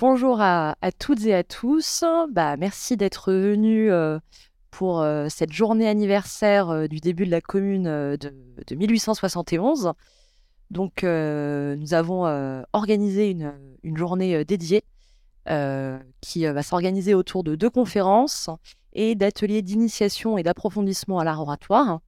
Bonjour 0.00 0.40
à, 0.40 0.76
toutes 0.98 1.26
et 1.26 1.34
à 1.34 1.44
tous. 1.44 2.04
Bah, 2.30 2.56
merci 2.56 2.96
d'être 2.96 3.34
venus 3.34 3.92
pour 4.70 5.04
cette 5.28 5.52
journée 5.52 5.86
anniversaire 5.86 6.88
du 6.88 7.00
début 7.00 7.26
de 7.26 7.30
la 7.30 7.42
commune 7.42 7.84
de, 7.84 8.74
1871. 8.74 9.92
Donc, 10.70 11.02
nous 11.02 11.94
avons 11.94 12.64
organisé 12.72 13.28
une, 13.28 13.52
une 13.82 13.98
journée 13.98 14.42
dédiée 14.46 14.84
qui 16.22 16.46
va 16.46 16.62
s'organiser 16.62 17.12
autour 17.12 17.44
de 17.44 17.54
deux 17.54 17.68
conférences 17.68 18.48
et 18.94 19.14
d'ateliers 19.14 19.60
d'initiation 19.60 20.38
et 20.38 20.42
d'approfondissement 20.42 21.18
à 21.18 21.24
l'art 21.24 21.42
oratoire. 21.42 22.00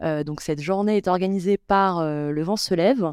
donc, 0.00 0.40
cette 0.40 0.62
journée 0.62 0.96
est 0.96 1.06
organisée 1.06 1.58
par 1.58 2.02
Le 2.02 2.42
Vent 2.42 2.56
se 2.56 2.72
lève, 2.72 3.12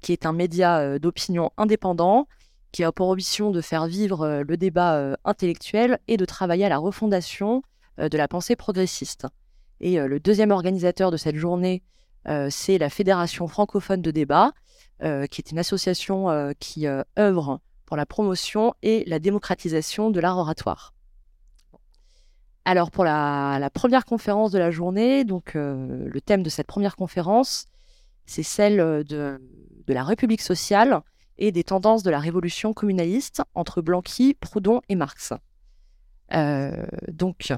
qui 0.00 0.14
est 0.14 0.24
un 0.24 0.32
média 0.32 0.98
d'opinion 0.98 1.50
indépendant 1.58 2.26
qui 2.72 2.84
a 2.84 2.92
pour 2.92 3.08
ambition 3.08 3.50
de 3.50 3.60
faire 3.60 3.86
vivre 3.86 4.42
le 4.46 4.56
débat 4.56 5.16
intellectuel 5.24 5.98
et 6.08 6.16
de 6.16 6.24
travailler 6.24 6.64
à 6.64 6.68
la 6.68 6.78
refondation 6.78 7.62
de 7.98 8.16
la 8.16 8.28
pensée 8.28 8.56
progressiste. 8.56 9.26
Et 9.80 9.98
le 9.98 10.20
deuxième 10.20 10.50
organisateur 10.50 11.10
de 11.10 11.16
cette 11.16 11.36
journée, 11.36 11.82
c'est 12.50 12.78
la 12.78 12.90
Fédération 12.90 13.48
francophone 13.48 14.02
de 14.02 14.10
débat, 14.10 14.52
qui 15.00 15.40
est 15.40 15.50
une 15.50 15.58
association 15.58 16.52
qui 16.58 16.86
œuvre 17.18 17.60
pour 17.86 17.96
la 17.96 18.06
promotion 18.06 18.74
et 18.82 19.04
la 19.06 19.18
démocratisation 19.18 20.10
de 20.10 20.20
l'art 20.20 20.36
oratoire. 20.36 20.92
Alors 22.68 22.90
pour 22.90 23.02
la, 23.02 23.70
première 23.72 24.04
conférence 24.04 24.52
de 24.52 24.58
la 24.58 24.70
journée, 24.70 25.24
donc 25.24 25.54
le 25.54 26.20
thème 26.20 26.42
de 26.42 26.50
cette 26.50 26.66
première 26.66 26.96
conférence, 26.96 27.66
c'est 28.26 28.42
celle 28.42 29.04
de, 29.04 29.40
la 29.86 30.04
République 30.04 30.42
sociale 30.42 31.00
et 31.38 31.52
des 31.52 31.64
tendances 31.64 32.02
de 32.02 32.10
la 32.10 32.18
révolution 32.18 32.74
communaliste 32.74 33.42
entre 33.54 33.80
Blanqui, 33.82 34.34
Proudhon 34.34 34.80
et 34.88 34.94
Marx. 34.94 35.32
donc 37.08 37.52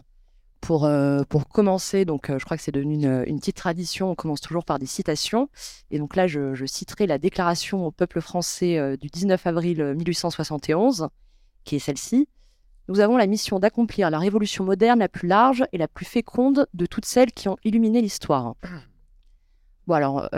pour, 0.60 0.84
euh, 0.84 1.22
pour 1.28 1.48
commencer, 1.48 2.04
donc, 2.04 2.30
euh, 2.30 2.38
je 2.38 2.44
crois 2.44 2.56
que 2.56 2.62
c'est 2.62 2.72
devenu 2.72 2.94
une, 3.04 3.38
petite 3.40 3.56
tradition, 3.56 4.10
on 4.10 4.14
commence 4.14 4.40
toujours 4.40 4.64
par 4.64 4.78
des 4.78 4.86
citations. 4.86 5.48
Et 5.90 5.98
donc 5.98 6.16
là, 6.16 6.26
je, 6.26 6.64
citerai 6.66 7.06
la 7.06 7.18
déclaration 7.18 7.86
au 7.86 7.90
peuple 7.90 8.20
français 8.20 8.78
euh, 8.78 8.96
du 8.96 9.08
19 9.08 9.46
avril 9.46 9.82
1871, 9.96 11.08
qui 11.64 11.76
est 11.76 11.80
celle-ci. 11.80 12.28
Nous 12.88 13.00
avons 13.00 13.16
la 13.16 13.26
mission 13.26 13.58
d'accomplir 13.58 14.10
la 14.10 14.18
révolution 14.18 14.64
moderne 14.64 14.98
la 14.98 15.08
plus 15.08 15.28
large 15.28 15.64
et 15.72 15.78
la 15.78 15.88
plus 15.88 16.04
féconde 16.04 16.66
de 16.74 16.86
toutes 16.86 17.06
celles 17.06 17.32
qui 17.32 17.48
ont 17.48 17.56
illuminé 17.64 18.02
l'histoire. 18.02 18.54
Bon, 19.86 19.94
alors, 19.94 20.28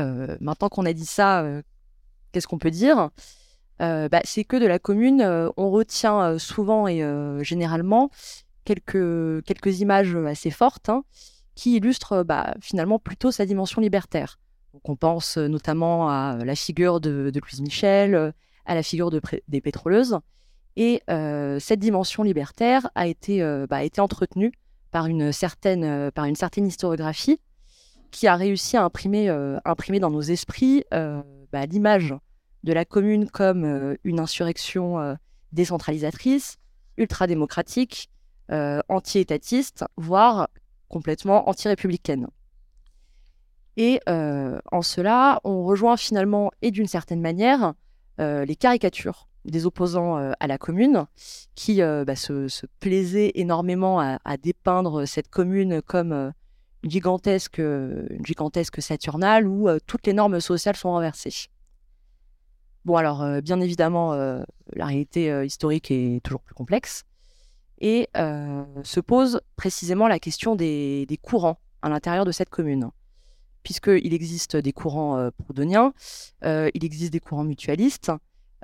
maintenant 0.41 0.69
qu'on 0.69 0.87
a 0.87 0.93
dit 0.93 1.05
ça, 1.05 1.45
qu'est-ce 2.33 2.47
qu'on 2.47 2.59
peut 2.59 2.71
dire? 2.71 3.11
Bah, 3.79 4.21
C'est 4.25 4.45
que 4.45 4.57
de 4.57 4.67
la 4.67 4.79
commune, 4.79 5.23
on 5.57 5.71
retient 5.71 6.39
souvent 6.39 6.87
et 6.87 7.05
généralement 7.43 8.11
quelques, 8.65 9.45
quelques 9.45 9.81
images 9.81 10.15
assez 10.15 10.51
fortes 10.51 10.89
hein, 10.89 11.05
qui 11.55 11.77
illustrent 11.77 12.23
bah, 12.23 12.55
finalement 12.61 12.99
plutôt 12.99 13.33
sa 13.33 13.45
dimension 13.45 13.81
libertaire. 13.81 14.39
Donc 14.73 14.89
on 14.89 14.97
pense 14.97 15.37
notamment 15.37 16.09
à 16.09 16.39
la 16.45 16.55
figure 16.55 17.01
de, 17.01 17.33
Louise 17.35 17.61
Michel, 17.61 18.33
à 18.67 18.75
la 18.75 18.83
figure 18.83 19.11
de, 19.11 19.21
des 19.49 19.61
pétroleuses. 19.61 20.21
Et 20.77 21.03
euh, 21.11 21.59
cette 21.59 21.81
dimension 21.81 22.23
libertaire 22.23 22.89
a 22.95 23.07
été, 23.07 23.43
euh, 23.43 23.67
bah, 23.69 23.85
été 23.85 24.01
entretenue 24.01 24.53
par 24.91 25.07
une, 25.07 25.33
certaine, 25.33 25.85
euh, 25.85 26.11
par 26.11 26.25
une 26.25 26.37
certaine 26.37 26.67
historiographie 26.67 27.41
qui 28.13 28.29
a 28.29 28.37
réussi 28.37 28.77
à 28.77 28.85
imprimer, 28.85 29.29
imprimer 29.65 29.99
dans 29.99 30.11
nos 30.11 30.21
esprits 30.21 30.85
bah, 30.91 31.67
l'image 31.67 32.15
de 32.63 32.73
la 32.73 32.85
commune 32.85 33.29
comme 33.29 33.97
une 34.05 34.21
insurrection 34.21 35.17
décentralisatrice, 35.53 36.59
ultra-démocratique, 36.97 38.11
euh, 38.51 38.81
anti-étatiste, 38.89 39.85
voire 39.97 40.49
complètement 40.89 41.49
anti-républicaine. 41.49 42.27
Et 43.77 44.01
euh, 44.09 44.61
en 44.71 44.83
cela, 44.83 45.41
on 45.45 45.65
rejoint 45.65 45.97
finalement, 45.97 46.51
et 46.61 46.71
d'une 46.71 46.87
certaine 46.87 47.21
manière, 47.21 47.73
euh, 48.21 48.45
les 48.45 48.57
caricatures 48.57 49.29
des 49.45 49.67
opposants 49.67 50.17
à 50.39 50.47
la 50.47 50.57
commune, 50.57 51.07
qui 51.57 51.81
bah, 51.81 52.15
se, 52.15 52.47
plaisaient 52.79 53.33
énormément 53.35 53.99
à, 53.99 54.37
dépeindre 54.37 55.05
cette 55.05 55.29
commune 55.31 55.83
comme 55.83 56.33
gigantesque, 56.85 57.59
une 57.59 58.25
gigantesque 58.25 58.83
Saturnale 58.83 59.47
où 59.47 59.69
toutes 59.87 60.07
les 60.07 60.13
normes 60.13 60.41
sociales 60.41 60.77
sont 60.77 60.91
renversées. 60.91 61.49
Bon, 62.85 62.97
alors, 62.97 63.25
bien 63.43 63.61
évidemment, 63.61 64.15
la 64.15 64.87
réalité 64.87 65.45
historique 65.45 65.91
est 65.91 66.21
toujours 66.25 66.43
plus 66.43 66.55
complexe 66.55 67.05
et 67.83 68.09
euh, 68.17 68.65
se 68.85 69.01
pose 69.01 69.41
précisément 69.57 70.09
la 70.09 70.19
question 70.19 70.55
des, 70.55 71.19
courants 71.21 71.59
à 71.83 71.91
l'intérieur 71.91 72.25
de 72.25 72.33
cette 72.33 72.49
commune. 72.49 72.91
Puisqu'il 73.65 74.15
existe 74.15 74.57
des 74.57 74.73
courants 74.73 75.19
euh, 75.19 75.31
proudhoniens, 75.37 75.93
euh, 76.45 76.71
il 76.75 76.85
existe 76.85 77.13
des 77.13 77.21
courants 77.21 77.45
mutualistes, 77.45 78.11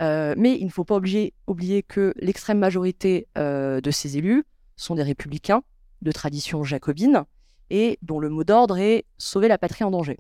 mais 0.01 0.57
il 0.57 0.65
ne 0.65 0.71
faut 0.71 0.85
pas 0.85 0.95
oublier 0.95 1.83
que 1.83 2.15
l'extrême 2.21 2.59
majorité 2.61 3.27
de 3.35 3.91
ces 3.91 4.17
élus 4.17 4.45
sont 4.77 4.95
des 4.95 5.03
républicains 5.03 5.65
de 6.03 6.13
tradition 6.13 6.63
jacobine 6.63 7.25
et 7.71 7.99
dont 8.03 8.19
le 8.19 8.29
mot 8.29 8.45
d'ordre 8.45 8.79
est 8.79 9.05
sauver 9.19 9.49
la 9.49 9.59
patrie 9.59 9.85
en 9.85 9.91
danger. 9.91 10.19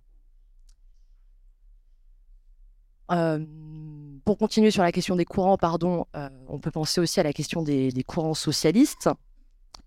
Pour 4.29 4.37
continuer 4.37 4.71
sur 4.71 4.83
la 4.83 4.93
question 4.93 5.17
des 5.17 5.25
courants, 5.25 5.57
pardon, 5.57 6.05
euh, 6.15 6.29
on 6.49 6.59
peut 6.59 6.71
penser 6.71 7.01
aussi 7.01 7.19
à 7.19 7.23
la 7.23 7.33
question 7.33 7.63
des, 7.63 8.05
courants 8.07 8.35
socialistes. 8.35 9.09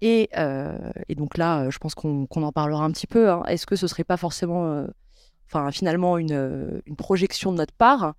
Et, 0.01 0.29
euh, 0.35 0.75
donc 1.15 1.37
là, 1.37 1.69
je 1.69 1.77
pense 1.77 1.93
qu'on 1.93 2.25
en 2.31 2.51
parlera 2.51 2.83
un 2.83 2.89
petit 2.89 3.05
peu. 3.05 3.29
Hein. 3.29 3.43
Est-ce 3.47 3.67
que 3.67 3.75
ce 3.75 3.85
serait 3.85 4.03
pas 4.03 4.17
forcément, 4.17 4.65
euh, 4.65 4.87
enfin 5.45 5.69
finalement 5.69 6.17
une, 6.17 6.81
projection 6.97 7.51
de 7.51 7.57
notre 7.57 7.75
part, 7.75 8.15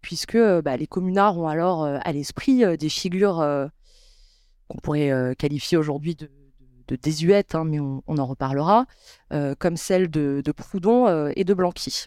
puisque 0.00 0.38
bah, 0.38 0.76
les 0.76 0.86
communards 0.86 1.38
ont 1.40 1.48
alors 1.48 1.82
à 1.82 2.12
l'esprit 2.12 2.62
des 2.78 2.88
figures 2.88 3.44
qu'on 4.68 4.78
pourrait 4.78 5.34
qualifier 5.36 5.76
aujourd'hui 5.76 6.14
de, 6.14 6.30
désuètes, 6.92 7.54
hein, 7.54 7.64
mais 7.64 7.80
on, 7.80 8.02
en 8.06 8.26
reparlera, 8.26 8.86
comme 9.58 9.76
celles 9.76 10.10
de, 10.10 10.42
de 10.44 10.52
Proudhon 10.52 11.30
et 11.34 11.44
de 11.44 11.54
Blanqui. 11.54 12.06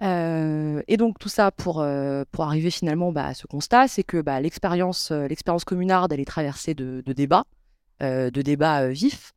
Euh, 0.00 0.80
et 0.86 0.96
donc 0.96 1.18
tout 1.18 1.28
ça 1.28 1.50
pour, 1.50 1.80
euh, 1.80 2.22
arriver 2.38 2.70
finalement 2.70 3.10
bah, 3.10 3.26
à 3.26 3.34
ce 3.34 3.46
constat, 3.46 3.88
c'est 3.88 4.04
que 4.04 4.20
bah, 4.20 4.40
l'expérience, 4.40 5.10
euh, 5.10 5.26
l'expérience 5.26 5.64
communarde, 5.64 6.12
elle 6.12 6.20
est 6.20 6.24
traversée 6.24 6.74
de, 6.74 7.02
débats, 7.06 7.44
de 8.00 8.42
débats 8.42 8.88
vifs 8.88 9.32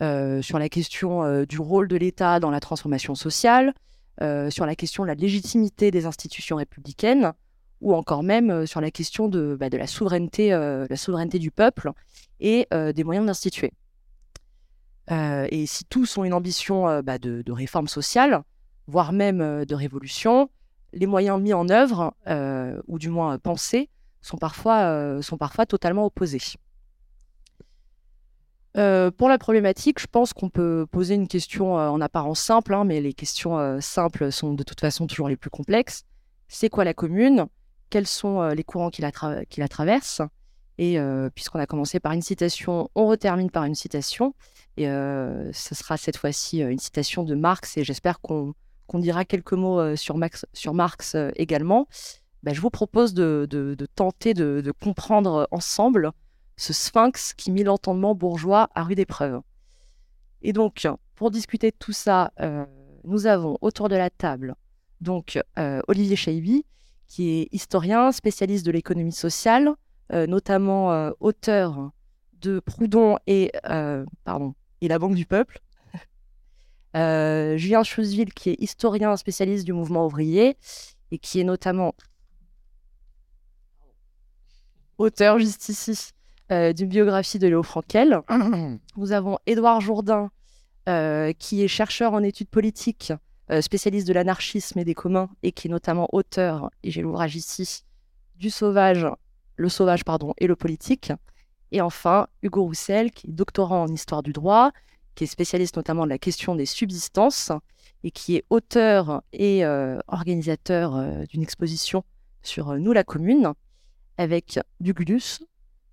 sur 0.00 0.58
la 0.58 0.68
question 0.68 1.44
du 1.44 1.60
rôle 1.60 1.86
de 1.86 1.96
l'État 1.96 2.40
dans 2.40 2.50
la 2.50 2.60
transformation 2.60 3.14
sociale, 3.14 3.74
sur 4.20 4.66
la 4.66 4.74
question 4.74 5.04
de 5.04 5.08
la 5.08 5.14
légitimité 5.14 5.90
des 5.90 6.06
institutions 6.06 6.56
républicaines, 6.56 7.32
ou 7.80 7.94
encore 7.94 8.22
même 8.22 8.66
sur 8.66 8.80
la 8.80 8.90
question 8.90 9.28
de, 9.28 9.56
bah, 9.58 9.68
la, 9.70 9.86
souveraineté, 9.86 10.50
la 10.50 10.96
souveraineté 10.96 11.38
du 11.38 11.50
peuple 11.50 11.92
et 12.40 12.66
des 12.70 13.04
moyens 13.04 13.26
d'instituer. 13.26 13.72
et 15.10 15.64
si 15.66 15.84
tous 15.84 16.18
ont 16.18 16.24
une 16.24 16.34
ambition 16.34 17.02
bah, 17.02 17.18
de, 17.18 17.52
réforme 17.52 17.88
sociale, 17.88 18.42
voire 18.90 19.12
même 19.12 19.40
euh, 19.40 19.64
de 19.64 19.74
révolution, 19.74 20.50
les 20.92 21.06
moyens 21.06 21.40
mis 21.40 21.54
en 21.54 21.68
œuvre, 21.70 22.14
euh, 22.26 22.80
ou 22.88 22.98
du 22.98 23.08
moins 23.08 23.38
pensés, 23.38 23.88
sont 24.20 24.36
parfois, 24.36 24.80
euh, 24.82 25.22
sont 25.22 25.38
parfois 25.38 25.64
totalement 25.64 26.04
opposés. 26.04 26.40
pour 28.74 29.28
la 29.28 29.38
problématique, 29.38 30.00
je 30.00 30.06
pense 30.06 30.32
qu'on 30.32 30.50
peut 30.50 30.86
poser 30.90 31.14
une 31.14 31.28
question 31.28 31.74
en 31.74 32.00
apparence 32.00 32.40
simple, 32.40 32.74
hein, 32.74 32.84
mais 32.84 33.00
les 33.00 33.12
questions 33.12 33.80
simples 33.80 34.30
sont 34.30 34.54
de 34.54 34.62
toute 34.62 34.80
façon 34.80 35.06
toujours 35.06 35.28
les 35.28 35.36
plus 35.36 35.50
complexes. 35.50 36.04
C'est 36.48 36.68
quoi 36.68 36.84
la 36.84 36.94
commune? 36.94 37.46
Quels 37.90 38.06
sont 38.06 38.48
les 38.48 38.64
courants 38.64 38.90
qui 38.90 39.02
la, 39.02 39.68
traversent 39.68 40.22
Et 40.78 40.98
puisqu'on 41.34 41.58
a 41.58 41.66
commencé 41.66 42.00
par 42.00 42.12
une 42.12 42.22
citation, 42.22 42.88
on 42.94 43.06
retermine 43.06 43.50
par 43.50 43.64
une 43.64 43.74
citation. 43.74 44.34
Et 44.76 44.84
ce 44.84 45.74
sera 45.74 45.96
cette 45.96 46.16
fois-ci 46.16 46.60
une 46.60 46.78
citation 46.78 47.24
de 47.24 47.34
Marx, 47.34 47.76
et 47.76 47.84
j'espère 47.84 48.20
qu'on 48.20 48.54
dira 48.94 49.24
quelques 49.24 49.52
mots 49.52 49.78
euh, 49.78 49.96
sur, 49.96 50.16
Marx 50.16 51.14
euh, 51.14 51.30
également, 51.36 51.86
bah, 52.42 52.52
je 52.52 52.60
vous 52.60 52.70
propose 52.70 53.14
de, 53.14 53.76
tenter 53.94 54.34
de, 54.34 54.72
comprendre 54.82 55.46
ensemble 55.50 56.12
ce 56.56 56.72
sphinx 56.72 57.34
qui 57.34 57.50
mit 57.50 57.64
l'entendement 57.64 58.14
bourgeois 58.14 58.68
à 58.74 58.82
rude 58.82 58.98
épreuve. 58.98 59.40
Et 60.42 60.52
donc, 60.52 60.88
pour 61.14 61.30
discuter 61.30 61.70
de 61.70 61.76
tout 61.78 61.92
ça, 61.92 62.32
euh, 62.40 62.64
nous 63.04 63.26
avons 63.26 63.58
autour 63.60 63.88
de 63.88 63.96
la 63.96 64.10
table 64.10 64.54
donc 65.00 65.40
Olivier 65.88 66.14
Chaibi, 66.14 66.66
qui 67.10 67.40
est 67.40 67.48
historien, 67.50 68.12
spécialiste 68.12 68.64
de 68.64 68.70
l'économie 68.70 69.12
sociale, 69.12 69.74
notamment 70.12 71.10
auteur 71.18 71.90
de 72.40 72.60
Proudhon 72.60 73.18
et, 73.26 73.50
pardon, 74.24 74.54
et 74.80 74.88
la 74.88 74.98
Banque 74.98 75.16
du 75.16 75.26
Peuple, 75.26 75.58
euh, 76.96 77.56
Julien 77.56 77.82
Chouseville, 77.82 78.32
qui 78.32 78.50
est 78.50 78.56
historien 78.60 79.16
spécialiste 79.16 79.64
du 79.64 79.72
mouvement 79.72 80.06
ouvrier 80.06 80.56
et 81.10 81.18
qui 81.18 81.40
est 81.40 81.44
notamment 81.44 81.94
auteur 84.98 85.38
juste 85.40 85.68
ici 85.68 86.12
d'une 86.48 86.88
biographie 86.88 87.38
de 87.38 87.48
Léo 87.48 87.62
Frankel. 87.62 88.20
Nous 88.96 89.12
avons 89.12 89.38
Édouard 89.46 89.80
Jourdain, 89.80 90.30
qui 90.86 91.64
est 91.64 91.68
chercheur 91.68 92.12
en 92.12 92.22
études 92.22 92.48
politiques, 92.48 93.12
spécialiste 93.60 94.06
de 94.06 94.12
l'anarchisme 94.12 94.78
et 94.78 94.84
des 94.84 94.94
communs, 94.94 95.28
et 95.42 95.52
qui 95.52 95.68
est 95.68 95.70
notamment 95.70 96.08
auteur, 96.12 96.70
et 96.82 96.90
j'ai 96.90 97.02
l'ouvrage 97.02 97.36
ici, 97.36 97.84
du 98.36 98.50
sauvage, 98.50 99.06
le 99.56 99.68
sauvage 99.68 100.04
pardon, 100.04 100.34
et 100.38 100.46
le 100.46 100.56
politique. 100.56 101.12
Et 101.72 101.80
enfin, 101.80 102.26
Hugo 102.42 102.62
Roussel, 102.62 103.10
qui 103.10 103.28
est 103.28 103.32
doctorant 103.32 103.82
en 103.82 103.88
histoire 103.88 104.22
du 104.22 104.32
droit, 104.32 104.72
qui 105.14 105.24
est 105.24 105.26
spécialiste 105.26 105.76
notamment 105.76 106.04
de 106.04 106.08
la 106.08 106.18
question 106.18 106.54
des 106.54 106.66
subsistances 106.66 107.52
et 108.02 108.10
qui 108.10 108.36
est 108.36 108.44
auteur 108.50 109.22
et 109.32 109.64
euh, 109.64 109.98
organisateur 110.08 110.96
euh, 110.96 111.24
d'une 111.26 111.42
exposition 111.42 112.04
sur 112.42 112.70
euh, 112.70 112.78
Nous 112.78 112.92
la 112.92 113.04
commune 113.04 113.52
avec 114.16 114.58
Douglas, 114.80 115.40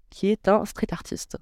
qui 0.10 0.28
est 0.28 0.48
un 0.48 0.66
street 0.66 0.88
artiste. 0.92 1.38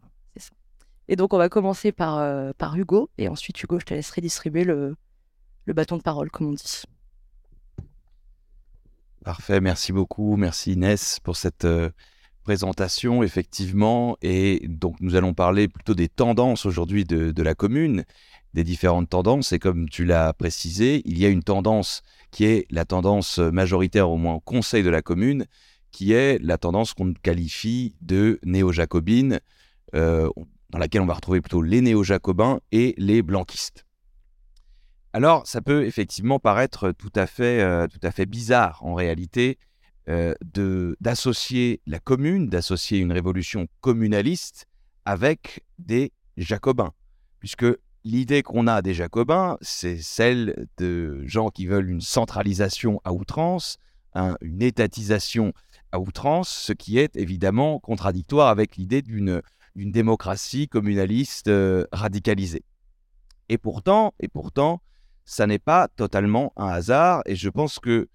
Et 1.08 1.16
donc 1.16 1.34
on 1.34 1.38
va 1.38 1.50
commencer 1.50 1.92
par, 1.92 2.54
par 2.56 2.76
Hugo 2.76 3.12
et 3.20 3.28
ensuite 3.28 3.62
Hugo, 3.62 3.80
je 3.80 3.86
te 3.86 3.94
laisserai 3.94 4.22
distribuer 4.22 4.64
le, 4.64 4.96
le 5.66 5.74
bâton 5.74 5.98
de 5.98 6.02
parole, 6.02 6.30
comme 6.32 6.48
on 6.48 6.54
dit. 6.54 6.84
Parfait, 9.24 9.60
merci 9.60 9.92
beaucoup, 9.92 10.38
merci 10.38 10.74
Inès 10.74 11.20
pour 11.20 11.36
cette 11.36 11.66
présentation, 12.46 13.24
effectivement. 13.24 14.18
Et 14.22 14.66
donc, 14.70 14.96
nous 15.02 15.16
allons 15.16 15.34
parler 15.34 15.68
plutôt 15.68 15.96
des 15.96 16.08
tendances 16.08 16.66
aujourd'hui 16.66 17.04
de, 17.04 17.42
la 17.42 17.56
commune, 17.56 18.06
des 18.54 18.64
différentes 18.64 19.10
tendances. 19.10 19.52
Et 19.52 19.60
comme 19.60 19.90
tu 19.90 20.06
l'as 20.06 20.32
précisé, 20.32 21.02
il 21.06 21.18
y 21.18 21.26
a 21.26 21.30
une 21.30 21.44
tendance 21.44 22.04
qui 22.32 22.46
est 22.46 22.68
la 22.70 22.86
tendance 22.86 23.40
majoritaire, 23.40 24.10
au 24.10 24.18
moins 24.18 24.36
au 24.36 24.40
conseil 24.40 24.84
de 24.84 24.90
la 24.90 25.02
commune, 25.02 25.48
qui 25.92 26.14
est 26.14 26.38
la 26.42 26.58
tendance 26.58 26.94
qu'on 26.94 27.14
qualifie 27.14 27.96
de 28.02 28.40
néo-jacobine, 28.46 29.40
euh, 29.96 30.30
dans 30.70 30.80
laquelle 30.80 31.02
on 31.02 31.08
va 31.08 31.16
retrouver 31.16 31.42
plutôt 31.42 31.64
les 31.64 31.82
néo-jacobins 31.82 32.60
et 32.72 32.94
les 32.98 33.24
blanquistes. 33.24 33.85
Alors, 35.16 35.48
ça 35.48 35.62
peut 35.62 35.86
effectivement 35.86 36.40
paraître 36.40 36.92
tout 36.92 37.14
à 37.16 37.26
fait, 37.26 37.62
euh, 37.62 37.88
tout 37.88 38.02
à 38.04 38.12
fait 38.12 38.26
bizarre 38.26 38.84
en 38.84 38.96
réalité 38.96 39.58
euh, 40.10 40.34
d'associer 41.00 41.80
la 41.88 42.00
commune, 42.00 42.50
d'associer 42.50 43.00
une 43.00 43.14
révolution 43.14 43.68
communaliste 43.80 44.66
avec 45.06 45.64
des 45.80 46.12
jacobins. 46.36 46.92
Puisque 47.40 47.66
l'idée 48.04 48.44
qu'on 48.44 48.68
a 48.68 48.82
des 48.82 48.94
jacobins, 48.94 49.58
c'est 49.62 50.02
celle 50.02 50.68
de 50.80 51.26
gens 51.26 51.48
qui 51.48 51.66
veulent 51.66 51.90
une 51.90 52.02
centralisation 52.02 53.00
à 53.06 53.14
outrance, 53.14 53.78
une 54.42 54.62
étatisation 54.62 55.54
à 55.94 56.00
outrance, 56.02 56.50
ce 56.50 56.74
qui 56.74 56.98
est 57.00 57.16
évidemment 57.16 57.80
contradictoire 57.80 58.50
avec 58.50 58.76
l'idée 58.76 59.02
d'une 59.02 59.42
démocratie 59.78 60.68
communaliste 60.68 61.48
euh, 61.48 61.86
radicalisée. 61.94 62.66
Et 63.48 63.58
pourtant, 63.58 64.14
et 64.20 64.28
pourtant, 64.28 64.82
ça 65.26 65.48
n'est 65.48 65.60
pas 65.60 65.88
totalement 65.88 66.54
un 66.56 66.68
hasard, 66.68 67.22
et 67.26 67.36
je 67.36 67.50
pense 67.50 67.80
que 67.80 68.08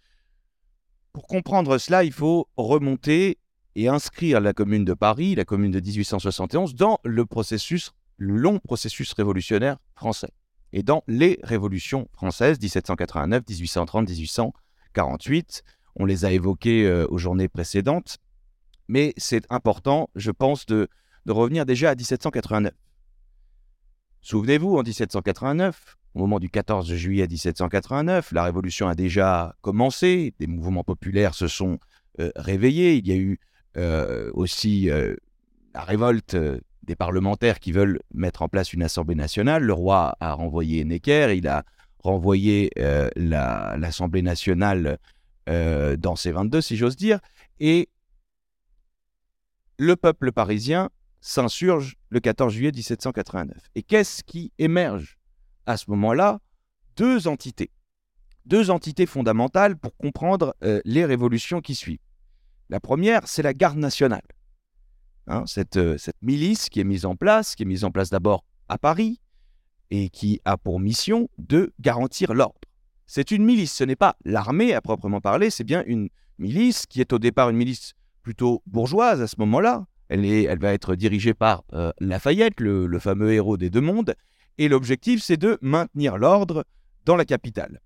pour 1.12 1.26
comprendre 1.26 1.76
cela, 1.78 2.04
il 2.04 2.12
faut 2.12 2.48
remonter 2.56 3.38
et 3.74 3.88
inscrire 3.88 4.40
la 4.40 4.52
commune 4.52 4.84
de 4.84 4.94
Paris, 4.94 5.34
la 5.34 5.44
commune 5.44 5.72
de 5.72 5.80
1871, 5.80 6.74
dans 6.74 6.98
le 7.04 7.26
processus, 7.26 7.92
long 8.18 8.58
processus 8.60 9.12
révolutionnaire 9.12 9.78
français. 9.94 10.30
Et 10.72 10.84
dans 10.84 11.02
les 11.08 11.40
révolutions 11.42 12.08
françaises, 12.12 12.60
1789, 12.60 13.42
1830, 13.48 14.08
1848, 14.08 15.64
on 15.96 16.04
les 16.04 16.24
a 16.24 16.30
évoquées 16.30 16.86
euh, 16.86 17.06
aux 17.08 17.18
journées 17.18 17.48
précédentes, 17.48 18.18
mais 18.86 19.12
c'est 19.16 19.44
important, 19.50 20.10
je 20.14 20.30
pense, 20.30 20.66
de, 20.66 20.88
de 21.26 21.32
revenir 21.32 21.66
déjà 21.66 21.90
à 21.90 21.94
1789. 21.94 22.72
Souvenez-vous, 24.20 24.76
en 24.76 24.82
1789, 24.82 25.96
au 26.14 26.20
moment 26.20 26.40
du 26.40 26.50
14 26.50 26.92
juillet 26.94 27.26
1789, 27.26 28.32
la 28.32 28.44
révolution 28.44 28.88
a 28.88 28.94
déjà 28.94 29.54
commencé, 29.60 30.34
des 30.40 30.46
mouvements 30.46 30.84
populaires 30.84 31.34
se 31.34 31.48
sont 31.48 31.78
euh, 32.18 32.30
réveillés, 32.36 32.96
il 32.96 33.06
y 33.06 33.12
a 33.12 33.16
eu 33.16 33.38
euh, 33.76 34.30
aussi 34.34 34.90
euh, 34.90 35.14
la 35.74 35.82
révolte 35.82 36.36
des 36.82 36.96
parlementaires 36.96 37.60
qui 37.60 37.70
veulent 37.70 38.00
mettre 38.12 38.42
en 38.42 38.48
place 38.48 38.72
une 38.72 38.82
assemblée 38.82 39.14
nationale. 39.14 39.62
Le 39.62 39.72
roi 39.72 40.16
a 40.18 40.32
renvoyé 40.32 40.84
Necker, 40.84 41.34
il 41.36 41.46
a 41.46 41.64
renvoyé 42.02 42.70
l'Assemblée 43.14 44.22
nationale 44.22 44.98
dans 45.46 46.16
ses 46.16 46.32
22, 46.32 46.60
si 46.60 46.76
j'ose 46.76 46.96
dire, 46.96 47.20
et 47.60 47.88
le 49.78 49.96
peuple 49.96 50.32
parisien 50.32 50.88
s'insurge 51.20 51.96
le 52.08 52.20
14 52.20 52.52
juillet 52.52 52.72
1789. 52.72 53.56
Et 53.74 53.82
qu'est-ce 53.82 54.24
qui 54.24 54.52
émerge? 54.58 55.19
À 55.70 55.76
ce 55.76 55.90
moment-là 55.90 56.40
deux 56.96 57.28
entités. 57.28 57.70
Deux 58.46 58.70
entités 58.70 59.06
fondamentales 59.06 59.76
pour 59.76 59.96
comprendre 59.96 60.54
euh, 60.64 60.80
les 60.84 61.04
révolutions 61.04 61.60
qui 61.60 61.74
suivent. 61.74 62.00
La 62.68 62.80
première, 62.80 63.26
c'est 63.26 63.42
la 63.42 63.54
garde 63.54 63.78
nationale. 63.78 64.22
Hein, 65.26 65.44
cette, 65.46 65.76
euh, 65.76 65.98
cette, 65.98 66.20
milice 66.22 66.68
qui 66.68 66.80
est 66.80 66.84
mise 66.84 67.04
en 67.04 67.16
place, 67.16 67.54
qui 67.54 67.62
est 67.62 67.66
mise 67.66 67.84
en 67.84 67.90
place 67.90 68.10
d'abord 68.10 68.44
à 68.68 68.78
Paris, 68.78 69.20
et 69.90 70.08
qui 70.08 70.40
a 70.44 70.56
pour 70.56 70.80
mission 70.80 71.28
de 71.38 71.72
garantir 71.80 72.34
l'ordre. 72.34 72.60
C'est 73.06 73.30
une 73.32 73.44
milice, 73.44 73.72
ce 73.72 73.84
n'est 73.84 73.96
pas 73.96 74.16
l'armée 74.24 74.72
à 74.72 74.80
proprement 74.80 75.20
parler, 75.20 75.50
c'est 75.50 75.64
bien 75.64 75.82
une 75.86 76.08
milice 76.38 76.86
qui 76.86 77.00
est 77.00 77.12
au 77.12 77.18
départ 77.18 77.50
une 77.50 77.56
milice 77.56 77.94
plutôt 78.22 78.62
bourgeoise 78.66 79.20
à 79.20 79.26
ce 79.26 79.36
moment-là. 79.38 79.86
Elle, 80.08 80.58
va 80.58 80.72
être 80.72 80.96
dirigée 80.96 81.34
par 81.34 81.62
euh, 81.72 81.92
Lafayette, 82.00 82.60
le, 82.60 82.98
fameux 82.98 83.32
héros 83.32 83.56
des 83.56 83.70
deux 83.70 83.80
mondes, 83.80 84.14
et 84.60 84.68
l'objectif, 84.68 85.22
c'est 85.22 85.38
de 85.38 85.56
maintenir 85.62 86.18
l'ordre 86.18 86.66
dans 87.06 87.16
la 87.16 87.24
capitale. 87.24 87.80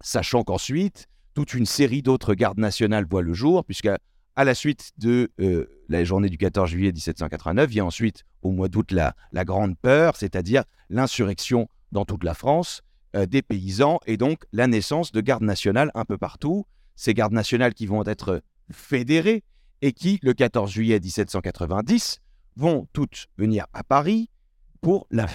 Sachant 0.00 0.44
qu'ensuite, 0.44 1.08
toute 1.34 1.52
une 1.52 1.66
série 1.66 2.00
d'autres 2.00 2.34
gardes 2.34 2.60
nationales 2.60 3.06
voient 3.10 3.22
le 3.22 3.34
jour, 3.34 3.64
puisque 3.64 3.88
à 4.36 4.44
la 4.44 4.54
suite 4.54 4.92
de 4.98 5.32
euh, 5.40 5.66
la 5.88 6.04
journée 6.04 6.28
du 6.28 6.38
14 6.38 6.70
juillet 6.70 6.92
1789, 6.92 7.68
vient 7.68 7.86
ensuite, 7.86 8.22
au 8.42 8.52
mois 8.52 8.68
d'août, 8.68 8.92
la, 8.92 9.14
grande 9.44 9.76
peur, 9.76 10.14
c'est-à-dire 10.14 10.62
l'insurrection 10.90 11.68
dans 11.90 12.04
toute 12.04 12.22
la 12.22 12.34
France 12.34 12.82
euh, 13.16 13.26
des 13.26 13.42
paysans, 13.42 13.98
et 14.06 14.16
donc 14.16 14.44
la 14.52 14.68
naissance 14.68 15.10
de 15.10 15.20
gardes 15.20 15.42
nationales 15.42 15.90
un 15.96 16.04
peu 16.04 16.18
partout. 16.18 16.66
Ces 16.94 17.14
gardes 17.14 17.32
nationales 17.32 17.74
qui 17.74 17.86
vont 17.86 18.04
être 18.04 18.42
fédérées 18.70 19.42
et 19.82 19.92
qui, 19.92 20.20
le 20.22 20.34
14 20.34 20.70
juillet 20.70 21.00
1790, 21.00 22.20
vont 22.54 22.86
toutes 22.92 23.26
venir 23.36 23.66
à 23.72 23.82
Paris 23.82 24.30
pour 24.80 25.08
la 25.10 25.26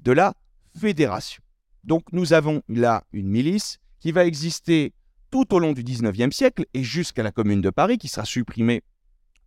de 0.00 0.12
la 0.12 0.34
fédération. 0.78 1.42
Donc 1.84 2.04
nous 2.12 2.32
avons 2.32 2.62
là 2.68 3.04
une 3.12 3.28
milice 3.28 3.78
qui 4.00 4.12
va 4.12 4.24
exister 4.24 4.92
tout 5.30 5.54
au 5.54 5.58
long 5.58 5.72
du 5.72 5.82
19e 5.82 6.30
siècle 6.30 6.66
et 6.74 6.84
jusqu'à 6.84 7.22
la 7.22 7.32
Commune 7.32 7.60
de 7.60 7.70
Paris, 7.70 7.98
qui 7.98 8.08
sera 8.08 8.24
supprimée 8.24 8.82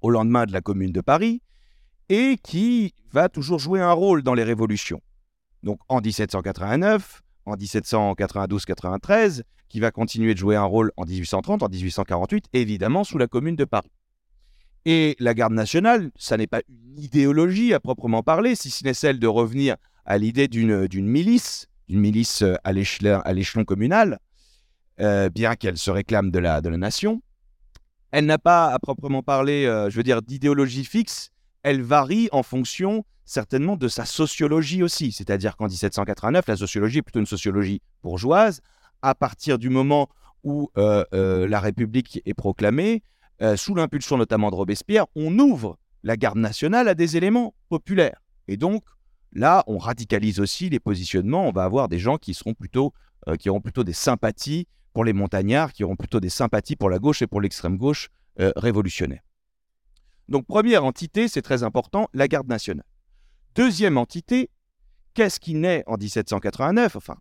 au 0.02 0.10
lendemain 0.10 0.46
de 0.46 0.52
la 0.52 0.62
Commune 0.62 0.92
de 0.92 1.02
Paris, 1.02 1.42
et 2.10 2.38
qui 2.44 2.94
va 3.12 3.30
toujours 3.30 3.60
jouer 3.60 3.82
un 3.82 3.92
rôle 3.92 4.24
dans 4.24 4.34
les 4.34 4.44
révolutions. 4.44 5.02
Donc 5.64 5.80
en 5.88 6.02
1789, 6.02 7.22
en 7.46 7.56
1792-93, 7.56 9.44
qui 9.68 9.80
va 9.80 9.92
continuer 9.92 10.34
de 10.34 10.40
jouer 10.40 10.56
un 10.56 10.64
rôle 10.64 10.92
en 10.98 11.06
1830, 11.06 11.64
en 11.64 11.70
1848, 11.70 12.46
évidemment 12.54 13.04
sous 13.04 13.18
la 13.18 13.28
Commune 13.28 13.56
de 13.56 13.66
Paris. 13.66 13.92
Et 14.86 15.16
la 15.20 15.34
garde 15.34 15.54
nationale, 15.54 16.12
ça 16.18 16.38
n'est 16.38 16.48
pas 16.48 16.62
une 16.68 16.98
idéologie 16.98 17.74
à 17.74 17.80
proprement 17.80 18.24
parler, 18.24 18.56
si 18.56 18.70
ce 18.70 18.84
n'est 18.84 18.94
celle 18.94 19.20
de 19.20 19.28
revenir 19.28 19.76
à 20.06 20.18
l'idée 20.18 20.48
d'une 20.48 20.88
milice, 21.08 21.68
d'une 21.88 22.00
milice 22.00 22.42
euh, 22.42 22.56
à 22.64 22.74
l'échelon 22.74 23.66
communal, 23.66 24.20
euh, 25.00 25.30
bien 25.30 25.56
qu'elle 25.56 25.78
se 25.78 25.92
réclame 25.92 26.32
de 26.32 26.40
la, 26.40 26.62
de 26.62 26.70
la 26.70 26.78
nation. 26.78 27.22
Elle 28.12 28.26
n'a 28.26 28.38
pas, 28.38 28.68
à 28.68 28.80
proprement 28.80 29.22
parler, 29.22 29.66
euh, 29.66 29.90
je 29.90 29.96
veux 29.96 30.04
dire, 30.04 30.22
d'idéologie 30.22 30.84
fixe. 30.84 31.32
Elle 31.64 31.82
varie 31.82 32.30
en 32.32 32.44
fonction, 32.44 33.06
certainement, 33.26 33.76
de 33.76 33.88
sa 33.88 34.06
sociologie 34.06 34.84
aussi. 34.84 35.12
C'est-à-dire 35.12 35.56
qu'en 35.56 35.68
1789, 35.68 36.48
la 36.48 36.58
sociologie 36.58 37.00
est 37.00 37.02
plutôt 37.02 37.20
une 37.20 37.26
sociologie 37.26 37.82
bourgeoise. 38.02 38.62
À 39.02 39.16
partir 39.16 39.60
du 39.60 39.70
moment 39.70 40.10
où 40.44 40.70
la 40.76 41.60
République 41.60 42.22
est 42.26 42.34
proclamée, 42.34 43.04
sous 43.56 43.76
l'impulsion 43.76 44.18
notamment 44.18 44.50
de 44.50 44.56
Robespierre, 44.56 45.06
on 45.16 45.38
ouvre 45.38 45.78
la 46.04 46.18
garde 46.18 46.38
nationale 46.38 46.88
à 46.88 46.96
des 46.96 47.18
éléments 47.18 47.54
populaires. 47.70 48.22
Et 48.48 48.58
donc, 48.58 48.84
Là, 49.34 49.64
on 49.68 49.78
radicalise 49.78 50.40
aussi 50.40 50.70
les 50.70 50.80
positionnements. 50.80 51.48
On 51.48 51.52
va 51.52 51.64
avoir 51.64 51.88
des 51.88 52.00
gens 52.00 52.16
euh, 52.16 53.36
qui 53.36 53.50
auront 53.50 53.62
plutôt 53.62 53.84
des 53.84 53.94
sympathies 53.94 54.68
pour 54.94 55.06
les 55.06 55.14
montagnards, 55.14 55.74
qui 55.74 55.84
auront 55.84 55.96
plutôt 55.96 56.20
des 56.20 56.30
sympathies 56.30 56.76
pour 56.76 56.90
la 56.90 57.00
gauche 57.00 57.22
et 57.22 57.28
pour 57.28 57.42
l'extrême 57.42 57.78
gauche 57.78 58.10
euh, 58.40 58.52
révolutionnaire. 58.56 59.22
Donc, 60.28 60.46
première 60.48 60.84
entité, 60.84 61.28
c'est 61.28 61.42
très 61.42 61.64
important, 61.64 62.08
la 62.14 62.28
garde 62.28 62.48
nationale. 62.48 62.86
Deuxième 63.56 63.98
entité, 63.98 64.50
qu'est-ce 65.14 65.40
qui 65.40 65.56
naît 65.56 65.84
en 65.88 65.98
1789 65.98 66.96
Enfin, 66.96 67.18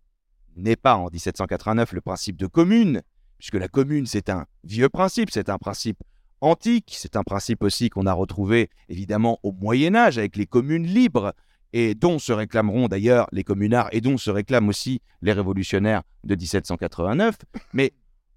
n'est 0.56 0.76
pas 0.76 0.96
en 0.96 1.08
1789 1.10 1.92
le 1.92 2.00
principe 2.00 2.36
de 2.36 2.46
commune, 2.46 3.02
puisque 3.38 3.54
la 3.54 3.68
commune, 3.68 4.06
c'est 4.06 4.28
un 4.28 4.46
vieux 4.64 4.88
principe, 4.88 5.30
c'est 5.30 5.48
un 5.48 5.58
principe 5.58 6.02
antique. 6.40 6.94
C'est 6.96 7.16
un 7.16 7.22
principe 7.22 7.62
aussi 7.62 7.90
qu'on 7.90 8.06
a 8.06 8.12
retrouvé 8.12 8.70
évidemment 8.88 9.38
au 9.42 9.52
Moyen 9.52 9.94
Âge 9.94 10.18
avec 10.18 10.36
les 10.36 10.46
communes 10.46 10.86
libres 10.86 11.34
et 11.72 11.94
dont 11.94 12.18
se 12.18 12.32
réclameront 12.32 12.88
d'ailleurs 12.88 13.28
les 13.32 13.44
communards 13.44 13.88
et 13.92 14.00
dont 14.00 14.16
se 14.16 14.30
réclament 14.30 14.68
aussi 14.68 15.00
les 15.22 15.32
révolutionnaires 15.32 16.02
de 16.24 16.34
1789. 16.34 17.36
Mais 17.72 17.92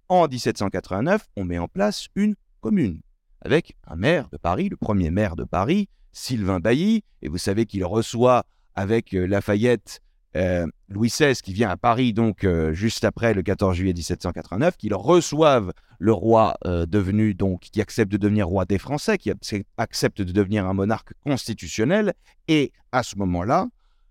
en 0.09 0.27
1789, 0.27 1.29
on 1.37 1.45
met 1.45 1.57
en 1.57 1.67
place 1.67 2.07
une 2.15 2.35
commune 2.59 3.01
avec 3.41 3.75
un 3.87 3.95
maire 3.95 4.29
de 4.29 4.37
Paris, 4.37 4.69
le 4.69 4.77
premier 4.77 5.09
maire 5.09 5.35
de 5.35 5.43
Paris, 5.43 5.89
Sylvain 6.11 6.59
Bailly, 6.59 7.03
et 7.21 7.29
vous 7.29 7.37
savez 7.37 7.65
qu'il 7.65 7.85
reçoit 7.85 8.43
avec 8.75 9.13
euh, 9.13 9.25
Lafayette 9.25 10.01
euh, 10.35 10.65
Louis 10.89 11.09
XVI 11.09 11.35
qui 11.35 11.53
vient 11.53 11.69
à 11.69 11.77
Paris 11.77 12.13
donc 12.13 12.43
euh, 12.43 12.73
juste 12.73 13.03
après 13.03 13.33
le 13.33 13.41
14 13.41 13.75
juillet 13.75 13.93
1789, 13.93 14.77
qu'ils 14.77 14.93
reçoivent 14.93 15.73
le 15.99 16.13
roi 16.13 16.55
devenu 16.65 17.35
donc 17.35 17.61
qui 17.61 17.79
accepte 17.79 18.11
de 18.11 18.17
devenir 18.17 18.47
roi 18.47 18.65
des 18.65 18.79
Français, 18.79 19.19
qui 19.19 19.31
accepte 19.77 20.19
de 20.19 20.31
devenir 20.31 20.65
un 20.65 20.73
monarque 20.73 21.13
constitutionnel, 21.23 22.13
et 22.47 22.71
à 22.91 23.03
ce 23.03 23.15
moment-là, 23.17 23.67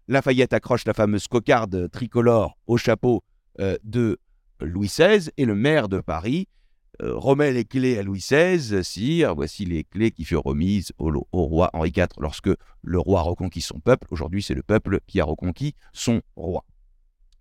Lafayette 0.07 0.53
accroche 0.53 0.85
la 0.85 0.95
fameuse 0.95 1.27
cocarde 1.27 1.91
tricolore 1.91 2.57
au 2.69 2.77
chapeau 2.77 3.25
de 3.59 4.21
Louis 4.61 4.87
XVI 4.87 5.31
et 5.37 5.45
le 5.45 5.57
maire 5.57 5.89
de 5.89 5.99
Paris 5.99 6.47
euh, 6.47 6.60
remet 7.02 7.52
les 7.52 7.64
clés 7.64 7.99
à 7.99 8.02
Louis 8.02 8.21
XVI, 8.21 8.85
sire, 8.85 9.35
voici 9.35 9.64
les 9.64 9.85
clés 9.85 10.11
qui 10.11 10.25
furent 10.25 10.42
remises 10.42 10.92
au, 10.99 11.11
roi 11.33 11.71
Henri 11.73 11.92
IV 11.97 12.09
lorsque 12.19 12.50
le 12.83 12.99
roi 12.99 13.23
reconquit 13.23 13.61
son 13.61 13.80
peuple. 13.80 14.07
Aujourd'hui, 14.11 14.42
c'est 14.42 14.54
le 14.54 14.62
peuple 14.62 15.00
qui 15.07 15.21
a 15.21 15.25
reconquis 15.25 15.75
son 15.92 16.23
roi. 16.37 16.64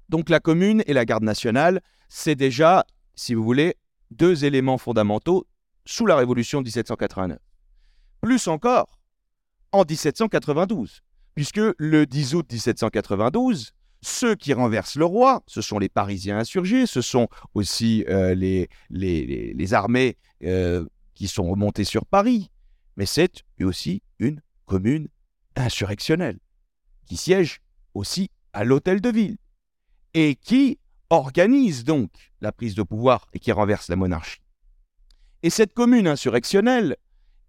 Donc 0.09 0.29
la 0.29 0.39
commune 0.39 0.83
et 0.87 0.93
la 0.93 1.05
garde 1.05 1.23
nationale, 1.23 1.81
c'est 2.07 2.35
déjà, 2.35 2.85
si 3.15 3.33
vous 3.33 3.43
voulez, 3.43 3.75
deux 4.11 4.45
éléments 4.45 4.77
fondamentaux 4.77 5.45
sous 5.85 6.05
la 6.05 6.15
Révolution 6.15 6.61
de 6.61 6.65
1789. 6.65 7.37
Plus 8.21 8.47
encore, 8.47 8.99
en 9.71 9.83
1792, 9.83 11.01
puisque 11.35 11.61
le 11.77 12.05
10 12.05 12.35
août 12.35 12.45
1792, 12.51 13.71
ceux 14.01 14.35
qui 14.35 14.53
renversent 14.53 14.95
le 14.95 15.05
roi, 15.05 15.43
ce 15.47 15.61
sont 15.61 15.79
les 15.79 15.89
Parisiens 15.89 16.37
insurgés, 16.37 16.85
ce 16.85 17.01
sont 17.01 17.27
aussi 17.53 18.05
euh, 18.07 18.33
les, 18.33 19.73
armées 19.73 20.17
euh, 20.43 20.85
qui 21.15 21.27
sont 21.27 21.49
remontées 21.49 21.83
sur 21.83 22.05
Paris, 22.05 22.49
mais 22.95 23.05
c'est 23.05 23.43
aussi 23.61 24.01
une 24.19 24.41
commune 24.65 25.09
insurrectionnelle 25.55 26.39
qui 27.05 27.17
siège 27.17 27.61
aussi 27.93 28.29
à 28.53 28.63
l'hôtel 28.63 29.01
de 29.01 29.09
ville 29.09 29.37
et 30.13 30.35
qui 30.35 30.79
organise 31.09 31.83
donc 31.83 32.11
la 32.41 32.51
prise 32.51 32.75
de 32.75 32.83
pouvoir 32.83 33.27
et 33.33 33.39
qui 33.39 33.51
renverse 33.51 33.89
la 33.89 33.95
monarchie. 33.95 34.41
Et 35.43 35.49
cette 35.49 35.73
commune 35.73 36.07
insurrectionnelle, 36.07 36.97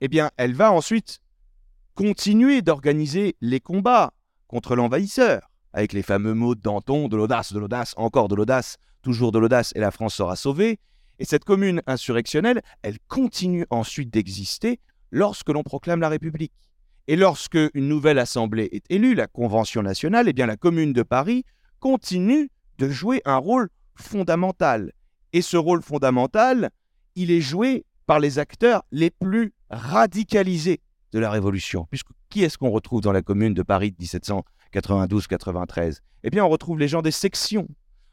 eh 0.00 0.08
bien, 0.08 0.30
elle 0.36 0.54
va 0.54 0.72
ensuite 0.72 1.20
continuer 1.94 2.62
d'organiser 2.62 3.36
les 3.40 3.60
combats 3.60 4.12
contre 4.46 4.74
l'envahisseur 4.74 5.49
avec 5.72 5.92
les 5.92 6.02
fameux 6.02 6.34
mots 6.34 6.54
de 6.54 6.60
Danton, 6.60 7.08
de 7.08 7.16
l'audace, 7.16 7.52
de 7.52 7.58
l'audace, 7.58 7.94
encore 7.96 8.28
de 8.28 8.34
l'audace, 8.34 8.76
toujours 9.02 9.32
de 9.32 9.38
l'audace, 9.38 9.72
et 9.74 9.80
la 9.80 9.90
France 9.90 10.14
sera 10.14 10.36
sauvée. 10.36 10.78
Et 11.18 11.24
cette 11.24 11.44
commune 11.44 11.82
insurrectionnelle, 11.86 12.62
elle 12.82 12.98
continue 13.08 13.66
ensuite 13.70 14.10
d'exister 14.10 14.80
lorsque 15.10 15.50
l'on 15.50 15.62
proclame 15.62 16.00
la 16.00 16.08
République. 16.08 16.52
Et 17.08 17.16
lorsque 17.16 17.58
une 17.74 17.88
nouvelle 17.88 18.18
assemblée 18.18 18.68
est 18.72 18.84
élue, 18.90 19.14
la 19.14 19.26
Convention 19.26 19.82
nationale, 19.82 20.28
eh 20.28 20.32
bien 20.32 20.46
la 20.46 20.56
commune 20.56 20.92
de 20.92 21.02
Paris 21.02 21.44
continue 21.78 22.50
de 22.78 22.88
jouer 22.88 23.20
un 23.24 23.36
rôle 23.36 23.68
fondamental. 23.94 24.92
Et 25.32 25.42
ce 25.42 25.56
rôle 25.56 25.82
fondamental, 25.82 26.70
il 27.16 27.30
est 27.30 27.40
joué 27.40 27.84
par 28.06 28.20
les 28.20 28.38
acteurs 28.38 28.82
les 28.90 29.10
plus 29.10 29.52
radicalisés 29.70 30.80
de 31.12 31.18
la 31.18 31.30
Révolution. 31.30 31.86
Puisque 31.90 32.10
qui 32.28 32.44
est-ce 32.44 32.58
qu'on 32.58 32.70
retrouve 32.70 33.00
dans 33.00 33.12
la 33.12 33.22
commune 33.22 33.54
de 33.54 33.62
Paris 33.62 33.90
de 33.90 33.96
1700 33.98 34.44
92-93 34.72 36.00
Eh 36.24 36.30
bien, 36.30 36.44
on 36.44 36.48
retrouve 36.48 36.78
les 36.78 36.88
gens 36.88 37.02
des 37.02 37.10
sections. 37.10 37.68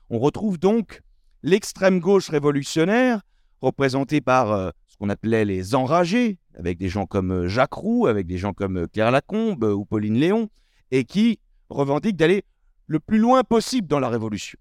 On 0.09 0.19
retrouve 0.19 0.57
donc 0.57 1.01
l'extrême 1.43 1.99
gauche 1.99 2.29
révolutionnaire, 2.29 3.21
représentée 3.61 4.21
par 4.21 4.51
euh, 4.51 4.69
ce 4.87 4.97
qu'on 4.97 5.09
appelait 5.09 5.45
les 5.45 5.75
enragés, 5.75 6.37
avec 6.55 6.77
des 6.77 6.89
gens 6.89 7.05
comme 7.05 7.31
euh, 7.31 7.47
Jacques 7.47 7.73
Roux, 7.73 8.07
avec 8.07 8.27
des 8.27 8.37
gens 8.37 8.53
comme 8.53 8.77
euh, 8.77 8.87
Claire 8.87 9.11
Lacombe 9.11 9.63
ou 9.63 9.85
Pauline 9.85 10.15
Léon, 10.15 10.49
et 10.91 11.03
qui 11.03 11.39
revendiquent 11.69 12.15
d'aller 12.15 12.43
le 12.87 12.99
plus 12.99 13.17
loin 13.17 13.43
possible 13.43 13.87
dans 13.87 13.99
la 13.99 14.09
révolution. 14.09 14.57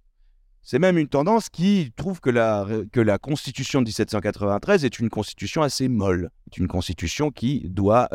C'est 0.62 0.80
même 0.80 0.98
une 0.98 1.06
tendance 1.06 1.48
qui 1.48 1.92
trouve 1.94 2.20
que 2.20 2.30
la, 2.30 2.66
que 2.90 2.98
la 2.98 3.18
constitution 3.18 3.80
de 3.80 3.86
1793 3.86 4.84
est 4.84 4.98
une 4.98 5.08
constitution 5.08 5.62
assez 5.62 5.86
molle, 5.86 6.30
une 6.56 6.66
constitution 6.66 7.30
qui 7.30 7.68
doit 7.68 8.08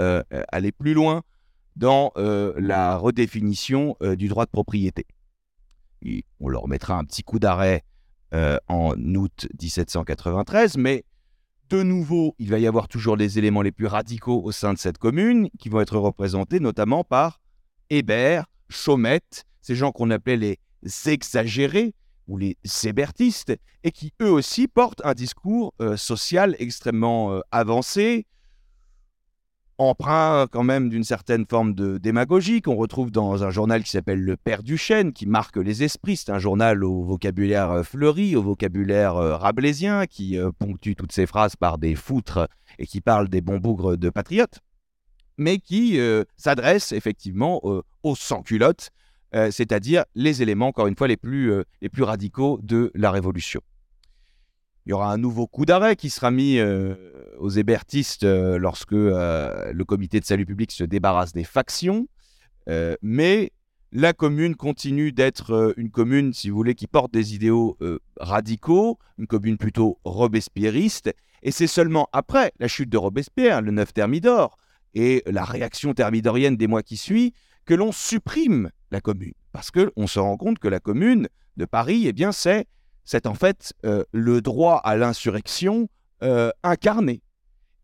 aller 0.51 0.73
plus 0.73 0.93
loin 0.93 1.21
dans 1.75 2.11
euh, 2.17 2.53
la 2.57 2.97
redéfinition 2.97 3.95
euh, 4.01 4.15
du 4.15 4.27
droit 4.27 4.45
de 4.45 4.51
propriété. 4.51 5.05
on 6.39 6.49
leur 6.49 6.67
mettra 6.67 6.97
un 6.97 7.03
petit 7.03 7.23
coup 7.23 7.39
d'arrêt 7.39 7.83
euh, 8.33 8.57
en 8.67 8.93
août 9.15 9.47
1793, 9.61 10.77
mais 10.77 11.03
de 11.69 11.83
nouveau, 11.83 12.35
il 12.37 12.49
va 12.49 12.59
y 12.59 12.67
avoir 12.67 12.87
toujours 12.87 13.15
les 13.15 13.37
éléments 13.37 13.61
les 13.61 13.71
plus 13.71 13.87
radicaux 13.87 14.41
au 14.43 14.51
sein 14.51 14.73
de 14.73 14.77
cette 14.77 14.97
commune, 14.97 15.49
qui 15.59 15.69
vont 15.69 15.81
être 15.81 15.97
représentés 15.97 16.59
notamment 16.59 17.03
par 17.03 17.39
Hébert, 17.89 18.45
Chaumette, 18.69 19.45
ces 19.61 19.75
gens 19.75 19.91
qu'on 19.91 20.11
appelait 20.11 20.37
les 20.37 20.59
exagérés 21.05 21.93
ou 22.27 22.37
les 22.37 22.57
hébertistes, 22.83 23.53
et 23.83 23.91
qui 23.91 24.13
eux 24.21 24.29
aussi 24.29 24.67
portent 24.67 25.01
un 25.05 25.13
discours 25.13 25.73
social 25.95 26.55
extrêmement 26.59 27.41
avancé, 27.51 28.25
emprunt 29.89 30.47
quand 30.51 30.63
même 30.63 30.89
d'une 30.89 31.03
certaine 31.03 31.45
forme 31.45 31.73
de 31.73 31.97
démagogie 31.97 32.61
qu'on 32.61 32.75
retrouve 32.75 33.11
dans 33.11 33.43
un 33.43 33.50
journal 33.50 33.83
qui 33.83 33.89
s'appelle 33.89 34.21
Le 34.21 34.38
Père 34.38 34.63
du 34.63 34.77
Chêne, 34.77 35.11
qui 35.11 35.25
marque 35.25 35.57
les 35.57 35.83
esprits. 35.83 36.17
C'est 36.17 36.31
un 36.31 36.39
journal 36.39 36.83
au 36.83 37.03
vocabulaire 37.03 37.71
euh, 37.71 37.83
fleuri, 37.83 38.35
au 38.35 38.43
vocabulaire 38.43 39.15
euh, 39.15 39.35
rabelaisien, 39.35 40.05
qui 40.05 40.38
euh, 40.38 40.51
ponctue 40.57 40.93
toutes 40.93 41.11
ses 41.11 41.25
phrases 41.25 41.55
par 41.55 41.77
des 41.77 41.95
foutres 41.95 42.47
et 42.77 42.85
qui 42.85 43.01
parle 43.01 43.27
des 43.27 43.41
bons 43.41 43.57
bougres 43.57 43.97
de 43.97 44.09
patriotes, 44.09 44.59
mais 45.38 45.57
qui 45.57 46.00
s'adresse 46.38 46.91
effectivement 46.93 47.61
aux 48.03 48.15
sans-culottes, 48.15 48.91
c'est-à-dire 49.33 50.05
les 50.15 50.41
éléments, 50.41 50.67
encore 50.67 50.88
une 50.88 50.95
fois, 50.95 51.07
plus, 51.21 51.51
les 51.81 51.89
plus 51.89 52.03
radicaux 52.03 52.59
de 52.63 52.91
la 52.95 53.11
Révolution. 53.11 53.61
Il 54.85 54.89
y 54.89 54.93
aura 54.93 55.11
un 55.11 55.17
nouveau 55.17 55.45
coup 55.45 55.65
d'arrêt 55.65 55.95
qui 55.95 56.09
sera 56.09 56.31
mis 56.31 56.57
euh, 56.57 56.95
aux 57.38 57.50
hébertistes 57.50 58.23
euh, 58.23 58.57
lorsque 58.57 58.93
euh, 58.93 59.71
le 59.71 59.85
comité 59.85 60.19
de 60.19 60.25
salut 60.25 60.45
public 60.45 60.71
se 60.71 60.83
débarrasse 60.83 61.33
des 61.33 61.43
factions. 61.43 62.07
mais 63.01 63.51
la 63.93 64.13
commune 64.13 64.55
continue 64.55 65.11
d'être 65.11 65.73
une 65.75 65.91
commune, 65.91 66.33
si 66.33 66.50
vous 66.50 66.55
voulez, 66.55 66.75
qui 66.75 66.88
porte 66.88 67.11
des 67.11 67.35
idéaux 67.35 67.77
radicaux, 68.17 68.97
une 69.17 69.27
commune 69.27 69.57
plutôt 69.57 70.00
robespierriste. 70.05 71.13
Et 71.43 71.51
c'est 71.51 71.67
seulement 71.67 72.07
après 72.13 72.53
la 72.59 72.69
chute 72.69 72.89
de 72.89 72.97
Robespierre, 72.97 73.61
le 73.61 73.71
9 73.71 73.91
Thermidor, 73.91 74.55
et 74.93 75.23
la 75.25 75.43
réaction 75.43 75.93
thermidorienne 75.93 76.55
des 76.55 76.67
mois 76.67 76.83
qui 76.83 76.95
suivent, 76.95 77.33
que 77.65 77.73
l'on 77.73 77.91
supprime 77.91 78.71
la 78.91 79.01
commune. 79.01 79.33
Parce 79.51 79.71
qu'on 79.71 80.07
se 80.07 80.19
rend 80.19 80.38
compte 80.38 80.59
que 80.59 80.69
la 80.69 80.79
commune 80.79 81.27
de 81.57 81.65
Paris, 81.65 82.03
eh 82.07 82.13
bien, 82.13 82.31
c'est 82.31 82.67
c'est 83.03 83.25
en 83.25 83.34
fait 83.34 83.74
euh, 83.86 84.03
le 84.12 84.41
droit 84.41 84.77
à 84.84 84.96
l'insurrection 84.96 85.89
euh, 86.24 86.51
incarné. 86.63 87.22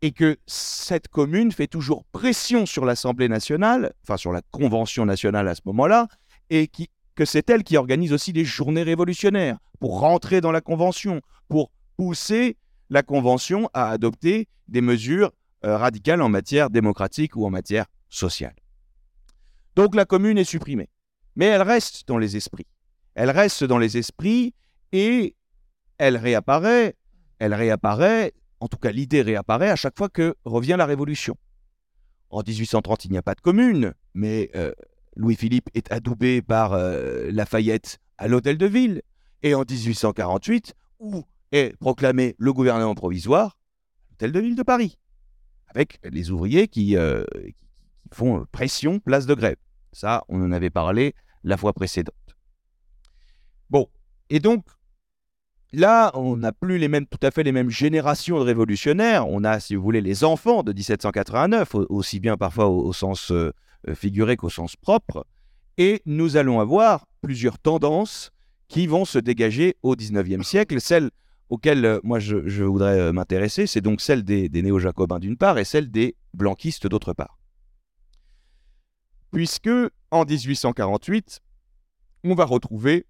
Et 0.00 0.12
que 0.12 0.36
cette 0.46 1.08
commune 1.08 1.50
fait 1.50 1.66
toujours 1.66 2.04
pression 2.12 2.66
sur 2.66 2.84
l'Assemblée 2.84 3.28
nationale, 3.28 3.92
enfin 4.04 4.16
sur 4.16 4.30
la 4.30 4.42
Convention 4.52 5.04
nationale 5.04 5.48
à 5.48 5.56
ce 5.56 5.62
moment-là, 5.66 6.06
et 6.50 6.70
que 7.16 7.24
c'est 7.24 7.50
elle 7.50 7.64
qui 7.64 7.76
organise 7.76 8.12
aussi 8.12 8.32
les 8.32 8.44
journées 8.44 8.84
révolutionnaires 8.84 9.58
pour 9.80 9.98
rentrer 9.98 10.40
dans 10.40 10.52
la 10.52 10.60
Convention, 10.60 11.20
pour 11.48 11.72
pousser 11.96 12.56
la 12.90 13.02
Convention 13.02 13.68
à 13.74 13.90
adopter 13.90 14.46
des 14.68 14.80
mesures 14.80 15.32
euh, 15.64 15.76
radicales 15.76 16.22
en 16.22 16.28
matière 16.28 16.70
démocratique 16.70 17.34
ou 17.34 17.44
en 17.44 17.50
matière 17.50 17.86
sociale. 18.08 18.54
Donc 19.74 19.96
la 19.96 20.04
commune 20.04 20.38
est 20.38 20.44
supprimée, 20.44 20.88
mais 21.34 21.46
elle 21.46 21.62
reste 21.62 22.06
dans 22.06 22.18
les 22.18 22.36
esprits. 22.36 22.66
Elle 23.16 23.30
reste 23.30 23.64
dans 23.64 23.78
les 23.78 23.96
esprits 23.96 24.54
et 24.92 25.36
elle 25.98 26.16
réapparaît, 26.16 26.96
elle 27.38 27.54
réapparaît, 27.54 28.32
en 28.60 28.68
tout 28.68 28.78
cas 28.78 28.90
l'idée 28.90 29.22
réapparaît 29.22 29.70
à 29.70 29.76
chaque 29.76 29.96
fois 29.96 30.08
que 30.08 30.34
revient 30.44 30.76
la 30.78 30.86
Révolution. 30.86 31.36
En 32.30 32.42
1830, 32.42 33.06
il 33.06 33.12
n'y 33.12 33.18
a 33.18 33.22
pas 33.22 33.34
de 33.34 33.40
commune, 33.40 33.94
mais 34.14 34.50
euh, 34.54 34.72
Louis-Philippe 35.16 35.70
est 35.74 35.90
adoubé 35.90 36.42
par 36.42 36.74
euh, 36.74 37.30
Lafayette 37.30 37.98
à 38.18 38.28
l'hôtel 38.28 38.58
de 38.58 38.66
ville. 38.66 39.02
Et 39.42 39.54
en 39.54 39.64
1848, 39.68 40.74
où 40.98 41.24
est 41.52 41.76
proclamé 41.78 42.34
le 42.38 42.52
gouvernement 42.52 42.94
provisoire 42.94 43.58
L'hôtel 44.10 44.32
de 44.32 44.40
ville 44.40 44.56
de 44.56 44.62
Paris, 44.62 44.98
avec 45.68 46.00
les 46.02 46.30
ouvriers 46.30 46.68
euh, 46.96 47.24
qui 47.32 47.54
font 48.12 48.44
pression, 48.50 48.98
place 48.98 49.26
de 49.26 49.34
grève. 49.34 49.56
Ça, 49.92 50.24
on 50.28 50.42
en 50.42 50.52
avait 50.52 50.70
parlé 50.70 51.14
la 51.44 51.56
fois 51.56 51.72
précédente. 51.72 52.14
Bon, 53.70 53.88
et 54.28 54.40
donc, 54.40 54.64
là, 55.72 56.10
on 56.14 56.36
n'a 56.36 56.52
plus 56.52 56.78
les 56.78 56.88
mêmes, 56.88 57.06
tout 57.06 57.18
à 57.22 57.30
fait 57.30 57.42
les 57.42 57.52
mêmes 57.52 57.70
générations 57.70 58.38
de 58.38 58.44
révolutionnaires. 58.44 59.28
On 59.28 59.44
a, 59.44 59.60
si 59.60 59.74
vous 59.74 59.82
voulez, 59.82 60.00
les 60.00 60.24
enfants 60.24 60.62
de 60.62 60.72
1789, 60.72 61.74
aussi 61.88 62.20
bien 62.20 62.36
parfois 62.36 62.68
au, 62.68 62.92
sens 62.92 63.30
euh, 63.30 63.52
figuré 63.94 64.36
qu'au 64.36 64.50
sens 64.50 64.76
propre. 64.76 65.26
Et 65.76 66.02
nous 66.06 66.36
allons 66.36 66.60
avoir 66.60 67.06
plusieurs 67.20 67.58
tendances 67.58 68.30
qui 68.68 68.86
vont 68.86 69.04
se 69.04 69.18
dégager 69.18 69.76
au 69.82 69.94
XIXe 69.96 70.46
siècle. 70.46 70.80
Celle 70.80 71.10
auxquelles 71.50 71.84
euh, 71.84 72.00
moi 72.02 72.18
je, 72.18 72.62
voudrais 72.64 72.98
euh, 72.98 73.12
m'intéresser, 73.12 73.66
c'est 73.66 73.80
donc 73.80 74.00
celle 74.00 74.22
des, 74.22 74.48
des 74.48 74.62
néo-jacobins 74.62 75.18
d'une 75.18 75.36
part 75.36 75.58
et 75.58 75.64
celle 75.64 75.90
des 75.90 76.16
blanquistes 76.34 76.86
d'autre 76.86 77.12
part. 77.12 77.38
Puisque 79.32 79.70
en 80.10 80.24
1848, 80.24 81.40
on 82.24 82.34
va 82.34 82.44
retrouver 82.44 83.06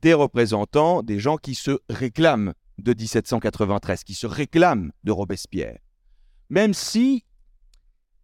des 0.00 0.14
représentants, 0.14 1.02
des 1.02 1.18
gens 1.18 1.36
qui 1.36 1.54
se 1.54 1.78
réclament 1.88 2.54
de 2.78 2.92
1793, 2.92 4.04
qui 4.04 4.14
se 4.14 4.26
réclament 4.26 4.92
de 5.04 5.12
Robespierre. 5.12 5.78
Même 6.50 6.74
si, 6.74 7.24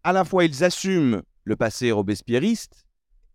à 0.03 0.13
la 0.13 0.23
fois, 0.23 0.45
ils 0.45 0.63
assument 0.63 1.23
le 1.43 1.55
passé 1.55 1.91
robespierriste, 1.91 2.85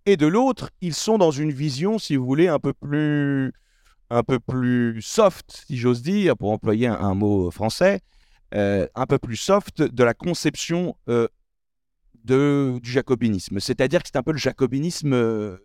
et 0.06 0.16
de 0.16 0.26
l'autre, 0.26 0.70
ils 0.80 0.94
sont 0.94 1.18
dans 1.18 1.30
une 1.30 1.52
vision, 1.52 1.98
si 1.98 2.16
vous 2.16 2.24
voulez, 2.24 2.48
un 2.48 2.58
peu 2.58 2.72
plus, 2.72 3.52
un 4.08 4.22
peu 4.22 4.38
plus 4.38 5.02
soft, 5.02 5.64
si 5.66 5.76
j'ose 5.76 6.02
dire, 6.02 6.36
pour 6.36 6.50
employer 6.50 6.86
un, 6.86 7.14
mot 7.14 7.50
français, 7.50 8.00
euh, 8.54 8.86
un 8.94 9.04
peu 9.06 9.18
plus 9.18 9.36
soft 9.36 9.82
de 9.82 10.04
la 10.04 10.14
conception 10.14 10.96
euh, 11.10 11.28
de, 12.24 12.78
du 12.82 12.90
jacobinisme. 12.90 13.60
C'est-à-dire 13.60 14.02
que 14.02 14.08
c'est 14.10 14.18
un 14.18 14.22
peu 14.22 14.32
le 14.32 14.38
jacobinisme 14.38 15.12
euh, 15.12 15.58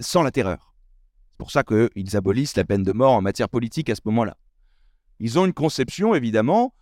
sans 0.00 0.22
la 0.22 0.30
terreur. 0.30 0.71
C'est 1.32 1.38
pour 1.38 1.50
ça 1.50 1.64
qu'ils 1.64 2.16
abolissent 2.16 2.56
la 2.56 2.64
peine 2.64 2.82
de 2.82 2.92
mort 2.92 3.12
en 3.12 3.22
matière 3.22 3.48
politique 3.48 3.90
à 3.90 3.94
ce 3.94 4.02
moment-là. 4.04 4.36
Ils 5.18 5.38
ont 5.38 5.46
une 5.46 5.52
conception, 5.52 6.14
évidemment, 6.14 6.74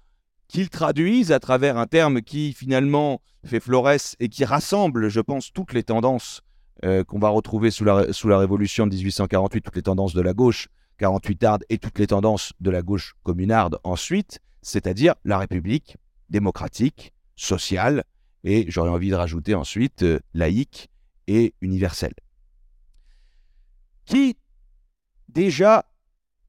qu'ils 0.48 0.68
traduisent 0.68 1.30
à 1.30 1.38
travers 1.38 1.78
un 1.78 1.86
terme 1.86 2.22
qui, 2.22 2.52
finalement, 2.52 3.22
fait 3.44 3.60
florès 3.60 4.16
et 4.18 4.28
qui 4.28 4.44
rassemble, 4.44 5.08
je 5.08 5.20
pense, 5.20 5.52
toutes 5.52 5.72
les 5.72 5.84
tendances 5.84 6.42
euh, 6.84 7.04
qu'on 7.04 7.18
va 7.18 7.28
retrouver 7.28 7.70
sous 7.70 7.84
la, 7.84 8.04
Révolution 8.38 8.86
de 8.86 8.94
1848, 8.94 9.60
toutes 9.60 9.76
les 9.76 9.82
tendances 9.82 10.14
de 10.14 10.20
la 10.20 10.32
gauche 10.32 10.68
48arde 10.98 11.62
et 11.68 11.78
toutes 11.78 11.98
les 11.98 12.08
tendances 12.08 12.52
de 12.60 12.70
la 12.70 12.82
gauche 12.82 13.14
communarde 13.22 13.78
ensuite, 13.84 14.40
c'est-à-dire 14.60 15.14
la 15.24 15.38
République 15.38 15.96
démocratique, 16.28 17.12
sociale, 17.36 18.04
et 18.44 18.64
j'aurais 18.68 18.90
envie 18.90 19.10
de 19.10 19.14
rajouter 19.14 19.54
ensuite 19.54 20.02
euh, 20.02 20.18
laïque 20.34 20.90
et 21.26 21.54
universelle 21.60 22.14
qui 24.10 24.36
déjà 25.28 25.86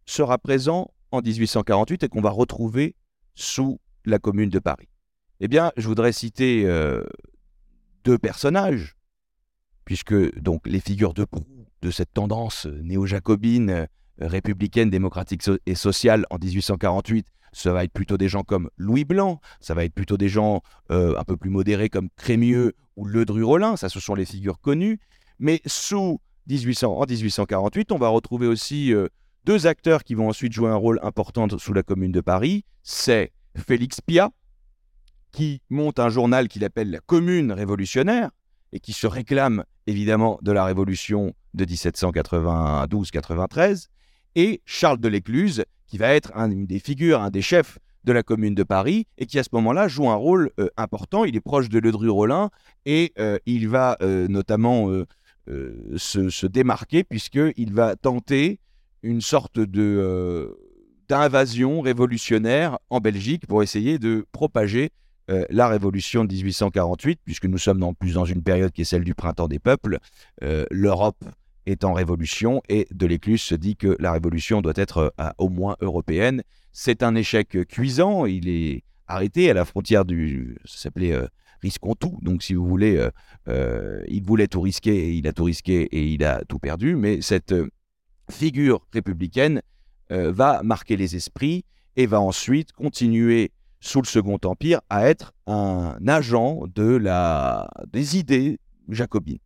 sera 0.05 0.39
présent 0.39 0.91
en 1.11 1.21
1848 1.21 2.03
et 2.03 2.09
qu'on 2.09 2.21
va 2.21 2.31
retrouver 2.31 2.95
sous 3.35 3.79
la 4.03 4.17
Commune 4.17 4.49
de 4.49 4.57
Paris. 4.57 4.89
Eh 5.39 5.47
bien, 5.47 5.71
je 5.77 5.87
voudrais 5.87 6.11
citer 6.11 6.65
euh, 6.65 7.03
deux 8.03 8.17
personnages, 8.17 8.95
puisque 9.85 10.39
donc 10.39 10.65
les 10.65 10.79
figures 10.79 11.13
de 11.13 11.23
proue 11.23 11.67
de 11.83 11.91
cette 11.91 12.13
tendance 12.13 12.65
néo-jacobine, 12.65 13.69
euh, 13.69 13.85
républicaine, 14.19 14.89
démocratique 14.89 15.43
et 15.65 15.75
sociale 15.75 16.25
en 16.31 16.37
1848, 16.37 17.27
ça 17.53 17.73
va 17.73 17.83
être 17.83 17.93
plutôt 17.93 18.17
des 18.17 18.27
gens 18.29 18.43
comme 18.43 18.69
Louis 18.77 19.05
Blanc, 19.05 19.39
ça 19.59 19.75
va 19.75 19.85
être 19.85 19.93
plutôt 19.93 20.17
des 20.17 20.29
gens 20.29 20.61
euh, 20.91 21.17
un 21.17 21.23
peu 21.23 21.37
plus 21.37 21.49
modérés 21.49 21.89
comme 21.89 22.09
Crémieux 22.15 22.73
ou 22.95 23.05
Ledru-Rollin, 23.05 23.77
ça 23.77 23.89
ce 23.89 23.99
sont 23.99 24.15
les 24.15 24.25
figures 24.25 24.59
connues, 24.59 24.99
mais 25.37 25.61
sous 25.65 26.21
en 26.47 27.05
1848. 27.05 27.91
On 27.91 27.97
va 27.97 28.07
retrouver 28.09 28.47
aussi 28.47 28.93
euh, 28.93 29.07
deux 29.45 29.67
acteurs 29.67 30.03
qui 30.03 30.15
vont 30.15 30.29
ensuite 30.29 30.53
jouer 30.53 30.69
un 30.69 30.75
rôle 30.75 30.99
important 31.03 31.47
sous 31.57 31.73
la 31.73 31.83
Commune 31.83 32.11
de 32.11 32.21
Paris. 32.21 32.65
C'est 32.83 33.31
Félix 33.55 34.01
Pia, 34.01 34.31
qui 35.31 35.61
monte 35.69 35.99
un 35.99 36.09
journal 36.09 36.47
qu'il 36.47 36.63
appelle 36.63 36.89
la 36.91 36.99
Commune 36.99 37.51
révolutionnaire 37.51 38.29
et 38.73 38.79
qui 38.79 38.93
se 38.93 39.07
réclame 39.07 39.63
évidemment 39.87 40.37
de 40.41 40.51
la 40.51 40.65
Révolution 40.65 41.33
de 41.53 41.65
1792-93, 41.65 43.87
et 44.35 44.61
Charles 44.65 44.99
de 44.99 45.07
l'Écluse, 45.09 45.65
qui 45.87 45.97
va 45.97 46.13
être 46.13 46.31
un, 46.35 46.51
une 46.51 46.65
des 46.65 46.79
figures, 46.79 47.21
un 47.21 47.31
des 47.31 47.41
chefs 47.41 47.79
de 48.05 48.13
la 48.13 48.23
Commune 48.23 48.55
de 48.55 48.63
Paris, 48.63 49.07
et 49.17 49.25
qui 49.25 49.37
à 49.37 49.43
ce 49.43 49.49
moment-là 49.53 49.89
joue 49.89 50.09
un 50.09 50.15
rôle 50.15 50.51
euh, 50.59 50.69
important. 50.77 51.25
Il 51.25 51.35
est 51.35 51.41
proche 51.41 51.67
de 51.67 51.79
Ledru-Rollin, 51.79 52.49
et 52.85 53.11
euh, 53.19 53.37
il 53.45 53.67
va 53.67 53.97
notamment 54.01 54.87
euh, 55.49 55.97
se, 55.97 56.45
démarquer 56.45 57.03
puisqu'il 57.03 57.73
va 57.73 57.95
tenter 57.95 58.59
une 59.01 59.21
sorte 59.21 59.59
de 59.59 59.81
euh, 59.81 60.53
d'invasion 61.09 61.81
révolutionnaire 61.81 62.77
en 62.91 62.99
Belgique 62.99 63.47
pour 63.47 63.63
essayer 63.63 63.97
de 63.97 64.23
propager 64.31 64.91
euh, 65.31 65.43
la 65.49 65.67
révolution 65.67 66.25
de 66.25 66.31
1848, 66.31 67.21
puisque 67.25 67.45
nous 67.45 67.57
sommes 67.57 67.81
en 67.81 67.95
plus 67.95 68.13
dans 68.13 68.25
une 68.25 68.43
période 68.43 68.71
qui 68.71 68.81
est 68.81 68.85
celle 68.85 69.03
du 69.03 69.15
printemps 69.15 69.47
des 69.47 69.57
peuples. 69.57 69.97
L'Europe 70.41 71.25
est 71.65 71.83
en 71.83 71.93
révolution 71.93 72.61
et 72.69 72.87
Delescluze 72.91 73.41
se 73.41 73.55
dit 73.55 73.75
que 73.75 73.97
la 73.99 74.11
révolution 74.11 74.61
doit 74.61 74.73
être 74.75 75.13
au 75.39 75.49
moins 75.49 75.75
européenne. 75.81 76.43
C'est 76.71 77.01
un 77.01 77.15
échec 77.15 77.57
cuisant. 77.67 78.27
Il 78.27 78.47
est 78.47 78.83
arrêté 79.07 79.49
à 79.49 79.53
la 79.55 79.65
frontière 79.65 80.05
du. 80.05 80.57
Ça 80.65 80.83
s'appelait 80.83 81.19
risquons 81.61 81.95
tout. 81.95 82.17
Donc, 82.21 82.43
si 82.43 82.53
vous 82.53 82.65
voulez, 82.65 82.97
euh, 82.97 83.09
euh, 83.47 84.01
il 84.07 84.23
voulait 84.23 84.47
tout 84.47 84.61
risquer 84.61 84.95
et 84.95 85.11
il 85.13 85.27
a 85.27 85.33
tout 85.33 85.45
risqué 85.45 85.83
et 85.83 86.05
il 86.07 86.23
a 86.23 86.43
tout 86.47 86.59
perdu. 86.59 86.95
Mais 86.95 87.21
cette 87.21 87.51
euh, 87.53 87.69
figure 88.29 88.85
républicaine 88.93 89.61
va 90.13 90.61
marquer 90.61 90.97
les 90.97 91.15
esprits 91.15 91.63
et 91.95 92.05
va 92.05 92.19
ensuite 92.19 92.73
continuer 92.73 93.53
sous 93.79 94.01
le 94.01 94.05
Second 94.05 94.37
Empire 94.43 94.81
à 94.89 95.07
être 95.07 95.31
un 95.47 95.95
agent 96.05 96.63
de 96.75 96.97
la, 96.97 97.69
des 97.93 98.17
idées 98.17 98.59
jacobines. 98.89 99.39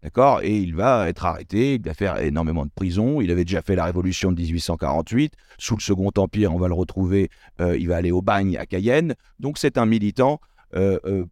D'accord? 0.00 0.40
Et 0.44 0.56
il 0.58 0.76
va 0.76 1.08
être 1.08 1.26
arrêté, 1.26 1.74
il 1.74 1.82
va 1.82 1.92
faire 1.92 2.18
énormément 2.18 2.64
de 2.64 2.70
prison. 2.70 3.20
Il 3.20 3.32
avait 3.32 3.44
déjà 3.44 3.62
fait 3.62 3.74
la 3.74 3.84
révolution 3.84 4.30
de 4.30 4.40
1848. 4.40 5.34
Sous 5.58 5.74
le 5.74 5.80
Second 5.80 6.12
Empire, 6.16 6.54
on 6.54 6.58
va 6.58 6.68
le 6.68 6.74
retrouver, 6.74 7.28
il 7.58 7.88
va 7.88 7.96
aller 7.96 8.12
au 8.12 8.22
bagne 8.22 8.56
à 8.56 8.64
Cayenne. 8.64 9.16
Donc 9.40 9.58
c'est 9.58 9.76
un 9.76 9.86
militant 9.86 10.38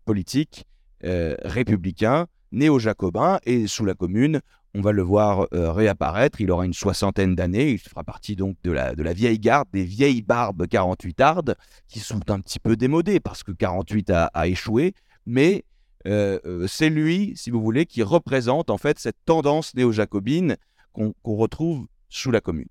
politique 0.05 0.67
euh, 1.05 1.35
républicain, 1.43 2.27
néo-jacobin, 2.53 3.39
et 3.45 3.67
sous 3.67 3.85
la 3.85 3.95
Commune, 3.95 4.41
on 4.75 4.81
va 4.81 4.93
le 4.93 5.03
voir 5.03 5.49
réapparaître. 5.51 6.41
Il 6.41 6.51
aura 6.53 6.65
une 6.65 6.75
soixantaine 6.75 7.35
d'années. 7.35 7.73
Il 7.73 7.79
fera 7.79 8.05
partie 8.05 8.37
donc 8.37 8.57
de 8.63 8.71
la, 8.71 8.95
de 8.95 9.03
la 9.03 9.13
vieille 9.13 9.41
garde, 9.41 9.69
des 9.73 9.85
vieilles 9.85 10.23
barbes 10.23 10.67
48 10.69 11.21
ardes, 11.21 11.57
qui 11.89 11.99
sont 11.99 12.31
un 12.31 12.39
petit 12.39 12.61
peu 12.61 12.77
démodées 12.77 13.19
parce 13.19 13.43
que 13.43 13.51
48 13.51 14.11
a, 14.11 14.27
a 14.27 14.47
échoué. 14.47 14.95
Mais 15.27 15.65
c'est 16.05 16.89
lui, 16.89 17.33
si 17.37 17.51
vous 17.51 17.61
voulez, 17.61 17.85
qui 17.85 18.03
représente 18.05 18.71
en 18.71 18.79
fait 18.79 18.99
cette 18.99 19.19
tendance 19.25 19.75
néo-jacobine 19.75 20.57
qu'on 20.93 21.15
retrouve 21.25 21.87
sous 22.09 22.31
la 22.31 22.41
Commune. 22.41 22.69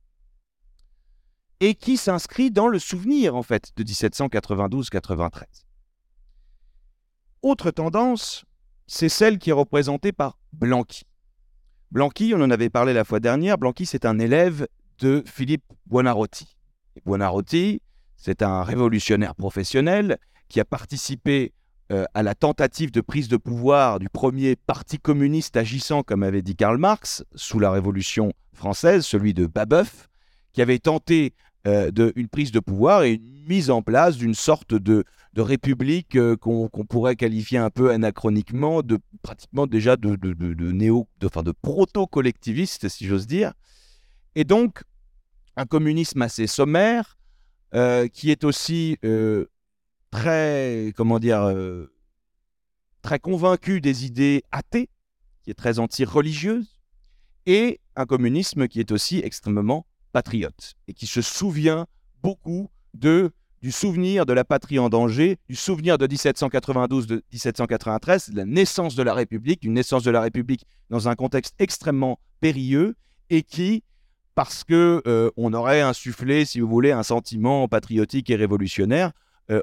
Et 1.60 1.76
qui 1.76 1.98
s'inscrit 1.98 2.52
dans 2.52 2.68
le 2.68 2.80
souvenir 2.80 3.36
en 3.36 3.44
fait 3.44 3.72
de 3.76 3.84
1792-93. 3.84 5.69
Autre 7.42 7.72
tendance, 7.72 8.44
c'est 8.86 9.08
celle 9.08 9.38
qui 9.38 9.52
est 9.52 9.54
représentée 9.54 10.12
par 10.12 10.38
Blanqui. 10.52 11.04
Blanqui, 11.92 12.34
on 12.36 12.42
en 12.42 12.52
avait 12.52 12.70
parlé 12.70 12.94
la 12.94 13.06
fois 13.06 13.22
dernière, 13.22 13.58
Blanqui 13.58 13.86
c'est 13.86 14.06
un 14.06 14.20
élève 14.20 14.68
de 15.00 15.24
Philippe 15.26 15.64
Buonarroti. 15.86 16.58
Buonarroti, 17.06 17.82
c'est 18.18 18.42
un 18.42 18.64
révolutionnaire 18.64 19.36
professionnel 19.36 20.18
qui 20.50 20.60
a 20.60 20.66
participé 20.66 21.54
euh, 21.94 22.04
à 22.14 22.24
la 22.24 22.36
tentative 22.36 22.92
de 22.92 23.00
prise 23.00 23.30
de 23.30 23.38
pouvoir 23.38 24.00
du 24.00 24.10
premier 24.10 24.58
parti 24.58 25.00
communiste 25.00 25.56
agissant, 25.56 26.04
comme 26.04 26.24
avait 26.24 26.42
dit 26.42 26.58
Karl 26.58 26.78
Marx, 26.78 27.24
sous 27.36 27.60
la 27.60 27.72
Révolution 27.72 28.34
française, 28.54 29.06
celui 29.06 29.34
de 29.34 29.46
Babeuf, 29.46 30.10
qui 30.52 30.62
avait 30.62 30.80
tenté 30.80 31.34
euh, 31.68 31.90
une 32.16 32.28
prise 32.28 32.52
de 32.52 32.60
pouvoir 32.60 33.04
et 33.04 33.14
une 33.14 33.46
mise 33.48 33.70
en 33.70 33.82
place 33.82 34.18
d'une 34.18 34.36
sorte 34.36 34.74
de, 34.74 35.06
de 35.40 35.42
république 35.42 36.18
euh, 36.18 36.36
qu'on 36.36 36.68
pourrait 36.68 37.16
qualifier 37.16 37.60
un 37.60 37.70
peu 37.70 37.92
anachroniquement 37.92 38.82
de 38.82 39.00
pratiquement 39.22 39.68
déjà 39.68 39.96
de, 39.96 40.18
néo, 40.74 41.08
de, 41.22 41.28
enfin 41.28 41.44
de 41.44 41.54
proto-collectiviste, 41.54 42.90
si 42.90 43.08
j'ose 43.08 43.26
dire. 43.26 43.54
Et 44.36 44.44
donc, 44.44 44.84
un 45.56 45.66
communisme 45.66 46.22
assez 46.22 46.46
sommaire, 46.46 47.18
euh, 47.74 48.10
qui 48.10 48.32
est 48.32 48.44
aussi 48.44 48.98
très, 50.12 50.94
comment 50.98 51.20
dire, 51.20 51.50
très 53.02 53.20
convaincu 53.20 53.80
des 53.80 54.06
idées 54.06 54.44
athées, 54.52 54.90
qui 55.44 55.52
est 55.52 55.58
très 55.64 55.80
anti-religieuse, 55.80 56.82
et 57.46 57.80
un 57.96 58.06
communisme 58.06 58.68
qui 58.68 58.82
est 58.82 58.92
aussi 58.92 59.20
extrêmement 59.20 59.86
patriote 60.12 60.76
et 60.90 60.94
qui 60.94 61.08
se 61.08 61.22
souvient 61.22 61.88
beaucoup 62.22 62.70
de 62.94 63.32
du 63.62 63.72
souvenir 63.72 64.26
de 64.26 64.34
la 64.34 64.44
patrie 64.44 64.80
en 64.80 64.90
danger, 64.90 65.38
du 65.48 65.56
souvenir 65.56 65.98
de 65.98 66.08
1792, 66.08 67.08
de 67.08 67.16
1793, 67.32 68.30
de 68.30 68.38
la 68.38 68.46
naissance 68.46 68.96
de 68.96 69.04
la 69.04 69.14
République, 69.14 69.64
une 69.64 69.74
naissance 69.74 70.04
de 70.04 70.12
la 70.12 70.22
République 70.22 70.66
dans 70.90 71.08
un 71.08 71.16
contexte 71.16 71.56
extrêmement 71.60 72.20
périlleux 72.40 72.96
et 73.30 73.44
qui, 73.44 73.84
parce 74.36 74.64
que 74.64 75.04
on 75.36 75.54
aurait 75.54 75.82
insufflé, 75.82 76.46
si 76.46 76.60
vous 76.62 76.68
voulez, 76.68 76.92
un 76.92 77.04
sentiment 77.04 77.68
patriotique 77.68 78.30
et 78.30 78.36
révolutionnaire, 78.36 79.12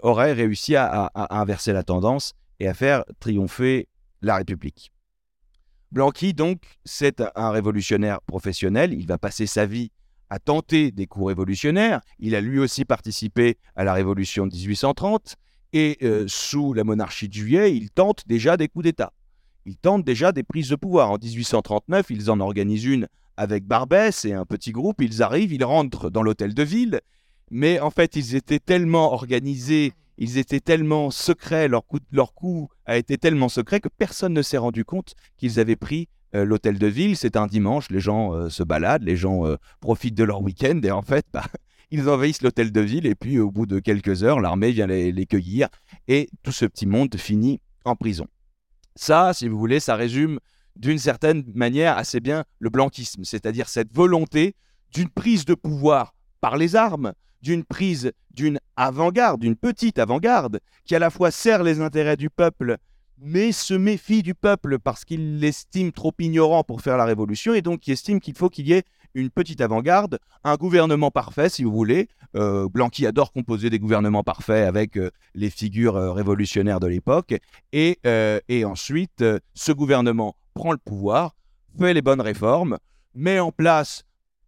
aurait 0.02 0.32
réussi 0.32 0.76
à, 0.76 1.10
inverser 1.30 1.72
la 1.72 1.82
tendance 1.82 2.32
et 2.60 2.68
à 2.68 2.74
faire 2.74 3.04
triompher 3.20 3.88
la 4.20 4.36
République. 4.36 4.92
Blanqui, 5.92 6.34
donc, 6.34 6.62
c'est 6.84 7.22
un 7.36 7.50
révolutionnaire 7.50 8.20
professionnel. 8.22 8.92
Il 8.92 9.06
va 9.06 9.18
passer 9.18 9.46
sa 9.46 9.66
vie 9.66 9.92
à 10.30 10.38
tenter 10.38 10.90
des 10.90 11.06
coups 11.06 11.26
révolutionnaires. 11.28 12.00
Il 12.18 12.34
a 12.34 12.40
lui 12.40 12.58
aussi 12.58 12.84
participé 12.84 13.58
à 13.74 13.84
la 13.84 13.92
révolution 13.92 14.46
de 14.46 14.54
1830. 14.54 15.36
Et 15.72 15.98
euh, 16.02 16.24
sous 16.28 16.72
la 16.72 16.84
monarchie 16.84 17.28
de 17.28 17.34
Juillet, 17.34 17.76
il 17.76 17.90
tente 17.90 18.26
déjà 18.26 18.56
des 18.56 18.68
coups 18.68 18.84
d'État. 18.84 19.12
Il 19.66 19.76
tente 19.76 20.04
déjà 20.04 20.32
des 20.32 20.42
prises 20.42 20.68
de 20.70 20.76
pouvoir. 20.76 21.10
En 21.10 21.18
1839, 21.18 22.06
ils 22.10 22.30
en 22.30 22.40
organisent 22.40 22.84
une 22.84 23.08
avec 23.36 23.64
Barbès 23.64 24.24
et 24.24 24.32
un 24.32 24.46
petit 24.46 24.72
groupe. 24.72 25.02
Ils 25.02 25.22
arrivent, 25.22 25.52
ils 25.52 25.64
rentrent 25.64 26.08
dans 26.08 26.22
l'hôtel 26.22 26.54
de 26.54 26.62
ville. 26.62 27.00
Mais 27.50 27.80
en 27.80 27.90
fait, 27.90 28.16
ils 28.16 28.34
étaient 28.34 28.58
tellement 28.58 29.12
organisés 29.12 29.92
ils 30.18 30.38
étaient 30.38 30.60
tellement 30.60 31.10
secrets, 31.10 31.68
leur 31.68 31.84
coup, 32.34 32.68
a 32.86 32.96
été 32.96 33.18
tellement 33.18 33.48
secret 33.48 33.80
que 33.80 33.88
personne 33.88 34.32
ne 34.32 34.42
s'est 34.42 34.56
rendu 34.56 34.84
compte 34.84 35.14
qu'ils 35.36 35.60
avaient 35.60 35.76
pris 35.76 36.08
euh, 36.34 36.44
l'hôtel 36.44 36.78
de 36.78 36.86
ville. 36.86 37.16
C'est 37.16 37.36
un 37.36 37.46
dimanche, 37.46 37.90
les 37.90 38.00
gens 38.00 38.32
euh, 38.32 38.48
se 38.48 38.62
baladent, 38.62 39.02
les 39.02 39.16
gens 39.16 39.46
euh, 39.46 39.56
profitent 39.80 40.14
de 40.14 40.24
leur 40.24 40.42
week-end 40.42 40.80
et 40.82 40.90
en 40.90 41.02
fait, 41.02 41.26
bah, 41.32 41.44
ils 41.90 42.08
envahissent 42.08 42.42
l'hôtel 42.42 42.72
de 42.72 42.80
ville 42.80 43.06
et 43.06 43.14
puis 43.14 43.38
au 43.38 43.50
bout 43.50 43.66
de 43.66 43.78
quelques 43.78 44.22
heures, 44.22 44.40
l'armée 44.40 44.72
vient 44.72 44.86
les, 44.86 45.12
les, 45.12 45.26
cueillir 45.26 45.68
et 46.08 46.28
tout 46.42 46.52
ce 46.52 46.64
petit 46.64 46.86
monde 46.86 47.14
finit 47.16 47.60
en 47.84 47.94
prison. 47.94 48.26
Ça, 48.96 49.32
si 49.34 49.48
vous 49.48 49.58
voulez, 49.58 49.80
ça 49.80 49.94
résume 49.94 50.40
d'une 50.74 50.98
certaine 50.98 51.44
manière 51.54 51.96
assez 51.96 52.20
bien 52.20 52.44
le 52.58 52.70
blanquisme, 52.70 53.24
c'est-à-dire 53.24 53.68
cette 53.68 53.92
volonté 53.94 54.54
d'une 54.92 55.08
prise 55.08 55.44
de 55.44 55.54
pouvoir 55.54 56.14
par 56.40 56.56
les 56.56 56.76
armes, 56.76 57.12
d'une 57.46 57.64
prise 57.64 58.10
d'une 58.34 58.58
avant-garde, 58.74 59.40
d'une 59.40 59.54
petite 59.54 60.00
avant-garde, 60.00 60.58
qui 60.84 60.96
à 60.96 60.98
la 60.98 61.10
fois 61.10 61.30
sert 61.30 61.62
les 61.62 61.80
intérêts 61.80 62.16
du 62.16 62.28
peuple, 62.28 62.76
mais 63.18 63.52
se 63.52 63.72
méfie 63.72 64.24
du 64.24 64.34
peuple 64.34 64.80
parce 64.80 65.04
qu'il 65.04 65.38
l'estime 65.38 65.92
trop 65.92 66.12
ignorant 66.18 66.64
pour 66.64 66.80
faire 66.80 66.96
la 66.96 67.04
révolution, 67.04 67.54
et 67.54 67.62
donc 67.62 67.80
qui 67.80 67.92
estime 67.92 68.18
qu'il 68.18 68.34
faut 68.34 68.50
qu'il 68.50 68.66
y 68.66 68.72
ait 68.72 68.82
une 69.14 69.30
petite 69.30 69.60
avant-garde, 69.60 70.18
un 70.42 70.56
gouvernement 70.56 71.12
parfait, 71.12 71.48
si 71.48 71.62
vous 71.62 71.70
voulez. 71.70 72.08
Euh, 72.34 72.68
Blanqui 72.68 73.06
adore 73.06 73.32
composer 73.32 73.70
des 73.70 73.78
gouvernements 73.78 74.24
parfaits 74.24 74.66
avec 74.66 74.98
euh, 74.98 75.10
les 75.34 75.48
figures 75.48 75.96
euh, 75.96 76.12
révolutionnaires 76.12 76.80
de 76.80 76.88
l'époque. 76.88 77.34
Et, 77.72 77.98
et 78.48 78.64
ensuite, 78.64 79.24
ce 79.54 79.72
gouvernement 79.72 80.36
prend 80.52 80.72
le 80.72 80.78
pouvoir, 80.78 81.36
fait 81.78 81.94
les 81.94 82.02
bonnes 82.02 82.20
réformes, 82.20 82.78
met 83.14 83.38
en 83.38 83.52
place 83.52 84.02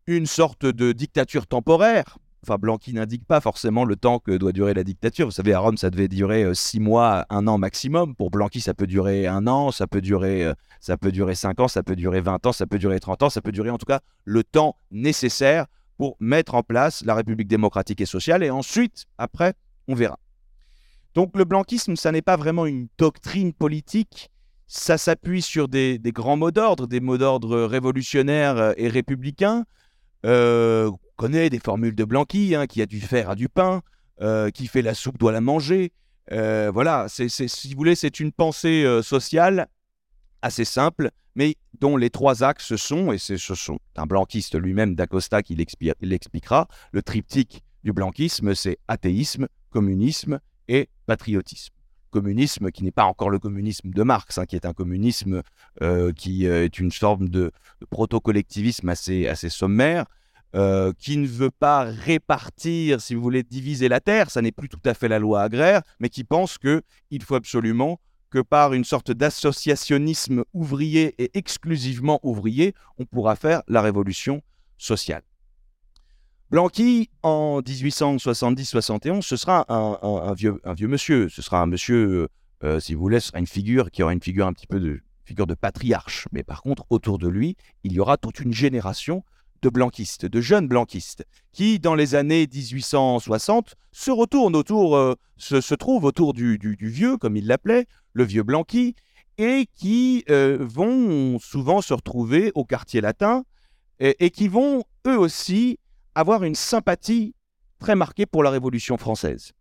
une 0.08 0.26
sorte 0.26 0.66
de 0.66 0.92
dictature 0.92 1.46
temporaire, 1.46 2.18
Enfin, 2.44 2.56
Blanqui 2.56 2.92
n'indique 2.92 3.26
pas 3.26 3.40
forcément 3.40 3.84
le 3.84 3.96
temps 3.96 4.20
que 4.20 4.36
doit 4.36 4.52
durer 4.52 4.72
la 4.72 4.84
dictature. 4.84 5.26
Vous 5.26 5.32
savez, 5.32 5.52
à 5.52 5.58
Rome, 5.58 5.76
ça 5.76 5.90
devait 5.90 6.08
durer 6.08 6.44
euh, 6.44 6.54
six 6.54 6.78
mois, 6.78 7.26
un 7.30 7.46
an 7.48 7.58
maximum. 7.58 8.14
Pour 8.14 8.30
Blanqui, 8.30 8.60
ça 8.60 8.74
peut 8.74 8.86
durer 8.86 9.26
un 9.26 9.46
an, 9.46 9.72
ça 9.72 9.86
peut 9.86 10.00
durer, 10.00 10.44
euh, 10.44 10.54
ça 10.80 10.96
peut 10.96 11.10
durer 11.10 11.34
cinq 11.34 11.58
ans, 11.60 11.68
ça 11.68 11.82
peut 11.82 11.96
durer 11.96 12.20
20 12.20 12.46
ans, 12.46 12.52
ça 12.52 12.66
peut 12.66 12.78
durer 12.78 13.00
30 13.00 13.24
ans, 13.24 13.30
ça 13.30 13.40
peut 13.40 13.52
durer 13.52 13.70
en 13.70 13.78
tout 13.78 13.86
cas 13.86 14.00
le 14.24 14.44
temps 14.44 14.76
nécessaire 14.90 15.66
pour 15.96 16.16
mettre 16.20 16.54
en 16.54 16.62
place 16.62 17.04
la 17.04 17.14
République 17.14 17.48
démocratique 17.48 18.00
et 18.00 18.06
sociale. 18.06 18.44
Et 18.44 18.50
ensuite, 18.50 19.06
après, 19.18 19.54
on 19.88 19.94
verra. 19.94 20.18
Donc 21.14 21.36
le 21.36 21.44
blanquisme, 21.44 21.96
ça 21.96 22.12
n'est 22.12 22.22
pas 22.22 22.36
vraiment 22.36 22.66
une 22.66 22.86
doctrine 22.98 23.52
politique, 23.52 24.30
ça 24.68 24.98
s'appuie 24.98 25.42
sur 25.42 25.66
des, 25.66 25.98
grands 26.04 26.36
mots 26.36 26.52
d'ordre, 26.52 26.86
des 26.86 27.00
mots 27.00 27.18
d'ordre 27.18 27.62
révolutionnaires 27.62 28.58
euh, 28.58 28.72
et 28.76 28.88
républicains, 28.88 29.64
connaît 31.18 31.50
des 31.50 31.58
formules 31.58 31.94
de 31.94 32.04
Blanqui, 32.04 32.54
hein, 32.54 32.66
qui 32.66 32.80
a 32.80 32.86
du 32.86 33.00
fer 33.00 33.28
à 33.28 33.34
du 33.34 33.50
pain, 33.50 33.82
euh, 34.22 34.50
qui 34.50 34.66
fait 34.66 34.80
la 34.80 34.94
soupe 34.94 35.18
doit 35.18 35.32
la 35.32 35.42
manger. 35.42 35.92
Euh, 36.32 36.70
voilà, 36.72 37.06
c'est, 37.08 37.28
si 37.28 37.68
vous 37.72 37.76
voulez, 37.76 37.94
c'est 37.94 38.20
une 38.20 38.32
pensée 38.32 38.86
sociale 39.02 39.68
assez 40.40 40.64
simple, 40.64 41.10
mais 41.34 41.56
dont 41.80 41.96
les 41.96 42.10
trois 42.10 42.42
axes 42.42 42.76
sont, 42.76 43.12
et 43.12 43.18
c'est, 43.18 43.38
ce 43.38 43.54
sont 43.54 43.78
un 43.96 44.06
blanquiste 44.06 44.58
lui-même 44.58 44.94
d'Acosta 44.94 45.42
qui 45.42 45.56
l'expliquera, 46.00 46.68
le 46.92 47.02
triptyque 47.02 47.62
du 47.84 47.92
blanquisme, 47.92 48.54
c'est 48.54 48.78
athéisme, 48.88 49.48
communisme 49.70 50.40
et 50.68 50.88
patriotisme 51.06 51.74
communisme 52.10 52.70
qui 52.70 52.84
n'est 52.84 52.90
pas 52.90 53.04
encore 53.04 53.30
le 53.30 53.38
communisme 53.38 53.90
de 53.90 54.02
Marx, 54.02 54.38
hein, 54.38 54.46
qui 54.46 54.56
est 54.56 54.66
un 54.66 54.72
communisme 54.72 55.42
euh, 55.82 56.12
qui 56.12 56.46
euh, 56.46 56.64
est 56.64 56.78
une 56.78 56.90
forme 56.90 57.28
de, 57.28 57.52
proto-collectivisme 57.90 58.88
assez, 58.88 59.28
assez 59.28 59.48
sommaire, 59.48 60.06
euh, 60.54 60.92
qui 60.98 61.18
ne 61.18 61.26
veut 61.26 61.50
pas 61.50 61.84
répartir, 61.84 63.00
si 63.00 63.14
vous 63.14 63.20
voulez, 63.20 63.42
diviser 63.42 63.88
la 63.88 64.00
terre, 64.00 64.30
ça 64.30 64.40
n'est 64.40 64.52
plus 64.52 64.68
tout 64.68 64.80
à 64.84 64.94
fait 64.94 65.08
la 65.08 65.18
loi 65.18 65.42
agraire, 65.42 65.82
mais 66.00 66.08
qui 66.08 66.24
pense 66.24 66.56
qu'il 66.56 67.22
faut 67.22 67.34
absolument 67.34 68.00
que 68.30 68.38
par 68.38 68.72
une 68.72 68.84
sorte 68.84 69.10
d'associationnisme 69.10 70.44
ouvrier 70.52 71.14
et 71.18 71.30
exclusivement 71.36 72.20
ouvrier, 72.22 72.74
on 72.98 73.04
pourra 73.04 73.36
faire 73.36 73.62
la 73.68 73.82
révolution 73.82 74.42
sociale. 74.76 75.22
Blanqui, 76.50 77.10
en 77.22 77.60
1870-71, 77.60 79.20
ce 79.20 79.36
sera 79.36 79.66
un, 79.68 80.32
vieux, 80.32 80.58
un 80.64 80.72
vieux 80.72 80.88
monsieur. 80.88 81.28
Ce 81.28 81.42
sera 81.42 81.60
un 81.60 81.66
monsieur, 81.66 82.28
euh, 82.64 82.80
si 82.80 82.94
vous 82.94 83.00
voulez, 83.00 83.20
ce 83.20 83.28
sera 83.28 83.38
une 83.38 83.46
figure 83.46 83.90
qui 83.90 84.02
aura 84.02 84.14
une 84.14 84.22
figure 84.22 84.46
un 84.46 84.54
petit 84.54 84.66
peu 84.66 84.80
de 84.80 85.02
figure 85.26 85.46
de 85.46 85.52
patriarche. 85.52 86.26
Mais 86.32 86.42
par 86.42 86.62
contre, 86.62 86.86
autour 86.88 87.18
de 87.18 87.28
lui, 87.28 87.56
il 87.84 87.92
y 87.92 88.00
aura 88.00 88.16
toute 88.16 88.40
une 88.40 88.54
génération 88.54 89.24
de 89.62 89.68
blanquistes, 89.68 90.26
de 90.26 90.40
jeunes 90.40 90.68
blanquistes, 90.68 91.24
qui, 91.52 91.78
dans 91.78 91.94
les 91.94 92.14
années 92.14 92.46
1860, 92.52 93.74
se 93.92 94.10
retournent 94.10 94.56
autour, 94.56 94.96
euh, 94.96 95.14
se, 95.36 95.74
trouvent 95.74 96.04
autour 96.04 96.34
du, 96.34 96.58
vieux, 96.80 97.16
comme 97.16 97.36
il 97.36 97.46
l'appelait, 97.46 97.86
le 98.12 98.24
vieux 98.24 98.42
Blanqui, 98.42 98.94
et 99.38 99.66
qui 99.74 100.24
euh, 100.30 100.58
vont 100.60 101.38
souvent 101.38 101.80
se 101.80 101.94
retrouver 101.94 102.52
au 102.54 102.64
quartier 102.64 103.00
latin, 103.00 103.44
et 104.00 104.30
qui 104.30 104.46
vont, 104.46 104.84
eux 105.08 105.18
aussi, 105.18 105.80
avoir 106.14 106.44
une 106.44 106.54
sympathie 106.54 107.34
très 107.80 107.96
marquée 107.96 108.26
pour 108.26 108.44
la 108.44 108.50
Révolution 108.50 108.96
française. 108.96 109.52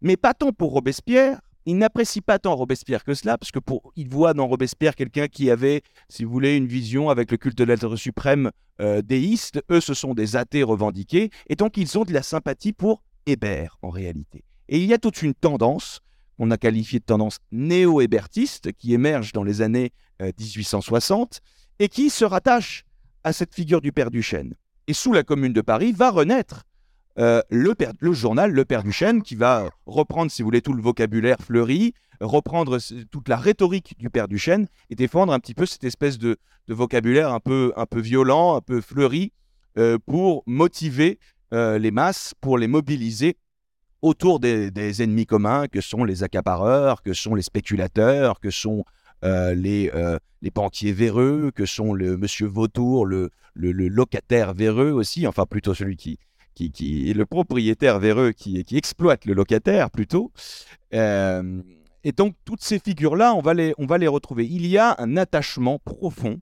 Mais 0.00 0.16
pas 0.16 0.34
tant 0.34 0.52
pour 0.52 0.72
Robespierre, 0.72 1.40
il 1.68 1.76
n'apprécie 1.76 2.22
pas 2.22 2.38
tant 2.38 2.56
Robespierre 2.56 3.04
que 3.04 3.12
cela, 3.12 3.36
parce 3.36 3.52
que 3.52 3.58
pour, 3.58 3.92
voit 4.08 4.32
dans 4.32 4.46
Robespierre 4.46 4.94
quelqu'un 4.94 5.28
qui 5.28 5.50
avait, 5.50 5.82
si 6.08 6.24
vous 6.24 6.30
voulez, 6.30 6.56
une 6.56 6.66
vision 6.66 7.10
avec 7.10 7.30
le 7.30 7.36
culte 7.36 7.58
de 7.58 7.64
l'être 7.64 7.94
suprême 7.96 8.50
euh, 8.80 9.02
déiste. 9.02 9.60
Eux, 9.70 9.82
ce 9.82 9.92
sont 9.92 10.14
des 10.14 10.34
athées 10.36 10.62
revendiqués, 10.62 11.28
et 11.46 11.56
donc 11.56 11.76
ils 11.76 11.98
ont 11.98 12.04
de 12.04 12.12
la 12.14 12.22
sympathie 12.22 12.72
pour 12.72 13.02
Hébert 13.26 13.76
en 13.82 13.90
réalité. 13.90 14.44
Et 14.70 14.78
il 14.78 14.86
y 14.86 14.94
a 14.94 14.98
toute 14.98 15.20
une 15.20 15.34
tendance, 15.34 16.00
qu'on 16.38 16.50
a 16.50 16.56
qualifiée 16.56 17.00
de 17.00 17.04
tendance 17.04 17.38
néo-hébertiste, 17.52 18.72
qui 18.72 18.94
émerge 18.94 19.32
dans 19.32 19.44
les 19.44 19.60
années 19.60 19.92
1860, 20.20 21.40
euh, 21.42 21.84
et 21.84 21.90
qui 21.90 22.08
se 22.08 22.24
rattache 22.24 22.84
à 23.24 23.34
cette 23.34 23.54
figure 23.54 23.82
du 23.82 23.92
père 23.92 24.10
Duchesne. 24.10 24.54
Et 24.86 24.94
sous 24.94 25.12
la 25.12 25.22
Commune 25.22 25.52
de 25.52 25.60
Paris 25.60 25.92
va 25.92 26.10
renaître 26.10 26.64
euh, 27.18 27.42
le, 27.50 27.74
journal 28.12 28.52
Le 28.52 28.64
Père 28.64 28.82
Duchesne, 28.82 29.22
qui 29.22 29.34
va 29.34 29.70
reprendre, 29.86 30.30
si 30.30 30.42
vous 30.42 30.46
voulez, 30.46 30.62
tout 30.62 30.72
le 30.72 30.82
vocabulaire 30.82 31.38
fleuri, 31.40 31.94
reprendre 32.20 32.78
toute 33.10 33.28
la 33.28 33.36
rhétorique 33.36 33.96
du 33.98 34.10
Père 34.10 34.28
Duchesne 34.28 34.68
et 34.90 34.94
défendre 34.94 35.32
un 35.32 35.38
petit 35.38 35.54
peu 35.54 35.66
cette 35.66 35.84
espèce 35.84 36.18
de, 36.18 36.36
vocabulaire 36.68 37.32
un 37.32 37.40
peu, 37.40 37.72
un 37.76 37.86
peu 37.86 38.00
violent, 38.00 38.56
un 38.56 38.60
peu 38.60 38.80
fleuri, 38.80 39.32
euh, 39.78 39.98
pour 40.06 40.42
motiver 40.46 41.18
euh, 41.54 41.78
les 41.78 41.90
masses, 41.90 42.34
pour 42.40 42.58
les 42.58 42.66
mobiliser 42.66 43.36
autour 44.02 44.38
des, 44.38 45.02
ennemis 45.02 45.26
communs 45.26 45.66
que 45.66 45.80
sont 45.80 46.04
les 46.04 46.22
accapareurs, 46.22 47.02
que 47.02 47.12
sont 47.12 47.34
les 47.34 47.42
spéculateurs, 47.42 48.38
que 48.40 48.50
sont 48.50 48.84
les, 49.22 49.90
euh, 49.94 50.18
les 50.42 50.50
banquiers 50.50 50.92
véreux, 50.92 51.50
que 51.52 51.66
sont 51.66 51.92
le 51.92 52.16
monsieur 52.16 52.46
Vautour, 52.46 53.06
le, 53.06 53.30
le, 53.54 53.72
locataire 53.72 54.54
véreux 54.54 54.92
aussi, 54.92 55.26
enfin 55.26 55.46
plutôt 55.46 55.74
celui 55.74 55.96
qui, 55.96 56.18
qui, 56.54 57.10
est 57.10 57.14
le 57.14 57.26
propriétaire 57.26 57.98
véreux 57.98 58.32
qui, 58.32 58.64
qui 58.64 58.76
exploite 58.76 59.24
le 59.24 59.34
locataire 59.34 59.90
plutôt. 59.90 60.32
Euh, 60.94 61.62
et 62.04 62.12
donc 62.12 62.34
toutes 62.44 62.62
ces 62.62 62.78
figures-là, 62.78 63.34
on, 63.34 63.40
va 63.40 63.54
les, 63.54 64.08
retrouver. 64.08 64.46
Il 64.46 64.66
y 64.66 64.78
a 64.78 64.96
un 64.98 65.16
attachement 65.16 65.78
profond 65.78 66.40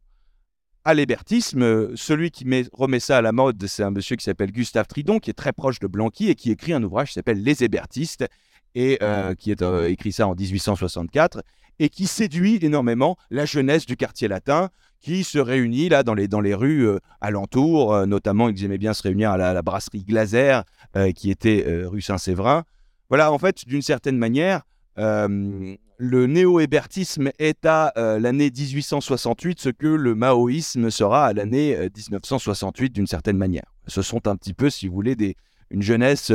à 0.84 0.94
l'hébertisme. 0.94 1.96
Celui 1.96 2.30
qui 2.30 2.44
met, 2.44 2.64
remet 2.72 3.00
ça 3.00 3.18
à 3.18 3.22
la 3.22 3.32
mode, 3.32 3.66
c'est 3.66 3.82
un 3.82 3.90
monsieur 3.90 4.16
qui 4.16 4.24
s'appelle 4.24 4.52
Gustave 4.52 4.86
Tridon, 4.86 5.18
qui 5.18 5.30
est 5.30 5.34
très 5.34 5.52
proche 5.52 5.80
de 5.80 5.86
Blanqui 5.86 6.28
et 6.28 6.34
qui 6.34 6.50
écrit 6.50 6.72
un 6.72 6.82
ouvrage 6.82 7.08
qui 7.08 7.14
s'appelle 7.14 7.42
Les 7.42 7.64
hébertistes, 7.64 8.26
et 8.74 8.98
qui 9.38 9.50
est 9.50 9.64
écrit 9.88 10.12
ça 10.12 10.28
en 10.28 10.34
1864 10.34 11.42
et 11.78 11.88
qui 11.88 12.06
séduit 12.06 12.58
énormément 12.62 13.16
la 13.30 13.44
jeunesse 13.44 13.86
du 13.86 13.96
quartier 13.96 14.28
latin 14.28 14.70
qui 15.00 15.24
se 15.24 15.38
réunit 15.38 15.88
là 15.88 16.02
dans 16.02 16.14
les, 16.14 16.28
dans 16.28 16.40
les 16.40 16.54
rues 16.54 16.86
euh, 16.86 16.98
alentours, 17.20 17.94
euh, 17.94 18.06
notamment 18.06 18.48
ils 18.48 18.64
aimaient 18.64 18.78
bien 18.78 18.94
se 18.94 19.02
réunir 19.02 19.30
à 19.30 19.36
la, 19.36 19.62
brasserie 19.62 20.04
Glaser 20.04 20.60
euh, 20.96 21.12
qui 21.12 21.30
était 21.30 21.64
rue 21.84 22.00
Saint-Séverin. 22.00 22.64
Voilà, 23.08 23.32
en 23.32 23.38
fait, 23.38 23.66
d'une 23.66 23.82
certaine 23.82 24.18
manière, 24.18 24.62
le 24.96 26.26
néo-hébertisme 26.26 27.30
est 27.38 27.64
à 27.64 27.92
l'année 28.18 28.50
1868 28.50 29.60
ce 29.60 29.68
que 29.68 29.86
le 29.86 30.14
maoïsme 30.14 30.90
sera 30.90 31.26
à 31.26 31.32
l'année 31.32 31.76
1968 31.94 32.92
d'une 32.92 33.06
certaine 33.06 33.36
manière. 33.36 33.70
Ce 33.86 34.02
sont 34.02 34.26
un 34.26 34.34
petit 34.34 34.54
peu, 34.54 34.70
si 34.70 34.88
vous 34.88 34.94
voulez, 34.94 35.36
une 35.70 35.82
jeunesse 35.82 36.32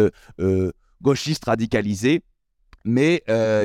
gauchiste 1.02 1.44
radicalisée, 1.46 2.22
mais 2.86 3.24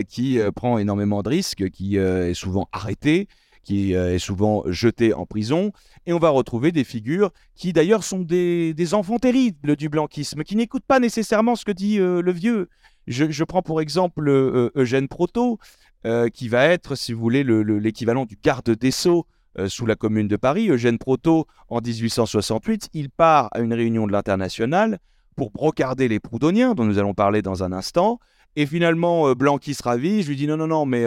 qui 0.09 0.41
prend 0.57 0.79
énormément 0.79 1.23
de 1.23 1.29
risques, 1.29 1.71
qui 1.71 1.97
est 1.97 2.35
souvent 2.35 2.69
arrêtée, 2.73 3.29
qui 3.67 3.95
est 3.95 4.21
souvent 4.21 4.63
jetée 4.67 5.13
en 5.13 5.27
prison. 5.27 5.73
Et 6.07 6.13
on 6.13 6.21
va 6.21 6.29
retrouver 6.29 6.71
des 6.71 6.85
figures 6.85 7.33
qui 7.57 7.73
d'ailleurs 7.73 8.05
sont 8.05 8.21
des, 8.21 8.95
enfants 8.95 9.19
terribles 9.19 9.75
du 9.75 9.89
blanquisme, 9.89 10.45
qui 10.45 10.55
n'écoutent 10.55 10.87
pas 10.87 11.01
nécessairement 11.01 11.57
ce 11.57 11.65
que 11.65 11.73
dit 11.73 11.97
le 11.99 12.33
vieux. 12.33 12.69
Je, 13.09 13.43
prends 13.43 13.63
pour 13.63 13.81
exemple 13.81 14.29
Eugène 14.77 15.09
Proto, 15.09 15.59
qui 16.33 16.49
va 16.49 16.67
être, 16.67 16.95
si 16.95 17.13
vous 17.13 17.21
voulez, 17.21 17.43
l'équivalent 17.43 18.25
du 18.25 18.39
garde 18.41 18.71
des 18.71 18.93
Sceaux 18.93 19.27
sous 19.67 19.85
la 19.85 19.97
Commune 19.97 20.29
de 20.29 20.37
Paris. 20.37 20.69
Eugène 20.71 20.99
Proto, 20.99 21.47
en 21.69 21.81
1868, 21.81 22.91
il 22.95 23.11
part 23.11 23.49
à 23.51 23.59
une 23.61 23.75
réunion 23.75 24.07
de 24.07 24.13
l'Internationale 24.13 25.01
pour 25.35 25.51
brocarder 25.51 26.07
les 26.07 26.21
Proudhoniens, 26.21 26.75
dont 26.75 26.85
nous 26.85 26.99
allons 26.99 27.15
parler 27.15 27.43
dans 27.43 27.65
un 27.65 27.73
instant. 27.73 28.21
Et 28.55 28.65
finalement, 28.65 29.33
Blanqui 29.33 29.75
se 29.75 29.83
ravit. 29.83 30.23
Je 30.23 30.29
lui 30.29 30.37
dis 30.37 30.47
non, 30.47 30.57
non, 30.57 30.69
non, 30.69 30.87
mais 30.87 31.05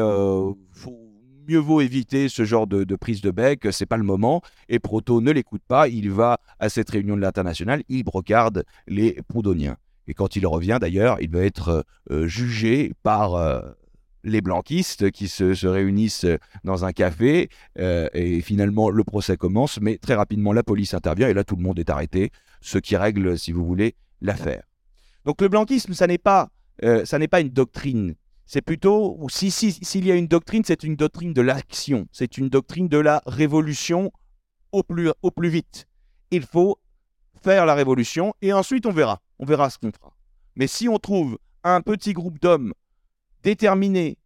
faut 0.73 1.08
mieux 1.49 1.57
vaut 1.57 1.81
éviter 1.81 2.29
ce 2.29 2.45
genre 2.45 2.67
de, 2.67 2.95
prise 2.95 3.21
de 3.21 3.31
bec, 3.31 3.67
c'est 3.71 3.87
pas 3.87 3.97
le 3.97 4.03
moment. 4.03 4.41
Et 4.69 4.79
Proto 4.79 5.19
ne 5.19 5.31
l'écoute 5.31 5.63
pas, 5.67 5.87
il 5.87 6.11
va 6.11 6.39
à 6.59 6.69
cette 6.69 6.89
réunion 6.89 7.15
de 7.15 7.21
l'international, 7.21 7.83
il 7.89 8.03
brocarde 8.03 8.63
les 8.87 9.19
Proudhoniens. 9.27 9.77
Et 10.07 10.13
quand 10.13 10.35
il 10.35 10.45
revient 10.45 10.77
d'ailleurs, 10.79 11.17
il 11.21 11.29
va 11.29 11.39
être 11.39 11.85
euh, 12.11 12.27
jugé 12.27 12.93
par 13.03 13.35
euh, 13.35 13.61
les 14.23 14.41
blanquistes 14.41 15.11
qui 15.11 15.27
se, 15.27 15.67
réunissent 15.67 16.27
dans 16.63 16.85
un 16.85 16.91
café. 16.91 17.49
Euh, 17.79 18.07
et 18.13 18.41
finalement, 18.41 18.91
le 18.91 19.03
procès 19.03 19.35
commence, 19.35 19.79
mais 19.81 19.97
très 19.97 20.15
rapidement, 20.15 20.53
la 20.53 20.63
police 20.63 20.93
intervient 20.93 21.29
et 21.29 21.33
là, 21.33 21.43
tout 21.43 21.55
le 21.55 21.63
monde 21.63 21.79
est 21.79 21.89
arrêté, 21.89 22.31
ce 22.61 22.77
qui 22.77 22.95
règle, 22.95 23.37
si 23.39 23.51
vous 23.51 23.65
voulez, 23.65 23.95
l'affaire. 24.21 24.63
Donc 25.25 25.41
le 25.41 25.47
blanquisme, 25.47 25.93
ça 25.93 26.05
n'est 26.07 26.17
pas, 26.17 26.49
ça 27.03 27.19
n'est 27.19 27.27
pas 27.27 27.41
une 27.41 27.49
doctrine 27.49 28.15
c'est 28.51 28.63
plutôt, 28.63 29.15
ou 29.19 29.29
si 29.29 29.51
s'il 29.51 30.07
y 30.07 30.11
a 30.11 30.15
une 30.15 30.25
doctrine, 30.25 30.63
c'est 30.65 30.81
une 30.81 30.95
doctrine 30.95 31.33
de 31.33 31.41
l'action, 31.41 32.07
c'est 32.11 32.35
une 32.39 32.49
doctrine 32.49 32.87
de 32.87 32.97
la 32.97 33.21
révolution 33.27 34.11
au 34.71 34.81
plus, 34.81 35.11
au 35.21 35.29
plus 35.29 35.49
vite. 35.49 35.85
Il 36.31 36.41
faut 36.41 36.79
faire 37.43 37.67
la 37.67 37.75
révolution 37.75 38.33
et 38.41 38.51
ensuite 38.51 38.87
on 38.87 38.91
verra, 38.91 39.21
on 39.37 39.45
verra 39.45 39.69
ce 39.69 39.77
qu'on 39.77 39.91
fera. 39.91 40.17
Mais 40.55 40.65
si 40.65 40.89
on 40.89 40.97
trouve 40.97 41.37
un 41.63 41.81
petit 41.81 42.13
groupe 42.13 42.39
d'hommes 42.39 42.73
déterminés 43.43 44.17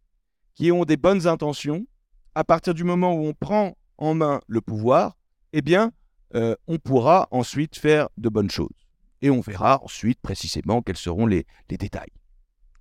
qui 0.54 0.72
ont 0.72 0.86
des 0.86 0.96
bonnes 0.96 1.26
intentions, 1.26 1.86
à 2.34 2.44
partir 2.44 2.72
du 2.72 2.82
moment 2.82 3.12
où 3.12 3.26
on 3.26 3.34
prend 3.34 3.76
en 3.98 4.14
main 4.14 4.40
le 4.48 4.62
pouvoir, 4.62 5.18
eh 5.52 5.60
bien, 5.60 5.92
euh, 6.34 6.56
on 6.66 6.78
pourra 6.78 7.28
ensuite 7.30 7.76
faire 7.76 8.08
de 8.16 8.30
bonnes 8.30 8.50
choses. 8.50 8.86
Et 9.20 9.28
on 9.28 9.42
verra 9.42 9.84
ensuite 9.84 10.18
précisément 10.22 10.80
quels 10.80 10.96
seront 10.96 11.26
les, 11.26 11.44
les 11.68 11.76
détails. 11.76 12.12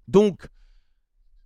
Donc, 0.08 0.48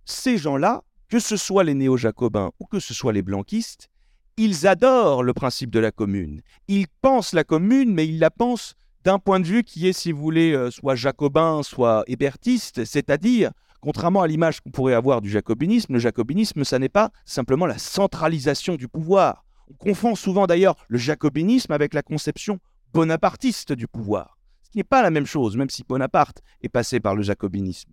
ces 0.08 0.38
gens-là, 0.38 0.82
que 1.08 1.18
ce 1.18 1.36
soit 1.36 1.64
les 1.64 1.74
néo-jacobins 1.74 2.50
ou 2.58 2.66
que 2.66 2.80
ce 2.80 2.94
soit 2.94 3.12
les 3.12 3.22
blanquistes, 3.22 3.88
ils 4.36 4.66
adorent 4.66 5.22
le 5.22 5.34
principe 5.34 5.70
de 5.70 5.80
la 5.80 5.90
commune. 5.90 6.42
Ils 6.68 6.86
pensent 7.00 7.32
la 7.32 7.44
commune, 7.44 7.92
mais 7.92 8.06
ils 8.06 8.18
la 8.18 8.30
pensent 8.30 8.74
d'un 9.04 9.18
point 9.18 9.40
de 9.40 9.46
vue 9.46 9.64
qui 9.64 9.88
est, 9.88 9.92
si 9.92 10.12
vous 10.12 10.20
voulez, 10.20 10.52
euh, 10.52 10.70
soit 10.70 10.94
jacobin, 10.94 11.62
soit 11.62 12.04
hébertiste, 12.06 12.84
c'est-à-dire, 12.84 13.52
contrairement 13.80 14.22
à 14.22 14.26
l'image 14.26 14.60
qu'on 14.60 14.70
pourrait 14.70 14.94
avoir 14.94 15.20
du 15.20 15.30
jacobinisme, 15.30 15.94
le 15.94 15.98
jacobinisme, 15.98 16.64
ça 16.64 16.78
n'est 16.78 16.88
pas 16.88 17.10
simplement 17.24 17.66
la 17.66 17.78
centralisation 17.78 18.76
du 18.76 18.88
pouvoir. 18.88 19.44
On 19.70 19.74
confond 19.74 20.14
souvent 20.14 20.46
d'ailleurs 20.46 20.76
le 20.88 20.98
jacobinisme 20.98 21.72
avec 21.72 21.94
la 21.94 22.02
conception 22.02 22.58
bonapartiste 22.92 23.72
du 23.72 23.86
pouvoir. 23.86 24.38
Ce 24.62 24.70
qui 24.70 24.78
n'est 24.78 24.84
pas 24.84 25.02
la 25.02 25.10
même 25.10 25.26
chose, 25.26 25.56
même 25.56 25.70
si 25.70 25.84
Bonaparte 25.84 26.42
est 26.62 26.68
passé 26.68 27.00
par 27.00 27.14
le 27.14 27.22
jacobinisme. 27.22 27.90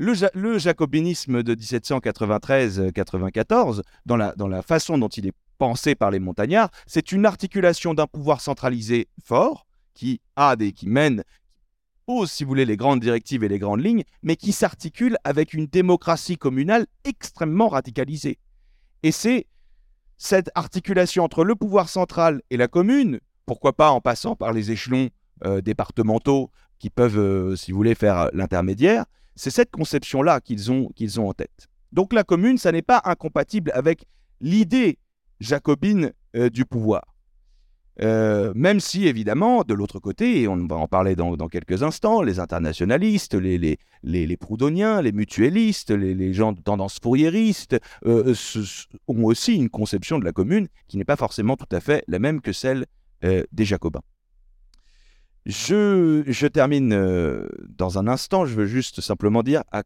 Le, 0.00 0.58
jacobinisme 0.58 1.42
de 1.42 1.56
1793-94, 1.56 3.82
dans 4.06 4.16
la, 4.16 4.32
dans 4.36 4.46
la 4.46 4.62
façon 4.62 4.96
dont 4.96 5.08
il 5.08 5.26
est 5.26 5.32
pensé 5.58 5.96
par 5.96 6.12
les 6.12 6.20
montagnards, 6.20 6.70
c'est 6.86 7.10
une 7.10 7.26
articulation 7.26 7.94
d'un 7.94 8.06
pouvoir 8.06 8.40
centralisé 8.40 9.08
fort, 9.22 9.66
qui 9.94 10.20
a 10.36 10.54
des, 10.54 10.70
qui 10.70 10.88
mène, 10.88 11.24
pose, 12.06 12.30
si 12.30 12.44
vous 12.44 12.48
voulez, 12.48 12.64
les 12.64 12.76
grandes 12.76 13.00
directives 13.00 13.42
et 13.42 13.48
les 13.48 13.58
grandes 13.58 13.84
lignes, 13.84 14.04
mais 14.22 14.36
qui 14.36 14.52
s'articule 14.52 15.16
avec 15.24 15.52
une 15.52 15.66
démocratie 15.66 16.36
communale 16.36 16.86
extrêmement 17.04 17.68
radicalisée. 17.68 18.38
Et 19.02 19.10
c'est 19.10 19.48
cette 20.16 20.52
articulation 20.54 21.24
entre 21.24 21.42
le 21.42 21.56
pouvoir 21.56 21.88
central 21.88 22.40
et 22.50 22.56
la 22.56 22.68
commune, 22.68 23.18
pourquoi 23.46 23.72
pas 23.72 23.90
en 23.90 24.00
passant 24.00 24.36
par 24.36 24.52
les 24.52 24.70
échelons 24.70 25.08
euh, 25.44 25.60
départementaux 25.60 26.52
qui 26.78 26.88
peuvent, 26.88 27.18
euh, 27.18 27.56
si 27.56 27.72
vous 27.72 27.78
voulez, 27.78 27.96
faire 27.96 28.30
l'intermédiaire, 28.32 29.06
c'est 29.38 29.50
cette 29.50 29.70
conception-là 29.70 30.40
qu'ils 30.40 30.70
ont, 30.70 30.90
en 31.18 31.32
tête. 31.32 31.68
Donc 31.92 32.12
la 32.12 32.24
commune, 32.24 32.58
ça 32.58 32.72
n'est 32.72 32.82
pas 32.82 33.00
incompatible 33.04 33.70
avec 33.72 34.04
l'idée 34.40 34.98
jacobine 35.40 36.12
euh, 36.36 36.50
du 36.50 36.64
pouvoir. 36.64 37.14
Euh, 38.00 38.52
même 38.54 38.78
si, 38.78 39.06
évidemment, 39.06 39.62
de 39.62 39.74
l'autre 39.74 39.98
côté, 39.98 40.42
et 40.42 40.48
on 40.48 40.66
va 40.66 40.76
en 40.76 40.86
parler 40.86 41.16
dans, 41.16 41.36
quelques 41.48 41.82
instants, 41.82 42.22
les 42.22 42.38
internationalistes, 42.38 43.34
les, 43.34 43.58
les, 43.58 43.78
les, 44.02 44.36
proudhoniens, 44.36 45.02
les 45.02 45.12
mutualistes, 45.12 45.90
les, 45.90 46.32
gens 46.32 46.52
de 46.52 46.60
tendance 46.60 46.98
fourriériste 47.02 47.76
euh, 48.06 48.34
ont 49.08 49.24
aussi 49.24 49.54
une 49.54 49.70
conception 49.70 50.18
de 50.18 50.24
la 50.24 50.32
commune 50.32 50.68
qui 50.88 50.96
n'est 50.96 51.04
pas 51.04 51.16
forcément 51.16 51.56
tout 51.56 51.74
à 51.74 51.80
fait 51.80 52.04
la 52.08 52.18
même 52.18 52.40
que 52.40 52.52
celle 52.52 52.86
des 53.22 53.64
jacobins. 53.64 54.02
Je, 55.48 56.46
termine 56.46 56.92
euh, 56.92 57.48
dans 57.70 57.98
un 57.98 58.06
instant. 58.06 58.44
Je 58.44 58.54
veux 58.54 58.66
juste 58.66 59.00
simplement 59.00 59.42
dire 59.42 59.64
à 59.72 59.82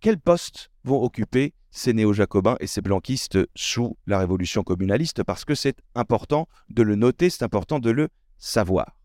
quel 0.00 0.18
poste 0.18 0.70
vont 0.82 1.00
occuper 1.00 1.54
ces 1.70 1.92
néo-jacobins 1.92 2.56
et 2.58 2.66
ces 2.66 2.80
blanquistes 2.80 3.38
sous 3.54 3.96
la 4.08 4.18
révolution 4.18 4.64
communaliste, 4.64 5.22
parce 5.22 5.44
que 5.44 5.54
c'est 5.54 5.76
important 5.94 6.48
de 6.70 6.82
le 6.82 6.96
noter, 6.96 7.30
c'est 7.30 7.44
important 7.44 7.78
de 7.78 7.90
le 7.90 8.08
savoir. 8.38 8.96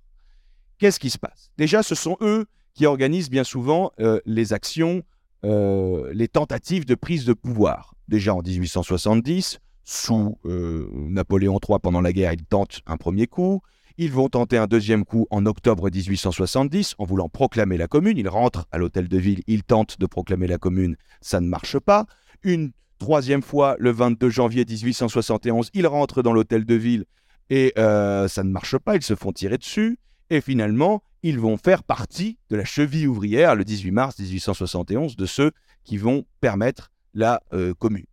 Qu'est-ce 0.80 1.00
qui 1.00 1.12
se 1.12 1.20
passe? 1.20 1.52
Déjà, 1.60 1.84
ce 1.84 1.94
sont 1.94 2.18
eux 2.22 2.48
qui 2.74 2.88
organisent 2.88 3.30
bien 3.30 3.44
souvent 3.44 3.92
euh, 4.00 4.20
les 4.26 4.54
actions, 4.54 5.04
euh, 5.44 6.12
les 6.14 6.28
tentatives 6.28 6.86
de 6.86 6.96
prise 6.96 7.26
de 7.26 7.34
pouvoir. 7.34 7.94
Déjà 8.08 8.34
en 8.34 8.42
1870, 8.42 9.60
sous 9.84 10.40
Napoléon 10.44 11.60
III 11.70 11.78
pendant 11.80 12.02
la 12.02 12.12
guerre, 12.12 12.34
ils 12.34 12.44
tentent 12.44 12.80
un 12.88 12.98
premier 12.98 13.28
coup. 13.28 13.62
Ils 13.98 14.12
vont 14.12 14.28
tenter 14.28 14.58
un 14.58 14.68
deuxième 14.68 15.06
coup 15.06 15.26
en 15.30 15.46
octobre 15.46 15.90
1870 15.90 16.96
en 16.98 17.06
voulant 17.06 17.30
proclamer 17.30 17.78
la 17.78 17.88
commune. 17.88 18.18
Ils 18.18 18.28
rentrent 18.28 18.68
à 18.72 18.78
l'hôtel 18.78 19.08
de 19.08 19.18
ville, 19.18 19.42
ils 19.48 19.64
tentent 19.64 20.00
de 20.00 20.06
proclamer 20.06 20.48
la 20.48 20.58
commune, 20.58 20.98
ça 21.22 21.40
ne 21.40 21.48
marche 21.48 21.80
pas. 21.80 22.06
Une 22.44 22.72
troisième 23.00 23.42
fois, 23.42 23.78
le 23.80 23.92
22 23.92 24.30
janvier 24.30 24.66
1871, 24.66 25.70
ils 25.74 25.88
rentrent 25.88 26.22
dans 26.22 26.34
l'hôtel 26.34 26.66
de 26.66 26.76
ville 26.76 27.06
et 27.50 27.72
euh, 27.78 28.28
ça 28.28 28.44
ne 28.44 28.50
marche 28.50 28.78
pas, 28.78 28.98
ils 28.98 29.02
se 29.02 29.16
font 29.16 29.32
tirer 29.32 29.58
dessus. 29.58 29.98
Et 30.30 30.42
finalement, 30.42 31.02
ils 31.24 31.40
vont 31.40 31.56
faire 31.56 31.84
partie 31.84 32.38
de 32.50 32.58
la 32.58 32.66
cheville 32.66 33.08
ouvrière 33.08 33.56
le 33.56 33.64
18 33.64 33.92
mars 33.92 34.20
1871 34.20 35.16
de 35.16 35.26
ceux 35.26 35.52
qui 35.86 35.98
vont 35.98 36.26
permettre 36.42 36.92
la 37.14 37.42
euh, 37.54 37.74
commune. 37.74 38.06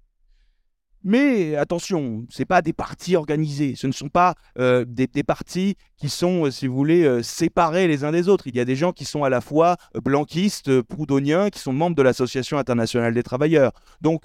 Mais 1.05 1.57
attention, 1.57 2.27
ce 2.29 2.45
pas 2.45 2.63
des 2.63 2.73
partis 2.73 3.17
organisés, 3.17 3.75
ce 3.75 3.89
ne 3.89 3.93
sont 3.93 4.09
pas 4.09 4.35
euh, 4.59 4.85
des, 4.87 5.09
partis 5.25 5.77
qui 5.97 6.09
sont, 6.09 6.47
euh, 6.47 6.51
si 6.51 6.69
vous 6.69 6.77
voulez, 6.77 7.03
euh, 7.03 7.23
séparés 7.23 7.89
les 7.89 8.05
uns 8.05 8.13
des 8.13 8.29
autres. 8.29 8.47
Il 8.47 8.55
y 8.55 8.61
a 8.61 8.65
des 8.65 8.77
gens 8.77 8.93
qui 8.93 9.05
sont 9.05 9.25
à 9.25 9.29
la 9.29 9.41
fois 9.41 9.77
blanquistes, 10.05 10.81
proudhoniens, 10.83 11.51
qui 11.51 11.59
sont 11.59 11.73
membres 11.73 11.97
de 11.97 12.03
l'Association 12.03 12.57
internationale 12.57 13.15
des 13.15 13.25
travailleurs. 13.25 13.73
Donc, 14.01 14.25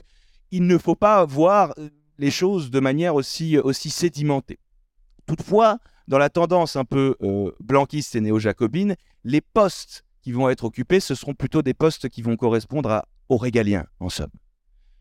il 0.51 0.67
ne 0.67 0.77
faut 0.77 0.95
pas 0.95 1.25
voir 1.25 1.73
les 2.19 2.31
choses 2.31 2.69
de 2.69 2.79
manière 2.79 3.15
aussi, 3.15 3.57
aussi 3.57 3.89
sédimentée. 3.89 4.59
Toutefois, 5.25 5.79
dans 6.07 6.19
la 6.19 6.29
tendance 6.29 6.75
un 6.75 6.85
peu 6.85 7.15
blanquiste 7.59 8.15
et 8.15 8.21
néo-jacobine, 8.21 8.95
les 9.23 9.41
postes 9.41 10.05
qui 10.21 10.31
vont 10.31 10.49
être 10.49 10.63
occupés, 10.63 10.99
ce 10.99 11.15
seront 11.15 11.33
plutôt 11.33 11.61
des 11.61 11.73
postes 11.73 12.07
qui 12.07 12.21
vont 12.21 12.37
correspondre 12.37 13.03
aux 13.29 13.37
régaliens, 13.37 13.85
en 13.99 14.09
somme. 14.09 14.31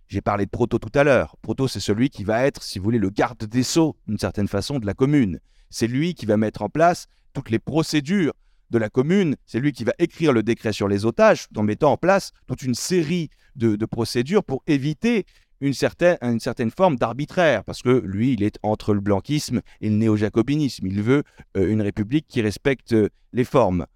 J'ai 0.09 0.21
parlé 0.21 0.45
de 0.45 0.51
Proto 0.51 0.79
tout 0.79 0.97
à 0.97 1.03
l'heure. 1.03 1.37
Proto, 1.42 1.66
c'est 1.66 1.81
celui 1.81 2.11
qui 2.11 2.23
va 2.23 2.47
être, 2.47 2.62
si 2.62 2.79
vous 2.79 2.85
voulez, 2.85 2.99
le 2.99 3.11
garde 3.11 3.45
des 3.45 3.64
sceaux, 3.64 3.97
d'une 4.07 4.19
certaine 4.19 4.47
façon, 4.47 4.79
de 4.79 4.87
la 4.87 4.95
commune. 4.95 5.40
C'est 5.69 5.88
lui 5.88 6.14
qui 6.14 6.27
va 6.27 6.37
mettre 6.37 6.62
en 6.62 6.69
place 6.69 7.09
toutes 7.33 7.51
les 7.51 7.59
procédures 7.59 8.33
de 8.71 8.79
la 8.79 8.88
commune. 8.88 9.37
C'est 9.47 9.59
lui 9.59 9.73
qui 9.73 9.83
va 9.83 9.92
écrire 9.99 10.33
le 10.33 10.45
décret 10.45 10.73
sur 10.73 10.87
les 10.87 11.05
otages, 11.05 11.47
en 11.57 11.64
mettant 11.64 11.90
en 11.90 11.97
place 11.97 12.31
toute 12.47 12.62
une 12.62 12.75
série 12.75 13.31
de, 13.57 13.77
procédures 13.85 14.45
pour 14.45 14.62
éviter 14.69 15.27
une 15.61 15.75
certaine, 15.75 16.19
une 16.23 16.40
certaine 16.40 16.71
forme 16.71 16.97
d'arbitraire, 16.97 17.64
parce 17.64 17.83
que 17.83 18.03
lui, 18.05 18.35
il 18.35 18.42
est 18.45 18.59
entre 18.62 18.95
le 18.95 19.01
blanquisme 19.01 19.61
et 19.81 19.88
le 19.88 19.97
néo-jacobinisme. 19.97 20.87
Il 20.87 21.03
veut 21.03 21.25
euh, 21.57 21.69
une 21.69 21.81
république 21.81 22.27
qui 22.29 22.42
respecte 22.42 22.92
euh, 22.92 23.09
les 23.33 23.45
formes. 23.45 23.87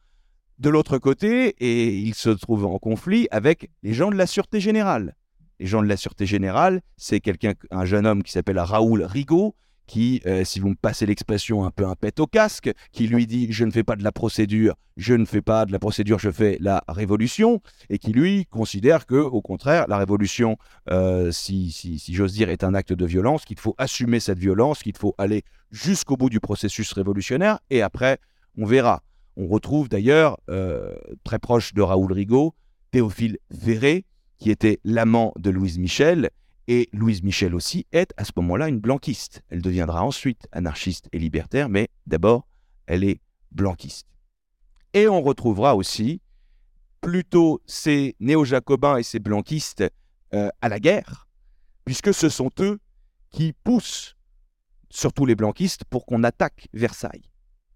De 0.58 0.70
l'autre 0.70 0.98
côté, 0.98 1.54
et 1.60 1.94
il 1.94 2.14
se 2.14 2.30
trouve 2.30 2.64
en 2.66 2.78
conflit 2.78 3.28
avec 3.30 3.70
les 3.82 3.94
gens 3.94 4.10
de 4.10 4.16
la 4.16 4.26
Sûreté 4.26 4.60
générale 4.60 5.14
les 5.60 5.66
gens 5.66 5.82
de 5.82 5.86
la 5.86 5.96
Sûreté 5.96 6.26
Générale, 6.26 6.80
c'est 6.96 7.20
quelqu'un, 7.20 7.52
un 7.70 7.84
jeune 7.84 8.06
homme 8.06 8.22
qui 8.22 8.32
s'appelle 8.32 8.58
Raoul 8.58 9.04
Rigaud, 9.04 9.54
qui, 9.86 10.22
euh, 10.24 10.44
si 10.44 10.58
vous 10.58 10.70
me 10.70 10.74
passez 10.74 11.04
l'expression, 11.04 11.64
un 11.64 11.70
peu 11.70 11.84
un 11.84 11.94
pet 11.94 12.18
au 12.18 12.26
casque, 12.26 12.72
qui 12.92 13.08
lui 13.08 13.26
dit 13.26 13.48
je 13.50 13.64
ne 13.64 13.70
fais 13.70 13.82
pas 13.82 13.96
de 13.96 14.02
la 14.02 14.12
procédure, 14.12 14.74
je 14.96 15.14
ne 15.14 15.24
fais 15.24 15.42
pas 15.42 15.66
de 15.66 15.72
la 15.72 15.78
procédure, 15.78 16.18
je 16.18 16.30
fais 16.30 16.56
la 16.60 16.82
révolution, 16.88 17.60
et 17.90 17.98
qui 17.98 18.12
lui 18.12 18.46
considère 18.46 19.04
que, 19.04 19.16
au 19.16 19.42
contraire, 19.42 19.84
la 19.88 19.98
révolution, 19.98 20.56
euh, 20.90 21.30
si, 21.30 21.72
si, 21.72 21.98
si 21.98 22.14
j'ose 22.14 22.32
dire, 22.32 22.48
est 22.48 22.64
un 22.64 22.72
acte 22.72 22.92
de 22.92 23.04
violence, 23.04 23.44
qu'il 23.44 23.58
faut 23.58 23.74
assumer 23.76 24.20
cette 24.20 24.38
violence, 24.38 24.82
qu'il 24.82 24.96
faut 24.96 25.14
aller 25.18 25.42
jusqu'au 25.70 26.16
bout 26.16 26.30
du 26.30 26.40
processus 26.40 26.92
révolutionnaire, 26.92 27.58
et 27.68 27.82
après, 27.82 28.18
on 28.56 28.64
verra. 28.64 29.02
On 29.36 29.46
retrouve 29.46 29.88
d'ailleurs, 29.88 30.38
euh, 30.48 30.94
très 31.24 31.38
proche 31.38 31.74
de 31.74 31.82
Raoul 31.82 32.12
Rigaud, 32.12 32.54
Théophile 32.92 33.38
Ferré, 33.52 34.04
qui 34.40 34.50
était 34.50 34.80
l'amant 34.84 35.32
de 35.38 35.50
Louise 35.50 35.78
Michel, 35.78 36.30
et 36.66 36.88
Louise 36.92 37.22
Michel 37.22 37.54
aussi 37.54 37.86
est 37.92 38.12
à 38.16 38.24
ce 38.24 38.32
moment-là 38.36 38.68
une 38.68 38.80
blanquiste. 38.80 39.42
Elle 39.48 39.60
deviendra 39.60 40.02
ensuite 40.04 40.48
anarchiste 40.52 41.08
et 41.12 41.18
libertaire, 41.18 41.68
mais 41.68 41.88
d'abord, 42.06 42.46
elle 42.86 43.04
est 43.04 43.20
blanquiste. 43.52 44.06
Et 44.94 45.08
on 45.08 45.20
retrouvera 45.20 45.76
aussi 45.76 46.20
plutôt 47.00 47.60
ces 47.66 48.16
néo-jacobins 48.20 48.96
et 48.96 49.02
ces 49.02 49.18
blanquistes 49.18 49.84
euh, 50.32 50.48
à 50.60 50.68
la 50.68 50.80
guerre, 50.80 51.28
puisque 51.84 52.14
ce 52.14 52.28
sont 52.28 52.50
eux 52.60 52.78
qui 53.30 53.52
poussent, 53.52 54.16
surtout 54.90 55.26
les 55.26 55.34
blanquistes, 55.34 55.84
pour 55.84 56.06
qu'on 56.06 56.24
attaque 56.24 56.68
Versailles. 56.72 57.30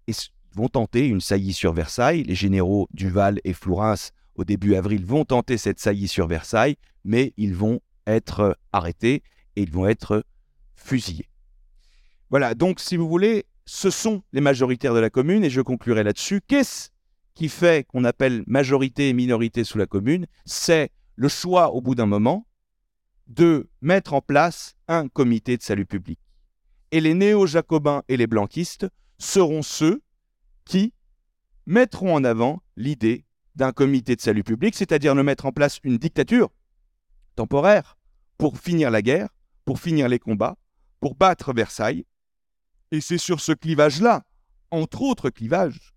Et 0.07 0.13
vont 0.55 0.69
tenter 0.69 1.05
une 1.07 1.21
saillie 1.21 1.53
sur 1.53 1.73
Versailles. 1.73 2.23
Les 2.23 2.35
généraux 2.35 2.87
Duval 2.93 3.39
et 3.43 3.53
Flourens, 3.53 4.11
au 4.35 4.43
début 4.43 4.75
avril, 4.75 5.05
vont 5.05 5.25
tenter 5.25 5.57
cette 5.57 5.79
saillie 5.79 6.07
sur 6.07 6.27
Versailles, 6.27 6.75
mais 7.03 7.33
ils 7.37 7.55
vont 7.55 7.79
être 8.07 8.57
arrêtés 8.71 9.23
et 9.55 9.63
ils 9.63 9.71
vont 9.71 9.87
être 9.87 10.23
fusillés. 10.75 11.29
Voilà, 12.29 12.53
donc 12.53 12.79
si 12.79 12.97
vous 12.97 13.07
voulez, 13.07 13.45
ce 13.65 13.89
sont 13.89 14.23
les 14.33 14.41
majoritaires 14.41 14.93
de 14.93 14.99
la 14.99 15.09
commune 15.09 15.43
et 15.43 15.49
je 15.49 15.61
conclurai 15.61 16.03
là-dessus. 16.03 16.41
Qu'est-ce 16.47 16.89
qui 17.33 17.49
fait 17.49 17.85
qu'on 17.87 18.03
appelle 18.03 18.43
majorité 18.47 19.09
et 19.09 19.13
minorité 19.13 19.63
sous 19.63 19.77
la 19.77 19.85
commune? 19.85 20.27
C'est 20.45 20.91
le 21.15 21.27
choix 21.27 21.71
au 21.71 21.81
bout 21.81 21.95
d'un 21.95 22.05
moment 22.05 22.45
de 23.27 23.69
mettre 23.81 24.13
en 24.13 24.21
place 24.21 24.75
un 24.87 25.07
comité 25.07 25.57
de 25.57 25.63
salut 25.63 25.85
public. 25.85 26.19
Et 26.91 27.01
les 27.01 27.13
néo-jacobins 27.13 28.03
et 28.07 28.17
les 28.17 28.27
blanquistes 28.27 28.87
seront 29.17 29.63
ceux 29.63 30.01
qui 30.65 30.93
mettront 31.65 32.13
en 32.13 32.23
avant 32.23 32.61
l'idée 32.75 33.24
d'un 33.55 33.71
comité 33.71 34.15
de 34.15 34.21
salut 34.21 34.43
public, 34.43 34.75
c'est-à-dire 34.75 35.15
de 35.15 35.21
mettre 35.21 35.45
en 35.45 35.51
place 35.51 35.79
une 35.83 35.97
dictature 35.97 36.49
temporaire 37.35 37.97
pour 38.37 38.57
finir 38.57 38.91
la 38.91 39.01
guerre, 39.01 39.29
pour 39.65 39.79
finir 39.79 40.07
les 40.09 40.19
combats, 40.19 40.57
pour 40.99 41.15
battre 41.15 41.53
Versailles. 41.53 42.05
Et 42.91 43.01
c'est 43.01 43.17
sur 43.17 43.39
ce 43.39 43.51
clivage-là, 43.51 44.23
entre 44.71 45.01
autres 45.01 45.29
clivages, 45.29 45.93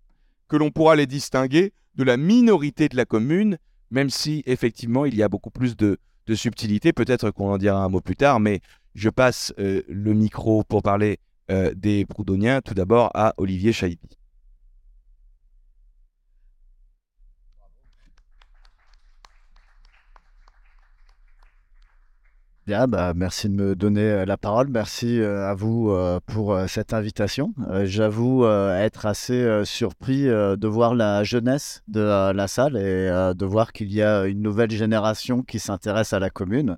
que 0.47 0.57
l'on 0.57 0.71
pourra 0.71 0.95
les 0.95 1.07
distinguer 1.07 1.73
de 1.95 2.03
la 2.03 2.17
minorité 2.17 2.89
de 2.89 2.95
la 2.95 3.05
commune, 3.05 3.57
même 3.91 4.09
si 4.09 4.43
effectivement 4.45 5.05
il 5.05 5.15
y 5.15 5.23
a 5.23 5.29
beaucoup 5.29 5.51
plus 5.51 5.75
de, 5.75 5.97
subtilité. 6.35 6.93
Peut-être 6.93 7.31
qu'on 7.31 7.51
en 7.51 7.57
dira 7.57 7.83
un 7.83 7.89
mot 7.89 8.01
plus 8.01 8.15
tard, 8.15 8.39
mais 8.39 8.61
je 8.93 9.09
passe 9.09 9.51
euh, 9.57 9.81
le 9.87 10.13
micro 10.13 10.63
pour 10.63 10.83
parler 10.83 11.17
euh, 11.49 11.73
des 11.75 12.05
Proudhoniens 12.05 12.61
tout 12.61 12.75
d'abord 12.75 13.09
à 13.15 13.33
Olivier 13.37 13.73
Bah, 22.69 23.13
merci 23.15 23.49
de 23.49 23.55
me 23.55 23.75
donner 23.75 24.03
euh, 24.03 24.25
la 24.25 24.37
parole. 24.37 24.67
Merci 24.69 25.19
euh, 25.19 25.49
à 25.49 25.55
vous 25.55 25.89
euh, 25.89 26.19
pour 26.27 26.55
cette 26.67 26.93
invitation. 26.93 27.51
J'avoue 27.83 28.45
être 28.45 29.07
assez 29.07 29.63
surpris 29.65 30.25
de 30.25 30.67
voir 30.67 30.93
la 30.93 31.23
jeunesse 31.23 31.81
de 31.87 32.31
la 32.31 32.47
salle 32.47 32.77
et 32.77 33.09
de 33.35 33.45
voir 33.45 33.73
qu'il 33.73 33.91
y 33.91 34.03
a 34.03 34.25
une 34.25 34.41
nouvelle 34.41 34.69
génération 34.69 35.41
qui 35.41 35.59
s'intéresse 35.59 36.13
à 36.13 36.19
la 36.19 36.29
commune. 36.29 36.77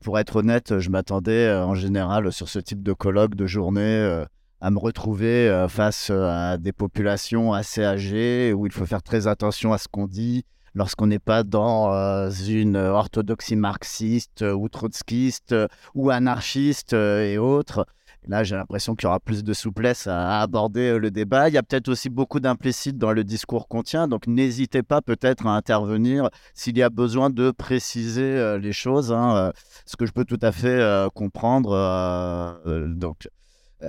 Pour 0.00 0.18
être 0.18 0.36
honnête, 0.36 0.78
je 0.78 0.90
m'attendais 0.90 1.52
en 1.52 1.74
général 1.74 2.30
sur 2.32 2.48
ce 2.48 2.58
type 2.58 2.82
de 2.82 2.92
colloque, 2.92 3.34
de 3.34 3.46
journée, 3.46 4.24
à 4.60 4.70
me 4.70 4.78
retrouver 4.78 5.66
face 5.68 6.10
à 6.10 6.58
des 6.58 6.72
populations 6.72 7.52
assez 7.52 7.82
âgées 7.84 8.52
où 8.52 8.66
il 8.66 8.72
faut 8.72 8.86
faire 8.86 9.02
très 9.02 9.26
attention 9.26 9.72
à 9.72 9.78
ce 9.78 9.88
qu'on 9.88 10.06
dit, 10.06 10.44
lorsqu'on 10.74 11.06
n'est 11.06 11.18
pas 11.18 11.42
dans 11.42 11.92
euh, 11.92 12.30
une 12.30 12.76
orthodoxie 12.76 13.56
marxiste 13.56 14.42
euh, 14.42 14.52
ou 14.52 14.68
trotskiste 14.68 15.52
euh, 15.52 15.68
ou 15.94 16.10
anarchiste 16.10 16.92
et 16.92 17.38
autres. 17.38 17.86
Là, 18.26 18.42
j'ai 18.42 18.56
l'impression 18.56 18.94
qu'il 18.94 19.04
y 19.04 19.08
aura 19.08 19.20
plus 19.20 19.44
de 19.44 19.52
souplesse 19.52 20.06
à, 20.06 20.40
aborder 20.40 20.98
le 20.98 21.10
débat. 21.10 21.50
Il 21.50 21.54
y 21.54 21.58
a 21.58 21.62
peut-être 21.62 21.88
aussi 21.88 22.08
beaucoup 22.08 22.40
d'implicite 22.40 22.96
dans 22.96 23.12
le 23.12 23.22
discours 23.22 23.68
qu'on 23.68 23.82
tient, 23.82 24.08
donc 24.08 24.26
n'hésitez 24.26 24.82
pas 24.82 25.02
peut-être 25.02 25.46
à 25.46 25.54
intervenir 25.54 26.30
s'il 26.54 26.78
y 26.78 26.82
a 26.82 26.88
besoin 26.88 27.28
de 27.28 27.50
préciser 27.50 28.58
les 28.58 28.72
choses, 28.72 29.12
hein, 29.12 29.52
ce 29.84 29.96
que 29.96 30.06
je 30.06 30.12
peux 30.12 30.24
tout 30.24 30.38
à 30.40 30.52
fait 30.52 31.06
comprendre. 31.12 32.62
donc, 32.96 33.28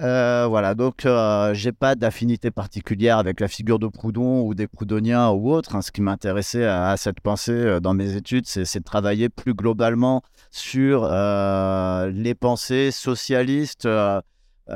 euh, 0.02 0.46
voilà, 0.48 0.76
donc 0.76 1.06
euh, 1.06 1.54
j'ai 1.54 1.72
pas 1.72 1.96
d'affinité 1.96 2.52
particulière 2.52 3.18
avec 3.18 3.40
la 3.40 3.48
figure 3.48 3.80
de 3.80 3.88
Proudhon 3.88 4.42
ou 4.42 4.54
des 4.54 4.68
Proudhoniens 4.68 5.30
ou 5.30 5.52
autres. 5.52 5.76
Hein. 5.76 5.82
Ce 5.82 5.92
qui 5.92 6.02
m'intéressait 6.02 6.66
à, 6.66 6.96
cette 6.98 7.20
pensée 7.20 7.52
euh, 7.52 7.80
dans 7.80 7.94
mes 7.94 8.16
études, 8.16 8.46
c'est 8.48 8.80
de 8.80 8.84
travailler 8.84 9.30
plus 9.30 9.54
globalement 9.54 10.22
sur 10.52 11.04
les 11.06 12.36
pensées 12.36 12.92
socialistes 12.92 13.88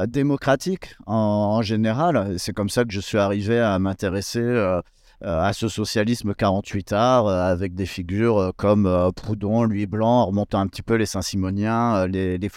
démocratiques 0.08 0.96
en, 1.06 1.62
général. 1.62 2.36
C'est 2.38 2.54
comme 2.54 2.70
ça 2.70 2.84
que 2.84 2.92
je 2.92 3.00
suis 3.00 3.18
arrivé 3.18 3.60
à 3.60 3.78
m'intéresser 3.80 4.40
euh, 4.40 4.82
à 5.22 5.54
ce 5.54 5.68
socialisme 5.68 6.34
48 6.34 6.94
art 6.94 7.28
euh, 7.28 7.42
avec 7.42 7.76
des 7.76 7.86
figures 7.86 8.38
euh, 8.38 8.52
comme 8.56 9.12
Proudhon, 9.16 9.64
Louis 9.64 9.86
Blanc, 9.86 10.26
remontant 10.26 10.60
un 10.60 10.68
petit 10.68 10.82
peu 10.82 10.96
les 10.96 11.06
Saint-Simoniens, 11.06 12.08
les, 12.08 12.38
les 12.38 12.50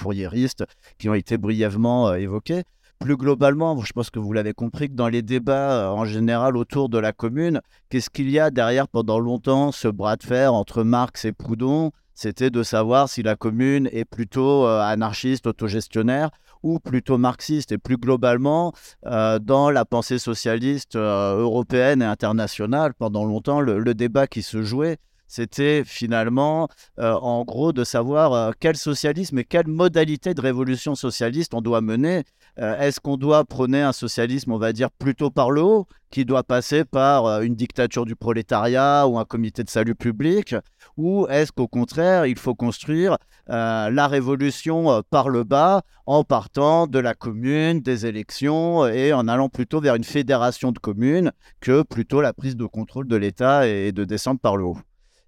qui 0.98 1.08
ont 1.08 1.14
été 1.14 1.38
brièvement 1.38 2.14
évoqués. 2.14 2.62
Plus 3.00 3.16
globalement, 3.16 3.80
je 3.80 3.92
pense 3.92 4.10
que 4.10 4.20
vous 4.20 4.32
l'avez 4.32 4.52
compris, 4.52 4.88
que 4.88 4.94
dans 4.94 5.08
les 5.08 5.22
débats 5.22 5.92
en 5.92 6.04
général 6.04 6.56
autour 6.56 6.88
de 6.88 6.98
la 6.98 7.12
commune, 7.12 7.60
qu'est-ce 7.88 8.10
qu'il 8.10 8.30
y 8.30 8.38
a 8.38 8.50
derrière 8.50 8.86
pendant 8.86 9.18
longtemps 9.18 9.72
ce 9.72 9.88
bras 9.88 10.16
de 10.16 10.22
fer 10.22 10.54
entre 10.54 10.84
Marx 10.84 11.24
et 11.24 11.32
Proudhon? 11.32 11.90
C'était 12.14 12.50
de 12.50 12.62
savoir 12.62 13.08
si 13.08 13.22
la 13.24 13.34
commune 13.34 13.88
est 13.90 14.04
plutôt 14.04 14.66
anarchiste, 14.66 15.48
autogestionnaire 15.48 16.30
ou 16.62 16.78
plutôt 16.78 17.18
marxiste 17.18 17.72
et 17.72 17.78
plus 17.78 17.96
globalement 17.96 18.72
euh, 19.06 19.38
dans 19.38 19.70
la 19.70 19.84
pensée 19.84 20.18
socialiste 20.18 20.96
euh, 20.96 21.38
européenne 21.38 22.02
et 22.02 22.06
internationale. 22.06 22.94
Pendant 22.94 23.24
longtemps, 23.24 23.60
le, 23.60 23.94
débat 23.94 24.26
qui 24.26 24.42
se 24.42 24.62
jouait, 24.62 24.98
c'était 25.26 25.82
finalement, 25.84 26.68
euh, 26.98 27.12
en 27.14 27.44
gros, 27.44 27.72
de 27.72 27.84
savoir 27.84 28.54
quel 28.58 28.76
socialisme 28.76 29.38
et 29.38 29.44
quelle 29.44 29.66
modalité 29.66 30.34
de 30.34 30.40
révolution 30.40 30.94
socialiste 30.94 31.54
on 31.54 31.60
doit 31.60 31.80
mener. 31.80 32.24
Est-ce 32.56 33.00
qu'on 33.00 33.16
doit 33.16 33.44
prôner 33.44 33.80
un 33.80 33.92
socialisme, 33.92 34.52
on 34.52 34.58
va 34.58 34.72
dire, 34.72 34.90
plutôt 34.90 35.30
par 35.30 35.50
le 35.50 35.62
haut, 35.62 35.86
qui 36.10 36.24
doit 36.24 36.42
passer 36.42 36.84
par 36.84 37.40
une 37.40 37.54
dictature 37.54 38.04
du 38.04 38.14
prolétariat 38.14 39.06
ou 39.08 39.18
un 39.18 39.24
comité 39.24 39.64
de 39.64 39.70
salut 39.70 39.94
public 39.94 40.54
Ou 40.98 41.26
est-ce 41.28 41.50
qu'au 41.50 41.68
contraire, 41.68 42.26
il 42.26 42.38
faut 42.38 42.54
construire 42.54 43.16
euh, 43.50 43.90
la 43.90 44.06
révolution 44.06 44.92
euh, 44.92 45.00
par 45.10 45.28
le 45.28 45.42
bas 45.42 45.82
en 46.06 46.22
partant 46.22 46.86
de 46.86 47.00
la 47.00 47.12
commune, 47.12 47.80
des 47.80 48.06
élections 48.06 48.86
et 48.86 49.12
en 49.12 49.26
allant 49.26 49.48
plutôt 49.48 49.80
vers 49.80 49.96
une 49.96 50.04
fédération 50.04 50.70
de 50.70 50.78
communes 50.78 51.32
que 51.60 51.82
plutôt 51.82 52.20
la 52.20 52.32
prise 52.32 52.56
de 52.56 52.66
contrôle 52.66 53.08
de 53.08 53.16
l'État 53.16 53.66
et 53.66 53.90
de 53.90 54.04
descendre 54.04 54.38
par 54.38 54.56
le 54.56 54.64
haut? 54.64 54.78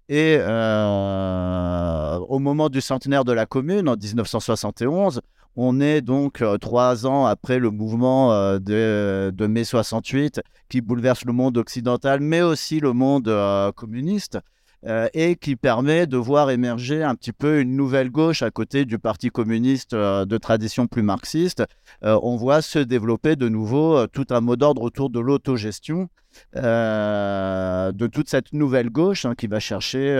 Et 0.07 0.37
euh, 0.39 2.17
au 2.29 2.39
moment 2.39 2.69
du 2.69 2.79
centenaire 2.79 3.25
de 3.25 3.33
la 3.33 3.45
commune, 3.45 3.89
en 3.89 3.97
1971, 3.97 5.21
on 5.55 5.79
est 5.79 6.01
donc 6.01 6.43
trois 6.59 7.05
ans 7.05 7.25
après 7.25 7.59
le 7.59 7.71
mouvement 7.71 8.31
de, 8.59 9.31
de, 9.33 9.47
mai 9.47 9.63
68 9.63 10.41
qui 10.69 10.81
bouleverse 10.81 11.25
le 11.25 11.33
monde 11.33 11.57
occidental, 11.57 12.19
mais 12.19 12.41
aussi 12.41 12.79
le 12.79 12.93
monde 12.93 13.31
communiste. 13.75 14.39
Euh, 14.87 15.07
et 15.15 15.35
qui 15.35 15.55
permet 15.55 16.05
de 16.05 16.17
voir 16.17 16.51
émerger 16.51 17.01
un 17.01 17.15
petit 17.15 17.31
peu 17.31 17.59
une 17.59 17.75
nouvelle 17.75 18.11
gauche 18.11 18.43
à 18.43 18.51
côté 18.51 18.85
du 18.85 18.99
Parti 18.99 19.29
communiste 19.29 19.93
euh, 19.93 20.25
de 20.25 20.37
tradition 20.37 20.85
plus 20.85 21.01
marxiste. 21.01 21.63
Euh, 22.03 22.19
on 22.21 22.35
voit 22.35 22.61
se 22.61 22.77
développer 22.77 23.35
de 23.35 23.49
nouveau 23.49 24.05
tout 24.07 24.27
un 24.29 24.41
mot 24.41 24.55
d'ordre 24.55 24.83
autour 24.83 25.09
de 25.09 25.19
l'autogestion. 25.19 26.09
de 26.53 28.07
toute 28.07 28.29
cette 28.29 28.53
nouvelle 28.53 28.89
gauche 28.89 29.25
hein, 29.25 29.33
qui 29.35 29.47
va 29.47 29.59
chercher 29.59 30.17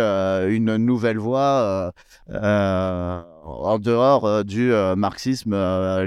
une 0.50 0.78
nouvelle 0.78 1.20
voie 1.20 1.92
en 2.30 3.80
dehors 3.80 4.44
du 4.46 4.72
marxisme, 4.96 5.56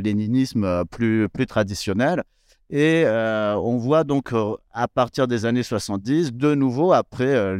léninisme 0.03 0.85
plus, 0.87 1.29
plus 1.29 1.47
traditionnel. 1.47 2.25
Et 2.71 3.05
on 3.07 3.77
voit 3.79 4.05
donc 4.05 4.33
à 4.73 4.89
partir 4.89 5.27
des 5.27 5.47
années 5.47 5.63
70, 5.63 6.33
de 6.35 6.55
nouveau, 6.55 6.93
après 6.93 7.57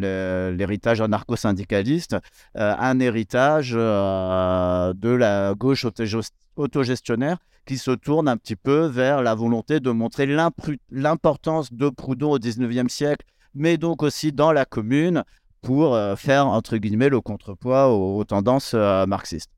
l'héritage 0.53 1.01
anarcho-syndicaliste, 1.01 2.17
un 2.55 3.01
héritage 3.01 3.73
de 3.73 5.09
la 5.09 5.55
gauche 5.55 5.87
autogestionnaire 6.57 7.39
qui 7.65 7.79
se 7.79 7.91
tourne 7.91 8.29
un 8.29 8.37
petit 8.37 8.57
peu 8.57 8.87
vers 8.87 9.23
la 9.23 9.35
volonté 9.35 9.81
de 9.81 9.91
montrer 9.91 10.27
l'importance 10.91 11.73
de 11.73 11.89
Proudhon 11.89 12.33
au 12.33 12.39
19e 12.39 12.89
siècle, 12.89 13.27
mais 13.55 13.77
donc 13.77 14.03
aussi 14.03 14.33
dans 14.33 14.53
la 14.53 14.65
commune 14.65 15.25
pour 15.63 15.99
faire, 16.17 16.47
entre 16.47 16.77
guillemets, 16.77 17.09
le 17.09 17.21
contrepoids 17.21 17.89
aux 17.89 18.25
tendances 18.25 18.75
marxistes. 18.75 19.51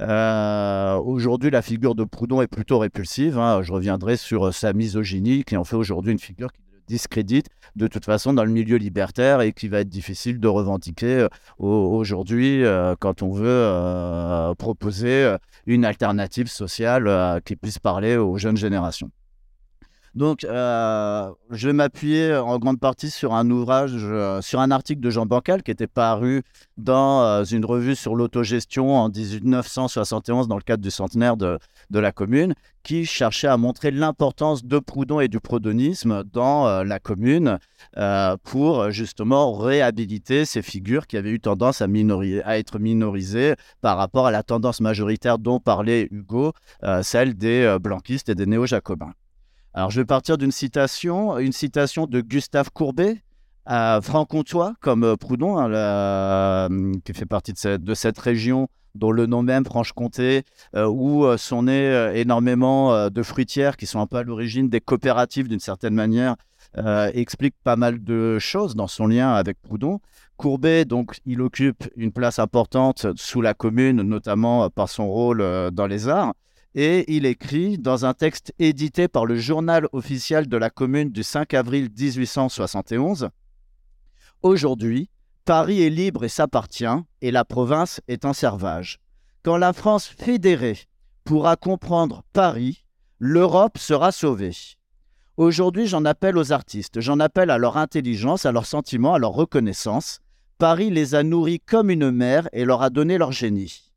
Euh, 0.00 0.96
aujourd'hui, 0.96 1.50
la 1.50 1.62
figure 1.62 1.94
de 1.94 2.04
Proudhon 2.04 2.42
est 2.42 2.46
plutôt 2.46 2.78
répulsive. 2.78 3.38
Hein. 3.38 3.62
Je 3.62 3.72
reviendrai 3.72 4.16
sur 4.16 4.48
euh, 4.48 4.52
sa 4.52 4.72
misogynie, 4.72 5.44
qui 5.44 5.56
en 5.56 5.64
fait 5.64 5.76
aujourd'hui 5.76 6.12
une 6.12 6.18
figure 6.18 6.52
qui 6.52 6.60
discrédite 6.86 7.48
de 7.76 7.86
toute 7.86 8.06
façon 8.06 8.32
dans 8.32 8.44
le 8.44 8.50
milieu 8.50 8.78
libertaire 8.78 9.42
et 9.42 9.52
qui 9.52 9.68
va 9.68 9.80
être 9.80 9.90
difficile 9.90 10.40
de 10.40 10.48
revendiquer 10.48 11.26
euh, 11.26 11.28
aujourd'hui 11.58 12.64
quand 12.98 13.22
on 13.22 13.30
veut 13.30 14.54
proposer 14.56 15.36
une 15.66 15.84
alternative 15.84 16.48
sociale 16.48 17.42
qui 17.44 17.56
puisse 17.56 17.78
parler 17.78 18.16
aux 18.16 18.38
jeunes 18.38 18.56
générations. 18.56 19.10
Donc, 20.14 20.44
euh, 20.44 21.30
je 21.50 21.68
vais 21.68 21.72
m'appuyer 21.72 22.34
en 22.34 22.58
grande 22.58 22.80
partie 22.80 23.10
sur 23.10 23.34
un 23.34 23.50
ouvrage, 23.50 23.92
euh, 23.94 24.40
sur 24.40 24.60
un 24.60 24.70
article 24.70 25.00
de 25.00 25.10
Jean 25.10 25.26
Bancal 25.26 25.62
qui 25.62 25.70
était 25.70 25.86
paru 25.86 26.42
dans 26.76 27.22
euh, 27.22 27.44
une 27.44 27.64
revue 27.64 27.94
sur 27.94 28.14
l'autogestion 28.14 28.96
en 28.96 29.10
1971 29.10 30.48
dans 30.48 30.56
le 30.56 30.62
cadre 30.62 30.82
du 30.82 30.90
centenaire 30.90 31.36
de, 31.36 31.58
la 31.90 32.12
commune, 32.12 32.54
qui 32.82 33.04
cherchait 33.04 33.48
à 33.48 33.56
montrer 33.56 33.90
l'importance 33.90 34.64
de 34.64 34.78
Proudhon 34.78 35.20
et 35.20 35.28
du 35.28 35.40
proudonisme 35.40 36.24
dans 36.32 36.82
la 36.84 36.98
commune 36.98 37.58
pour 38.44 38.90
justement 38.90 39.52
réhabiliter 39.52 40.44
ces 40.44 40.62
figures 40.62 41.06
qui 41.06 41.16
avaient 41.16 41.30
eu 41.30 41.40
tendance 41.40 41.82
à, 41.82 41.86
être 42.58 42.78
minorisées 42.78 43.54
par 43.80 43.98
rapport 43.98 44.26
à 44.26 44.30
la 44.30 44.42
tendance 44.42 44.80
majoritaire 44.80 45.38
dont 45.38 45.60
parlait 45.60 46.08
Hugo, 46.10 46.52
celle 47.02 47.34
des 47.34 47.76
blanquistes 47.80 48.28
et 48.28 48.34
des 48.34 48.46
néo-jacobins. 48.46 49.12
Alors, 49.74 49.90
je 49.90 50.00
vais 50.00 50.06
partir 50.06 50.38
d'une 50.38 50.50
citation, 50.50 51.38
une 51.38 51.52
citation 51.52 52.06
de 52.06 52.20
Gustave 52.20 52.70
Courbet, 52.72 53.22
à 53.66 54.00
franc-comtois, 54.02 54.72
comme 54.80 55.04
euh, 55.04 55.16
Proudhon, 55.16 55.58
hein, 55.58 55.70
euh, 55.70 56.92
qui 57.04 57.12
fait 57.12 57.26
partie 57.26 57.52
de 57.52 57.94
cette, 57.94 58.18
région 58.18 58.68
dont 58.94 59.12
le 59.12 59.26
nom 59.26 59.42
même, 59.42 59.66
Franche-Comté, 59.66 60.44
euh, 60.74 60.86
où 60.86 61.36
sont 61.36 61.64
nées 61.64 62.12
énormément 62.14 63.10
de 63.10 63.22
fruitières 63.22 63.76
qui 63.76 63.86
sont 63.86 64.00
un 64.00 64.06
peu 64.06 64.16
à 64.16 64.22
l'origine 64.22 64.70
des 64.70 64.80
coopératives 64.80 65.48
d'une 65.48 65.60
certaine 65.60 65.94
manière, 65.94 66.34
explique 67.12 67.54
pas 67.62 67.76
mal 67.76 68.02
de 68.02 68.38
choses 68.38 68.74
dans 68.74 68.88
son 68.88 69.06
lien 69.06 69.32
avec 69.34 69.60
Proudhon. 69.60 70.00
Courbet, 70.38 70.84
donc, 70.84 71.20
il 71.26 71.42
occupe 71.42 71.88
une 71.96 72.12
place 72.12 72.38
importante 72.38 73.06
sous 73.16 73.42
la 73.42 73.54
commune, 73.54 74.02
notamment 74.02 74.70
par 74.70 74.88
son 74.88 75.08
rôle 75.08 75.70
dans 75.72 75.86
les 75.86 76.08
arts. 76.08 76.32
Et 76.74 77.16
il 77.16 77.24
écrit 77.26 77.78
dans 77.78 78.04
un 78.04 78.14
texte 78.14 78.52
édité 78.58 79.08
par 79.08 79.26
le 79.26 79.36
journal 79.36 79.88
officiel 79.92 80.48
de 80.48 80.56
la 80.56 80.70
commune 80.70 81.10
du 81.10 81.22
5 81.22 81.54
avril 81.54 81.88
1871 81.96 83.30
Aujourd'hui, 84.42 85.10
Paris 85.44 85.82
est 85.82 85.90
libre 85.90 86.24
et 86.24 86.28
s'appartient, 86.28 86.84
et 87.22 87.30
la 87.30 87.44
province 87.44 88.00
est 88.06 88.24
en 88.24 88.32
servage. 88.32 89.00
Quand 89.42 89.56
la 89.56 89.72
France 89.72 90.06
fédérée 90.06 90.78
pourra 91.24 91.56
comprendre 91.56 92.22
Paris, 92.32 92.84
l'Europe 93.18 93.78
sera 93.78 94.12
sauvée. 94.12 94.52
Aujourd'hui, 95.36 95.86
j'en 95.86 96.04
appelle 96.04 96.36
aux 96.36 96.52
artistes, 96.52 97.00
j'en 97.00 97.18
appelle 97.18 97.50
à 97.50 97.58
leur 97.58 97.76
intelligence, 97.76 98.44
à 98.44 98.52
leurs 98.52 98.66
sentiments, 98.66 99.14
à 99.14 99.18
leur 99.18 99.32
reconnaissance. 99.32 100.20
Paris 100.58 100.90
les 100.90 101.14
a 101.14 101.22
nourris 101.22 101.60
comme 101.60 101.90
une 101.90 102.10
mère 102.10 102.48
et 102.52 102.64
leur 102.64 102.82
a 102.82 102.90
donné 102.90 103.18
leur 103.18 103.32
génie. 103.32 103.90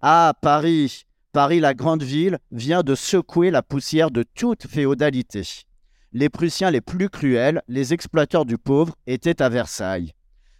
Ah, 0.00 0.34
Paris, 0.42 1.05
Paris, 1.36 1.60
la 1.60 1.74
grande 1.74 2.02
ville, 2.02 2.38
vient 2.50 2.82
de 2.82 2.94
secouer 2.94 3.50
la 3.50 3.60
poussière 3.60 4.10
de 4.10 4.22
toute 4.22 4.66
féodalité. 4.66 5.42
Les 6.14 6.30
Prussiens 6.30 6.70
les 6.70 6.80
plus 6.80 7.10
cruels, 7.10 7.60
les 7.68 7.92
exploiteurs 7.92 8.46
du 8.46 8.56
pauvre, 8.56 8.94
étaient 9.06 9.42
à 9.42 9.50
Versailles. 9.50 10.12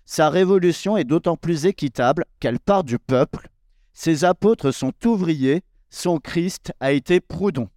Sa 0.04 0.28
révolution 0.28 0.98
est 0.98 1.04
d'autant 1.04 1.38
plus 1.38 1.64
équitable 1.64 2.26
qu'elle 2.40 2.60
part 2.60 2.84
du 2.84 2.98
peuple. 2.98 3.48
Ses 3.94 4.26
apôtres 4.26 4.70
sont 4.70 4.92
ouvriers, 5.06 5.62
son 5.88 6.18
Christ 6.18 6.74
a 6.80 6.92
été 6.92 7.20
Proudhon. 7.20 7.70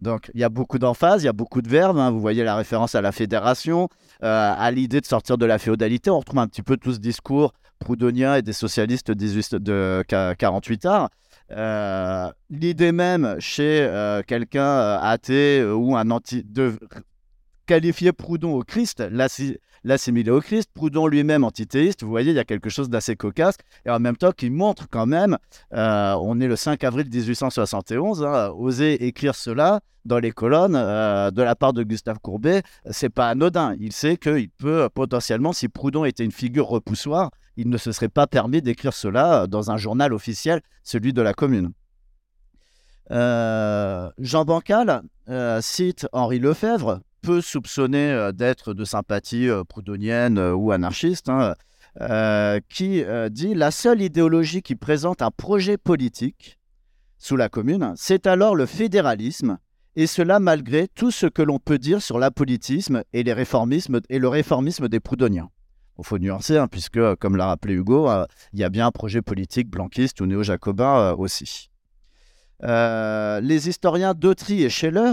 Donc 0.00 0.28
il 0.34 0.40
y 0.40 0.44
a 0.44 0.48
beaucoup 0.48 0.80
d'emphase, 0.80 1.22
il 1.22 1.26
y 1.26 1.28
a 1.28 1.32
beaucoup 1.32 1.62
de 1.62 1.68
verbes. 1.68 1.98
Hein. 1.98 2.10
Vous 2.10 2.20
voyez 2.20 2.42
la 2.42 2.56
référence 2.56 2.96
à 2.96 3.00
la 3.00 3.12
fédération, 3.12 3.88
euh, 4.24 4.54
à 4.58 4.72
l'idée 4.72 5.00
de 5.00 5.06
sortir 5.06 5.38
de 5.38 5.46
la 5.46 5.60
féodalité. 5.60 6.10
On 6.10 6.18
retrouve 6.18 6.40
un 6.40 6.48
petit 6.48 6.62
peu 6.62 6.76
tout 6.76 6.94
ce 6.94 6.98
discours 6.98 7.52
proudhonien 7.78 8.36
et 8.36 8.42
des 8.42 8.52
socialistes 8.52 9.12
de 9.12 10.02
48 10.08 10.86
arts. 10.86 11.10
Euh, 11.50 12.30
l'idée 12.48 12.92
même 12.92 13.36
chez 13.38 13.82
euh, 13.82 14.22
quelqu'un 14.26 14.66
euh, 14.66 14.98
athée 15.00 15.64
ou 15.64 15.94
un 15.96 16.10
anti 16.10 16.42
de 16.42 16.78
qualifier 17.66 18.12
Proudhon 18.12 18.54
au 18.54 18.62
Christ, 18.62 19.02
l'assimiler 19.84 20.30
au 20.30 20.40
Christ, 20.40 20.70
Proudhon 20.72 21.06
lui-même 21.06 21.44
antithéiste, 21.44 22.02
vous 22.02 22.10
voyez, 22.10 22.30
il 22.30 22.36
y 22.36 22.40
a 22.40 22.44
quelque 22.44 22.70
chose 22.70 22.90
d'assez 22.90 23.16
cocasse, 23.16 23.56
et 23.86 23.90
en 23.90 24.00
même 24.00 24.16
temps 24.16 24.32
qui 24.32 24.50
montre 24.50 24.86
quand 24.90 25.06
même, 25.06 25.38
on 25.70 26.40
est 26.40 26.46
le 26.46 26.56
5 26.56 26.84
avril 26.84 27.08
1871, 27.10 28.22
hein, 28.22 28.50
oser 28.54 29.06
écrire 29.06 29.34
cela 29.34 29.80
dans 30.04 30.18
les 30.18 30.30
colonnes 30.30 30.74
de 30.74 31.42
la 31.42 31.56
part 31.56 31.72
de 31.72 31.82
Gustave 31.82 32.18
Courbet, 32.20 32.62
c'est 32.90 33.08
pas 33.08 33.30
anodin. 33.30 33.74
Il 33.80 33.92
sait 33.92 34.18
qu'il 34.18 34.50
peut 34.50 34.90
potentiellement, 34.94 35.54
si 35.54 35.68
Proudhon 35.68 36.04
était 36.04 36.24
une 36.24 36.32
figure 36.32 36.66
repoussoire, 36.66 37.30
il 37.56 37.68
ne 37.68 37.76
se 37.76 37.92
serait 37.92 38.08
pas 38.08 38.26
permis 38.26 38.62
d'écrire 38.62 38.92
cela 38.92 39.42
euh, 39.42 39.46
dans 39.46 39.70
un 39.70 39.76
journal 39.76 40.12
officiel, 40.12 40.60
celui 40.82 41.12
de 41.12 41.22
la 41.22 41.34
commune. 41.34 41.72
Euh, 43.10 44.10
Jean 44.18 44.44
Bancal 44.44 45.02
euh, 45.28 45.60
cite 45.60 46.06
Henri 46.12 46.38
Lefebvre, 46.38 47.00
peu 47.20 47.40
soupçonné 47.40 48.30
d'être 48.34 48.74
de 48.74 48.84
sympathie 48.84 49.48
proudhonienne 49.66 50.38
ou 50.38 50.72
anarchiste, 50.72 51.30
hein, 51.30 51.54
qui 52.68 53.02
dit 53.30 53.54
La 53.54 53.70
seule 53.70 54.02
idéologie 54.02 54.60
qui 54.60 54.74
présente 54.74 55.22
un 55.22 55.30
projet 55.30 55.78
politique 55.78 56.58
sous 57.16 57.36
la 57.36 57.48
commune, 57.48 57.94
c'est 57.96 58.26
alors 58.26 58.54
le 58.54 58.66
fédéralisme, 58.66 59.56
et 59.96 60.06
cela 60.06 60.38
malgré 60.38 60.86
tout 60.86 61.10
ce 61.10 61.24
que 61.24 61.40
l'on 61.40 61.58
peut 61.58 61.78
dire 61.78 62.02
sur 62.02 62.18
l'apolitisme 62.18 63.04
et 63.14 63.22
le 63.22 63.32
réformisme 63.32 64.88
des 64.90 65.00
proudhoniens. 65.00 65.48
Il 65.98 66.04
faut 66.04 66.18
nuancer, 66.18 66.58
hein, 66.58 66.66
puisque, 66.66 66.96
euh, 66.96 67.14
comme 67.16 67.36
l'a 67.36 67.46
rappelé 67.46 67.74
Hugo, 67.74 68.10
euh, 68.10 68.26
il 68.52 68.58
y 68.58 68.64
a 68.64 68.68
bien 68.68 68.86
un 68.86 68.90
projet 68.90 69.22
politique 69.22 69.70
blanquiste 69.70 70.20
ou 70.20 70.26
néo-jacobin 70.26 70.98
euh, 70.98 71.14
aussi. 71.16 71.70
les 72.60 73.68
historiens 73.68 74.14
Dautry 74.14 74.62
et 74.62 74.70
Scheller 74.70 75.12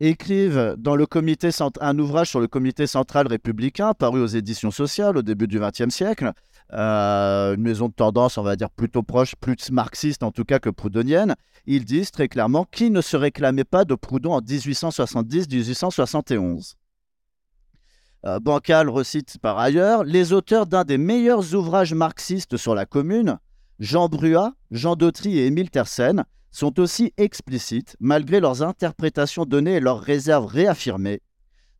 écrivent 0.00 0.74
dans 0.76 0.96
le 0.96 1.06
comité 1.06 1.50
un 1.80 1.98
ouvrage 1.98 2.28
sur 2.28 2.40
le 2.40 2.48
comité 2.48 2.86
central 2.86 3.26
républicain 3.28 3.94
paru 3.94 4.20
aux 4.20 4.26
éditions 4.26 4.72
sociales 4.72 5.16
au 5.16 5.22
début 5.22 5.46
du 5.46 5.60
XXe 5.60 5.88
siècle. 5.88 6.32
une 6.70 7.62
maison 7.62 7.88
de 7.88 7.94
tendance, 7.94 8.36
on 8.36 8.42
va 8.42 8.56
dire, 8.56 8.70
plutôt 8.70 9.02
proche, 9.02 9.36
plus 9.36 9.70
marxiste 9.70 10.22
en 10.22 10.32
tout 10.32 10.44
cas 10.44 10.58
que 10.58 10.68
proudhonienne. 10.68 11.34
Ils 11.66 11.84
disent 11.84 12.10
très 12.10 12.28
clairement 12.28 12.66
qui 12.70 12.90
ne 12.90 13.00
se 13.00 13.16
réclamait 13.16 13.64
pas 13.64 13.86
de 13.86 13.94
Proudhon 13.94 14.34
en 14.34 14.40
1870-1871. 14.40 16.74
Euh, 18.26 18.40
Bancal 18.40 18.88
recite 18.88 19.36
par 19.38 19.58
ailleurs 19.58 20.02
les 20.02 20.32
auteurs 20.32 20.66
d'un 20.66 20.84
des 20.84 20.96
meilleurs 20.96 21.54
ouvrages 21.54 21.92
marxistes 21.92 22.56
sur 22.56 22.74
la 22.74 22.86
commune, 22.86 23.38
Jean 23.80 24.08
Bruat, 24.08 24.54
Jean 24.70 24.96
Dautry 24.96 25.38
et 25.38 25.46
Émile 25.46 25.70
Tersen, 25.70 26.24
sont 26.50 26.80
aussi 26.80 27.12
explicites, 27.18 27.96
malgré 28.00 28.40
leurs 28.40 28.62
interprétations 28.62 29.44
données 29.44 29.74
et 29.74 29.80
leurs 29.80 30.00
réserves 30.00 30.46
réaffirmées. 30.46 31.20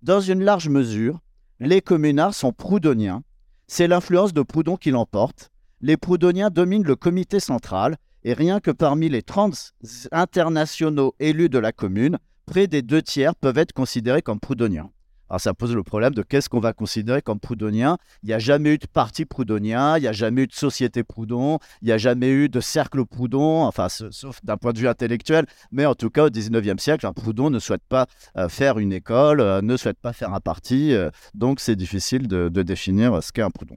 Dans 0.03 0.21
une 0.21 0.43
large 0.43 0.69
mesure, 0.69 1.21
les 1.61 1.81
communards 1.81 2.35
sont 2.35 2.53
proudhoniens. 2.53 3.23
C'est 3.67 3.87
l'influence 3.87 4.35
de 4.35 4.43
Proudhon 4.43 4.77
qui 4.77 4.91
l'emporte. 4.91 5.51
Les 5.81 5.97
proudhoniens 5.97 6.51
dominent 6.51 6.85
le 6.85 6.97
comité 6.97 7.41
central, 7.41 7.97
et 8.25 8.35
rien 8.35 8.61
que 8.61 8.71
parmi 8.71 9.09
les 9.09 9.23
30 9.23 9.75
internationaux 10.13 11.15
élus 11.21 11.49
de 11.49 11.59
la 11.59 11.73
commune, 11.73 12.19
près 12.45 12.67
des 12.67 12.83
deux 12.83 13.03
tiers 13.03 13.35
peuvent 13.35 13.59
être 13.59 13.73
considérés 13.73 14.23
comme 14.23 14.41
proudhoniens. 14.41 14.91
Alors 15.31 15.41
ça 15.41 15.55
pose 15.55 15.75
le 15.75 15.83
problème 15.83 16.15
de 16.15 16.23
qu'est-ce 16.23 16.49
qu'on 16.49 16.61
va 16.61 16.73
considérer 16.73 17.23
comme 17.23 17.41
proudhonien. 17.41 17.97
Il 18.23 18.27
n'y 18.27 18.35
a 18.35 18.39
jamais 18.39 18.75
eu 18.75 18.79
de 18.79 18.87
parti 18.87 19.25
proudhonien, 19.25 19.97
il 19.97 20.03
n'y 20.03 20.07
a 20.07 20.13
jamais 20.13 20.43
eu 20.43 20.47
de 20.47 20.53
société 20.53 21.03
Proudhon, 21.03 21.59
il 21.83 21.87
n'y 21.87 21.93
a 21.93 21.99
jamais 21.99 22.31
eu 22.31 22.49
de 22.49 22.61
cercle 22.61 23.05
Proudhon, 23.05 23.65
enfin 23.65 23.89
sauf 23.89 24.41
d'un 24.45 24.57
point 24.57 24.73
de 24.73 24.79
vue 24.79 24.89
intellectuel, 24.89 25.47
mais 25.71 25.87
en 25.87 25.95
tout 25.95 26.11
cas 26.11 26.25
au 26.25 26.31
19e 26.31 26.79
siècle, 26.79 27.07
un 27.07 27.13
Proudhon 27.13 27.51
ne 27.51 27.59
souhaite 27.59 27.85
pas 27.89 28.07
euh, 28.37 28.49
faire 28.49 28.79
une 28.79 28.93
école, 28.93 29.41
euh, 29.41 29.63
ne 29.63 29.77
souhaite 29.77 29.99
pas 29.99 30.13
faire 30.13 30.35
un 30.35 30.41
parti, 30.41 30.93
euh, 30.93 31.11
donc 31.35 31.61
c'est 31.61 31.77
difficile 31.77 32.29
de, 32.29 32.49
définir 32.65 33.23
ce 33.23 33.31
qu'est 33.33 33.43
un 33.43 33.51
Proudhon. 33.51 33.77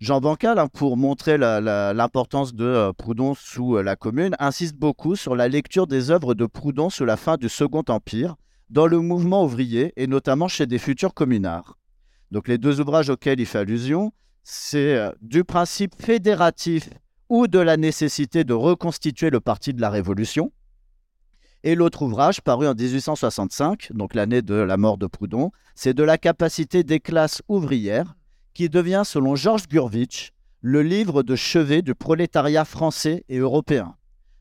Jean 0.00 0.20
Bancal, 0.20 0.58
hein, 0.58 0.68
pour 0.68 0.96
montrer 0.96 1.38
l'importance 1.38 2.54
de 2.54 2.90
Proudhon 2.96 3.34
sous 3.34 3.76
la 3.76 3.96
Commune, 3.96 4.34
insiste 4.38 4.76
beaucoup 4.76 5.14
sur 5.14 5.36
la 5.36 5.48
lecture 5.48 5.86
des 5.86 6.10
œuvres 6.10 6.34
de 6.34 6.46
Proudhon 6.46 6.90
sous 6.90 7.04
la 7.04 7.16
fin 7.16 7.36
du 7.36 7.48
Second 7.48 7.84
Empire, 7.88 8.34
dans 8.74 8.88
le 8.88 8.98
mouvement 8.98 9.44
ouvrier 9.44 9.92
et 9.96 10.08
notamment 10.08 10.48
chez 10.48 10.66
des 10.66 10.78
futurs 10.78 11.14
communards. 11.14 11.78
Donc 12.32 12.48
les 12.48 12.58
deux 12.58 12.80
ouvrages 12.80 13.08
auxquels 13.08 13.38
il 13.38 13.46
fait 13.46 13.60
allusion, 13.60 14.12
c'est 14.42 14.96
euh, 14.96 15.12
du 15.22 15.44
principe 15.44 15.94
fédératif 16.02 16.90
ou 17.28 17.46
de 17.46 17.60
la 17.60 17.76
nécessité 17.76 18.42
de 18.42 18.52
reconstituer 18.52 19.30
le 19.30 19.38
parti 19.38 19.72
de 19.74 19.80
la 19.80 19.90
Révolution. 19.90 20.50
Et 21.62 21.76
l'autre 21.76 22.02
ouvrage, 22.02 22.40
paru 22.40 22.66
en 22.66 22.74
1865, 22.74 23.92
donc 23.92 24.12
l'année 24.12 24.42
de 24.42 24.56
la 24.56 24.76
mort 24.76 24.98
de 24.98 25.06
Proudhon, 25.06 25.52
c'est 25.76 25.94
de 25.94 26.02
la 26.02 26.18
capacité 26.18 26.82
des 26.82 26.98
classes 26.98 27.42
ouvrières, 27.48 28.16
qui 28.54 28.68
devient, 28.68 29.02
selon 29.04 29.36
Georges 29.36 29.68
Gurvitch, 29.68 30.32
le 30.60 30.82
livre 30.82 31.22
de 31.22 31.36
chevet 31.36 31.82
du 31.82 31.94
prolétariat 31.94 32.64
français 32.64 33.24
et 33.28 33.38
européen. 33.38 33.94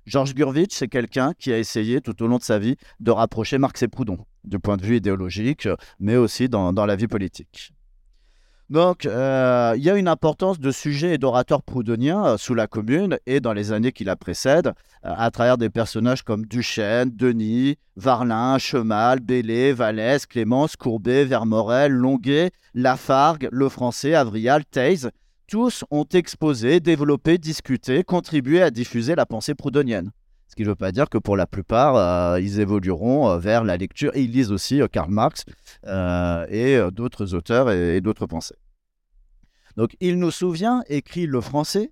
Georges 0.05 0.33
Gurvitch, 0.35 0.75
c'est 0.75 0.87
quelqu'un 0.87 1.33
qui 1.37 1.51
a 1.53 1.57
essayé 1.57 2.01
tout 2.01 2.21
au 2.23 2.27
long 2.27 2.37
de 2.37 2.43
sa 2.43 2.59
vie 2.59 2.75
de 2.99 3.11
rapprocher 3.11 3.57
Marx 3.57 3.81
et 3.83 3.87
Proudhon, 3.87 4.17
du 4.43 4.59
point 4.59 4.77
de 4.77 4.85
vue 4.85 4.97
idéologique, 4.97 5.67
mais 5.99 6.15
aussi 6.15 6.49
dans 6.49 6.85
la 6.85 6.95
vie 6.95 7.07
politique. 7.07 7.73
Donc, 8.69 9.05
euh, 9.05 9.73
il 9.75 9.83
y 9.83 9.89
a 9.91 9.97
une 9.97 10.07
importance 10.07 10.59
de 10.59 10.71
sujets 10.71 11.13
et 11.13 11.17
d'orateurs 11.17 11.61
proudhoniens 11.61 12.25
euh, 12.25 12.37
sous 12.37 12.55
la 12.55 12.65
Commune 12.65 13.19
et 13.27 13.39
dans 13.39 13.53
les 13.53 13.71
années 13.71 13.91
qui 13.91 14.03
la 14.03 14.15
précèdent, 14.15 14.73
euh, 15.05 15.13
à 15.15 15.29
travers 15.31 15.59
des 15.59 15.69
personnages 15.69 16.23
comme 16.23 16.45
Duchesne, 16.45 17.11
Denis, 17.13 17.77
Varlin, 17.97 18.57
Chemal, 18.57 19.19
Bellé, 19.19 19.73
Vallès, 19.73 20.25
Clémence, 20.25 20.75
Courbet, 20.75 21.25
Vermorel, 21.25 21.91
Longuet, 21.91 22.51
Lafargue, 22.73 23.49
Le 23.51 23.67
Français, 23.69 24.15
Avrial, 24.15 24.65
Theiss. 24.65 25.07
Tous 25.53 25.85
ont 25.91 26.07
exposé, 26.11 26.79
développé, 26.79 27.37
discuté, 27.37 28.03
contribué 28.03 28.63
à 28.63 28.71
diffuser 28.71 29.13
la 29.13 29.27
pensée 29.27 29.53
proudhonienne. 29.53 30.11
Ce 30.47 30.55
qui 30.55 30.63
ne 30.63 30.69
veut 30.69 30.75
pas 30.75 30.91
dire 30.91 31.11
que 31.11 31.19
pour 31.19 31.37
la 31.37 31.45
plupart, 31.45 32.39
ils 32.39 32.59
évolueront 32.59 33.37
vers 33.37 33.63
la 33.63 33.77
lecture. 33.77 34.09
Et 34.15 34.23
ils 34.23 34.31
lisent 34.31 34.51
aussi 34.51 34.81
Karl 34.91 35.11
Marx 35.11 35.45
et 35.85 36.79
d'autres 36.91 37.35
auteurs 37.35 37.69
et 37.69 38.01
d'autres 38.01 38.25
pensées. 38.25 38.55
Donc, 39.77 39.95
il 39.99 40.17
nous 40.17 40.31
souvient, 40.31 40.83
écrit 40.89 41.27
le 41.27 41.39
français, 41.39 41.91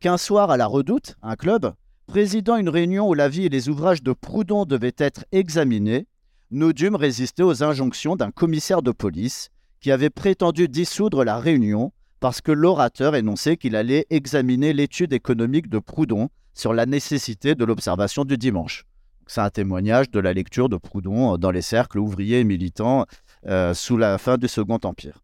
qu'un 0.00 0.16
soir 0.16 0.50
à 0.50 0.56
la 0.56 0.64
Redoute, 0.64 1.16
un 1.20 1.36
club, 1.36 1.74
présidant 2.06 2.56
une 2.56 2.70
réunion 2.70 3.06
où 3.06 3.12
la 3.12 3.28
vie 3.28 3.44
et 3.44 3.50
les 3.50 3.68
ouvrages 3.68 4.02
de 4.02 4.14
Proudhon 4.14 4.64
devaient 4.64 4.96
être 4.96 5.26
examinés, 5.32 6.06
nous 6.50 6.72
dûmes 6.72 6.96
résister 6.96 7.42
aux 7.42 7.62
injonctions 7.62 8.16
d'un 8.16 8.30
commissaire 8.30 8.80
de 8.80 8.90
police 8.90 9.50
qui 9.82 9.92
avait 9.92 10.08
prétendu 10.08 10.66
dissoudre 10.66 11.24
la 11.24 11.36
réunion 11.38 11.92
parce 12.22 12.40
que 12.40 12.52
l'orateur 12.52 13.16
énonçait 13.16 13.56
qu'il 13.56 13.74
allait 13.74 14.06
examiner 14.08 14.72
l'étude 14.72 15.12
économique 15.12 15.68
de 15.68 15.80
Proudhon 15.80 16.28
sur 16.54 16.72
la 16.72 16.86
nécessité 16.86 17.56
de 17.56 17.64
l'observation 17.64 18.24
du 18.24 18.38
dimanche. 18.38 18.84
C'est 19.26 19.40
un 19.40 19.50
témoignage 19.50 20.08
de 20.08 20.20
la 20.20 20.32
lecture 20.32 20.68
de 20.68 20.76
Proudhon 20.76 21.36
dans 21.36 21.50
les 21.50 21.62
cercles 21.62 21.98
ouvriers 21.98 22.38
et 22.38 22.44
militants 22.44 23.06
euh, 23.48 23.74
sous 23.74 23.96
la 23.96 24.18
fin 24.18 24.38
du 24.38 24.46
Second 24.46 24.78
Empire. 24.84 25.18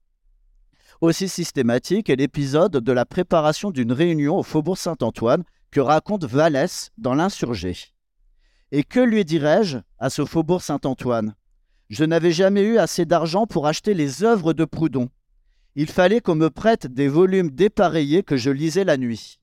Aussi 1.00 1.28
systématique 1.28 2.10
est 2.10 2.16
l'épisode 2.16 2.72
de 2.72 2.92
la 2.92 3.04
préparation 3.04 3.70
d'une 3.70 3.92
réunion 3.92 4.36
au 4.36 4.42
Faubourg 4.42 4.76
Saint-Antoine 4.76 5.44
que 5.70 5.78
raconte 5.78 6.24
Vallès 6.24 6.90
dans 6.98 7.14
L'Insurgé. 7.14 7.76
Et 8.72 8.82
que 8.82 8.98
lui 8.98 9.24
dirais-je 9.24 9.78
à 10.00 10.10
ce 10.10 10.24
Faubourg 10.24 10.62
Saint-Antoine? 10.62 11.36
Je 11.90 12.02
n'avais 12.02 12.32
jamais 12.32 12.62
eu 12.62 12.78
assez 12.78 13.04
d'argent 13.04 13.46
pour 13.46 13.68
acheter 13.68 13.94
les 13.94 14.24
œuvres 14.24 14.52
de 14.52 14.64
Proudhon. 14.64 15.10
Il 15.80 15.86
fallait 15.86 16.20
qu'on 16.20 16.34
me 16.34 16.50
prête 16.50 16.88
des 16.88 17.06
volumes 17.06 17.52
dépareillés 17.52 18.24
que 18.24 18.36
je 18.36 18.50
lisais 18.50 18.82
la 18.82 18.96
nuit. 18.96 19.38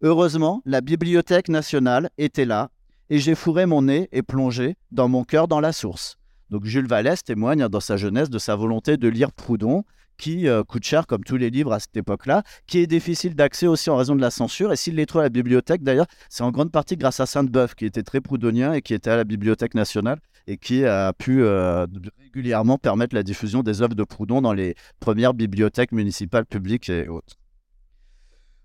Heureusement, 0.00 0.62
la 0.64 0.80
Bibliothèque 0.80 1.48
nationale 1.48 2.08
était 2.18 2.44
là, 2.44 2.70
et 3.10 3.18
j'ai 3.18 3.34
fourré 3.34 3.66
mon 3.66 3.82
nez 3.82 4.08
et 4.12 4.22
plongé 4.22 4.76
dans 4.92 5.08
mon 5.08 5.24
cœur 5.24 5.48
dans 5.48 5.58
la 5.58 5.72
source. 5.72 6.18
Donc 6.50 6.66
Jules 6.66 6.86
Vallès 6.86 7.24
témoigne 7.24 7.66
dans 7.66 7.80
sa 7.80 7.96
jeunesse 7.96 8.30
de 8.30 8.38
sa 8.38 8.54
volonté 8.54 8.96
de 8.96 9.08
lire 9.08 9.32
Proudhon, 9.32 9.82
qui 10.18 10.48
euh, 10.48 10.62
coûte 10.62 10.84
cher 10.84 11.06
comme 11.06 11.24
tous 11.24 11.36
les 11.36 11.50
livres 11.50 11.72
à 11.72 11.80
cette 11.80 11.96
époque-là, 11.96 12.42
qui 12.66 12.78
est 12.78 12.86
difficile 12.86 13.34
d'accès 13.34 13.66
aussi 13.66 13.90
en 13.90 13.96
raison 13.96 14.14
de 14.14 14.20
la 14.20 14.30
censure. 14.30 14.72
Et 14.72 14.76
s'il 14.76 14.94
les 14.96 15.06
trouve 15.06 15.20
à 15.20 15.24
la 15.24 15.30
bibliothèque, 15.30 15.82
d'ailleurs, 15.82 16.06
c'est 16.28 16.42
en 16.42 16.50
grande 16.50 16.70
partie 16.70 16.96
grâce 16.96 17.20
à 17.20 17.26
Sainte-Beuve, 17.26 17.74
qui 17.74 17.86
était 17.86 18.02
très 18.02 18.20
proudhonien 18.20 18.72
et 18.72 18.82
qui 18.82 18.94
était 18.94 19.10
à 19.10 19.16
la 19.16 19.24
Bibliothèque 19.24 19.74
nationale 19.74 20.18
et 20.46 20.56
qui 20.56 20.84
a 20.84 21.12
pu 21.12 21.42
euh, 21.42 21.86
régulièrement 22.20 22.78
permettre 22.78 23.14
la 23.14 23.22
diffusion 23.22 23.62
des 23.62 23.82
œuvres 23.82 23.94
de 23.94 24.04
Proudhon 24.04 24.42
dans 24.42 24.52
les 24.52 24.74
premières 25.00 25.34
bibliothèques 25.34 25.92
municipales 25.92 26.46
publiques 26.46 26.88
et 26.88 27.08
autres. 27.08 27.36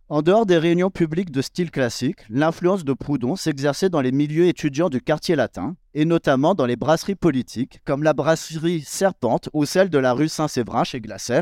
En 0.10 0.22
dehors 0.22 0.46
des 0.46 0.58
réunions 0.58 0.90
publiques 0.90 1.32
de 1.32 1.42
style 1.42 1.70
classique, 1.70 2.20
l'influence 2.30 2.86
de 2.86 2.94
Proudhon 2.94 3.36
s'exerçait 3.36 3.90
dans 3.90 4.00
les 4.00 4.14
milieux 4.14 4.48
étudiants 4.48 4.88
du 4.88 5.02
quartier 5.02 5.36
latin, 5.36 5.76
et 5.94 6.06
notamment 6.06 6.56
dans 6.56 6.66
les 6.66 6.78
brasseries 6.78 7.16
politiques, 7.16 7.82
comme 7.84 8.04
la 8.04 8.14
brasserie 8.14 8.80
Serpente 8.80 9.50
ou 9.52 9.66
celle 9.66 9.90
de 9.90 9.98
la 9.98 10.14
rue 10.14 10.30
Saint-Séverin 10.30 10.86
chez 10.86 11.02
Glacer, 11.02 11.42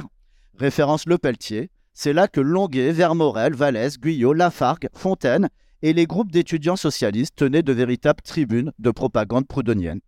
référence 0.57 1.05
Le 1.05 1.19
Pelletier. 1.19 1.69
C'est 1.93 2.11
là 2.11 2.27
que 2.27 2.41
Longuet, 2.41 2.91
Vermorel, 2.91 3.53
Vallès, 3.53 3.99
Guyot, 3.99 4.33
Lafargue, 4.33 4.89
Fontaine 4.95 5.49
et 5.83 5.93
les 5.93 6.07
groupes 6.07 6.31
d'étudiants 6.31 6.75
socialistes 6.75 7.35
tenaient 7.35 7.61
de 7.61 7.71
véritables 7.71 8.23
tribunes 8.23 8.71
de 8.79 8.89
propagande 8.89 9.47
proudhonienne. 9.47 9.99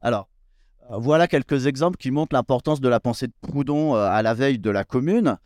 Alors, 0.00 0.28
euh, 0.90 0.96
voilà 0.98 1.28
quelques 1.28 1.66
exemples 1.66 1.96
qui 1.96 2.10
montrent 2.10 2.34
l'importance 2.34 2.80
de 2.80 2.88
la 2.88 2.98
pensée 2.98 3.28
de 3.28 3.34
Proudhon 3.40 3.94
euh, 3.94 4.08
à 4.08 4.20
la 4.22 4.34
veille 4.34 4.58
de 4.58 4.70
la 4.70 4.82
Commune. 4.82 5.38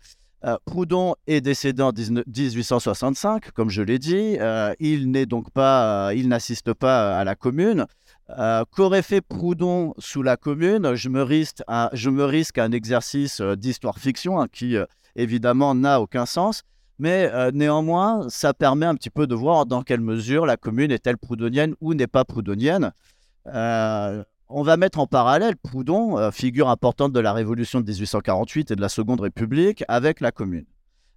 Euh, 0.45 0.59
Proudhon 0.67 1.15
est 1.27 1.41
décédé 1.41 1.83
en 1.83 1.93
1865, 1.93 3.53
comme 3.53 3.71
je 3.71 3.83
l'ai 3.83 3.99
dit. 3.99 4.37
Euh, 4.39 4.75
il 4.79 5.11
n'est 5.11 5.25
donc 5.25 5.51
pas, 5.51 6.09
euh, 6.09 6.15
il 6.15 6.29
n'assiste 6.29 6.75
pas 6.75 7.19
à 7.19 7.25
la 7.25 7.35
Commune. 7.35 7.87
Qu'aurait 8.71 9.03
fait 9.03 9.21
Proudhon 9.21 9.95
sous 9.99 10.23
la 10.23 10.37
Commune? 10.37 10.95
Je 10.95 11.09
me, 11.11 11.23
risque 11.23 11.63
à, 11.67 11.91
un 11.93 12.73
exercice 12.73 13.41
d'histoire-fiction 13.41 14.41
hein, 14.41 14.47
qui, 14.51 14.77
évidemment, 15.15 15.75
n'a 15.75 16.01
aucun 16.01 16.25
sens. 16.25 16.63
Mais 16.99 17.31
néanmoins, 17.53 18.27
ça 18.31 18.55
permet 18.55 18.87
un 18.87 18.95
petit 18.95 19.11
peu 19.11 19.27
de 19.27 19.35
voir 19.35 19.67
dans 19.67 19.83
quelle 19.83 20.01
mesure 20.01 20.47
la 20.47 20.57
Commune 20.57 20.91
est-elle 20.91 21.19
proudhonienne 21.19 21.75
ou 21.83 21.93
n'est 21.93 22.07
pas 22.07 22.25
proudhonienne. 22.25 22.93
On 24.51 24.63
va 24.63 24.77
mettre 24.77 24.99
en 24.99 25.07
parallèle 25.07 25.57
Proudhon, 25.57 26.19
euh, 26.19 26.31
figure 26.31 26.69
importante 26.69 27.13
de 27.13 27.21
la 27.21 27.33
Révolution 27.33 27.81
de 27.81 27.87
1848 27.87 28.73
et 28.73 28.77
de 28.77 28.81
la 28.81 28.91
Seconde 28.91 29.21
République, 29.21 29.85
avec 29.89 30.21
la 30.21 30.33
Commune. 30.33 30.67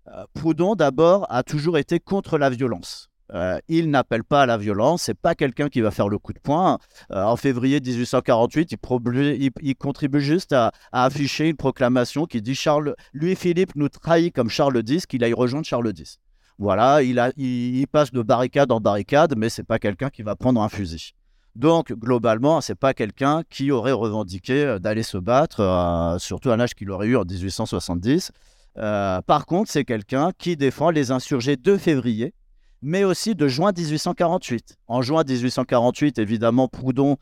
Euh, 0.08 0.24
Proudhon, 0.34 0.76
d'abord, 0.76 1.28
a 1.30 1.44
toujours 1.44 1.78
été 1.78 2.00
contre 2.00 2.38
la 2.38 2.50
violence. 2.50 3.10
Euh, 3.34 3.60
il 3.68 3.90
n'appelle 3.90 4.24
pas 4.24 4.44
à 4.44 4.46
la 4.46 4.58
violence, 4.58 5.04
c'est 5.04 5.20
pas 5.20 5.36
quelqu'un 5.36 5.68
qui 5.68 5.82
va 5.82 5.92
faire 5.92 6.08
le 6.08 6.18
coup 6.18 6.32
de 6.32 6.40
poing. 6.40 6.78
en 7.10 7.36
février 7.36 7.82
1848, 7.82 8.72
il, 8.72 9.76
contribue 9.76 10.22
juste 10.22 10.54
à, 10.54 10.72
afficher 10.94 11.50
une 11.50 11.58
proclamation 11.58 12.26
qui 12.26 12.42
dit 12.42 12.56
Charles, 12.56 12.96
lui 13.12 13.36
Philippe 13.36 13.76
nous 13.76 13.90
trahit 13.90 14.34
comme 14.34 14.50
Charles 14.50 14.82
X, 14.88 15.06
qu'il 15.06 15.22
aille 15.26 15.34
rejoindre 15.34 15.66
Charles 15.66 15.92
X. 15.94 16.20
Voilà, 16.58 17.04
il, 17.04 17.22
il, 17.36 17.86
passe 17.88 18.12
de 18.12 18.22
barricade 18.22 18.72
en 18.72 18.80
barricade, 18.80 19.36
mais 19.36 19.50
c'est 19.50 19.66
pas 19.66 19.80
quelqu'un 19.80 20.10
qui 20.10 20.24
va 20.24 20.38
prendre 20.38 20.62
un 20.62 20.70
fusil. 20.70 21.14
Donc, 21.58 21.92
globalement, 21.92 22.62
c'est 22.62 22.76
pas 22.76 22.94
quelqu'un 22.94 23.42
qui 23.50 23.72
aurait 23.72 23.92
revendiqué 23.92 24.64
euh, 24.64 24.78
d'aller 24.78 25.02
se 25.02 25.18
battre, 25.18 25.62
euh, 25.62 26.20
surtout 26.20 26.52
à 26.52 26.56
l'âge 26.56 26.76
qu'il 26.76 26.92
aurait 26.92 27.08
eu 27.08 27.18
en 27.18 27.26
1870. 27.26 28.32
Euh, 28.78 29.24
par 29.24 29.48
contre, 29.48 29.72
c'est 29.72 29.84
quelqu'un 29.84 30.34
qui 30.38 30.56
défend 30.56 30.92
les 30.92 31.10
insurgés 31.10 31.58
de 31.58 31.76
février, 31.76 32.36
mais 32.84 33.04
aussi 33.04 33.34
de 33.34 33.48
juin 33.48 33.72
1848. 33.76 34.78
En 34.86 35.02
juin 35.02 35.24
1848, 35.28 36.20
évidemment, 36.20 36.68
Proudhon 36.68 37.18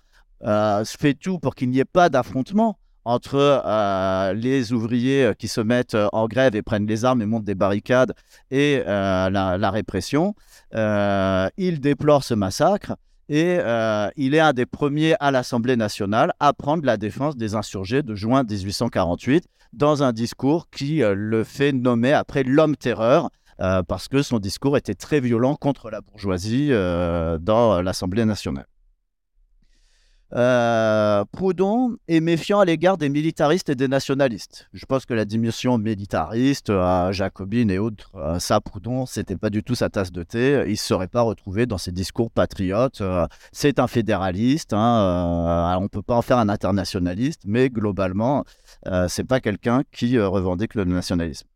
fait 0.86 1.14
tout 1.14 1.40
pour 1.40 1.56
qu'il 1.56 1.70
n'y 1.70 1.80
ait 1.80 1.86
pas 1.86 2.10
d'affrontement 2.10 2.78
entre 3.06 4.34
les 4.36 4.74
ouvriers 4.74 5.32
qui 5.40 5.48
se 5.48 5.62
mettent 5.62 5.98
en 6.12 6.28
grève 6.28 6.58
et 6.58 6.62
prennent 6.62 6.86
les 6.86 7.06
armes 7.06 7.22
et 7.22 7.26
montent 7.26 7.46
des 7.46 7.56
barricades 7.56 8.14
et 8.52 8.84
la, 8.86 9.58
la, 9.58 9.72
répression. 9.72 10.36
il 10.74 11.80
déplore 11.80 12.24
ce 12.26 12.34
massacre 12.34 12.96
et 13.30 13.58
euh, 13.60 14.10
il 14.16 14.36
est 14.36 14.40
un 14.40 14.54
des 14.54 14.66
premiers 14.66 15.16
à 15.20 15.32
l'Assemblée 15.32 15.76
nationale 15.76 16.34
à 16.40 16.54
prendre 16.54 16.86
la 16.86 16.98
défense 16.98 17.36
des 17.36 17.56
insurgés 17.56 18.04
de 18.04 18.16
juin 18.16 18.44
1848 18.44 19.46
dans 19.74 20.04
un 20.04 20.14
discours 20.14 20.70
qui 20.70 21.04
euh, 21.04 21.14
le 21.16 21.44
fait 21.44 21.72
nommer 21.72 22.14
après 22.14 22.44
l'homme 22.44 22.76
terreur, 22.76 23.30
euh, 23.60 23.82
parce 23.84 24.08
que 24.08 24.22
son 24.22 24.40
discours 24.40 24.78
était 24.78 24.96
très 24.96 25.20
violent 25.20 25.56
contre 25.56 25.90
la 25.90 26.02
bourgeoisie 26.02 26.70
dans 26.70 27.82
l'Assemblée 27.82 28.26
nationale. 28.26 28.68
Euh, 30.34 31.24
Proudhon 31.32 31.98
est 32.08 32.20
méfiant 32.20 32.60
à 32.60 32.66
l'égard 32.66 32.98
des 32.98 33.10
militaristes 33.10 33.70
et 33.70 33.76
des 33.76 33.88
nationalistes. 33.88 34.68
Je 34.74 34.86
pense 34.86 35.06
que 35.06 35.14
la 35.14 35.26
dimension 35.26 35.78
militariste, 35.78 36.70
euh, 36.70 37.12
jacobine 37.12 37.70
et 37.70 37.78
autres, 37.78 38.12
euh, 38.16 38.40
ça, 38.40 38.60
Proudhon, 38.60 39.06
c'était 39.06 39.38
pas 39.38 39.50
du 39.50 39.64
tout 39.64 39.76
sa 39.76 39.90
tasse 39.90 40.12
de 40.12 40.24
thé. 40.24 40.64
Il 40.66 40.72
ne 40.72 40.76
serait 40.76 41.08
pas 41.08 41.22
retrouvé 41.22 41.66
dans 41.66 41.78
ses 41.78 41.92
discours 41.92 42.32
patriotes. 42.32 43.02
c'est 43.52 43.80
un 43.80 43.88
fédéraliste. 43.88 44.74
Hein, 44.74 45.76
on 45.78 45.84
ne 45.84 45.88
peut 45.88 46.02
pas 46.02 46.16
en 46.16 46.22
faire 46.22 46.38
un 46.38 46.50
internationaliste, 46.50 47.42
mais 47.46 47.70
globalement, 47.70 48.44
c'est 49.08 49.24
pas 49.24 49.40
quelqu'un 49.40 49.84
qui 49.92 50.20
revendique 50.20 50.76
le 50.76 50.86
nationalisme. 50.86 51.48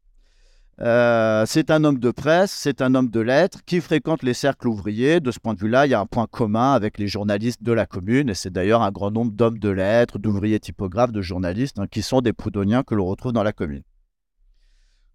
Euh, 0.82 1.44
c'est 1.46 1.72
un 1.72 1.84
homme 1.84 2.00
de 2.00 2.10
presse, 2.10 2.52
c'est 2.52 2.82
un 2.82 2.96
homme 2.96 3.10
de 3.10 3.20
lettres 3.20 3.60
qui 3.66 3.82
fréquente 3.82 4.24
les 4.24 4.34
cercles 4.34 4.70
ouvriers. 4.70 5.20
De 5.20 5.30
ce 5.32 5.40
point 5.40 5.54
de 5.54 5.60
vue-là, 5.60 5.86
il 5.86 5.90
y 5.90 5.94
a 5.94 6.00
un 6.00 6.06
point 6.06 6.26
commun 6.26 6.72
avec 6.72 6.98
les 6.98 7.08
journalistes 7.08 7.64
de 7.64 7.74
la 7.74 7.86
commune, 7.86 8.30
et 8.30 8.34
c'est 8.34 8.50
d'ailleurs 8.50 8.82
un 8.82 8.92
grand 8.92 9.12
nombre 9.12 9.34
d'hommes 9.34 9.60
de 9.60 9.70
lettres, 9.70 10.20
d'ouvriers 10.20 10.60
typographes, 10.60 11.12
de 11.12 11.22
journalistes, 11.22 11.80
hein, 11.80 11.88
qui 11.92 12.02
sont 12.02 12.22
des 12.22 12.32
proudhoniens 12.32 12.84
que 12.84 12.96
l'on 12.96 13.08
retrouve 13.08 13.34
dans 13.34 13.44
la 13.44 13.52
commune. 13.52 13.84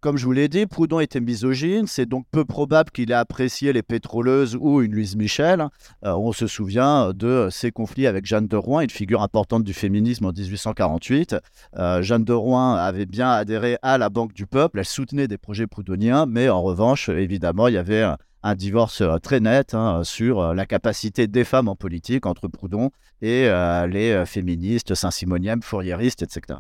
Comme 0.05 0.19
je 0.19 0.27
vous 0.27 0.33
l'ai 0.33 0.49
dit, 0.49 0.67
Proudhon 0.67 1.01
était 1.01 1.19
misogyne, 1.19 1.87
c'est 1.87 2.05
donc 2.05 2.27
peu 2.31 2.45
probable 2.45 2.91
qu'il 2.91 3.11
ait 3.11 3.15
apprécié 3.15 3.73
les 3.73 3.83
pétroleuses 3.83 4.55
ou 4.61 4.83
une 4.83 4.93
Louise 4.93 5.17
Michel. 5.17 5.67
Euh, 6.05 6.13
on 6.13 6.33
se 6.33 6.47
souvient 6.47 7.15
de 7.15 7.49
ses 7.51 7.73
conflits 7.73 8.07
avec 8.07 8.27
Jeanne 8.27 8.47
de 8.47 8.57
Rouen, 8.59 8.83
une 8.83 8.91
figure 8.91 9.23
importante 9.23 9.65
du 9.65 9.73
féminisme 9.73 10.27
en 10.27 10.33
1848. 10.33 11.37
Euh, 11.79 12.03
Jeanne 12.03 12.23
de 12.23 12.35
Rouen 12.35 12.75
avait 12.75 13.07
bien 13.07 13.31
adhéré 13.31 13.79
à 13.81 13.97
la 13.97 14.11
Banque 14.11 14.35
du 14.35 14.47
Peuple, 14.47 14.81
elle 14.81 14.85
soutenait 14.85 15.27
des 15.27 15.39
projets 15.39 15.67
proudhoniens, 15.67 16.27
mais 16.27 16.51
en 16.51 16.61
revanche, 16.61 17.09
évidemment, 17.09 17.69
il 17.69 17.73
y 17.73 17.79
avait 17.79 18.03
un, 18.43 18.55
divorce 18.57 19.01
euh, 19.01 19.17
très 19.17 19.41
net 19.41 19.73
hein, 19.73 20.03
sur 20.05 20.53
la 20.53 20.67
capacité 20.67 21.29
des 21.29 21.45
femmes 21.45 21.69
en 21.69 21.77
politique 21.77 22.27
entre 22.27 22.47
Proudhon 22.47 22.91
et 23.23 23.49
les 23.89 24.23
féministes, 24.27 24.95
saint-simoniennes, 24.95 25.63
fourriéristes, 25.63 26.23
etc. 26.23 26.59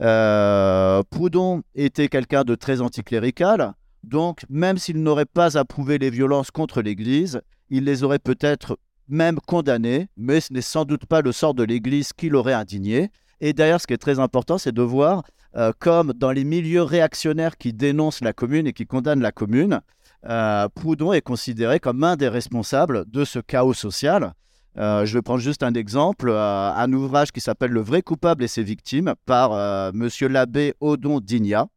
Euh, 0.00 1.02
Proudhon 1.10 1.62
était 1.74 2.08
quelqu'un 2.08 2.44
de 2.44 2.54
très 2.54 2.80
anticlérical, 2.80 3.74
donc 4.02 4.44
même 4.48 4.78
s'il 4.78 5.02
n'aurait 5.02 5.26
pas 5.26 5.58
approuvé 5.58 5.98
les 5.98 6.10
violences 6.10 6.50
contre 6.50 6.80
l'Église, 6.80 7.40
il 7.68 7.84
les 7.84 8.02
aurait 8.02 8.18
peut-être 8.18 8.78
même 9.08 9.38
condamnées, 9.46 10.08
mais 10.16 10.40
ce 10.40 10.52
n'est 10.52 10.60
sans 10.60 10.84
doute 10.84 11.06
pas 11.06 11.20
le 11.20 11.32
sort 11.32 11.54
de 11.54 11.64
l'Église 11.64 12.12
qui 12.12 12.28
l'aurait 12.28 12.54
indigné. 12.54 13.10
Et 13.40 13.52
d'ailleurs, 13.52 13.80
ce 13.80 13.86
qui 13.86 13.94
est 13.94 13.98
très 13.98 14.18
important, 14.18 14.58
c'est 14.58 14.72
de 14.72 14.82
voir 14.82 15.22
euh, 15.56 15.72
comme 15.78 16.12
dans 16.12 16.30
les 16.30 16.44
milieux 16.44 16.82
réactionnaires 16.82 17.56
qui 17.56 17.72
dénoncent 17.72 18.20
la 18.20 18.32
commune 18.32 18.66
et 18.66 18.72
qui 18.72 18.86
condamnent 18.86 19.20
la 19.20 19.32
commune, 19.32 19.80
euh, 20.28 20.68
Proudhon 20.68 21.12
est 21.12 21.22
considéré 21.22 21.80
comme 21.80 22.04
un 22.04 22.16
des 22.16 22.28
responsables 22.28 23.04
de 23.10 23.24
ce 23.24 23.38
chaos 23.40 23.74
social. 23.74 24.34
Euh, 24.80 25.04
je 25.04 25.12
vais 25.12 25.20
prendre 25.20 25.40
juste 25.40 25.62
un 25.62 25.74
exemple, 25.74 26.30
euh, 26.30 26.72
un 26.72 26.90
ouvrage 26.94 27.32
qui 27.32 27.42
s'appelle 27.42 27.70
Le 27.70 27.82
vrai 27.82 28.00
coupable 28.00 28.44
et 28.44 28.48
ses 28.48 28.62
victimes 28.62 29.14
par 29.26 29.52
euh, 29.52 29.90
Monsieur 29.92 30.26
l'abbé 30.26 30.72
Odon 30.80 31.20
Digna, 31.20 31.68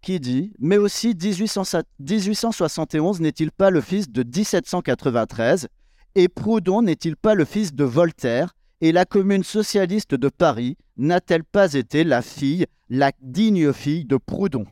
qui 0.00 0.20
dit 0.20 0.52
Mais 0.60 0.76
aussi 0.76 1.08
1871 1.08 3.20
n'est-il 3.20 3.50
pas 3.50 3.70
le 3.70 3.80
fils 3.80 4.08
de 4.08 4.22
1793 4.22 5.66
et 6.14 6.28
Proudhon 6.28 6.82
n'est-il 6.82 7.16
pas 7.16 7.34
le 7.34 7.44
fils 7.44 7.74
de 7.74 7.82
Voltaire 7.82 8.54
et 8.80 8.92
la 8.92 9.04
commune 9.04 9.42
socialiste 9.42 10.14
de 10.14 10.28
Paris 10.28 10.76
n'a-t-elle 10.96 11.42
pas 11.42 11.74
été 11.74 12.04
la 12.04 12.22
fille, 12.22 12.66
la 12.88 13.10
digne 13.20 13.72
fille 13.72 14.04
de 14.04 14.16
Proudhon? 14.16 14.66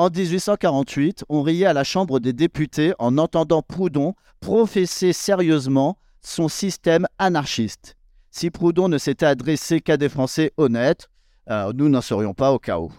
En 0.00 0.08
1848, 0.08 1.24
on 1.28 1.42
riait 1.42 1.66
à 1.66 1.74
la 1.74 1.84
Chambre 1.84 2.20
des 2.20 2.32
députés 2.32 2.94
en 2.98 3.18
entendant 3.18 3.60
Proudhon 3.60 4.14
professer 4.40 5.12
sérieusement 5.12 5.98
son 6.22 6.48
système 6.48 7.06
anarchiste. 7.18 7.98
Si 8.30 8.48
Proudhon 8.48 8.88
ne 8.88 8.96
s'était 8.96 9.26
adressé 9.26 9.82
qu'à 9.82 9.98
des 9.98 10.08
Français 10.08 10.52
honnêtes, 10.56 11.10
euh, 11.50 11.74
nous 11.74 11.90
n'en 11.90 12.00
serions 12.00 12.32
pas 12.32 12.50
au 12.52 12.58
chaos. 12.58 12.90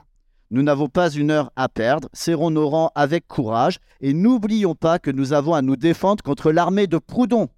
Nous 0.51 0.61
n'avons 0.61 0.89
pas 0.89 1.09
une 1.09 1.31
heure 1.31 1.51
à 1.55 1.69
perdre, 1.69 2.07
serrons 2.13 2.51
nos 2.51 2.69
rangs 2.69 2.91
avec 2.93 3.27
courage 3.27 3.79
et 3.99 4.13
n'oublions 4.13 4.75
pas 4.75 4.99
que 4.99 5.09
nous 5.09 5.33
avons 5.33 5.55
à 5.55 5.63
nous 5.63 5.77
défendre 5.77 6.23
contre 6.23 6.51
l'armée 6.51 6.85
de 6.85 6.99
Proudhon. 6.99 7.49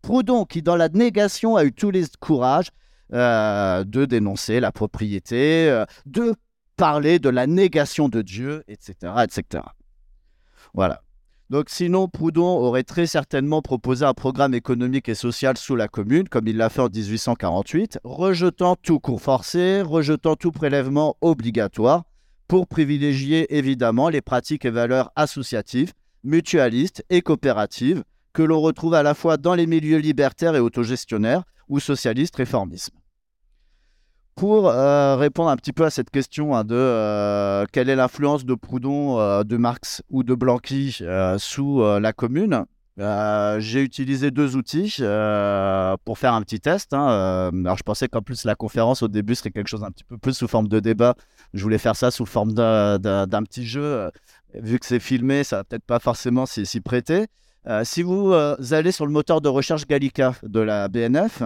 Proudhon 0.00 0.44
qui, 0.44 0.62
dans 0.62 0.76
la 0.76 0.90
négation, 0.90 1.56
a 1.56 1.64
eu 1.64 1.72
tous 1.72 1.90
les 1.90 2.04
courages 2.20 2.70
euh, 3.12 3.82
de 3.82 4.04
dénoncer 4.04 4.60
la 4.60 4.70
propriété, 4.70 5.68
euh, 5.68 5.84
de 6.06 6.36
parler 6.76 7.18
de 7.18 7.28
la 7.28 7.46
négation 7.46 8.08
de 8.08 8.22
Dieu, 8.22 8.62
etc. 8.68 9.12
etc. 9.24 9.64
Voilà. 10.74 11.02
Donc 11.48 11.70
sinon, 11.70 12.08
Proudhon 12.08 12.58
aurait 12.58 12.82
très 12.82 13.06
certainement 13.06 13.62
proposé 13.62 14.04
un 14.04 14.14
programme 14.14 14.52
économique 14.52 15.08
et 15.08 15.14
social 15.14 15.56
sous 15.56 15.76
la 15.76 15.86
Commune, 15.86 16.28
comme 16.28 16.48
il 16.48 16.56
l'a 16.56 16.68
fait 16.68 16.80
en 16.80 16.88
1848, 16.88 18.00
rejetant 18.02 18.74
tout 18.74 18.98
cours 18.98 19.22
forcé, 19.22 19.80
rejetant 19.80 20.34
tout 20.34 20.50
prélèvement 20.50 21.16
obligatoire, 21.20 22.04
pour 22.48 22.66
privilégier 22.66 23.56
évidemment 23.56 24.08
les 24.08 24.22
pratiques 24.22 24.64
et 24.64 24.70
valeurs 24.70 25.12
associatives, 25.14 25.92
mutualistes 26.24 27.04
et 27.10 27.22
coopératives, 27.22 28.02
que 28.32 28.42
l'on 28.42 28.60
retrouve 28.60 28.94
à 28.94 29.04
la 29.04 29.14
fois 29.14 29.36
dans 29.36 29.54
les 29.54 29.66
milieux 29.66 29.98
libertaires 29.98 30.56
et 30.56 30.60
autogestionnaires 30.60 31.44
ou 31.68 31.78
socialistes 31.78 32.36
réformisme 32.36 32.96
pour 34.36 34.68
euh, 34.68 35.16
répondre 35.16 35.48
un 35.48 35.56
petit 35.56 35.72
peu 35.72 35.84
à 35.84 35.90
cette 35.90 36.10
question 36.10 36.54
hein, 36.54 36.62
de 36.62 36.74
euh, 36.76 37.64
quelle 37.72 37.88
est 37.88 37.96
l'influence 37.96 38.44
de 38.44 38.54
Proudhon, 38.54 39.18
euh, 39.18 39.44
de 39.44 39.56
Marx 39.56 40.02
ou 40.10 40.22
de 40.22 40.34
Blanqui 40.34 41.02
sous 41.38 41.82
la 41.82 42.12
Commune, 42.12 42.66
j'ai 42.98 43.82
utilisé 43.82 44.30
deux 44.30 44.54
outils 44.56 44.96
pour 46.04 46.18
faire 46.18 46.34
un 46.34 46.42
petit 46.42 46.60
test. 46.60 46.92
Hein, 46.92 47.50
alors 47.64 47.78
je 47.78 47.82
pensais 47.82 48.08
qu'en 48.08 48.20
plus 48.20 48.44
la 48.44 48.54
conférence 48.54 49.02
au 49.02 49.08
début 49.08 49.34
serait 49.34 49.50
quelque 49.50 49.68
chose 49.68 49.82
un 49.82 49.90
petit 49.90 50.04
peu 50.04 50.18
plus 50.18 50.34
sous 50.34 50.48
forme 50.48 50.68
de 50.68 50.80
débat. 50.80 51.14
Je 51.54 51.62
voulais 51.62 51.78
faire 51.78 51.96
ça 51.96 52.10
sous 52.10 52.26
forme 52.26 52.52
d'un 52.52 53.42
petit 53.42 53.66
jeu. 53.66 54.10
Vu 54.54 54.78
que 54.78 54.86
c'est 54.86 55.00
filmé, 55.00 55.44
ça 55.44 55.56
va 55.56 55.64
peut-être 55.64 55.84
pas 55.84 55.98
forcément 55.98 56.44
s'y 56.44 56.80
prêter. 56.80 57.26
si 57.84 58.02
vous 58.02 58.34
allez 58.70 58.92
sur 58.92 59.06
le 59.06 59.12
moteur 59.12 59.40
de 59.40 59.48
recherche 59.48 59.86
Gallica 59.86 60.34
de 60.42 60.60
la 60.60 60.88
BNF, 60.88 61.42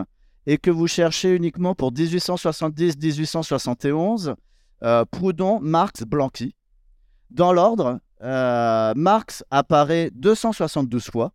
et 0.51 0.59
que 0.59 0.71
vous 0.73 0.89
cherchez 0.89 1.37
uniquement 1.37 1.77
pour 1.77 1.93
1870-1871, 1.93 4.35
euh, 4.83 5.05
Proudhon, 5.05 5.61
Marx, 5.61 6.03
Blanqui. 6.03 6.57
Dans 7.31 7.53
l'ordre, 7.53 8.01
euh, 8.23 8.93
Marx 8.97 9.45
apparaît 9.53 10.11
272 10.13 11.09
fois, 11.09 11.31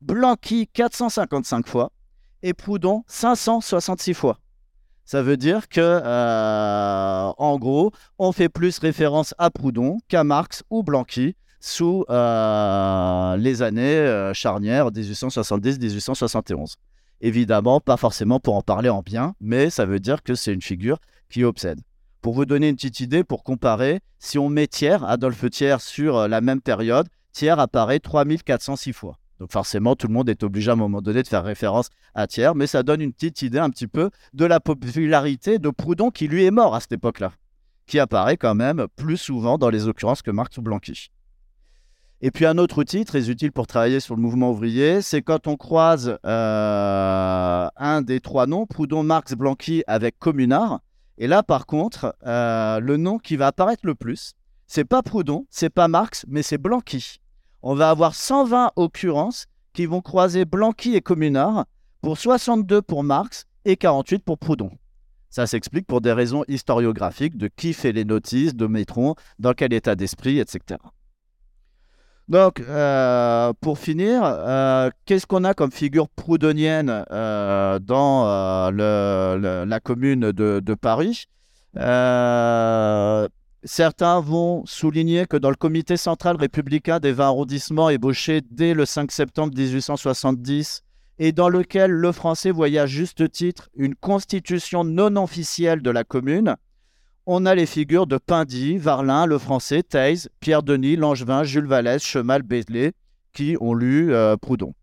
Blanqui 0.00 0.66
455 0.72 1.68
fois 1.68 1.92
et 2.42 2.52
Proudhon 2.52 3.04
566 3.06 4.14
fois. 4.14 4.40
Ça 5.04 5.22
veut 5.22 5.36
dire 5.36 5.68
que, 5.68 5.80
euh, 5.80 7.32
en 7.38 7.58
gros, 7.60 7.92
on 8.18 8.32
fait 8.32 8.48
plus 8.48 8.80
référence 8.80 9.36
à 9.38 9.50
Proudhon 9.50 9.98
qu'à 10.08 10.24
Marx 10.24 10.64
ou 10.68 10.82
Blanqui 10.82 11.36
sous 11.60 12.04
les 12.08 13.62
années 13.62 14.32
charnières 14.34 14.90
1870-1871. 14.90 16.74
Évidemment, 17.20 17.80
pas 17.80 17.96
forcément 17.96 18.40
pour 18.40 18.56
en 18.56 18.62
parler 18.62 18.88
en 18.88 19.02
bien, 19.02 19.34
mais 19.40 19.70
ça 19.70 19.86
veut 19.86 20.00
dire 20.00 20.22
que 20.22 20.34
c'est 20.34 20.52
une 20.52 20.62
figure 20.62 20.98
qui 21.30 21.44
obsède. 21.44 21.80
Pour 22.20 22.34
vous 22.34 22.44
donner 22.44 22.68
une 22.68 22.76
petite 22.76 23.00
idée, 23.00 23.24
pour 23.24 23.44
comparer, 23.44 24.00
si 24.18 24.38
on 24.38 24.48
met 24.48 24.66
Thiers, 24.66 24.98
Adolphe 25.06 25.48
Thiers, 25.50 25.80
sur 25.80 26.16
euh, 26.16 26.28
la 26.28 26.40
même 26.40 26.60
période, 26.60 27.08
Thiers 27.32 27.50
apparaît 27.50 28.00
3406 28.00 28.92
fois. 28.92 29.18
Donc 29.38 29.52
forcément, 29.52 29.94
tout 29.96 30.08
le 30.08 30.14
monde 30.14 30.28
est 30.28 30.42
obligé 30.42 30.70
à 30.70 30.72
un 30.72 30.76
moment 30.76 31.02
donné 31.02 31.22
de 31.22 31.28
faire 31.28 31.44
référence 31.44 31.88
à 32.14 32.26
Thiers, 32.26 32.52
mais 32.54 32.66
ça 32.66 32.82
donne 32.82 33.00
une 33.00 33.12
petite 33.12 33.42
idée 33.42 33.58
un 33.58 33.70
petit 33.70 33.86
peu 33.86 34.10
de 34.32 34.44
la 34.44 34.60
popularité 34.60 35.58
de 35.58 35.68
Proudhon 35.70 36.10
qui 36.10 36.26
lui 36.26 36.44
est 36.44 36.50
mort 36.50 36.74
à 36.74 36.80
cette 36.80 36.92
époque-là, 36.92 37.32
qui 37.86 37.98
apparaît 37.98 38.38
quand 38.38 38.54
même 38.54 38.86
plus 38.96 39.18
souvent 39.18 39.58
dans 39.58 39.68
les 39.68 39.88
occurrences 39.88 40.22
que 40.22 40.30
Marx 40.30 40.56
ou 40.56 40.62
Blanqui. 40.62 41.10
Et 42.22 42.30
puis 42.30 42.46
un 42.46 42.56
autre 42.56 42.78
outil 42.78 43.04
très 43.04 43.28
utile 43.28 43.52
pour 43.52 43.66
travailler 43.66 44.00
sur 44.00 44.16
le 44.16 44.22
mouvement 44.22 44.50
ouvrier, 44.50 45.02
c'est 45.02 45.20
quand 45.20 45.46
on 45.46 45.56
croise 45.56 46.18
euh, 46.24 47.68
un 47.76 48.00
des 48.00 48.20
trois 48.20 48.46
noms, 48.46 48.64
Proudhon, 48.64 49.02
Marx, 49.02 49.34
Blanqui 49.34 49.84
avec 49.86 50.18
Communard. 50.18 50.80
Et 51.18 51.26
là, 51.26 51.42
par 51.42 51.66
contre, 51.66 52.16
euh, 52.26 52.80
le 52.80 52.96
nom 52.96 53.18
qui 53.18 53.36
va 53.36 53.48
apparaître 53.48 53.84
le 53.84 53.94
plus, 53.94 54.32
c'est 54.66 54.84
pas 54.84 55.02
Proudhon, 55.02 55.46
c'est 55.50 55.68
pas 55.68 55.88
Marx, 55.88 56.24
mais 56.26 56.42
c'est 56.42 56.58
Blanqui. 56.58 57.20
On 57.62 57.74
va 57.74 57.90
avoir 57.90 58.14
120 58.14 58.72
occurrences 58.76 59.46
qui 59.74 59.84
vont 59.84 60.00
croiser 60.00 60.46
Blanqui 60.46 60.94
et 60.94 61.02
Communard 61.02 61.66
pour 62.00 62.16
62 62.16 62.80
pour 62.80 63.04
Marx 63.04 63.44
et 63.66 63.76
48 63.76 64.24
pour 64.24 64.38
Proudhon. 64.38 64.70
Ça 65.28 65.46
s'explique 65.46 65.86
pour 65.86 66.00
des 66.00 66.12
raisons 66.12 66.44
historiographiques 66.48 67.36
de 67.36 67.48
qui 67.48 67.74
fait 67.74 67.92
les 67.92 68.06
notices, 68.06 68.54
de 68.54 68.66
Métron, 68.66 69.16
dans 69.38 69.52
quel 69.52 69.74
état 69.74 69.94
d'esprit, 69.94 70.38
etc. 70.38 70.78
Donc, 72.28 72.60
euh, 72.60 73.52
pour 73.60 73.78
finir, 73.78 74.22
euh, 74.24 74.90
qu'est-ce 75.04 75.28
qu'on 75.28 75.44
a 75.44 75.54
comme 75.54 75.70
figure 75.70 76.08
proudhonienne 76.08 77.04
euh, 77.12 77.78
dans 77.78 78.24
la 78.72 79.80
commune 79.80 80.32
de, 80.32 80.74
Paris? 80.74 81.26
Certains 83.62 84.20
vont 84.20 84.64
souligner 84.66 85.26
que 85.26 85.36
dans 85.36 85.50
le 85.50 85.56
comité 85.56 85.96
central 85.96 86.36
républicain 86.36 86.98
des 86.98 87.12
20 87.12 87.26
arrondissements 87.26 87.90
ébauché 87.90 88.40
dès 88.50 88.74
le 88.74 88.86
5 88.86 89.10
septembre 89.10 89.52
1870 89.56 90.82
et 91.18 91.32
dans 91.32 91.48
lequel 91.48 91.90
le 91.90 92.12
français 92.12 92.50
voyait 92.50 92.78
à 92.78 92.86
juste 92.86 93.30
titre 93.30 93.68
une 93.74 93.94
constitution 93.94 94.84
non 94.84 95.16
officielle 95.16 95.80
de 95.80 95.90
la 95.90 96.04
commune, 96.04 96.56
on 97.26 97.44
a 97.44 97.54
les 97.56 97.66
figures 97.66 98.06
de 98.06 98.18
Pindy, 98.18 98.78
Varlin, 98.78 99.26
Le 99.26 99.38
Français, 99.38 99.82
Pierre 100.40 100.62
Denis, 100.62 100.96
Langevin, 100.96 101.42
Jules 101.42 101.66
Vallès, 101.66 102.02
Chemal, 102.02 102.42
Bézlé, 102.42 102.92
qui 103.32 103.56
ont 103.60 103.74
lu 103.74 104.14
euh, 104.14 104.36
Proudhon. 104.36 104.74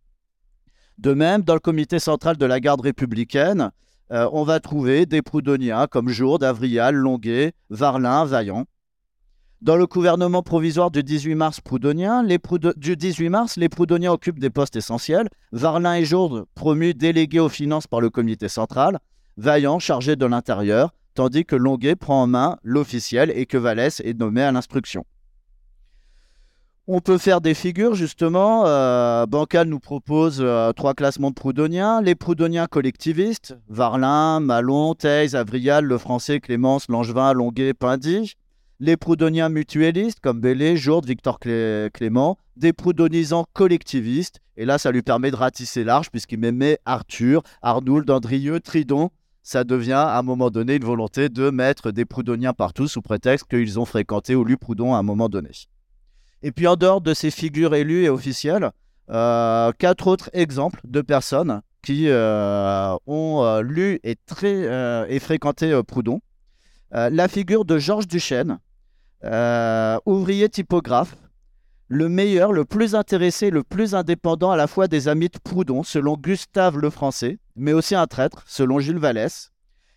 De 0.97 1.13
même, 1.13 1.41
dans 1.41 1.53
le 1.53 1.61
comité 1.61 1.99
central 1.99 2.37
de 2.37 2.45
la 2.45 2.59
garde 2.59 2.81
républicaine, 2.81 3.71
euh, 4.11 4.29
on 4.33 4.43
va 4.43 4.59
trouver 4.59 5.05
des 5.05 5.21
proudhoniens 5.21 5.87
comme 5.87 6.09
Jourde, 6.09 6.43
Avrial, 6.43 6.93
Longuet, 6.93 7.53
Varlin, 7.69 8.25
Vaillant. 8.25 8.65
Dans 9.61 9.77
le 9.77 9.87
gouvernement 9.87 10.43
provisoire 10.43 10.91
du 10.91 11.01
18 11.01 11.35
mars 11.35 11.61
proudhonien, 11.61 12.21
les 12.21 12.37
du 12.75 12.97
18 12.97 13.29
mars, 13.29 13.55
les 13.55 13.69
proudhoniens 13.69 14.11
occupent 14.11 14.39
des 14.39 14.49
postes 14.49 14.75
essentiels. 14.75 15.29
Varlin 15.53 15.95
et 15.95 16.03
Jourde 16.03 16.45
promus 16.53 16.93
délégués 16.93 17.39
aux 17.39 17.47
finances 17.47 17.87
par 17.87 18.01
le 18.01 18.09
comité 18.09 18.49
central, 18.49 18.99
Vaillant 19.37 19.79
chargé 19.79 20.17
de 20.17 20.25
l'intérieur, 20.25 20.93
tandis 21.13 21.45
que 21.45 21.55
Longuet 21.55 21.95
prend 21.95 22.23
en 22.23 22.27
main 22.27 22.57
l'officiel 22.63 23.31
et 23.35 23.45
que 23.45 23.57
Vallès 23.57 23.99
est 24.01 24.17
nommé 24.17 24.41
à 24.41 24.51
l'instruction. 24.51 25.05
On 26.85 26.99
peut 26.99 27.17
faire 27.17 27.39
des 27.39 27.53
figures, 27.53 27.95
justement. 27.95 28.65
Euh, 28.65 29.25
Bancal 29.25 29.69
nous 29.69 29.79
propose 29.79 30.39
euh, 30.41 30.73
trois 30.73 30.93
classements 30.93 31.29
de 31.29 31.35
proudhoniens. 31.35 32.01
Les 32.01 32.13
proudhoniens 32.13 32.67
collectivistes, 32.67 33.57
Varlin, 33.69 34.41
Malon, 34.41 34.93
Thèse, 34.93 35.33
Avrial, 35.33 35.85
Le 35.85 35.97
Français, 35.97 36.41
Clémence, 36.41 36.89
Langevin, 36.89 37.31
Longuet, 37.31 37.73
Pindy 37.73 38.35
les 38.83 38.97
proudhoniens 38.97 39.47
mutualistes 39.47 40.19
comme 40.19 40.41
Bellé, 40.41 40.75
Jourde, 40.75 41.05
Victor 41.05 41.39
Clément, 41.39 42.37
des 42.57 42.73
proudhonisants 42.73 43.45
collectivistes, 43.53 44.41
et 44.57 44.65
là 44.65 44.77
ça 44.77 44.91
lui 44.91 45.01
permet 45.01 45.31
de 45.31 45.37
ratisser 45.37 45.85
large 45.85 46.11
puisqu'il 46.11 46.39
met 46.39 46.79
Arthur, 46.85 47.43
Arnould, 47.61 48.09
Andrieux, 48.11 48.59
Tridon. 48.59 49.09
Ça 49.45 49.65
devient 49.65 49.91
à 49.91 50.17
un 50.17 50.23
moment 50.23 50.49
donné 50.49 50.75
une 50.75 50.85
volonté 50.85 51.27
de 51.27 51.49
mettre 51.49 51.91
des 51.91 52.05
proudhoniens 52.05 52.53
partout 52.53 52.87
sous 52.87 53.01
prétexte 53.01 53.45
qu'ils 53.49 53.77
ont 53.77 53.83
fréquenté 53.83 54.35
ou 54.35 54.45
lu 54.45 54.57
Proudhon 54.57 54.95
à 54.95 54.97
un 54.97 55.03
moment 55.03 55.27
donné. 55.27 55.51
Et 56.43 56.53
puis 56.53 56.65
en 56.65 56.77
dehors 56.77 57.01
de 57.01 57.13
ces 57.13 57.29
figures 57.29 57.75
élues 57.75 58.05
et 58.05 58.09
officielles, 58.09 58.71
euh, 59.09 59.73
quatre 59.77 60.07
autres 60.07 60.29
exemples 60.31 60.79
de 60.85 61.01
personnes 61.01 61.61
qui 61.81 62.07
euh, 62.07 62.95
ont 63.05 63.43
euh, 63.43 63.61
lu 63.61 63.99
et, 64.03 65.19
fréquenté 65.19 65.81
Proudhon. 65.85 66.21
la 66.91 67.27
figure 67.27 67.65
de 67.65 67.77
Georges 67.79 68.07
Duchesne, 68.07 68.59
ouvrier 70.05 70.47
typographe, 70.47 71.17
le 71.89 72.07
meilleur, 72.07 72.53
le 72.53 72.63
plus 72.63 72.95
intéressé, 72.95 73.49
le 73.49 73.63
plus 73.63 73.93
indépendant 73.93 74.51
à 74.51 74.57
la 74.57 74.67
fois 74.67 74.87
des 74.87 75.09
amis 75.09 75.27
de 75.27 75.37
Proudhon, 75.43 75.83
selon 75.83 76.15
Gustave 76.15 76.77
le 76.77 76.89
Français, 76.89 77.39
mais 77.55 77.73
aussi 77.73 77.95
un 77.95 78.07
traître, 78.07 78.43
selon 78.47 78.79
Jules 78.79 78.99
Vallès, 78.99 79.51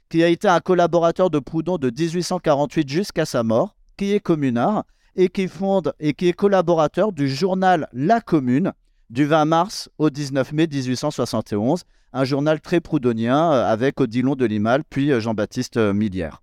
qui 0.08 0.22
a 0.22 0.28
été 0.28 0.48
un 0.48 0.60
collaborateur 0.60 1.30
de 1.30 1.38
Proudhon 1.38 1.78
de 1.78 1.90
1848 1.90 2.88
jusqu'à 2.88 3.24
sa 3.24 3.42
mort, 3.42 3.76
qui 3.96 4.12
est 4.12 4.20
communard 4.20 4.84
et 5.16 5.28
qui 5.28 5.48
fonde 5.48 5.94
et 5.98 6.10
est 6.10 6.32
collaborateur 6.32 7.12
du 7.12 7.28
journal 7.28 7.88
La 7.92 8.20
Commune 8.20 8.72
du 9.10 9.24
20 9.24 9.44
mars 9.46 9.88
au 9.98 10.10
19 10.10 10.52
mai 10.52 10.66
1871, 10.66 11.84
un 12.12 12.24
journal 12.24 12.60
très 12.60 12.80
proudhonien 12.80 13.52
euh, 13.52 13.66
avec 13.66 14.00
Odilon 14.00 14.34
de 14.34 14.44
Limal 14.44 14.82
puis 14.84 15.12
euh, 15.12 15.20
Jean-Baptiste 15.20 15.76
Millière. 15.76 16.42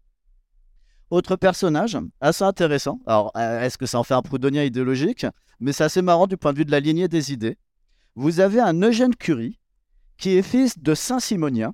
Autre 1.09 1.36
personnage, 1.36 1.97
assez 2.22 2.43
intéressant. 2.43 2.99
Alors, 3.05 3.32
euh, 3.38 3.61
est-ce 3.61 3.78
que 3.78 3.86
ça 3.86 3.99
en 3.99 4.03
fait 4.03 4.16
un 4.16 4.24
proudhonien 4.24 4.64
idéologique? 4.64 5.28
Mais 5.59 5.72
c'est 5.72 5.84
assez 5.84 6.01
marrant 6.01 6.26
du 6.26 6.38
point 6.38 6.53
de 6.53 6.57
vue 6.57 6.66
de 6.66 6.72
la 6.72 6.80
lignée 6.80 7.07
des 7.07 7.32
idées. 7.32 7.57
Vous 8.16 8.39
avez 8.39 8.59
un 8.59 8.82
Eugène 8.82 9.16
Curie, 9.16 9.59
qui 10.24 10.38
est 10.38 10.41
fils 10.41 10.80
de 10.80 10.95
Saint-Simonien, 10.95 11.74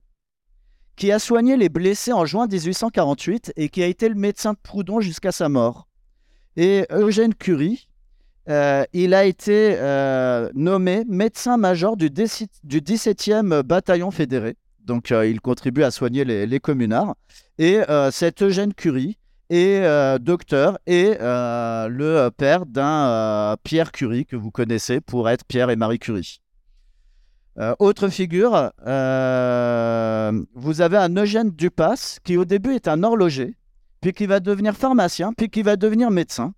qui 0.96 1.12
a 1.12 1.20
soigné 1.20 1.56
les 1.56 1.70
blessés 1.70 2.14
en 2.14 2.26
juin 2.26 2.48
1848 2.48 3.54
et 3.58 3.70
qui 3.70 3.84
a 3.84 3.86
été 3.86 4.10
le 4.10 4.16
médecin 4.16 4.54
de 4.54 4.58
Proudhon 4.58 5.02
jusqu'à 5.02 5.32
sa 5.32 5.50
mort. 5.50 5.88
Et 6.58 6.88
Eugène 6.90 7.36
Curie, 7.36 7.88
euh, 8.50 8.86
il 8.92 9.14
a 9.14 9.26
été 9.26 9.76
euh, 9.78 10.50
nommé 10.56 11.04
médecin-major 11.08 11.96
du, 11.96 12.10
17e 12.10 13.62
bataillon 13.62 14.10
fédéré. 14.10 14.56
Donc, 14.84 15.12
il 15.12 15.42
contribue 15.42 15.84
à 15.84 15.92
soigner 15.92 16.26
les, 16.26 16.48
les 16.48 16.60
communards. 16.60 17.14
Et 17.60 17.78
cet 18.10 18.42
Eugène 18.42 18.74
Curie, 18.74 19.20
euh, 19.52 20.20
docteur 20.20 20.78
et 20.86 21.18
euh, 21.20 21.88
le 21.88 22.30
père 22.30 22.68
d'un 22.68 23.08
euh, 23.08 23.56
Pierre 23.64 23.92
Curie 23.92 24.26
que 24.26 24.36
vous 24.36 24.52
connaissez 24.52 25.02
pour 25.02 25.28
être 25.28 25.44
Pierre 25.44 25.72
et 25.72 25.76
Marie 25.76 25.98
Curie. 25.98 26.40
Autre 27.80 28.10
figure, 28.10 28.72
vous 30.56 30.82
avez 30.82 30.98
un 30.98 31.16
Eugène 31.16 31.52
Dupas 31.52 32.20
qui 32.24 32.38
au 32.38 32.46
début 32.46 32.76
est 32.76 32.88
un 32.88 33.04
horloger, 33.04 33.56
puis 34.02 34.14
qui 34.14 34.26
va 34.26 34.40
devenir 34.40 34.76
pharmacien, 34.76 35.34
puis 35.34 35.50
qui 35.50 35.62
va 35.62 35.76
devenir 35.76 36.12
médecin. 36.12 36.54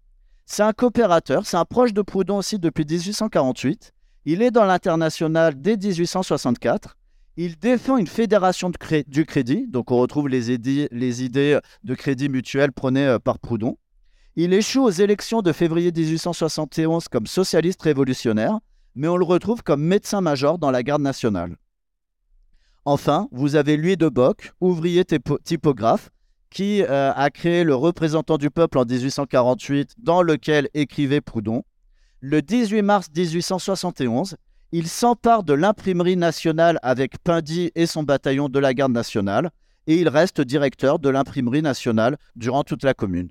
C'est 0.46 0.64
un 0.64 0.74
coopérateur, 0.74 1.46
c'est 1.46 1.58
un 1.58 1.66
proche 1.66 1.94
de 1.94 2.02
Proudhon 2.02 2.38
aussi 2.38 2.60
depuis 2.60 2.86
1848. 2.86 3.94
Il 4.26 4.42
est 4.42 4.52
dans 4.52 4.66
l'international 4.66 5.60
dès 5.60 5.78
1864 5.78 6.98
il 7.38 7.58
défend 7.58 7.98
une 7.98 8.08
fédération 8.08 8.72
du 9.08 9.26
crédit, 9.26 9.66
donc 9.68 9.92
on 9.92 9.98
retrouve 9.98 10.28
les, 10.28 10.52
idées, 10.52 10.89
de 10.92 11.96
crédit 11.96 12.30
mutuel 12.30 12.72
prônées 12.72 13.08
euh, 13.08 13.20
par 13.20 13.39
Proudhon. 13.39 13.78
Il 14.36 14.54
échoue 14.54 14.84
aux 14.84 14.92
élections 14.92 15.42
de 15.42 15.52
février 15.52 15.92
1871 15.92 17.08
comme 17.08 17.28
socialiste 17.28 17.82
révolutionnaire, 17.82 18.60
mais 18.96 19.08
on 19.08 19.18
le 19.18 19.26
retrouve 19.26 19.64
comme 19.64 19.84
médecin-major 19.84 20.58
dans 20.58 20.72
la 20.72 20.84
garde 20.84 21.02
nationale. 21.02 21.58
Enfin, 22.86 23.28
vous 23.32 23.56
avez 23.56 23.78
Louis 23.78 23.98
de 23.98 24.10
Bock, 24.10 24.54
ouvrier 24.60 25.06
typographe, 25.44 26.10
qui 26.50 26.84
euh, 26.84 27.14
a 27.14 27.30
créé 27.30 27.64
le 27.64 27.76
représentant 27.76 28.38
du 28.38 28.50
peuple 28.50 28.78
en 28.78 28.86
1848, 28.86 29.96
dans 30.00 30.22
lequel 30.22 30.68
écrivait 30.74 31.22
Proudhon. 31.22 31.64
Le 32.20 32.42
18 32.42 32.82
mars 32.82 33.08
1871, 33.16 34.36
il 34.72 34.88
s'empare 34.88 35.44
de 35.44 35.54
l'imprimerie 35.54 36.18
nationale 36.18 36.80
avec 36.82 37.18
Pindy 37.20 37.72
et 37.76 37.86
son 37.86 38.04
bataillon 38.04 38.50
de 38.50 38.60
la 38.60 38.74
garde 38.74 38.92
nationale, 38.92 39.52
et 39.88 39.98
il 39.98 40.10
reste 40.10 40.42
directeur 40.42 41.00
de 41.00 41.10
l'imprimerie 41.10 41.62
nationale 41.62 42.18
durant 42.36 42.64
toute 42.64 42.84
la 42.84 42.94
commune. 42.94 43.30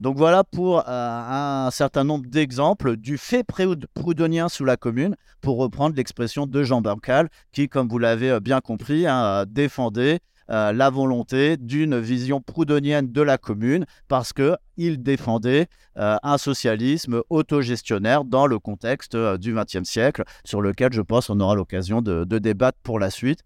Donc 0.00 0.18
voilà 0.18 0.44
pour 0.44 0.80
euh, 0.80 0.82
un 0.88 1.70
certain 1.70 2.04
nombre 2.04 2.26
d'exemples 2.26 2.96
du 2.96 3.16
fait 3.16 3.46
proudhonien 3.94 4.48
sous 4.48 4.64
la 4.64 4.76
commune, 4.76 5.16
pour 5.40 5.56
reprendre 5.56 5.96
l'expression 5.96 6.46
de 6.46 6.62
Jean 6.62 6.82
Bancal, 6.82 7.28
qui, 7.52 7.68
comme 7.68 7.88
vous 7.88 7.98
l'avez 7.98 8.30
euh, 8.30 8.40
bien 8.40 8.60
compris, 8.60 9.06
hein, 9.06 9.44
défendait 9.48 10.20
euh, 10.48 10.72
la 10.72 10.90
volonté 10.90 11.56
d'une 11.56 11.98
vision 11.98 12.40
proudhonienne 12.40 13.10
de 13.10 13.20
la 13.20 13.36
commune 13.36 13.84
parce 14.06 14.32
qu'il 14.32 15.02
défendait 15.02 15.66
euh, 15.96 16.16
un 16.22 16.38
socialisme 16.38 17.22
autogestionnaire 17.30 18.24
dans 18.24 18.46
le 18.46 18.60
contexte 18.60 19.16
du 19.16 19.54
XXe 19.54 19.88
siècle, 19.88 20.22
sur 20.44 20.62
lequel 20.62 20.92
je 20.92 21.00
pense 21.00 21.30
on 21.30 21.40
aura 21.40 21.56
l'occasion 21.56 22.00
de, 22.00 22.24
débattre 22.38 22.78
pour 22.82 23.00
la 23.00 23.10
suite. 23.10 23.40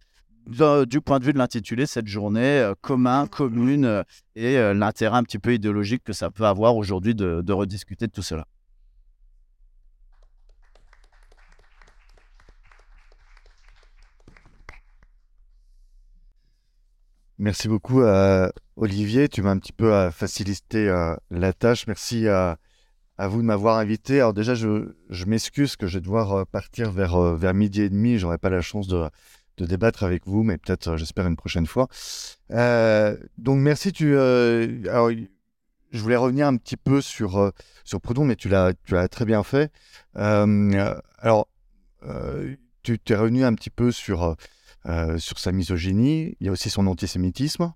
Du 0.47 1.01
point 1.01 1.19
de 1.19 1.25
vue 1.25 1.33
de 1.33 1.39
l'intitulé, 1.39 1.87
cette 1.87 2.09
journée 2.09 2.73
commun, 2.81 3.27
commune 3.27 4.05
et 4.35 4.57
l'intérêt 4.75 5.17
un 5.17 5.23
petit 5.23 5.39
peu 5.39 5.55
idéologique 5.55 6.03
que 6.05 6.13
ça 6.13 6.31
peut 6.31 6.45
avoir 6.45 6.77
aujourd'hui 6.77 7.15
de 7.15 7.53
rediscuter 7.53 8.07
de 8.07 8.13
tout 8.13 8.23
cela. 8.23 8.47
Merci 17.41 17.69
beaucoup, 17.69 18.03
euh, 18.03 18.51
Olivier. 18.77 19.27
Tu 19.31 19.41
m'as 19.41 19.53
un 19.53 19.59
petit 19.59 19.73
peu 19.73 19.95
euh, 19.95 20.11
facilité 20.11 20.91
euh, 20.91 21.17
la 21.31 21.55
tâche. 21.55 21.87
Merci 21.87 22.29
à, 22.29 22.59
vous 23.19 23.39
de 23.41 23.47
m'avoir 23.47 23.79
invité. 23.79 24.17
Alors 24.17 24.35
déjà, 24.35 24.55
je, 24.55 24.93
m'excuse 25.27 25.77
que 25.77 25.87
je 25.87 25.97
vais 25.97 26.03
devoir 26.03 26.47
partir 26.49 26.91
vers, 26.93 27.19
vers 27.37 27.55
midi 27.55 27.81
et 27.81 27.89
demi. 27.89 28.19
J'aurai 28.19 28.37
pas 28.37 28.51
la 28.51 28.61
chance 28.61 28.89
de, 28.89 29.09
débattre 29.65 30.03
avec 30.03 30.27
vous, 30.27 30.43
mais 30.43 30.59
peut-être, 30.59 30.97
j'espère, 30.97 31.27
une 31.27 31.37
prochaine 31.37 31.67
fois. 31.67 31.89
donc 32.51 33.59
merci. 33.59 33.93
Tu, 33.93 34.17
alors, 34.19 35.11
je 35.93 36.01
voulais 36.01 36.17
revenir 36.17 36.47
un 36.47 36.57
petit 36.57 36.77
peu 36.77 37.01
sur, 37.01 37.53
sur 37.85 38.01
Proudhon, 38.01 38.25
mais 38.25 38.37
tu 38.37 38.49
l'as, 38.49 38.73
tu 38.85 38.95
l'as 38.95 39.09
très 39.09 39.25
bien 39.25 39.43
fait. 39.43 39.73
alors, 40.15 41.49
tu 42.83 42.99
es 43.09 43.15
revenu 43.15 43.45
un 43.45 43.55
petit 43.55 43.71
peu 43.71 43.93
sur 43.93 44.37
euh, 44.87 45.19
sur 45.19 45.39
sa 45.39 45.53
misogynie, 45.53 46.37
il 46.41 46.47
y 46.47 46.49
a 46.49 46.53
aussi 46.53 46.71
son 46.71 46.87
antisémitisme. 46.87 47.73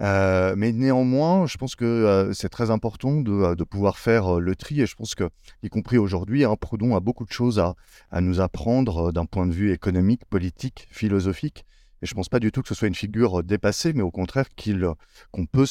Euh, 0.00 0.54
mais 0.56 0.72
néanmoins, 0.72 1.46
je 1.46 1.56
pense 1.58 1.76
que 1.76 1.84
euh, 1.84 2.32
c'est 2.32 2.48
très 2.48 2.70
important 2.70 3.20
de, 3.20 3.64
pouvoir 3.64 3.98
faire 3.98 4.40
le 4.40 4.56
tri. 4.56 4.80
Et 4.80 4.86
je 4.86 4.94
pense 4.94 5.14
que, 5.14 5.28
y 5.62 5.68
compris 5.68 5.98
aujourd'hui, 5.98 6.44
hein, 6.44 6.56
Proudhon 6.56 6.96
a 6.96 7.00
beaucoup 7.00 7.24
de 7.24 7.32
choses 7.32 7.58
à, 7.58 7.74
nous 8.20 8.40
apprendre 8.40 9.12
d'un 9.12 9.26
point 9.26 9.46
de 9.46 9.52
vue 9.52 9.72
économique, 9.72 10.24
politique, 10.26 10.88
philosophique. 10.90 11.64
Et 12.02 12.06
je 12.06 12.12
ne 12.12 12.16
pense 12.16 12.28
pas 12.28 12.40
du 12.40 12.50
tout 12.50 12.62
que 12.62 12.68
ce 12.68 12.74
soit 12.74 12.88
une 12.88 12.94
figure 12.94 13.44
dépassée, 13.44 13.92
mais 13.92 14.02
au 14.02 14.10
contraire 14.10 14.46
qu'on 14.56 15.46
peut, 15.46 15.66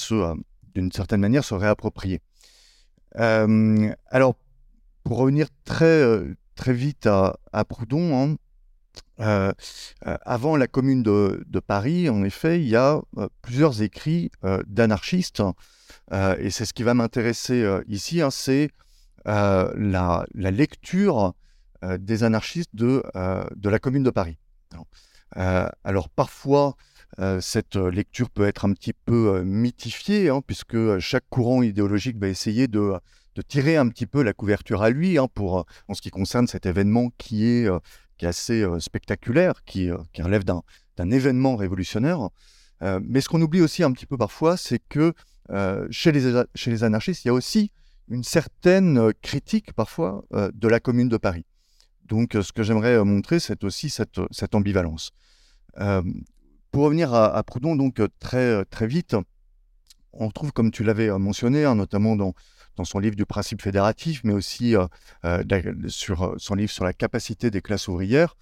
d'une 0.74 0.92
certaine 0.92 1.20
manière, 1.20 1.44
se 1.44 1.54
réapproprier. 1.54 2.22
alors, 3.16 4.36
pour 5.04 5.18
revenir 5.18 5.48
très, 5.66 6.04
très 6.56 6.74
vite 6.74 7.08
à, 7.08 7.66
Proudhon, 7.68 8.16
hein, 8.16 8.36
euh, 9.22 9.52
euh, 10.08 10.18
avant 10.26 10.56
la 10.56 10.68
commune 10.68 11.04
de, 11.04 11.60
Paris, 11.66 12.10
en 12.10 12.24
effet, 12.24 12.60
il 12.60 12.68
y 12.68 12.76
a 12.76 13.02
euh, 13.18 13.28
plusieurs 13.42 13.82
écrits 13.82 14.32
d'anarchistes. 14.68 15.44
et 16.12 16.50
c'est 16.50 16.66
ce 16.66 16.74
qui 16.74 16.84
va 16.84 16.94
m'intéresser 16.94 17.66
ici, 17.88 18.22
hein, 18.22 18.32
c'est 18.32 18.70
la, 19.26 20.26
lecture 20.34 21.34
des 22.00 22.24
anarchistes 22.24 22.76
de, 22.76 23.04
la 23.14 23.80
commune 23.80 24.04
de 24.04 24.10
Paris. 24.10 24.38
alors 25.36 26.10
parfois, 26.10 26.76
cette 27.40 27.76
lecture 27.76 28.30
peut 28.30 28.48
être 28.48 28.66
un 28.66 28.74
petit 28.74 28.94
peu 28.94 29.44
mythifiée, 29.44 30.30
hein, 30.30 30.42
puisque 30.46 31.00
chaque 31.00 31.26
courant 31.30 31.62
idéologique 31.62 32.18
va 32.18 32.28
essayer 32.28 32.68
de, 32.68 32.94
de 33.36 33.42
tirer 33.42 33.78
un 33.78 33.88
petit 33.90 34.08
peu 34.08 34.24
la 34.24 34.34
couverture 34.34 34.82
à 34.82 34.90
lui 34.90 35.18
hein, 35.18 35.28
pour, 35.34 35.66
en 35.88 35.94
ce 35.94 36.02
qui 36.02 36.10
concerne 36.10 36.48
cet 36.48 36.66
événement 36.66 37.12
qui 37.18 37.46
est, 37.46 37.70
qui 38.22 38.26
est 38.26 38.30
assez 38.30 38.64
spectaculaire, 38.78 39.64
qui, 39.66 39.90
qui 40.14 40.22
relève 40.22 40.44
d'un 40.44 41.10
événement 41.10 41.56
révolutionnaire. 41.56 42.30
mais 42.80 43.20
ce 43.20 43.28
qu'on 43.28 43.42
oublie 43.42 43.62
aussi 43.62 43.82
un 43.82 43.92
petit 43.92 44.06
peu 44.06 44.16
parfois, 44.16 44.58
c'est 44.58 44.78
que 44.78 45.16
chez, 45.90 46.12
les, 46.12 46.44
chez 46.54 46.70
les 46.70 46.84
anarchistes, 46.84 47.26
il 47.26 47.30
y 47.30 47.32
a 47.32 47.34
aussi 47.34 47.72
une 48.10 48.24
certaine 48.24 49.12
critique 49.24 49.74
parfois 49.74 50.24
de 50.32 50.68
la 50.68 50.80
Commune 50.80 51.10
de 51.10 51.18
Paris. 51.18 51.48
Donc, 52.06 52.34
ce 52.40 52.52
que 52.52 52.62
j'aimerais 52.62 53.04
montrer, 53.04 53.40
c'est 53.40 53.64
aussi 53.64 53.90
cette, 53.90 54.20
cette 54.30 54.54
ambivalence. 54.54 55.14
pour 55.74 56.84
revenir 56.84 57.16
à, 57.16 57.42
Proudhon, 57.42 57.76
donc 57.76 58.00
très, 58.20 58.64
très 58.66 58.86
vite, 58.86 59.16
on 60.14 60.30
trouve, 60.30 60.52
comme 60.52 60.70
tu 60.70 60.84
l'avais 60.84 61.10
mentionné, 61.18 61.66
hein, 61.66 61.74
notamment 61.74 62.16
dans, 62.16 62.36
dans 62.76 62.86
son 62.86 63.00
livre 63.00 63.16
du 63.16 63.26
principe 63.26 63.62
fédératif, 63.62 64.22
mais 64.24 64.34
aussi 64.34 64.76
sur 65.88 66.36
son 66.38 66.56
livre 66.56 66.72
sur 66.72 66.84
la 66.84 66.94
capacité 66.94 67.52
des 67.52 67.62
classes 67.62 67.88
ouvrières, 67.88 68.38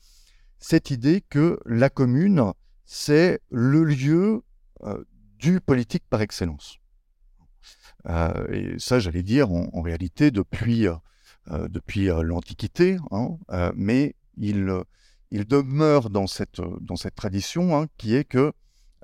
cette 0.60 0.92
idée 0.92 1.22
que 1.30 1.60
la 1.66 1.90
commune, 1.90 2.54
c'est 2.86 3.40
le 3.50 3.84
lieu 3.84 4.44
du 5.40 5.62
politique 5.62 6.04
par 6.10 6.22
excellence. 6.22 6.78
et 8.08 8.76
ça, 8.78 9.00
j'allais 9.00 9.24
dire, 9.24 9.52
en, 9.52 9.82
réalité, 9.82 10.32
depuis 10.32 10.88
euh, 11.52 11.68
depuis 11.68 12.12
euh, 12.12 12.22
l'Antiquité, 12.22 12.98
hein, 13.10 13.30
euh, 13.52 13.72
mais 13.76 14.16
il, 14.38 14.72
il, 15.32 15.46
demeure 15.46 16.12
dans 16.12 16.28
cette, 16.28 16.62
dans 16.82 16.96
cette 16.96 17.16
tradition 17.16 17.76
hein, 17.76 17.88
qui 17.98 18.14
est 18.14 18.24
que 18.24 18.54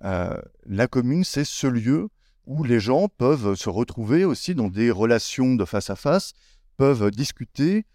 la 0.04 0.88
commune, 0.88 1.24
c'est 1.24 1.46
ce 1.46 1.66
lieu 1.66 2.10
où 2.46 2.64
les 2.64 2.80
gens 2.80 3.08
peuvent 3.08 3.56
se 3.56 3.70
retrouver 3.70 4.26
aussi 4.26 4.56
dans 4.56 4.70
des 4.70 4.92
relations 4.92 5.56
de 5.56 5.66
face 5.66 5.90
à 5.90 5.96
face, 5.96 6.34
peuvent 6.78 7.12
discuter, 7.12 7.86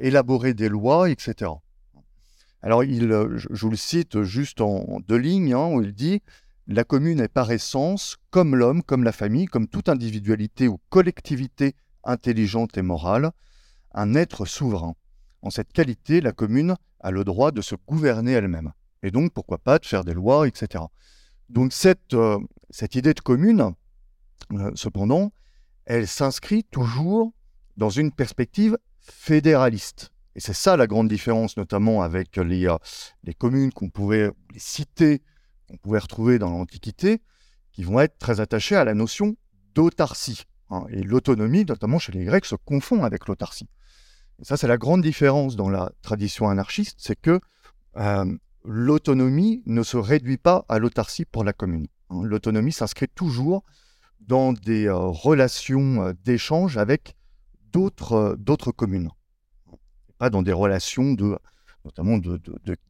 élaborer 0.00 0.54
des 0.54 0.68
lois, 0.68 1.10
etc. 1.10 1.50
Alors, 2.64 2.82
il, 2.82 3.10
je, 3.36 3.46
vous 3.50 3.68
le 3.68 3.76
cite 3.76 4.22
juste 4.22 4.62
en, 4.62 4.98
deux 5.06 5.18
lignes, 5.18 5.52
hein, 5.52 5.66
où 5.66 5.82
il 5.82 5.92
dit 5.92 6.22
La 6.66 6.82
commune 6.82 7.20
est 7.20 7.28
par 7.28 7.50
essence, 7.50 8.16
comme 8.30 8.56
l'homme, 8.56 8.82
comme 8.82 9.04
la 9.04 9.12
famille, 9.12 9.44
comme 9.44 9.68
toute 9.68 9.90
individualité 9.90 10.66
ou 10.66 10.78
collectivité 10.88 11.74
intelligente 12.04 12.78
et 12.78 12.82
morale, 12.82 13.32
un 13.92 14.14
être 14.14 14.46
souverain. 14.46 14.94
En 15.42 15.50
cette 15.50 15.74
qualité, 15.74 16.22
la 16.22 16.32
commune 16.32 16.76
a 17.00 17.10
le 17.10 17.22
droit 17.22 17.52
de 17.52 17.60
se 17.60 17.74
gouverner 17.86 18.32
elle-même. 18.32 18.72
Et 19.02 19.10
donc, 19.10 19.34
pourquoi 19.34 19.58
pas 19.58 19.78
de 19.78 19.84
faire 19.84 20.02
des 20.02 20.14
lois, 20.14 20.48
etc. 20.48 20.84
Donc, 21.50 21.74
cette, 21.74 22.14
euh, 22.14 22.38
cette 22.70 22.94
idée 22.94 23.12
de 23.12 23.20
commune, 23.20 23.60
euh, 23.60 23.70
cependant, 24.74 25.32
elle 25.84 26.06
s'inscrit 26.06 26.64
toujours 26.64 27.32
dans 27.76 27.90
une 27.90 28.12
perspective 28.12 28.78
fédéraliste. 29.00 30.10
Et 30.36 30.40
c'est 30.40 30.54
ça 30.54 30.76
la 30.76 30.86
grande 30.86 31.08
différence, 31.08 31.56
notamment 31.56 32.02
avec 32.02 32.36
les, 32.36 32.66
euh, 32.66 32.76
les 33.22 33.34
communes 33.34 33.72
qu'on 33.72 33.88
pouvait, 33.88 34.30
les 34.52 34.58
cités 34.58 35.22
qu'on 35.68 35.76
pouvait 35.76 35.98
retrouver 35.98 36.38
dans 36.38 36.50
l'Antiquité, 36.50 37.22
qui 37.72 37.84
vont 37.84 38.00
être 38.00 38.18
très 38.18 38.40
attachées 38.40 38.76
à 38.76 38.84
la 38.84 38.94
notion 38.94 39.36
d'autarcie. 39.74 40.44
Hein. 40.70 40.86
et 40.88 41.02
l'autonomie, 41.02 41.64
notamment 41.66 41.98
chez 41.98 42.12
les 42.12 42.24
Grecs, 42.24 42.46
se 42.46 42.54
confond 42.54 43.04
avec 43.04 43.28
l'autarcie 43.28 43.68
ça, 44.42 44.56
c'est 44.56 44.66
la 44.66 44.76
grande 44.76 45.02
différence 45.02 45.56
dans 45.56 45.70
la 45.70 45.92
tradition 46.02 46.48
anarchiste, 46.48 46.96
c'est 46.98 47.18
que 47.18 47.40
euh, 47.96 48.36
l'autonomie 48.64 49.62
ne 49.66 49.82
se 49.82 49.96
réduit 49.96 50.38
pas 50.38 50.64
à 50.68 50.78
l'autarcie 50.78 51.24
pour 51.24 51.44
la 51.44 51.52
commune. 51.52 51.86
Hein. 52.10 52.22
L'autonomie 52.24 52.72
s'inscrit 52.72 53.08
toujours 53.08 53.62
dans 54.26 54.52
des 54.52 54.86
euh, 54.86 54.96
relations 54.96 56.02
euh, 56.02 56.12
d'échange 56.24 56.76
avec 56.78 57.16
d'autres 57.72 58.70
communes, 58.70 59.10
pas 60.18 60.30
dans 60.30 60.42
des 60.42 60.52
relations 60.52 61.12
de 61.12 61.36
notamment 61.84 62.18
de, 62.18 62.40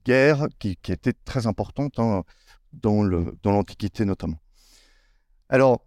guerre 0.05 0.47
qui, 0.59 0.79
étaient 0.89 1.15
très 1.25 1.47
importantes 1.47 1.99
hein, 1.99 2.23
dans 2.75 3.03
l'Antiquité 3.45 4.05
notamment. 4.05 4.39
Alors, 5.49 5.85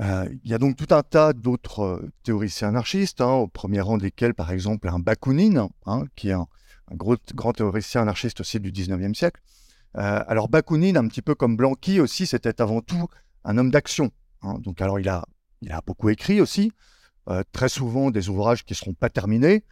euh, 0.00 0.28
il 0.44 0.50
y 0.50 0.54
a 0.54 0.58
donc 0.58 0.76
tout 0.76 0.94
un 0.94 1.02
tas 1.02 1.32
d'autres 1.32 1.80
euh, 1.80 2.12
théoriciens 2.22 2.68
anarchistes, 2.68 3.20
hein, 3.20 3.32
au 3.32 3.48
premier 3.48 3.80
rang 3.80 3.98
desquels, 3.98 4.34
par 4.34 4.50
exemple, 4.52 4.88
un 4.88 4.98
Bakounine, 4.98 5.68
hein, 5.86 6.04
qui 6.16 6.28
est 6.28 6.32
un, 6.34 6.46
gros, 6.92 7.16
grand 7.34 7.52
théoricien 7.52 8.02
anarchiste 8.02 8.40
aussi 8.40 8.60
du 8.60 8.72
19e 8.72 9.14
siècle. 9.14 9.40
Euh, 9.96 10.22
alors 10.28 10.48
Bakounine, 10.48 10.96
un 10.96 11.08
petit 11.08 11.22
peu 11.22 11.34
comme 11.34 11.56
Blanqui 11.56 12.00
aussi, 12.00 12.26
c'était 12.26 12.60
avant 12.60 12.80
tout 12.80 13.08
un 13.44 13.58
homme 13.58 13.70
d'action. 13.70 14.10
Hein. 14.42 14.58
donc 14.60 14.80
alors 14.80 14.98
il 14.98 15.08
a, 15.08 15.24
a 15.70 15.80
beaucoup 15.86 16.08
écrit 16.08 16.40
aussi, 16.40 16.72
très 17.52 17.68
souvent 17.68 18.10
des 18.10 18.28
ouvrages 18.28 18.64
qui 18.64 18.72
ne 18.72 18.76
seront 18.76 18.94
pas 18.94 19.10
terminés, 19.10 19.64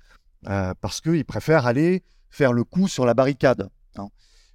parce 0.43 1.01
qu'il 1.01 1.25
préfère 1.25 1.66
aller 1.66 2.03
faire 2.31 2.53
le 2.53 2.64
coup 2.64 2.89
sur 2.89 3.07
la 3.07 3.14
barricade. 3.14 3.69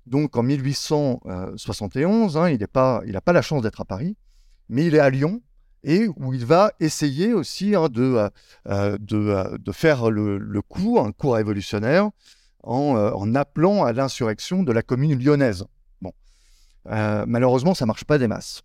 Donc 0.05 0.35
en 0.35 0.43
1871, 0.43 2.39
il 2.51 2.59
n'a 2.59 2.67
pas, 2.67 3.01
la 3.05 3.41
chance 3.41 3.61
d'être 3.61 3.81
à 3.81 3.85
Paris 3.85 4.17
mais 4.69 4.85
il 4.85 4.95
est 4.95 4.99
à 4.99 5.09
Lyon 5.09 5.41
et 5.83 6.07
où 6.07 6.33
il 6.33 6.45
va 6.45 6.71
essayer 6.79 7.33
aussi 7.33 7.75
hein, 7.75 7.89
de, 7.89 8.01
euh, 8.01 8.29
euh, 8.69 8.97
euh, 9.11 9.57
de, 9.57 9.71
faire 9.71 10.09
le, 10.09 10.61
coup, 10.61 10.97
un 10.99 11.11
coup 11.11 11.29
révolutionnaire, 11.29 12.09
en, 12.63 13.35
appelant 13.35 13.83
à 13.83 13.91
l'insurrection 13.91 14.63
de 14.63 14.71
la 14.71 14.81
commune 14.81 15.19
lyonnaise. 15.19 15.65
Bon. 16.01 16.13
malheureusement, 16.85 17.73
ça 17.73 17.85
ne 17.85 17.87
marche 17.87 18.05
pas 18.05 18.17
des 18.17 18.27
masses. 18.27 18.61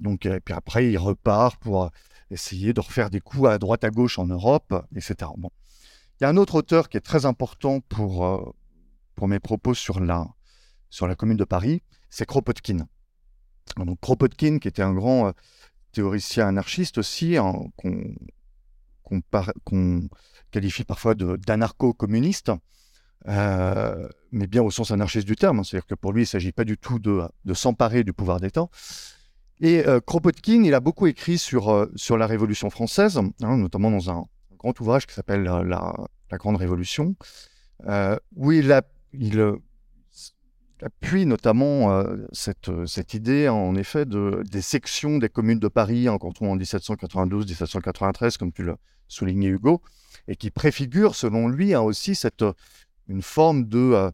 Donc, 0.00 0.26
et 0.26 0.40
puis 0.40 0.54
après, 0.54 0.90
il 0.90 0.98
repart 0.98 1.60
pour 1.60 1.90
essayer 2.30 2.72
de 2.72 2.80
refaire 2.80 3.10
des 3.10 3.20
coups 3.20 3.48
à 3.48 3.58
droite 3.58 3.84
à 3.84 3.90
gauche 3.90 4.18
en 4.18 4.26
Europe, 4.26 4.74
etc. 4.96 5.30
Bon. 5.36 5.50
Il 6.20 6.24
y 6.24 6.26
a 6.26 6.28
un 6.28 6.36
autre 6.36 6.56
auteur 6.56 6.88
qui 6.88 6.96
est 6.96 7.00
très 7.00 7.26
important 7.26 7.80
pour, 7.80 8.54
pour 9.14 9.28
mes 9.28 9.40
propos 9.40 9.74
sur 9.74 10.00
la, 10.00 10.26
sur 10.90 11.06
la 11.06 11.16
commune 11.16 11.36
de 11.36 11.44
Paris, 11.44 11.82
c'est 12.08 12.26
Kropotkin. 12.26 12.86
Donc 13.76 13.98
Kropotkin, 14.00 14.58
qui 14.58 14.68
était 14.68 14.82
un 14.82 14.94
grand 14.94 15.26
euh, 15.26 15.32
théoricien 15.92 16.46
anarchiste 16.46 16.98
aussi, 16.98 17.36
hein, 17.36 17.52
qu'on 19.64 20.08
qualifie 20.52 20.84
parfois 20.84 21.14
d'anarcho-communiste, 21.14 22.52
euh, 23.26 24.08
mais 24.30 24.46
bien 24.46 24.62
au 24.62 24.70
sens 24.70 24.92
anarchiste 24.92 25.26
du 25.26 25.34
terme. 25.34 25.58
Hein. 25.58 25.64
C'est-à-dire 25.64 25.86
que 25.86 25.96
pour 25.96 26.12
lui, 26.12 26.22
il 26.22 26.26
ne 26.26 26.28
s'agit 26.28 26.52
pas 26.52 26.64
du 26.64 26.78
tout 26.78 27.00
de, 27.00 27.28
s'emparer 27.54 28.04
du 28.04 28.12
pouvoir 28.12 28.38
d'État. 28.38 28.68
Et 29.60 29.86
euh, 29.86 30.00
Kropotkin, 30.00 30.64
il 30.64 30.74
a 30.74 30.80
beaucoup 30.80 31.06
écrit 31.06 31.38
sur, 31.38 31.88
sur 31.94 32.16
la 32.16 32.26
Révolution 32.26 32.70
française, 32.70 33.18
hein, 33.42 33.56
notamment 33.56 33.90
dans 33.90 34.10
un, 34.10 34.24
grand 34.58 34.78
ouvrage 34.80 35.06
qui 35.06 35.14
s'appelle 35.14 35.42
la, 35.42 35.62
la, 35.62 36.38
Grande 36.38 36.56
Révolution, 36.56 37.14
où 38.34 38.50
il, 38.50 38.72
appuie 40.84 41.26
notamment 41.26 41.92
euh, 41.92 42.26
cette, 42.32 42.68
euh, 42.68 42.86
cette, 42.86 43.14
idée, 43.14 43.48
en 43.48 43.74
effet, 43.74 44.04
de, 44.04 44.42
des 44.50 44.60
sections 44.60 45.18
des 45.18 45.28
communes 45.28 45.58
de 45.58 45.68
Paris 45.68 46.08
en 46.08 46.18
canton 46.18 46.52
en 46.52 46.56
1792-1793, 46.56 48.36
comme 48.36 48.52
tu 48.52 48.64
l'as 48.64 48.76
souligné, 49.08 49.48
Hugo, 49.48 49.80
et 50.28 50.36
qui 50.36 50.50
préfigure, 50.50 51.14
selon 51.14 51.48
lui, 51.48 51.74
hein, 51.74 51.80
aussi 51.80 52.14
cette, 52.14 52.44
une 53.08 53.22
forme 53.22 53.64
de, 53.64 53.78
euh, 53.78 54.10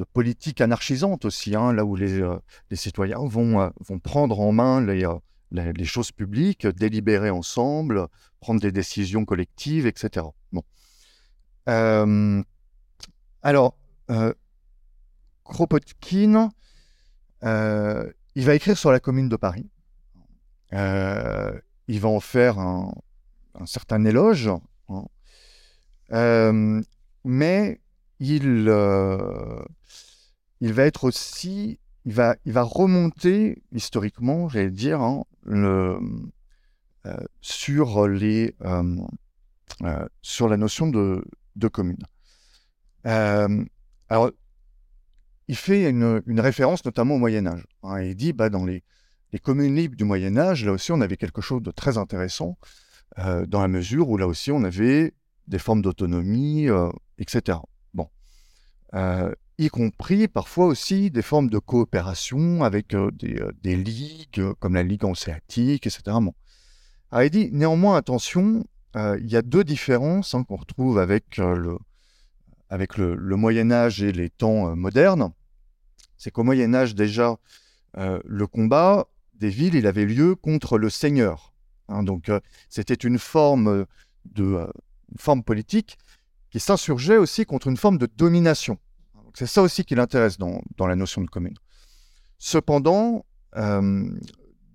de 0.00 0.04
politique 0.04 0.60
anarchisante 0.60 1.24
aussi, 1.24 1.54
hein, 1.54 1.72
là 1.72 1.84
où 1.84 1.94
les, 1.94 2.20
les, 2.70 2.76
citoyens 2.76 3.24
vont, 3.24 3.70
vont 3.80 3.98
prendre 3.98 4.40
en 4.40 4.50
main 4.50 4.80
les, 4.80 5.06
les, 5.52 5.84
choses 5.84 6.10
publiques, 6.10 6.66
délibérer 6.66 7.30
ensemble, 7.30 8.08
prendre 8.40 8.60
des 8.60 8.72
décisions 8.72 9.24
collectives, 9.24 9.86
etc. 9.86 10.26
Bon. 10.52 10.64
alors, 13.42 13.76
Kropotkin, 15.44 16.50
euh, 17.44 18.10
il 18.34 18.44
va 18.44 18.54
écrire 18.54 18.78
sur 18.78 18.92
la 18.92 19.00
commune 19.00 19.28
de 19.28 19.36
Paris. 19.36 19.68
Euh, 20.72 21.58
il 21.88 22.00
va 22.00 22.08
en 22.08 22.20
faire 22.20 22.58
un, 22.58 22.92
certain 23.66 24.04
éloge, 24.04 24.48
hein. 24.88 25.04
euh, 26.12 26.80
mais 27.24 27.80
il, 28.20 28.68
il 30.60 30.72
va 30.72 30.84
être 30.84 31.04
aussi, 31.04 31.78
il 32.04 32.12
va, 32.12 32.36
remonter 32.46 33.62
historiquement, 33.72 34.48
j'allais 34.48 34.70
dire, 34.70 35.00
hein, 35.00 35.24
sur 37.40 38.08
les, 38.08 38.54
sur 40.22 40.48
la 40.48 40.56
notion 40.56 40.88
de, 40.88 41.24
commune. 41.72 42.04
alors, 43.04 44.30
il 45.50 45.56
fait 45.56 45.90
une, 45.90 46.40
référence 46.40 46.84
notamment 46.84 47.16
au 47.16 47.18
Moyen 47.18 47.44
Âge. 47.44 47.66
Hein, 47.82 48.02
il 48.02 48.14
dit, 48.14 48.32
bah, 48.32 48.50
dans 48.50 48.64
les, 48.64 48.84
communes 49.42 49.74
libres 49.74 49.96
du 49.96 50.04
Moyen 50.04 50.36
Âge, 50.36 50.64
là 50.64 50.70
aussi, 50.70 50.92
on 50.92 51.00
avait 51.00 51.16
quelque 51.16 51.40
chose 51.40 51.60
de 51.60 51.72
très 51.72 51.98
intéressant, 51.98 52.56
euh, 53.18 53.46
dans 53.46 53.60
la 53.60 53.66
mesure 53.66 54.08
où 54.08 54.16
là 54.16 54.28
aussi, 54.28 54.52
on 54.52 54.62
avait 54.62 55.12
des 55.48 55.58
formes 55.58 55.82
d'autonomie, 55.82 56.68
euh, 56.68 56.88
etc. 57.18 57.58
Euh, 58.94 59.32
y 59.58 59.68
compris 59.68 60.26
parfois 60.26 60.66
aussi 60.66 61.10
des 61.10 61.22
formes 61.22 61.50
de 61.50 61.58
coopération 61.58 62.64
avec 62.64 62.96
des, 63.62 63.76
ligues, 63.76 64.42
comme 64.58 64.74
la 64.74 64.82
Ligue 64.82 65.04
hanséatique, 65.04 65.86
etc. 65.86 66.02
Bon. 66.06 66.34
il 67.20 67.30
dit, 67.30 67.50
néanmoins, 67.52 67.96
attention, 67.96 68.64
il 68.94 69.30
y 69.30 69.36
a 69.36 69.42
deux 69.42 69.62
différences 69.62 70.34
hein, 70.34 70.44
qu'on 70.44 70.56
retrouve 70.56 70.98
avec, 70.98 71.36
le, 71.36 71.76
avec 72.70 72.96
le, 72.96 73.36
Moyen 73.36 73.70
Âge 73.70 74.02
et 74.02 74.12
les 74.12 74.30
temps 74.30 74.74
modernes. 74.74 75.30
C'est 76.16 76.30
qu'au 76.30 76.42
Moyen 76.42 76.72
Âge 76.72 76.94
déjà, 76.94 77.36
le 77.96 78.46
combat 78.46 79.08
des 79.34 79.50
villes, 79.50 79.74
il 79.74 79.86
avait 79.86 80.06
lieu 80.06 80.36
contre 80.36 80.78
le 80.78 80.88
seigneur. 80.88 81.52
Hein. 81.88 82.02
donc 82.02 82.30
c'était 82.70 82.94
une 82.94 83.18
forme 83.18 83.84
de 84.24 84.66
forme 85.18 85.42
politique 85.42 85.98
qui 86.50 86.60
s'insurgeait 86.60 87.16
aussi 87.16 87.46
contre 87.46 87.68
une 87.68 87.76
forme 87.76 87.98
de 87.98 88.06
domination. 88.06 88.78
C'est 89.34 89.46
ça 89.46 89.62
aussi 89.62 89.84
qui 89.84 89.94
l'intéresse 89.94 90.38
dans, 90.38 90.62
la 90.78 90.96
notion 90.96 91.22
de 91.22 91.28
commune. 91.28 91.56
Cependant, 92.38 93.24
euh, 93.56 94.10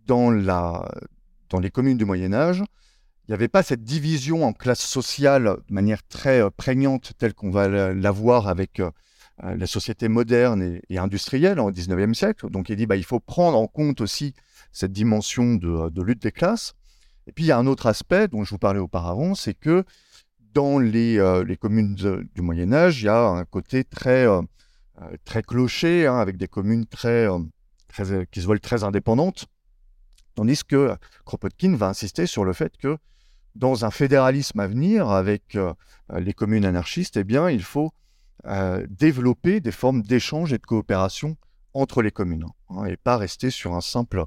dans, 0.07 0.31
les 0.31 1.71
communes 1.71 1.97
du 1.97 2.05
Moyen 2.05 2.33
Âge, 2.33 2.63
il 3.27 3.31
n'y 3.31 3.33
avait 3.33 3.47
pas 3.47 3.63
cette 3.63 3.83
division 3.83 4.45
en 4.45 4.53
classes 4.53 4.85
sociales 4.85 5.57
de 5.67 5.73
manière 5.73 6.05
très 6.07 6.41
euh, 6.41 6.49
prégnante 6.49 7.13
telle 7.17 7.33
qu'on 7.33 7.49
va 7.49 7.67
l'avoir 7.93 8.47
avec 8.47 8.79
euh, 8.79 8.91
la 9.41 9.65
société 9.67 10.07
moderne 10.07 10.79
et, 10.89 10.97
industrielle 10.97 11.59
au 11.59 11.71
XIXe 11.71 12.17
siècle. 12.17 12.49
Donc 12.49 12.69
il 12.69 12.75
dit 12.75 12.85
bah, 12.85 12.95
il 12.95 13.03
faut 13.03 13.19
prendre 13.19 13.57
en 13.57 13.67
compte 13.67 13.99
aussi 13.99 14.33
cette 14.71 14.93
dimension 14.93 15.55
de, 15.55 15.89
de, 15.89 16.01
lutte 16.01 16.21
des 16.21 16.31
classes. 16.31 16.75
Et 17.27 17.31
puis 17.31 17.45
il 17.45 17.47
y 17.47 17.51
a 17.51 17.57
un 17.57 17.65
autre 17.65 17.87
aspect 17.87 18.27
dont 18.27 18.43
je 18.43 18.51
vous 18.51 18.59
parlais 18.59 18.79
auparavant, 18.79 19.33
c'est 19.33 19.55
que 19.55 19.83
dans 20.55 20.79
les, 20.79 21.43
les 21.45 21.57
communes 21.57 21.93
du 21.93 22.41
Moyen 22.41 22.73
Âge, 22.73 23.01
il 23.01 23.05
y 23.05 23.09
a 23.09 23.27
un 23.27 23.45
côté 23.45 23.83
très, 23.83 24.25
très 25.23 25.43
clocher, 25.43 26.07
hein, 26.07 26.17
avec 26.17 26.37
des 26.37 26.47
communes 26.47 26.87
très, 26.87 27.27
qui 28.31 28.41
se 28.41 28.47
veulent 28.47 28.59
très 28.59 28.83
indépendantes, 28.83 29.45
tandis 30.33 30.63
que 30.63 30.95
Kropotkin 31.25 31.75
va 31.75 31.89
insister 31.89 32.25
sur 32.25 32.45
le 32.45 32.53
fait 32.53 32.75
que 32.77 32.97
dans 33.55 33.85
un 33.85 33.91
fédéralisme 33.91 34.59
à 34.59 34.67
venir 34.67 35.09
avec 35.09 35.55
euh, 35.55 35.73
les 36.13 36.33
communes 36.33 36.65
anarchistes, 36.65 37.17
eh 37.17 37.23
bien, 37.23 37.49
il 37.49 37.63
faut 37.63 37.91
euh, 38.45 38.85
développer 38.89 39.61
des 39.61 39.71
formes 39.71 40.01
d'échange 40.01 40.53
et 40.53 40.57
de 40.57 40.65
coopération 40.65 41.37
entre 41.73 42.01
les 42.01 42.11
communes, 42.11 42.45
hein, 42.69 42.85
et 42.85 42.97
pas 42.97 43.17
rester 43.17 43.49
sur 43.49 43.73
un 43.73 43.81
simple, 43.81 44.25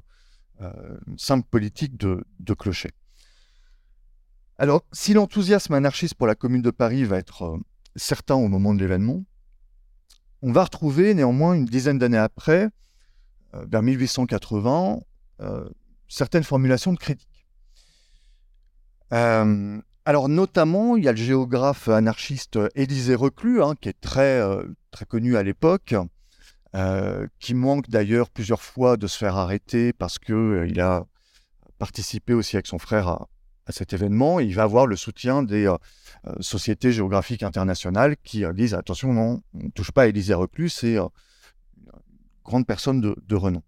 euh, 0.61 0.71
simple 1.17 1.47
politique 1.49 1.97
de, 1.97 2.23
de, 2.39 2.53
clocher. 2.53 2.91
Alors, 4.61 4.83
si 4.91 5.13
l'enthousiasme 5.13 5.73
anarchiste 5.73 6.15
pour 6.15 6.27
la 6.27 6.35
commune 6.35 6.61
de 6.61 6.69
Paris 6.69 7.05
va 7.05 7.17
être 7.17 7.57
certain 7.95 8.35
au 8.35 8.49
moment 8.49 8.73
de 8.73 8.79
l'événement, 8.81 9.23
on 10.41 10.51
va 10.51 10.65
retrouver 10.65 11.13
néanmoins 11.13 11.53
une 11.53 11.63
dizaine 11.63 11.97
d'années 11.97 12.17
après 12.17 12.67
euh, 13.53 13.65
vers 13.71 13.81
1880, 13.81 14.99
euh, 15.39 15.69
certaines 16.09 16.43
formulations 16.43 16.91
de 16.91 16.97
critiques. 16.97 17.47
Euh, 19.13 19.79
alors 20.03 20.27
notamment, 20.27 20.97
il 20.97 21.05
y 21.05 21.07
a 21.07 21.13
le 21.13 21.17
géographe 21.17 21.87
anarchiste 21.87 22.59
Élisée 22.75 23.15
Reclus, 23.15 23.63
hein, 23.63 23.75
qui 23.79 23.87
est 23.87 24.01
très 24.01 24.43
connu 25.07 25.37
à 25.37 25.43
l'époque, 25.43 25.95
qui 27.39 27.53
manque 27.53 27.89
d'ailleurs 27.89 28.29
plusieurs 28.29 28.61
fois 28.61 28.97
de 28.97 29.07
se 29.07 29.17
faire 29.17 29.37
arrêter 29.37 29.93
parce 29.93 30.19
qu'il 30.19 30.81
a 30.81 31.05
participé 31.77 32.33
aussi 32.33 32.57
avec 32.57 32.67
son 32.67 32.77
frère 32.77 33.07
à, 33.07 33.29
cet 33.71 33.93
événement. 33.93 34.39
il 34.39 34.55
va 34.55 34.63
avoir 34.63 34.87
le 34.87 34.95
soutien 34.95 35.43
des 35.43 35.71
sociétés 36.39 36.91
géographiques 36.91 37.43
internationales 37.43 38.15
qui 38.23 38.43
disent 38.53 38.73
attention, 38.73 39.13
non, 39.13 39.41
on 39.53 39.63
ne 39.63 39.69
touche 39.69 39.91
pas 39.91 40.03
à 40.03 40.07
Élisée 40.07 40.33
Reclus, 40.33 40.69
c'est 40.69 40.97
grande 42.49 42.65
personne 42.65 42.99
de, 42.99 43.35
renom. 43.35 43.61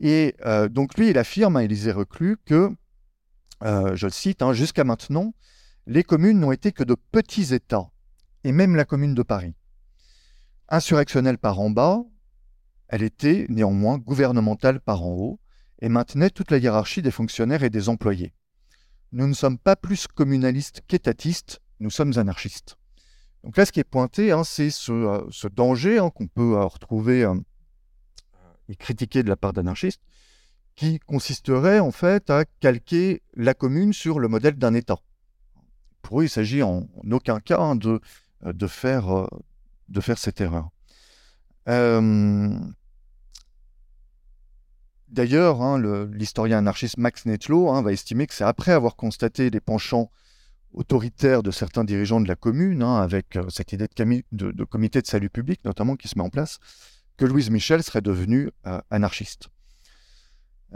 Et 0.00 0.34
euh, 0.44 0.68
donc 0.68 0.98
lui, 0.98 1.10
il 1.10 1.18
affirme 1.18 1.56
à 1.56 1.64
Élisée 1.64 1.92
Reclus 1.92 2.38
que, 2.44 2.70
euh, 3.62 3.94
je 3.94 4.06
le 4.06 4.12
cite, 4.12 4.42
hein, 4.42 4.52
jusqu'à 4.52 4.84
maintenant, 4.84 5.34
les 5.86 6.02
communes 6.02 6.40
n'ont 6.40 6.50
été 6.52 6.72
que 6.72 6.82
de 6.82 6.96
petits 7.12 7.54
États, 7.54 7.90
et 8.42 8.52
même 8.52 8.74
la 8.74 8.84
commune 8.84 9.14
de 9.14 9.22
Paris. 9.22 9.54
Insurrectionnelle 10.68 11.38
par 11.38 11.60
en 11.60 11.70
bas, 11.70 12.02
elle 12.88 13.02
était 13.02 13.46
néanmoins 13.48 13.98
gouvernementale 13.98 14.80
par 14.80 15.02
en 15.02 15.12
haut, 15.12 15.40
et 15.80 15.88
maintenait 15.90 16.30
toute 16.30 16.50
la 16.50 16.58
hiérarchie 16.58 17.02
des 17.02 17.10
fonctionnaires 17.10 17.62
et 17.62 17.70
des 17.70 17.88
employés. 17.90 18.32
Nous 19.14 19.26
ne 19.26 19.32
sommes 19.32 19.58
pas 19.58 19.76
plus 19.76 20.06
communalistes 20.06 20.82
qu'étatistes, 20.86 21.60
nous 21.80 21.90
sommes 21.90 22.18
anarchistes. 22.18 22.76
Donc 23.44 23.56
là, 23.56 23.64
ce 23.64 23.72
qui 23.72 23.80
est 23.80 23.84
pointé, 23.84 24.32
hein, 24.32 24.44
c'est 24.44 24.70
ce, 24.70 24.92
euh, 24.92 25.48
danger 25.54 25.98
hein, 25.98 26.10
qu'on 26.10 26.26
peut 26.26 26.56
retrouver 26.64 27.26
et 28.68 28.76
critiqué 28.76 29.22
de 29.22 29.28
la 29.28 29.36
part 29.36 29.52
d'anarchistes, 29.52 30.02
qui 30.74 30.98
consisterait 30.98 31.78
en 31.78 31.90
fait 31.90 32.28
à 32.28 32.44
calquer 32.60 33.22
la 33.34 33.54
commune 33.54 33.92
sur 33.92 34.18
le 34.18 34.28
modèle 34.28 34.56
d'un 34.56 34.74
État. 34.74 34.98
Pour 36.02 36.20
eux, 36.20 36.24
il 36.24 36.28
s'agit 36.28 36.62
en, 36.62 36.88
aucun 37.10 37.40
cas 37.40 37.60
hein, 37.60 37.76
de, 37.76 38.00
euh, 38.44 38.68
faire, 38.68 39.16
euh, 39.16 39.26
de 39.88 40.00
faire 40.00 40.18
cette 40.18 40.40
erreur. 40.40 40.70
Euh, 41.68 42.58
d'ailleurs, 45.14 45.62
hein, 45.62 45.80
l'historien 46.12 46.58
anarchiste 46.58 46.98
Max 46.98 47.24
Netlo 47.24 47.70
hein, 47.70 47.82
va 47.82 47.92
estimer 47.92 48.26
que 48.26 48.34
c'est 48.34 48.44
après 48.44 48.72
avoir 48.72 48.96
constaté 48.96 49.48
les 49.48 49.60
penchants 49.60 50.10
autoritaires 50.74 51.42
de 51.42 51.50
certains 51.50 51.84
dirigeants 51.84 52.20
de 52.20 52.28
la 52.28 52.36
commune, 52.36 52.82
avec 52.82 53.38
cette 53.48 53.72
idée 53.72 53.86
de, 54.32 54.64
comité 54.64 55.00
de 55.00 55.06
salut 55.06 55.30
public 55.30 55.60
notamment 55.64 55.96
qui 55.96 56.08
se 56.08 56.18
met 56.18 56.24
en 56.24 56.30
place, 56.30 56.58
que 57.16 57.24
Louise 57.24 57.50
Michel 57.50 57.82
serait 57.82 58.02
devenue 58.02 58.50
euh, 58.66 58.80
anarchiste. 58.90 59.48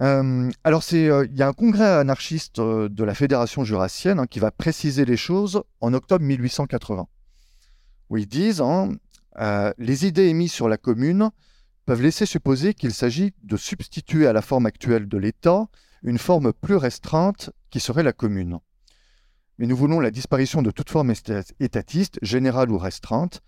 Euh, 0.00 0.48
alors, 0.62 0.84
euh, 0.92 1.26
il 1.28 1.36
y 1.36 1.42
a 1.42 1.48
un 1.48 1.52
congrès 1.52 1.98
anarchiste 1.98 2.60
de 2.60 3.04
la 3.04 3.14
Fédération 3.14 3.64
jurassienne 3.64 4.20
hein, 4.20 4.26
qui 4.26 4.38
va 4.38 4.52
préciser 4.52 5.04
les 5.04 5.16
choses 5.16 5.62
en 5.80 5.92
octobre 5.92 6.24
1880, 6.24 7.08
où 8.10 8.16
ils 8.16 8.28
disent 8.28 8.60
hein, 8.60 8.90
les 9.78 10.06
idées 10.06 10.26
émises 10.26 10.52
sur 10.52 10.68
la 10.68 10.76
commune 10.76 11.30
peuvent 11.88 12.02
laisser 12.02 12.26
supposer 12.26 12.74
qu'il 12.74 12.92
s'agit 12.92 13.32
de 13.44 13.56
substituer 13.56 14.26
à 14.26 14.34
la 14.34 14.42
forme 14.42 14.66
actuelle 14.66 15.08
de 15.08 15.16
l'État 15.16 15.68
une 16.02 16.18
forme 16.18 16.52
plus 16.52 16.76
restreinte 16.76 17.48
qui 17.70 17.80
serait 17.80 18.02
la 18.02 18.12
commune. 18.12 18.58
Mais 19.56 19.66
nous 19.66 19.74
voulons 19.74 19.98
la 19.98 20.10
disparition 20.10 20.60
de 20.60 20.70
toute 20.70 20.90
forme 20.90 21.14
étatiste, 21.60 22.18
générale 22.20 22.70
ou 22.70 22.76
restreinte, 22.76 23.40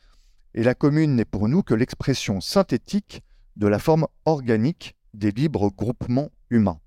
et 0.54 0.62
la 0.62 0.74
commune 0.74 1.16
n'est 1.16 1.26
pour 1.26 1.50
nous 1.50 1.62
que 1.62 1.74
l'expression 1.74 2.40
synthétique 2.40 3.22
de 3.56 3.66
la 3.66 3.78
forme 3.78 4.06
organique 4.24 4.96
des 5.12 5.32
libres 5.32 5.68
groupements 5.70 6.30
humains. 6.48 6.80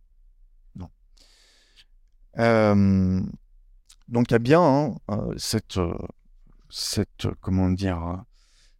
Euh, 2.39 3.21
donc 4.07 4.31
il 4.31 4.33
y 4.33 4.35
a 4.37 4.39
bien 4.39 4.63
hein, 4.63 4.95
euh, 5.11 5.35
cette, 5.37 5.77
euh, 5.77 5.93
cette, 6.71 7.27
comment 7.41 7.69
dire, 7.69 8.23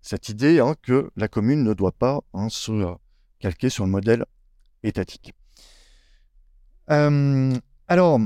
cette 0.04 0.30
idée 0.30 0.60
hein, 0.60 0.76
que 0.84 1.10
la 1.16 1.28
commune 1.28 1.64
ne 1.64 1.74
doit 1.74 1.91
pas 1.91 2.22
hein, 2.36 2.49
se 2.49 2.93
calquer 3.39 3.70
sur 3.70 3.86
le 3.86 3.89
modèle 3.89 4.26
étatique. 4.84 5.34
alors, 6.88 8.20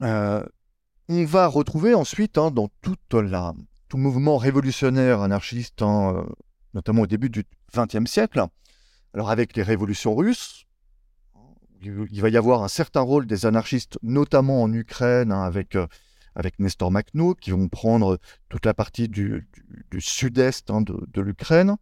on 0.00 1.24
va 1.24 1.46
retrouver 1.46 1.94
ensuite 1.94 2.34
dans 2.34 2.68
toute 2.82 3.14
la, 3.14 3.54
tout 3.88 3.96
mouvement 3.96 4.36
révolutionnaire 4.36 5.20
anarchiste, 5.20 5.82
hein, 5.82 6.14
euh, 6.16 6.24
notamment 6.74 7.02
au 7.02 7.06
début 7.06 7.30
du 7.30 7.44
XXe 7.74 8.10
siècle. 8.10 8.44
Alors 9.14 9.30
avec 9.30 9.56
les 9.56 9.62
révolutions 9.62 10.14
russes, 10.14 10.64
il 11.80 12.20
va 12.20 12.28
y 12.28 12.36
avoir 12.36 12.64
un 12.64 12.68
certain 12.68 13.00
rôle 13.00 13.26
des 13.26 13.46
anarchistes, 13.46 13.98
notamment 14.02 14.62
en 14.62 14.72
Ukraine, 14.72 15.30
hein, 15.30 15.42
avec, 15.42 15.76
euh, 15.76 15.86
avec 16.36 16.58
Nestor 16.60 16.90
Makhno, 16.90 17.34
qui 17.34 17.50
vont 17.50 17.68
prendre 17.68 18.18
toute 18.48 18.66
la 18.66 18.74
partie 18.74 19.08
du, 19.08 19.48
sud-est 19.98 20.70
hein, 20.70 20.82
de, 20.82 21.20
l'Ukraine, 21.20 21.76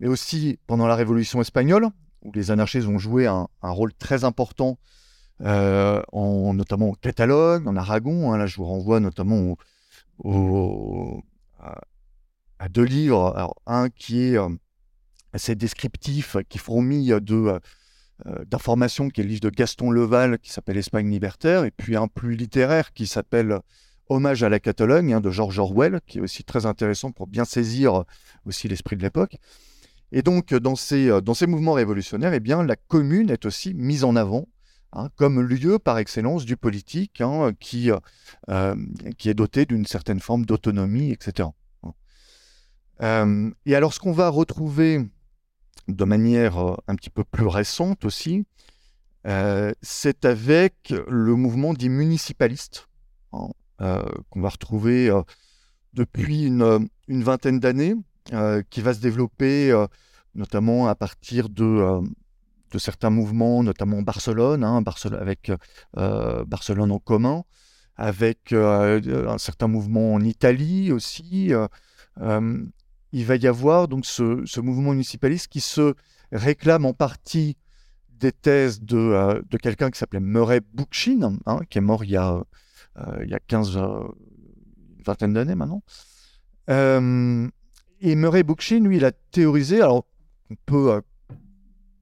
mais 0.00 0.06
aussi 0.06 0.58
pendant 0.66 0.86
la 0.86 0.94
révolution 0.94 1.40
espagnole, 1.40 1.88
où 2.22 2.32
les 2.32 2.50
anarchistes 2.50 2.86
vont 2.86 2.98
jouer 2.98 3.26
un, 3.26 3.48
rôle 3.60 3.92
très 3.92 4.24
important, 4.24 4.78
euh, 5.42 6.00
en, 6.12 6.54
notamment 6.54 6.90
en 6.90 6.94
Catalogne, 6.94 7.66
en 7.68 7.76
Aragon. 7.76 8.32
là, 8.32 8.46
je 8.46 8.56
vous 8.56 8.64
renvoie 8.64 9.00
notamment 9.00 9.56
à, 11.58 12.68
deux 12.70 12.84
livres. 12.84 13.54
un 13.66 13.90
qui 13.90 14.22
est 14.22 14.38
euh, 14.38 14.48
assez 15.32 15.56
descriptif, 15.56 16.36
qui 16.48 16.58
fourmille 16.58 17.18
de, 17.20 17.60
euh, 18.26 18.44
d'informations, 18.46 19.08
qui 19.08 19.20
est 19.20 19.24
le 19.24 19.30
livre 19.30 19.42
de 19.42 19.50
Gaston 19.50 19.90
Leval, 19.90 20.38
qui 20.38 20.50
s'appelle 20.52 20.76
Espagne 20.76 21.10
libertaire, 21.10 21.64
et 21.64 21.72
puis 21.72 21.96
un 21.96 22.06
plus 22.06 22.36
littéraire 22.36 22.92
qui 22.92 23.08
s'appelle 23.08 23.60
Hommage 24.08 24.42
à 24.42 24.48
la 24.48 24.60
Catalogne, 24.60 25.14
hein, 25.14 25.20
de 25.20 25.30
George 25.30 25.58
Orwell, 25.58 26.00
qui 26.06 26.18
est 26.18 26.20
aussi 26.20 26.44
très 26.44 26.66
intéressant 26.66 27.12
pour 27.12 27.26
bien 27.26 27.44
saisir 27.44 28.04
aussi 28.46 28.68
l'esprit 28.68 28.96
de 28.96 29.02
l'époque. 29.02 29.36
Et 30.12 30.22
donc, 30.22 30.54
dans 30.54 30.76
ces, 30.76 31.20
dans 31.20 31.34
ces 31.34 31.46
mouvements 31.46 31.74
révolutionnaires, 31.74 32.32
eh 32.32 32.40
bien, 32.40 32.62
la 32.62 32.76
commune 32.76 33.30
est 33.30 33.44
aussi 33.44 33.74
mise 33.74 34.04
en 34.04 34.16
avant 34.16 34.46
Hein, 34.94 35.10
comme 35.16 35.42
lieu 35.42 35.78
par 35.78 35.98
excellence 35.98 36.46
du 36.46 36.56
politique 36.56 37.20
hein, 37.20 37.52
qui, 37.60 37.90
euh, 38.48 38.76
qui 39.18 39.28
est 39.28 39.34
doté 39.34 39.66
d'une 39.66 39.84
certaine 39.84 40.18
forme 40.18 40.46
d'autonomie, 40.46 41.10
etc. 41.10 41.50
Euh, 43.02 43.50
et 43.66 43.76
alors 43.76 43.92
ce 43.92 44.00
qu'on 44.00 44.12
va 44.12 44.30
retrouver 44.30 45.06
de 45.88 46.04
manière 46.04 46.58
euh, 46.58 46.76
un 46.88 46.96
petit 46.96 47.10
peu 47.10 47.22
plus 47.22 47.46
récente 47.46 48.04
aussi, 48.06 48.46
c'est 49.82 50.24
avec 50.24 50.94
le 51.06 51.34
mouvement 51.34 51.74
dit 51.74 51.90
municipaliste 51.90 52.88
hein, 53.34 53.48
qu'on 53.78 54.40
va 54.40 54.48
retrouver 54.48 55.10
depuis 55.94 56.44
une, 56.44 56.88
une 57.08 57.22
vingtaine 57.22 57.60
d'années, 57.60 57.94
qui 58.70 58.80
va 58.80 58.94
se 58.94 59.00
développer 59.00 59.72
notamment 60.34 60.88
à 60.88 60.94
partir 60.94 61.48
de, 61.48 62.00
certains 62.76 63.10
mouvements, 63.10 63.62
notamment 63.62 64.02
Barcelone, 64.02 64.64
hein, 64.64 64.82
Barcelone 64.82 65.20
avec 65.20 65.52
Barcelone 65.94 66.92
en 66.92 66.98
commun, 66.98 67.44
avec 67.96 68.52
un 68.52 69.38
certain 69.38 69.68
mouvement 69.68 70.14
en 70.14 70.20
Italie 70.22 70.92
aussi. 70.92 71.52
il 72.20 73.24
va 73.24 73.36
y 73.36 73.46
avoir 73.46 73.88
donc 73.88 74.06
ce, 74.06 74.60
mouvement 74.60 74.92
municipaliste 74.92 75.48
qui 75.48 75.60
se 75.60 75.94
réclame 76.32 76.84
en 76.84 76.92
partie 76.92 77.56
des 78.10 78.32
thèses 78.32 78.80
de, 78.80 79.42
de 79.48 79.56
quelqu'un 79.56 79.90
qui 79.90 79.98
s'appelait 79.98 80.20
Murray 80.20 80.60
Bookchin, 80.74 81.38
hein, 81.46 81.60
qui 81.70 81.78
est 81.78 81.82
mort 81.82 82.04
il 82.04 82.10
y 82.10 82.16
a, 82.16 82.42
il 83.22 83.30
y 83.30 83.34
a 83.34 83.40
15, 83.40 83.76
une 83.76 85.02
vingtaine 85.04 85.32
d'années 85.32 85.54
maintenant. 85.54 85.82
et 86.68 88.14
Murray 88.14 88.42
Bookchin, 88.42 88.80
lui, 88.80 88.96
il 88.96 89.04
a 89.04 89.12
théorisé, 89.12 89.80
alors 89.80 90.06
on 90.50 90.54
peut 90.66 91.00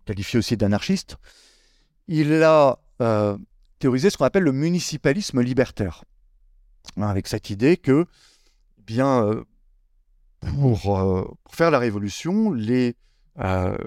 qualifié 0.06 0.38
aussi 0.38 0.56
d'anarchiste, 0.56 1.18
il 2.08 2.42
a 2.42 2.78
euh, 3.02 3.36
théorisé 3.78 4.08
ce 4.08 4.16
qu'on 4.16 4.24
appelle 4.24 4.44
le 4.44 4.52
municipalisme 4.52 5.42
libertaire, 5.42 6.04
hein, 6.96 7.08
avec 7.08 7.26
cette 7.26 7.50
idée 7.50 7.76
que, 7.76 8.06
eh 8.78 8.82
bien, 8.82 9.26
euh, 9.26 9.44
pour, 10.40 10.98
euh, 10.98 11.24
faire 11.50 11.70
la 11.70 11.78
révolution, 11.78 12.52
les, 12.52 12.96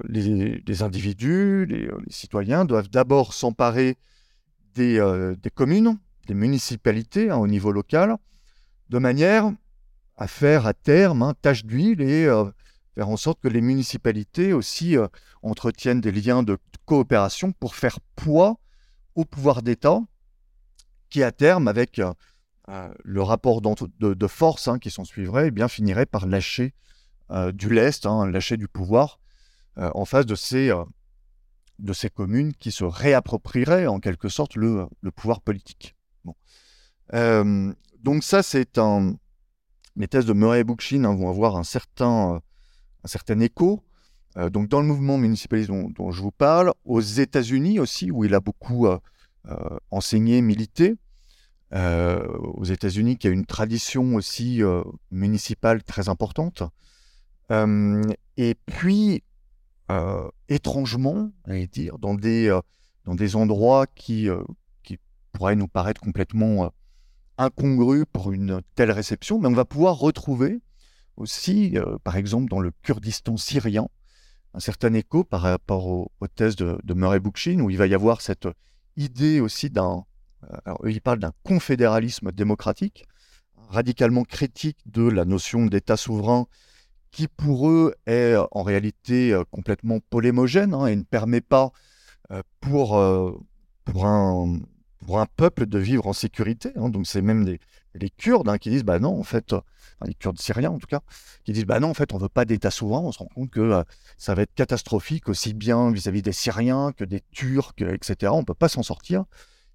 les, 0.03 0.83
individus, 0.83 1.65
les, 1.65 1.89
citoyens 2.09 2.65
doivent 2.65 2.89
d'abord 2.89 3.33
s'emparer 3.33 3.97
des, 4.75 4.99
des, 5.41 5.49
communes, 5.49 5.97
des 6.29 6.35
municipalités 6.35 7.31
hein, 7.31 7.37
au 7.37 7.47
niveau 7.47 7.71
local, 7.71 8.15
de 8.89 8.99
manière 8.99 9.51
à 10.15 10.27
faire 10.27 10.67
à 10.67 10.73
terme 10.73 11.23
un 11.23 11.33
tâche 11.33 11.65
d'huile 11.65 12.01
et 12.01 12.27
faire 12.93 13.09
en 13.09 13.17
sorte 13.17 13.39
que 13.41 13.47
les 13.47 13.61
municipalités 13.61 14.53
aussi 14.53 14.95
euh, 14.95 15.07
entretiennent 15.41 16.01
des 16.01 16.11
liens 16.11 16.43
de 16.43 16.57
coopération 16.85 17.51
pour 17.51 17.73
faire 17.73 17.99
poids 18.15 18.59
au 19.15 19.25
pouvoir 19.25 19.63
d'État 19.63 19.99
qui, 21.09 21.23
à 21.23 21.31
terme, 21.31 21.67
avec 21.67 21.97
euh, 21.97 22.13
euh, 22.69 22.93
le 23.03 23.23
rapport 23.23 23.61
de, 23.61 24.27
force 24.27 24.67
hein, 24.67 24.77
qui 24.77 24.91
s'en 24.91 25.03
suivrait, 25.03 25.47
eh 25.47 25.51
bien, 25.51 25.67
finirait 25.67 26.05
par 26.05 26.27
lâcher 26.27 26.73
du 27.53 27.69
lest, 27.69 28.07
hein, 28.07 28.29
lâcher 28.29 28.57
du 28.57 28.67
pouvoir 28.67 29.19
en 29.75 30.03
face 30.05 30.25
de 30.25 30.33
ces, 30.33 30.71
de 31.77 31.93
ces 31.93 32.09
communes 32.09 32.53
qui 32.53 32.71
se 32.71 32.83
réapproprieraient 32.83 33.85
en 33.85 33.99
quelque 33.99 34.29
sorte 34.29 34.55
le, 34.55 34.87
le 35.01 35.11
pouvoir 35.11 35.41
politique. 35.41 35.95
Bon. 36.23 36.35
donc 38.03 38.23
ça, 38.23 38.43
c'est 38.43 38.77
un... 38.77 39.15
Les 39.95 40.07
thèses 40.07 40.25
de 40.25 40.33
Murray 40.33 40.63
Bookchin 40.63 41.03
hein, 41.03 41.15
vont 41.15 41.29
avoir 41.29 41.57
un 41.57 41.63
certain 41.63 42.41
un 43.03 43.07
certain 43.07 43.39
écho. 43.39 43.83
Euh, 44.37 44.49
donc 44.49 44.69
dans 44.69 44.81
le 44.81 44.87
mouvement 44.87 45.17
municipaliste 45.17 45.69
dont, 45.69 46.11
je 46.11 46.21
vous 46.21 46.31
parle, 46.31 46.73
aux 46.85 47.01
États-Unis 47.01 47.79
aussi, 47.79 48.11
où 48.11 48.23
il 48.25 48.33
a 48.33 48.39
beaucoup 48.39 48.87
euh, 48.87 48.97
euh, 49.47 49.55
enseigné, 49.91 50.41
milité, 50.41 50.95
aux 51.71 52.63
États-Unis, 52.63 53.17
qui 53.17 53.27
a 53.27 53.29
une 53.29 53.45
tradition 53.45 54.15
aussi 54.15 54.63
municipale 55.11 55.83
très 55.83 56.09
importante. 56.09 56.63
et 57.51 58.55
puis, 58.65 59.23
étrangement, 60.47 61.29
dire, 61.71 61.99
dans 61.99 62.15
des, 62.15 62.59
dans 63.05 63.13
des 63.13 63.35
endroits 63.35 63.85
qui, 63.85 64.29
qui 65.39 65.43
pourraient 65.43 65.55
nous 65.55 65.67
paraître 65.67 66.01
complètement 66.01 66.71
incongrus 67.37 68.03
pour 68.11 68.33
une 68.33 68.61
telle 68.75 68.91
réception, 68.91 69.39
mais 69.39 69.47
on 69.47 69.53
va 69.53 69.63
pouvoir 69.63 69.97
retrouver 69.97 70.59
aussi, 71.15 71.77
euh, 71.77 71.97
par 72.03 72.17
exemple, 72.17 72.49
dans 72.49 72.59
le 72.59 72.71
Kurdistan 72.83 73.37
syrien, 73.37 73.87
un 74.53 74.59
certain 74.59 74.93
écho 74.93 75.23
par 75.23 75.41
rapport 75.41 75.87
aux, 75.87 76.11
thèses 76.35 76.57
de, 76.57 76.93
Murray 76.93 77.19
Bookchin, 77.19 77.61
où 77.61 77.69
il 77.69 77.77
va 77.77 77.87
y 77.87 77.93
avoir 77.93 78.21
cette 78.21 78.47
idée 78.97 79.39
aussi 79.39 79.69
d'un. 79.69 80.03
Euh, 80.43 80.57
alors, 80.65 80.79
il 80.87 81.01
parle 81.01 81.19
d'un 81.19 81.33
confédéralisme 81.43 82.31
démocratique, 82.31 83.05
radicalement 83.69 84.23
critique 84.23 84.79
de 84.85 85.03
la 85.03 85.23
notion 85.23 85.67
d'État 85.67 85.97
souverain, 85.97 86.47
qui 87.11 87.27
pour 87.27 87.69
eux 87.69 87.95
est 88.07 88.35
en 88.51 88.63
réalité 88.63 89.33
euh, 89.33 89.43
complètement 89.51 89.99
polémogène 90.09 90.73
hein, 90.73 90.87
et 90.87 90.95
ne 90.95 91.03
permet 91.03 91.41
pas 91.41 91.71
pour, 92.59 93.01
pour, 93.85 94.05
un, 94.05 94.59
pour 95.09 95.19
un 95.19 95.25
peuple 95.25 95.65
de 95.65 95.79
vivre 95.79 96.05
en 96.05 96.13
sécurité. 96.13 96.71
Hein. 96.75 96.89
donc, 96.89 97.07
c'est 97.07 97.23
même 97.23 97.57
les 97.95 98.09
Kurdes 98.11 98.47
hein, 98.47 98.59
qui 98.59 98.69
disent 98.69 98.83
bah 98.83 98.99
non, 98.99 99.19
en 99.19 99.23
fait, 99.23 99.55
les 100.05 100.13
Kurdes 100.13 100.37
syriens 100.37 100.69
en 100.69 100.77
tout 100.77 100.85
cas, 100.85 100.99
qui 101.45 101.51
disent 101.51 101.65
bah 101.65 101.79
non, 101.79 101.89
en 101.89 101.93
fait, 101.95 102.13
on 102.13 102.19
veut 102.19 102.29
pas 102.29 102.45
d'État 102.45 102.69
souverain. 102.69 102.99
On 102.99 103.11
se 103.11 103.17
rend 103.17 103.25
compte 103.25 103.49
que 103.49 103.59
euh, 103.59 103.83
ça 104.19 104.35
va 104.35 104.43
être 104.43 104.53
catastrophique 104.53 105.27
aussi 105.27 105.55
bien 105.55 105.91
vis-à-vis 105.91 106.21
des 106.21 106.31
Syriens 106.31 106.91
que 106.91 107.03
des 107.05 107.21
Turcs, 107.31 107.73
etc. 107.79 108.31
On 108.35 108.43
peut 108.43 108.53
pas 108.53 108.69
s'en 108.69 108.83
sortir. 108.83 109.25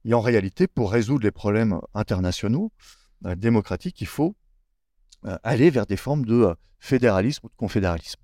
Et 0.05 0.15
en 0.15 0.21
réalité, 0.21 0.69
pour 0.69 0.93
résoudre 0.93 1.25
les 1.25 1.33
problèmes 1.33 1.81
internationaux 1.95 2.71
euh, 3.27 3.35
démocratiques, 3.35 4.01
il 4.01 4.07
faut 4.07 4.37
euh, 5.27 5.37
aller 5.43 5.69
vers 5.69 5.87
des 5.87 5.97
formes 5.97 6.27
de 6.27 6.55
fédéralisme 6.79 7.47
ou 7.47 7.49
de 7.49 7.57
confédéralisme. 7.57 8.21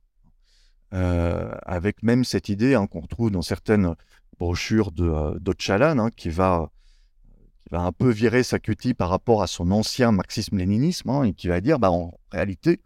avec 0.93 2.05
même 2.05 2.23
cette 2.23 2.49
idée 2.49 2.77
hein, 2.77 2.87
qu'on 2.87 3.01
retrouve 3.01 3.33
dans 3.33 3.43
certaines 3.43 3.97
brochures 4.39 4.93
de, 4.93 6.11
qui 6.11 6.31
va 6.31 6.71
va 7.71 7.81
un 7.81 7.93
peu 7.93 8.11
virer 8.11 8.43
sa 8.43 8.59
cutie 8.59 8.95
par 8.95 9.11
rapport 9.11 9.43
à 9.43 9.47
son 9.47 9.71
ancien 9.71 10.13
marxisme-léninisme 10.13 11.11
hein, 11.11 11.25
et 11.25 11.33
qui 11.33 11.49
va 11.49 11.61
dire, 11.61 11.79
bah, 11.79 11.91
en 11.91 12.19
réalité, 12.31 12.81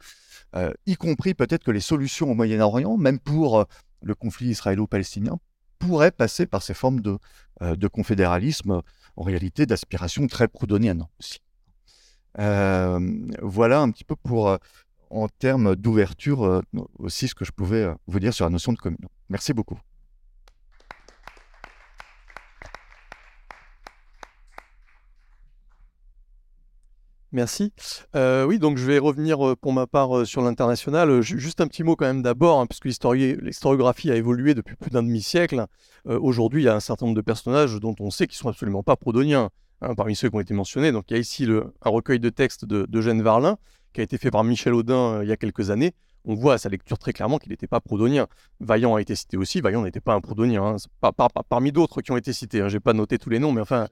euh, 0.57 0.72
y 0.87 0.97
compris 0.97 1.35
peut-être 1.35 1.64
que 1.64 1.70
les 1.70 1.80
solutions 1.80 2.30
au 2.30 2.35
Moyen-Orient, 2.35 2.97
même 2.97 3.18
pour 3.18 3.61
euh, 3.61 3.64
le 4.03 4.14
conflit 4.14 4.49
israélo-palestinien, 4.49 5.39
pourraient 5.78 6.12
passer 6.12 6.47
par 6.47 6.62
ces 6.62 6.74
formes 6.74 7.01
de, 7.01 7.18
euh, 7.62 7.89
confédéralisme, 7.93 8.82
en 9.16 9.22
réalité 9.22 9.66
d'aspiration 9.66 10.26
très 10.26 10.49
proudhonienne 10.49 11.07
aussi. 11.20 11.41
voilà 12.37 13.80
un 13.80 13.91
petit 13.91 14.05
peu 14.05 14.16
pour, 14.16 14.59
en 15.11 15.28
termes 15.28 15.76
d'ouverture, 15.76 16.62
aussi 16.99 17.28
ce 17.28 17.35
que 17.35 17.45
je 17.45 17.53
pouvais 17.53 17.95
vous 18.09 18.18
dire 18.18 18.35
sur 18.35 18.45
la 18.45 18.51
notion 18.51 18.72
de 18.72 18.78
commune. 18.78 19.07
Merci 19.28 19.53
beaucoup. 19.53 19.78
Merci. 27.35 27.72
Euh, 28.14 28.45
oui, 28.47 28.61
donc 28.61 28.78
je 28.78 28.87
vais 28.87 28.99
revenir 28.99 29.45
euh, 29.45 29.57
pour 29.57 29.72
ma 29.72 29.89
part 29.89 30.18
euh, 30.18 30.24
sur 30.24 30.41
l'international. 30.41 31.20
Juste 31.20 31.61
un 31.61 31.66
petit 31.66 31.82
mot 31.82 31.97
quand 31.97 32.05
même 32.05 32.22
d'abord, 32.22 32.61
hein, 32.61 32.66
puisque 32.66 32.85
l'historiographie 32.85 34.12
a 34.12 34.14
évolué 34.14 34.55
depuis 34.55 34.76
plus 34.76 34.93
d'un 34.93 35.03
demi-siècle. 35.03 35.66
Aujourd'hui, 36.07 36.62
il 36.62 36.66
y 36.66 36.68
a 36.68 36.76
un 36.76 36.80
certain 36.80 37.07
nombre 37.07 37.16
de 37.16 37.22
personnages 37.22 37.80
dont 37.80 37.97
on 37.99 38.11
sait 38.11 38.28
qu'ils 38.28 38.37
sont 38.37 38.49
absolument 38.49 38.85
pas 38.85 38.95
proudhoniens, 38.95 39.51
hein, 39.80 39.95
parmi 39.97 40.14
ceux 40.14 40.30
qui 40.30 40.37
ont 40.37 40.41
été 40.41 40.55
mentionnés. 40.55 40.93
Donc 40.93 41.07
il 41.11 41.14
y 41.14 41.16
a 41.16 41.18
ici 41.18 41.49
un 41.82 41.91
recueil 41.91 42.20
de 42.20 42.28
textes 42.28 42.66
d'Eugène 42.66 43.20
Varlin, 43.20 43.57
qui 43.93 44.01
a 44.01 44.05
été 44.05 44.16
fait 44.16 44.30
par 44.30 44.45
Michel 44.45 44.72
Audin 44.72 45.20
il 45.22 45.28
y 45.28 45.32
a 45.32 45.37
quelques 45.37 45.70
années. 45.70 45.93
On 46.26 46.37
voit 46.37 46.55
à 46.55 46.59
sa 46.59 46.68
lecture 46.68 46.99
très 46.99 47.12
clairement 47.12 47.39
qu'il 47.39 47.51
n'était 47.51 47.66
pas 47.66 47.80
proudhonien. 47.80 48.28
Vaillant 48.61 48.94
a 48.94 49.01
été 49.01 49.16
cité 49.16 49.36
aussi. 49.36 49.61
Vaillant 49.61 49.82
n'était 49.82 50.01
pas 50.01 50.15
un 50.15 50.20
proudhonien, 50.20 50.77
hein. 51.02 51.12
parmi 51.48 51.73
d'autres 51.73 52.01
qui 52.01 52.12
ont 52.12 52.16
été 52.16 52.32
cités. 52.32 52.62
Je 52.69 52.77
n'ai 52.77 52.81
pas 52.81 52.93
noté 52.93 53.19
tous 53.19 53.31
les 53.31 53.40
noms, 53.40 53.51
mais 53.51 53.61
enfin... 53.61 53.89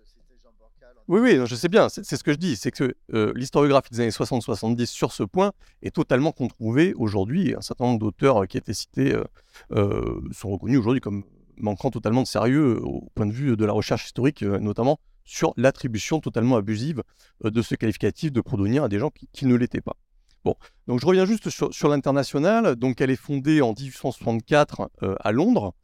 Oui, 1.08 1.20
oui, 1.20 1.38
je 1.46 1.54
sais 1.56 1.68
bien, 1.68 1.88
c'est 1.88 2.04
ce 2.04 2.22
que 2.22 2.32
je 2.32 2.38
dis, 2.38 2.56
c'est 2.56 2.70
que 2.70 2.94
euh, 3.12 3.32
l'historiographie 3.34 3.90
des 3.90 4.00
années 4.00 4.10
60-70 4.10 4.86
sur 4.86 5.12
ce 5.12 5.24
point 5.24 5.52
est 5.82 5.94
totalement 5.94 6.32
controuvée 6.32 6.94
aujourd'hui. 6.94 7.54
Un 7.56 7.60
certain 7.60 7.84
nombre 7.86 7.98
d'auteurs 7.98 8.46
qui 8.46 8.56
étaient 8.56 8.74
cités 8.74 9.12
euh, 9.12 9.24
euh, 9.72 10.20
sont 10.30 10.50
reconnus 10.50 10.78
aujourd'hui 10.78 11.00
comme 11.00 11.24
manquant 11.56 11.90
totalement 11.90 12.22
de 12.22 12.26
sérieux 12.26 12.80
au 12.82 13.10
point 13.14 13.26
de 13.26 13.32
vue 13.32 13.56
de 13.56 13.64
la 13.64 13.72
recherche 13.72 14.06
historique, 14.06 14.42
notamment 14.42 15.00
sur 15.24 15.54
l'attribution 15.56 16.20
totalement 16.20 16.56
abusive 16.56 17.02
de 17.44 17.62
ce 17.62 17.74
qualificatif 17.74 18.32
de 18.32 18.40
proudhonien 18.40 18.84
à 18.84 18.88
des 18.88 18.98
gens 18.98 19.10
qui, 19.32 19.46
ne 19.46 19.54
l'étaient 19.54 19.80
pas. 19.80 19.96
Bon, 20.44 20.56
donc 20.88 21.00
je 21.00 21.06
reviens 21.06 21.26
juste 21.26 21.50
sur, 21.50 21.72
sur 21.72 21.88
l'international. 21.88 22.74
Donc 22.76 23.00
elle 23.00 23.10
est 23.10 23.16
fondée 23.16 23.60
en 23.60 23.74
1864 23.74 24.90
à 25.20 25.32
Londres. 25.32 25.74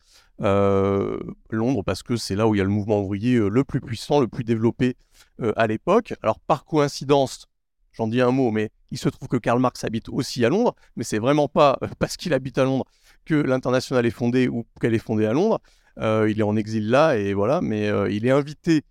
Euh, 0.40 1.18
Londres 1.50 1.82
parce 1.82 2.04
que 2.04 2.16
c'est 2.16 2.36
là 2.36 2.46
où 2.46 2.54
il 2.54 2.58
y 2.58 2.60
a 2.60 2.64
le 2.64 2.70
mouvement 2.70 3.00
ouvrier 3.00 3.36
euh, 3.36 3.48
le 3.48 3.64
plus 3.64 3.80
puissant, 3.80 4.20
le 4.20 4.28
plus 4.28 4.44
développé 4.44 4.96
euh, 5.40 5.52
à 5.56 5.66
l'époque. 5.66 6.14
Alors 6.22 6.38
par 6.38 6.64
coïncidence, 6.64 7.46
j'en 7.92 8.06
dis 8.06 8.20
un 8.20 8.30
mot, 8.30 8.52
mais 8.52 8.70
il 8.92 8.98
se 8.98 9.08
trouve 9.08 9.26
que 9.26 9.36
Karl 9.36 9.58
Marx 9.58 9.82
habite 9.82 10.08
aussi 10.08 10.44
à 10.44 10.48
Londres, 10.48 10.76
mais 10.94 11.02
c'est 11.02 11.18
vraiment 11.18 11.48
pas 11.48 11.78
parce 11.98 12.16
qu'il 12.16 12.32
habite 12.32 12.56
à 12.58 12.64
Londres 12.64 12.84
que 13.24 13.34
l'international 13.34 14.06
est 14.06 14.10
fondée 14.10 14.48
ou 14.48 14.64
qu'elle 14.80 14.94
est 14.94 15.00
fondée 15.00 15.26
à 15.26 15.32
Londres. 15.32 15.60
il 16.00 16.38
est 16.38 16.44
en 16.44 16.54
exil 16.54 16.88
là 16.88 17.16
et 17.16 17.34
voilà, 17.34 17.60
mais 17.60 17.90
il 18.10 18.24
est 18.24 18.30
invité 18.30 18.84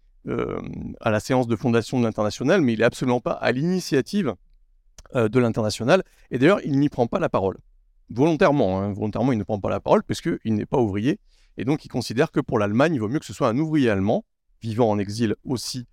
à 0.99 1.09
la 1.09 1.21
séance 1.21 1.47
de 1.47 1.55
fondation 1.55 1.99
de 1.99 2.03
l'international, 2.03 2.61
mais 2.61 2.73
il 2.73 2.81
est 2.81 2.83
absolument 2.83 3.21
pas 3.21 3.31
à 3.31 3.51
l'initiative 3.53 4.35
de 5.15 5.39
l'international. 5.39 6.03
Et 6.29 6.37
d'ailleurs, 6.37 6.59
il 6.65 6.77
n'y 6.77 6.89
prend 6.89 7.07
pas 7.07 7.19
la 7.19 7.29
parole 7.29 7.57
volontairement. 8.09 8.81
Hein, 8.81 8.93
volontairement, 8.93 9.31
il 9.31 9.37
ne 9.37 9.43
prend 9.43 9.59
pas 9.59 9.69
la 9.69 9.79
parole 9.79 10.03
parce 10.03 10.21
qu'il 10.21 10.39
n'est 10.45 10.65
pas 10.65 10.77
ouvrier. 10.77 11.19
Et 11.57 11.65
donc, 11.65 11.85
il 11.85 11.89
considère 11.89 12.31
que 12.31 12.39
pour 12.39 12.59
l'Allemagne, 12.59 12.93
il 12.93 12.99
vaut 12.99 13.09
mieux 13.09 13.19
que 13.19 13.25
ce 13.25 13.33
soit 13.33 13.49
un 13.49 13.57
ouvrier 13.57 13.89
allemand, 13.89 14.25
vivant 14.61 14.89
en 14.89 14.99
exil 14.99 15.35
aussi 15.43 15.85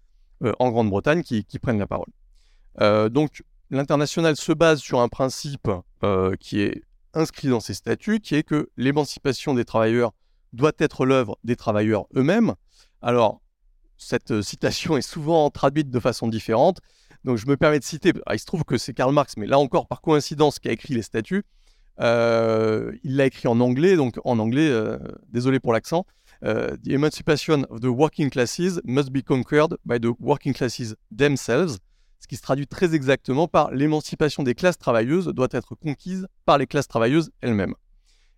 en 0.59 0.71
Grande-Bretagne 0.71 1.23
qui, 1.23 1.59
prennent 1.59 1.79
la 1.79 1.87
parole. 1.87 2.11
donc 3.11 3.43
l'international 3.71 4.37
se 4.37 4.53
base 4.53 4.81
sur 4.81 5.01
un 5.01 5.09
principe 5.09 5.71
qui 6.39 6.61
est 6.61 6.83
inscrit 7.15 7.49
dans 7.49 7.61
ses 7.61 7.75
statuts, 7.75 8.21
qui 8.21 8.35
est 8.35 8.43
que 8.43 8.71
l'émancipation 8.77 9.55
des 9.55 9.65
travailleurs 9.65 10.13
doit 10.53 10.73
être 10.79 11.07
l'œuvre 11.07 11.39
des 11.45 11.57
travailleurs 11.57 12.07
eux-mêmes. 12.15 12.55
Alors, 13.03 13.41
cette 13.97 14.43
citation 14.43 14.97
est 14.97 15.03
souvent 15.03 15.51
traduite 15.51 15.91
de 15.91 16.01
façon 16.01 16.29
différente. 16.29 16.81
Donc 17.25 17.39
je 17.39 17.47
me 17.47 17.57
permets 17.57 17.79
de 17.79 17.85
citer, 17.85 18.13
il 18.33 18.39
se 18.39 18.45
trouve 18.45 18.65
que 18.65 18.77
c'est 18.77 18.93
Karl 18.93 19.13
Marx, 19.13 19.37
mais 19.37 19.47
là 19.47 19.59
encore 19.59 19.87
par 19.87 20.01
coïncidence 20.03 20.59
qui 20.59 20.69
a 20.69 20.73
écrit 20.73 20.95
les 20.95 21.03
statuts. 21.03 21.45
Euh, 22.01 22.93
il 23.05 23.17
l'a 23.17 23.27
écrit 23.27 23.49
en 23.49 23.61
anglais, 23.61 23.97
donc 23.97 24.19
en 24.25 24.39
anglais, 24.39 24.69
euh, 24.69 24.99
désolé 25.29 25.61
pour 25.61 25.73
l'accent. 25.73 26.07
Euh, 26.45 26.77
the 26.85 26.89
emancipation 26.89 27.65
of 27.71 27.81
the 27.81 27.87
working 27.87 28.29
classes 28.31 28.81
must 28.85 29.11
be 29.11 29.23
conquered 29.23 29.77
by 29.85 30.01
the 30.01 30.13
working 30.21 30.53
classes 30.53 30.95
themselves, 31.17 31.79
ce 32.19 32.27
qui 32.27 32.37
se 32.37 32.43
traduit 32.43 32.67
très 32.67 32.95
exactement 32.95 33.49
par 33.49 33.71
l'émancipation 33.71 34.43
des 34.43 34.55
classes 34.55 34.79
travailleuses 34.79 35.27
doit 35.29 35.49
être 35.53 35.75
conquise 35.75 36.27
par 36.45 36.59
les 36.59 36.67
classes 36.67 36.89
travailleuses 36.89 37.31
elles-mêmes. 37.41 37.75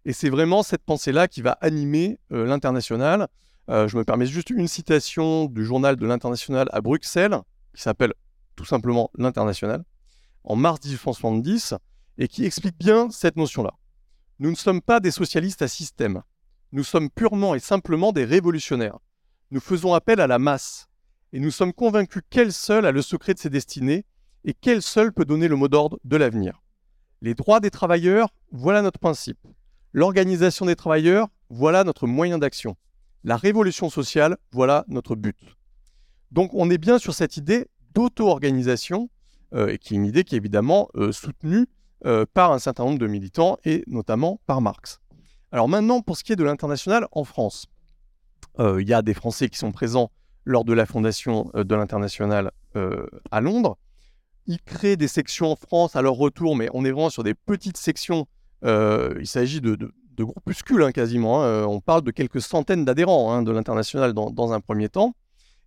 Et 0.04 0.12
c'est 0.12 0.30
vraiment 0.30 0.62
cette 0.62 0.84
pensée-là 0.84 1.26
qui 1.26 1.42
va 1.42 1.52
animer 1.60 2.18
l'international. 2.30 3.26
je 3.68 3.96
me 3.96 4.04
permets 4.04 4.26
juste 4.26 4.50
une 4.50 4.68
citation 4.68 5.46
du 5.46 5.64
journal 5.64 5.96
de 5.96 6.06
l'international 6.06 6.68
à 6.72 6.80
Bruxelles, 6.80 7.40
qui 7.74 7.82
s'appelle 7.82 8.12
tout 8.54 8.64
simplement 8.64 9.10
l'international, 9.18 9.84
en 10.44 10.54
mars 10.54 10.78
1870, 10.84 11.74
et 12.18 12.28
qui 12.28 12.44
explique 12.44 12.78
bien 12.78 13.10
cette 13.10 13.36
notion-là. 13.36 13.74
Nous 14.38 14.51
ne 14.51 14.56
sommes 14.56 14.82
pas 14.82 15.01
des 15.01 15.10
socialistes 15.10 15.62
à 15.62 15.68
système, 15.68 16.22
nous 16.72 16.84
sommes 16.84 17.10
purement 17.10 17.55
et 17.55 17.60
simplement 17.60 18.12
des 18.12 18.24
révolutionnaires. 18.24 18.98
Nous 19.51 19.60
faisons 19.60 19.94
appel 19.94 20.20
à 20.20 20.26
la 20.26 20.38
masse, 20.38 20.88
et 21.32 21.40
nous 21.40 21.51
sommes 21.51 21.72
convaincus 21.72 22.22
qu'elle 22.28 22.52
seule 22.52 22.86
a 22.86 22.93
le 22.93 23.02
secret 23.02 23.34
de 23.34 23.38
ses 23.38 23.51
destinées, 23.51 24.05
et 24.44 24.52
qu'elle 24.52 24.82
seule 24.82 25.12
peut 25.12 25.24
donner 25.24 25.48
le 25.48 25.56
mot 25.56 25.68
d'ordre 25.68 25.98
de 26.05 26.16
l'avenir. 26.16 26.62
Les 27.22 27.34
droits 27.34 27.60
des 27.60 27.70
travailleurs, 27.70 28.28
voilà 28.52 28.82
notre 28.82 28.98
principe. 28.98 29.38
L'organisation 29.93 30.66
des 30.66 30.76
travailleurs, 30.76 31.28
voilà 31.48 31.84
notre 31.84 32.06
moyen 32.06 32.38
d'action. 32.38 32.76
La 33.24 33.36
révolution 33.36 33.88
sociale, 33.88 34.36
voilà 34.52 34.84
notre 34.88 35.16
but. 35.16 35.38
Donc 36.30 36.51
on 36.52 36.68
est 36.70 36.78
bien 36.78 36.98
sur 36.98 37.14
cette 37.14 37.36
idée 37.36 37.66
d'auto-organisation, 37.94 39.09
euh, 39.55 39.68
et 39.68 39.78
qui 39.78 39.94
est 39.94 39.97
une 39.97 40.05
idée 40.05 40.24
qui 40.24 40.34
est 40.34 40.38
évidemment 40.38 40.88
euh, 40.97 41.12
soutenue 41.12 41.66
euh, 42.05 42.27
par 42.32 42.52
un 42.52 42.59
certain 42.59 42.85
nombre 42.85 42.98
de 42.98 43.06
militants, 43.06 43.56
et 43.64 43.82
notamment 43.86 44.40
par 44.47 44.60
Marx. 44.60 45.01
Alors 45.52 45.68
maintenant, 45.68 46.02
pour 46.02 46.16
ce 46.16 46.24
qui 46.24 46.32
est 46.32 46.36
de 46.36 46.44
l'international 46.44 47.06
en 47.12 47.24
France, 47.24 47.66
il 48.59 48.89
y 48.89 48.94
a 48.94 49.02
des 49.02 49.12
Français 49.12 49.51
qui 49.51 49.59
sont 49.59 49.70
présents 49.70 50.10
lors 50.47 50.64
de 50.64 50.73
la 50.73 50.86
fondation 50.86 51.51
de 51.55 51.74
l'international 51.74 52.52
à 53.31 53.40
Londres. 53.43 53.77
Ils 54.47 54.62
créent 54.62 54.97
des 54.97 55.09
sections 55.09 55.52
en 55.52 55.56
France 55.56 55.94
à 55.94 56.01
leur 56.01 56.14
retour, 56.14 56.56
mais 56.56 56.70
on 56.73 56.82
est 56.86 56.90
vraiment 56.90 57.10
sur 57.10 57.23
des 57.23 57.35
petites 57.35 57.77
sections. 57.77 58.27
il 58.62 59.27
s'agit 59.27 59.60
de, 59.60 59.74
de, 59.74 60.24
groupuscules 60.24 60.82
hein, 60.82 60.93
quasiment. 60.93 61.44
Hein. 61.44 61.66
On 61.66 61.81
parle 61.81 62.01
de 62.01 62.10
quelques 62.10 62.40
centaines 62.40 62.86
d'adhérents 62.86 63.31
hein, 63.31 63.43
de 63.43 63.52
l'international 63.52 64.14
dans, 64.14 64.31
dans, 64.31 64.55
un 64.55 64.60
premier 64.60 64.89
temps. 64.89 65.14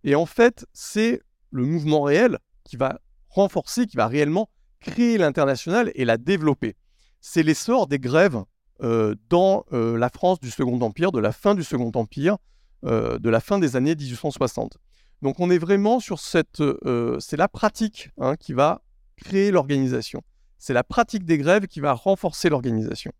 Et 0.02 0.16
en 0.16 0.26
fait, 0.26 0.66
c'est 0.72 1.20
le 1.52 1.64
mouvement 1.64 2.02
réel 2.02 2.38
qui 2.64 2.76
va 2.76 3.00
renforcer, 3.28 3.86
qui 3.86 3.96
va 3.96 4.08
réellement 4.08 4.48
créer 4.80 5.18
l'international 5.18 5.92
et 5.94 6.04
la 6.04 6.16
développer. 6.16 6.76
C'est 7.20 7.42
l'essor 7.42 7.86
des 7.86 7.98
grèves 7.98 8.42
euh, 8.82 9.14
dans 9.28 9.66
euh, 9.72 9.98
la 9.98 10.08
France 10.08 10.40
du 10.40 10.50
Second 10.50 10.80
Empire, 10.80 11.12
de 11.12 11.18
la 11.18 11.32
fin 11.32 11.54
du 11.54 11.62
Second 11.62 11.92
Empire, 11.94 12.38
euh, 12.86 13.18
de 13.18 13.28
la 13.28 13.40
fin 13.40 13.58
des 13.58 13.76
années 13.76 13.94
1860. 13.94 14.78
Donc 15.20 15.38
on 15.38 15.50
est 15.50 15.58
vraiment 15.58 16.00
sur 16.00 16.18
cette... 16.18 16.62
c'est 17.18 17.36
la 17.36 17.48
pratique 17.48 18.08
hein, 18.18 18.36
qui 18.36 18.54
va 18.54 18.80
créer 19.16 19.50
l'organisation. 19.50 20.22
C'est 20.56 20.72
la 20.72 20.82
pratique 20.82 21.26
des 21.26 21.36
grèves 21.36 21.66
qui 21.66 21.80
va 21.80 21.92
renforcer 21.92 22.48
l'organisation. 22.48 23.12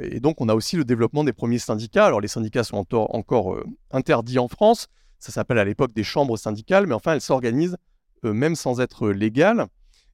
et 0.00 0.20
donc 0.20 0.42
on 0.42 0.50
a 0.50 0.54
aussi 0.54 0.76
le 0.76 0.84
développement 0.84 1.24
des 1.24 1.32
premiers 1.32 1.58
syndicats. 1.58 2.04
Alors 2.04 2.20
les 2.20 2.28
syndicats 2.28 2.64
sont 2.64 2.84
encore 2.94 3.58
interdits 3.90 4.38
en 4.38 4.48
France, 4.48 4.88
ça 5.18 5.32
s'appelle 5.32 5.58
à 5.58 5.64
l'époque 5.64 5.94
des 5.94 6.04
chambres 6.04 6.36
syndicales, 6.36 6.86
mais 6.86 6.94
enfin 6.94 7.14
elles 7.14 7.22
s'organisent 7.22 7.78
même 8.22 8.54
sans 8.54 8.80
être 8.80 9.08
légales. 9.08 9.66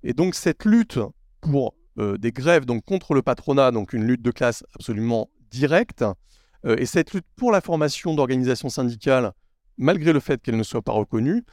Et 0.02 0.12
donc 0.12 0.34
cette 0.34 0.64
lutte 0.64 0.98
pour 1.40 1.74
euh, 1.98 2.16
des 2.18 2.32
grèves 2.32 2.64
donc 2.64 2.84
contre 2.84 3.14
le 3.14 3.22
patronat, 3.22 3.70
donc 3.70 3.92
une 3.92 4.04
lutte 4.04 4.22
de 4.22 4.30
classe 4.30 4.64
absolument 4.74 5.30
directe, 5.50 6.04
euh, 6.64 6.76
et 6.78 6.86
cette 6.86 7.12
lutte 7.12 7.26
pour 7.36 7.52
la 7.52 7.60
formation 7.60 8.14
d'organisations 8.14 8.68
syndicales, 8.68 9.32
malgré 9.76 10.12
le 10.12 10.20
fait 10.20 10.42
qu'elles 10.42 10.56
ne 10.56 10.62
soient 10.62 10.82
pas 10.82 10.92
reconnues, 10.92 11.44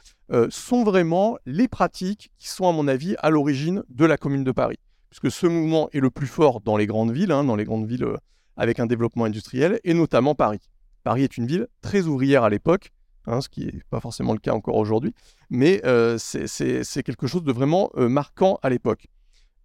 sont 0.50 0.82
vraiment 0.82 1.38
les 1.46 1.68
pratiques 1.68 2.32
qui 2.36 2.48
sont, 2.48 2.68
à 2.68 2.72
mon 2.72 2.88
avis, 2.88 3.14
à 3.20 3.30
l'origine 3.30 3.84
de 3.88 4.04
la 4.04 4.16
Commune 4.16 4.42
de 4.42 4.50
Paris. 4.50 4.78
Puisque 5.08 5.30
ce 5.30 5.46
mouvement 5.46 5.88
est 5.92 6.00
le 6.00 6.10
plus 6.10 6.26
fort 6.26 6.60
dans 6.60 6.76
les 6.76 6.88
grandes 6.88 7.12
villes, 7.12 7.30
hein, 7.30 7.44
dans 7.44 7.54
les 7.54 7.62
grandes 7.62 7.86
villes 7.86 8.08
avec 8.56 8.80
un 8.80 8.86
développement 8.86 9.26
industriel, 9.26 9.78
et 9.84 9.94
notamment 9.94 10.34
Paris. 10.34 10.58
Paris 11.04 11.22
est 11.22 11.36
une 11.36 11.46
ville 11.46 11.68
très 11.82 12.02
ouvrière 12.06 12.42
à 12.42 12.50
l'époque, 12.50 12.90
Hein, 13.28 13.40
ce 13.40 13.48
qui 13.48 13.66
n'est 13.66 13.82
pas 13.90 13.98
forcément 13.98 14.32
le 14.32 14.38
cas 14.38 14.52
encore 14.52 14.76
aujourd'hui, 14.76 15.12
mais 15.50 15.80
euh, 15.84 16.16
c'est 16.16 17.02
quelque 17.02 17.26
chose 17.26 17.42
de 17.42 17.50
vraiment 17.50 17.90
euh, 17.96 18.08
marquant 18.08 18.60
à 18.62 18.70
l'époque. 18.70 19.08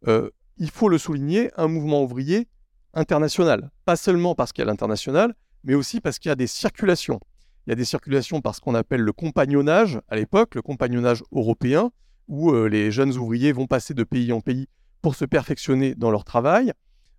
Euh, 0.07 0.31
il 0.57 0.71
faut 0.71 0.89
le 0.89 0.97
souligner, 0.97 1.51
un 1.57 1.67
mouvement 1.67 2.03
ouvrier 2.03 2.47
international, 2.95 3.69
pas 3.85 3.95
seulement 3.95 4.33
parce 4.33 4.51
qu'il 4.51 4.63
y 4.63 4.67
a 4.67 4.71
l'international, 4.71 5.35
mais 5.63 5.75
aussi 5.75 6.01
parce 6.01 6.17
qu'il 6.17 6.29
y 6.29 6.31
a 6.31 6.35
des 6.35 6.47
circulations. 6.47 7.19
Il 7.67 7.69
y 7.69 7.73
a 7.73 7.75
des 7.75 7.85
circulations 7.85 8.41
parce 8.41 8.59
qu'on 8.59 8.73
appelle 8.73 9.01
le 9.01 9.13
compagnonnage 9.13 9.99
à 10.07 10.15
l'époque, 10.15 10.55
le 10.55 10.63
compagnonnage 10.63 11.23
européen, 11.31 11.91
où 12.27 12.51
les 12.65 12.91
jeunes 12.91 13.15
ouvriers 13.15 13.51
vont 13.51 13.67
passer 13.67 13.93
de 13.93 14.03
pays 14.03 14.31
en 14.31 14.41
pays 14.41 14.67
pour 15.03 15.13
se 15.13 15.25
perfectionner 15.25 15.93
dans 15.93 16.09
leur 16.09 16.23
travail. 16.23 16.73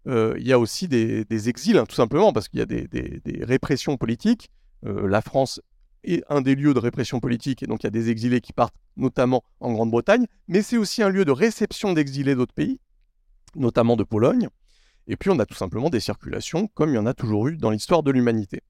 il 0.06 0.43
y 0.43 0.52
a 0.52 0.59
aussi 0.59 0.89
des, 0.89 1.48
exils, 1.48 1.78
hein, 1.78 1.85
tout 1.86 1.94
simplement, 1.94 2.32
parce 2.32 2.48
qu'il 2.48 2.59
y 2.59 2.62
a 2.62 2.66
des, 2.66 2.89
des 2.89 3.44
répressions 3.44 3.97
politiques. 3.97 4.51
la 4.82 5.20
France 5.20 5.60
est 6.05 6.23
un 6.29 6.41
des 6.41 6.55
lieux 6.55 6.74
de 6.74 6.79
répression 6.79 7.20
politique, 7.20 7.62
et 7.62 7.66
donc 7.66 7.83
il 7.83 7.87
y 7.87 7.89
a 7.89 7.91
des 7.91 8.11
exilés 8.11 8.41
qui 8.41 8.53
partent 8.53 8.74
notamment 8.97 9.45
en 9.61 9.73
Grande-Bretagne, 9.73 10.27
mais 10.49 10.62
c'est 10.62 10.77
aussi 10.77 11.03
un 11.03 11.09
lieu 11.09 11.24
de 11.24 11.33
réception 11.33 11.93
d'exilés 11.93 12.35
d'autres 12.35 12.55
pays, 12.55 12.81
notamment 13.55 13.97
de 13.97 14.05
Pologne. 14.05 14.49
Et 15.07 15.16
puis 15.16 15.31
on 15.31 15.39
a 15.39 15.47
tout 15.47 15.55
simplement 15.55 15.91
des 15.91 16.01
circulations, 16.01 16.69
comme 16.74 16.91
il 16.91 16.95
y 16.95 16.99
en 16.99 17.07
a 17.07 17.15
toujours 17.15 17.49
eu 17.49 17.57
dans 17.57 17.70
l'histoire 17.70 18.03
de 18.03 18.11
l'humanité. 18.11 18.62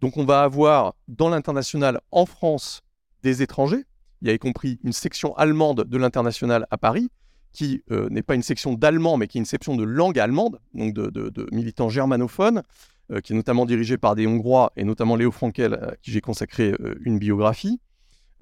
Donc 0.00 0.16
on 0.16 0.24
va 0.24 0.42
avoir 0.42 0.94
dans 1.08 1.28
l'international 1.28 2.00
en 2.10 2.26
France 2.26 2.82
des 3.22 3.42
étrangers, 3.42 3.84
il 4.22 4.28
y 4.28 4.30
a 4.30 4.34
y 4.34 4.38
compris 4.38 4.78
une 4.84 4.92
section 4.92 5.34
allemande 5.36 5.84
de 5.84 5.98
l'international 5.98 6.66
à 6.70 6.78
Paris, 6.78 7.10
qui 7.52 7.82
euh, 7.90 8.08
n'est 8.10 8.22
pas 8.22 8.34
une 8.34 8.42
section 8.42 8.74
d'allemand, 8.74 9.16
mais 9.16 9.26
qui 9.26 9.38
est 9.38 9.40
une 9.40 9.46
section 9.46 9.76
de 9.76 9.82
langue 9.82 10.18
allemande, 10.18 10.60
donc 10.74 10.94
de 10.94 11.46
militants 11.50 11.88
germanophones, 11.88 12.62
euh, 13.12 13.20
qui 13.20 13.32
est 13.32 13.36
notamment 13.36 13.66
dirigé 13.66 13.98
par 13.98 14.14
des 14.14 14.28
Hongrois, 14.28 14.72
et 14.76 14.84
notamment 14.84 15.16
Léo 15.16 15.32
Frankel, 15.32 15.74
à 15.74 15.96
qui 16.00 16.12
j'ai 16.12 16.20
consacré 16.20 16.74
euh, 16.80 16.94
une 17.04 17.18
biographie. 17.18 17.80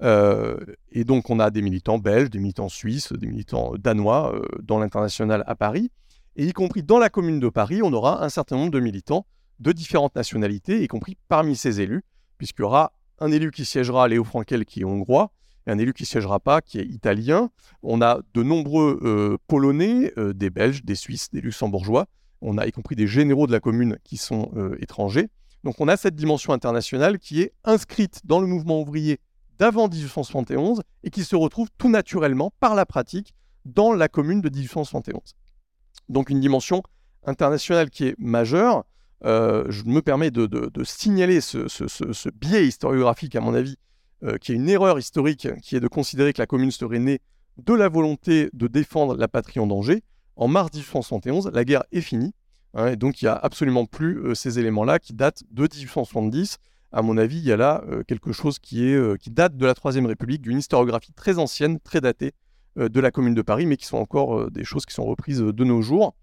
Euh, 0.03 0.57
et 0.91 1.05
donc, 1.05 1.31
on 1.31 1.39
a 1.39 1.49
des 1.49 1.63
militants 1.63 1.97
belges, 1.97 2.29
des 2.29 2.37
militants 2.37 2.69
suisses, 2.69 3.11
des 3.11 3.25
militants 3.25 3.73
danois 3.79 4.39
dans 4.61 4.77
l'international 4.77 5.43
à 5.47 5.55
Paris. 5.55 5.89
Et 6.35 6.45
y 6.45 6.53
compris 6.53 6.83
dans 6.83 6.99
la 6.99 7.09
commune 7.09 7.39
de 7.39 7.49
Paris, 7.49 7.81
on 7.81 7.91
aura 7.93 8.23
un 8.23 8.29
certain 8.29 8.57
nombre 8.57 8.69
de 8.71 8.79
militants 8.79 9.25
de 9.59 9.71
différentes 9.71 10.15
nationalités, 10.15 10.83
y 10.83 10.87
compris 10.87 11.17
parmi 11.27 11.55
ces 11.55 11.81
élus, 11.81 12.03
puisqu'il 12.37 12.61
y 12.61 12.65
aura 12.65 12.93
un 13.19 13.31
élu 13.31 13.49
qui 13.49 13.65
siégera, 13.65 14.07
Léo 14.07 14.23
Frankel, 14.23 14.65
qui 14.65 14.81
est 14.81 14.85
hongrois, 14.85 15.31
et 15.65 15.71
un 15.71 15.79
élu 15.79 15.93
qui 15.93 16.05
siégera 16.05 16.39
pas, 16.39 16.61
qui 16.61 16.79
est 16.79 16.85
italien. 16.85 17.49
On 17.81 18.01
a 18.03 18.19
de 18.35 18.43
nombreux 18.43 19.37
Polonais, 19.47 20.13
des 20.15 20.49
Belges, 20.51 20.83
des 20.83 20.95
Suisses, 20.95 21.31
des 21.31 21.41
Luxembourgeois, 21.41 22.05
on 22.41 22.57
a 22.57 22.67
y 22.67 22.71
compris 22.71 22.95
des 22.95 23.07
généraux 23.07 23.47
de 23.47 23.51
la 23.51 23.59
commune 23.59 23.97
qui 24.03 24.17
sont 24.17 24.51
euh, 24.55 24.75
étrangers. 24.79 25.29
Donc 25.63 25.75
on 25.79 25.87
a 25.87 25.97
cette 25.97 26.15
dimension 26.15 26.53
internationale 26.53 27.19
qui 27.19 27.41
est 27.41 27.53
inscrite 27.65 28.21
dans 28.25 28.39
le 28.39 28.47
mouvement 28.47 28.81
ouvrier 28.81 29.19
d'avant 29.57 29.89
1871 29.89 30.81
et 31.03 31.09
qui 31.09 31.23
se 31.23 31.35
retrouve 31.35 31.67
tout 31.77 31.89
naturellement 31.89 32.51
par 32.59 32.75
la 32.75 32.85
pratique 32.85 33.33
dans 33.65 33.93
la 33.93 34.07
commune 34.07 34.41
de 34.41 34.49
1871. 34.49 35.35
Donc 36.07 36.29
une 36.29 36.39
dimension 36.39 36.81
internationale 37.25 37.89
qui 37.89 38.05
est 38.05 38.15
majeure. 38.17 38.85
Euh, 39.25 39.65
je 39.69 39.83
me 39.83 40.01
permets 40.01 40.31
de, 40.31 40.71
signaler 40.83 41.41
ce, 41.41 42.29
biais 42.29 42.65
historiographique, 42.65 43.35
à 43.35 43.41
mon 43.41 43.53
avis, 43.53 43.75
euh, 44.23 44.37
qui 44.37 44.53
est 44.53 44.55
une 44.55 44.69
erreur 44.69 44.97
historique, 44.97 45.49
qui 45.61 45.75
est 45.75 45.81
de 45.81 45.87
considérer 45.89 46.31
que 46.31 46.41
la 46.41 46.47
commune 46.47 46.71
serait 46.71 46.99
née 46.99 47.19
de 47.57 47.73
la 47.73 47.89
volonté 47.89 48.49
de 48.53 48.67
défendre 48.67 49.17
la 49.17 49.27
patrie 49.27 49.59
en 49.59 49.67
danger. 49.67 50.03
En 50.39 50.47
mars 50.47 50.69
1871, 50.73 51.51
la 51.53 51.65
guerre 51.65 51.83
est 51.91 51.99
finie. 51.99 52.33
Hein, 52.73 52.87
et 52.87 52.95
donc, 52.95 53.21
il 53.21 53.25
n'y 53.25 53.29
a 53.29 53.35
absolument 53.35 53.85
plus 53.85 54.19
euh, 54.19 54.35
ces 54.35 54.57
éléments-là 54.57 54.97
qui 54.97 55.13
datent 55.13 55.43
de 55.51 55.63
1870. 55.63 56.59
À 56.93 57.01
mon 57.01 57.17
avis, 57.17 57.39
il 57.39 57.43
y 57.43 57.51
a 57.51 57.57
là 57.57 57.83
euh, 57.89 58.03
quelque 58.03 58.31
chose 58.31 58.57
euh, 58.73 59.17
qui 59.17 59.31
date 59.31 59.57
de 59.57 59.65
la 59.65 59.73
Troisième 59.73 60.05
République, 60.05 60.41
d'une 60.41 60.59
historiographie 60.59 61.11
très 61.11 61.39
ancienne, 61.39 61.79
très 61.81 61.99
datée 61.99 62.31
de 62.77 62.99
la 63.01 63.11
Commune 63.11 63.33
de 63.33 63.41
Paris, 63.41 63.65
mais 63.65 63.75
qui 63.75 63.85
sont 63.85 63.97
encore 63.97 64.49
des 64.49 64.63
choses 64.63 64.85
qui 64.85 64.93
sont 64.93 65.03
reprises 65.03 65.39
de 65.39 65.63
nos 65.65 65.81
jours. 65.81 66.15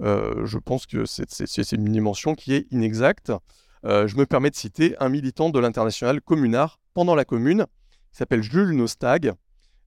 je 0.00 0.58
pense 0.58 0.86
que 0.86 1.06
c'est 1.06 1.72
une 1.72 1.86
dimension 1.86 2.36
qui 2.36 2.54
est 2.54 2.66
inexacte. 2.70 3.32
je 3.82 4.16
me 4.16 4.24
permets 4.24 4.50
de 4.50 4.54
citer 4.54 4.94
un 5.00 5.08
militant 5.08 5.50
de 5.50 5.58
l'international 5.58 6.20
communard 6.20 6.78
pendant 6.92 7.16
la 7.16 7.24
Commune, 7.24 7.66
qui 8.12 8.18
s'appelle 8.18 8.42
Jules 8.42 8.76
Nostag. 8.76 9.32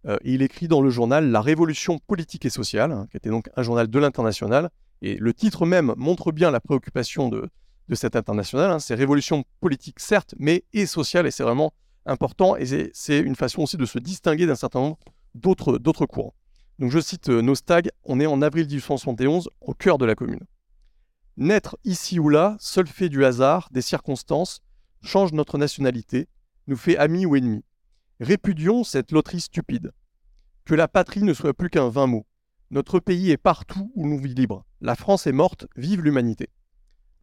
Et 0.07 0.33
il 0.33 0.41
écrit 0.41 0.67
dans 0.67 0.81
le 0.81 0.89
journal 0.89 1.31
La 1.31 1.41
Révolution 1.41 1.99
politique 1.99 2.45
et 2.45 2.49
sociale, 2.49 2.91
hein, 2.91 3.07
qui 3.11 3.17
était 3.17 3.29
donc 3.29 3.49
un 3.55 3.63
journal 3.63 3.87
de 3.87 3.99
l'international. 3.99 4.69
Et 5.01 5.15
le 5.15 5.33
titre 5.33 5.65
même 5.65 5.93
montre 5.97 6.31
bien 6.31 6.49
la 6.49 6.59
préoccupation 6.59 7.29
de, 7.29 7.49
de 7.89 7.95
cette 7.95 8.15
international. 8.15 8.71
Hein. 8.71 8.79
C'est 8.79 8.95
révolution 8.95 9.43
politique, 9.59 9.99
certes, 9.99 10.33
mais 10.37 10.63
et 10.73 10.85
sociale, 10.85 11.27
et 11.27 11.31
c'est 11.31 11.43
vraiment 11.43 11.73
important. 12.05 12.55
Et 12.55 12.89
c'est 12.93 13.19
une 13.19 13.35
façon 13.35 13.63
aussi 13.63 13.77
de 13.77 13.85
se 13.85 13.99
distinguer 13.99 14.45
d'un 14.45 14.55
certain 14.55 14.79
nombre 14.79 14.99
d'autres 15.35 16.05
courants. 16.05 16.33
Donc 16.79 16.91
je 16.91 16.99
cite 16.99 17.29
euh, 17.29 17.41
Nostag, 17.41 17.89
on 18.03 18.19
est 18.19 18.25
en 18.25 18.41
avril 18.41 18.65
1871, 18.67 19.49
au 19.61 19.73
cœur 19.73 19.97
de 19.97 20.05
la 20.05 20.15
commune. 20.15 20.45
Naître 21.35 21.77
ici 21.83 22.19
ou 22.19 22.29
là, 22.29 22.55
seul 22.59 22.87
fait 22.87 23.09
du 23.09 23.25
hasard, 23.25 23.69
des 23.71 23.81
circonstances, 23.81 24.61
change 25.01 25.33
notre 25.33 25.57
nationalité, 25.57 26.27
nous 26.67 26.77
fait 26.77 26.97
amis 26.97 27.25
ou 27.25 27.35
ennemis. 27.35 27.63
Répudions 28.19 28.83
cette 28.83 29.11
loterie 29.11 29.41
stupide. 29.41 29.91
Que 30.65 30.75
la 30.75 30.87
patrie 30.87 31.23
ne 31.23 31.33
soit 31.33 31.53
plus 31.53 31.69
qu'un 31.69 31.89
vain 31.89 32.07
mot. 32.07 32.25
Notre 32.71 32.99
pays 32.99 33.31
est 33.31 33.37
partout 33.37 33.91
où 33.95 34.07
nous 34.07 34.19
vit 34.19 34.33
libre. 34.33 34.65
La 34.81 34.95
France 34.95 35.27
est 35.27 35.31
morte, 35.31 35.67
vive 35.75 36.01
l'humanité. 36.01 36.49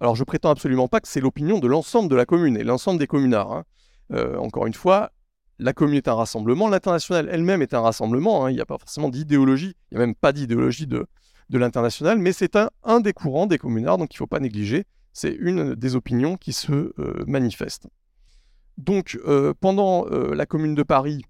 Alors 0.01 0.17
je 0.17 0.25
prétends 0.25 0.51
absolument 0.51 0.89
pas 0.89 1.01
que 1.01 1.09
c'est 1.09 1.21
l'opinion 1.21 1.59
de 1.59 1.67
l'ensemble 1.67 2.09
de 2.09 2.17
la 2.17 2.27
commune 2.27 2.57
et 2.57 2.65
l'ensemble 2.65 2.99
des 2.99 3.07
communards. 3.07 3.53
Hein. 3.53 3.65
Euh, 4.13 4.37
encore 4.37 4.67
une 4.67 4.75
fois, 4.75 5.11
la 5.59 5.73
commune 5.73 5.97
est 5.97 6.09
un 6.09 6.15
rassemblement, 6.15 6.69
l'international 6.69 7.29
elle-même 7.31 7.63
est 7.63 7.75
un 7.75 7.81
rassemblement, 7.81 8.45
hein. 8.45 8.51
il 8.51 8.55
n'y 8.55 8.61
a 8.61 8.67
pas 8.67 8.79
forcément 8.79 9.09
d'idéologie, 9.09 9.75
il 9.91 9.97
n'y 9.97 10.03
a 10.03 10.07
même 10.07 10.15
pas 10.15 10.33
d'idéologie 10.33 10.87
de, 10.87 11.07
l'international, 11.51 12.19
mais 12.19 12.33
c'est 12.33 12.57
un, 12.57 13.01
des 13.01 13.13
courants 13.13 13.47
des 13.47 13.59
communards, 13.59 13.99
donc 13.99 14.13
il 14.13 14.17
ne 14.17 14.19
faut 14.19 14.27
pas 14.27 14.41
négliger, 14.41 14.85
c'est 15.13 15.33
une 15.33 15.75
des 15.75 15.95
opinions 15.95 16.37
qui 16.37 16.53
se 16.53 16.73
euh, 16.73 17.25
manifestent. 17.27 17.87
Donc 18.79 19.19
euh, 19.27 19.55
pendant 19.61 20.07
la 20.07 20.47
commune 20.47 20.75
de 20.75 20.83
Paris, 20.83 21.23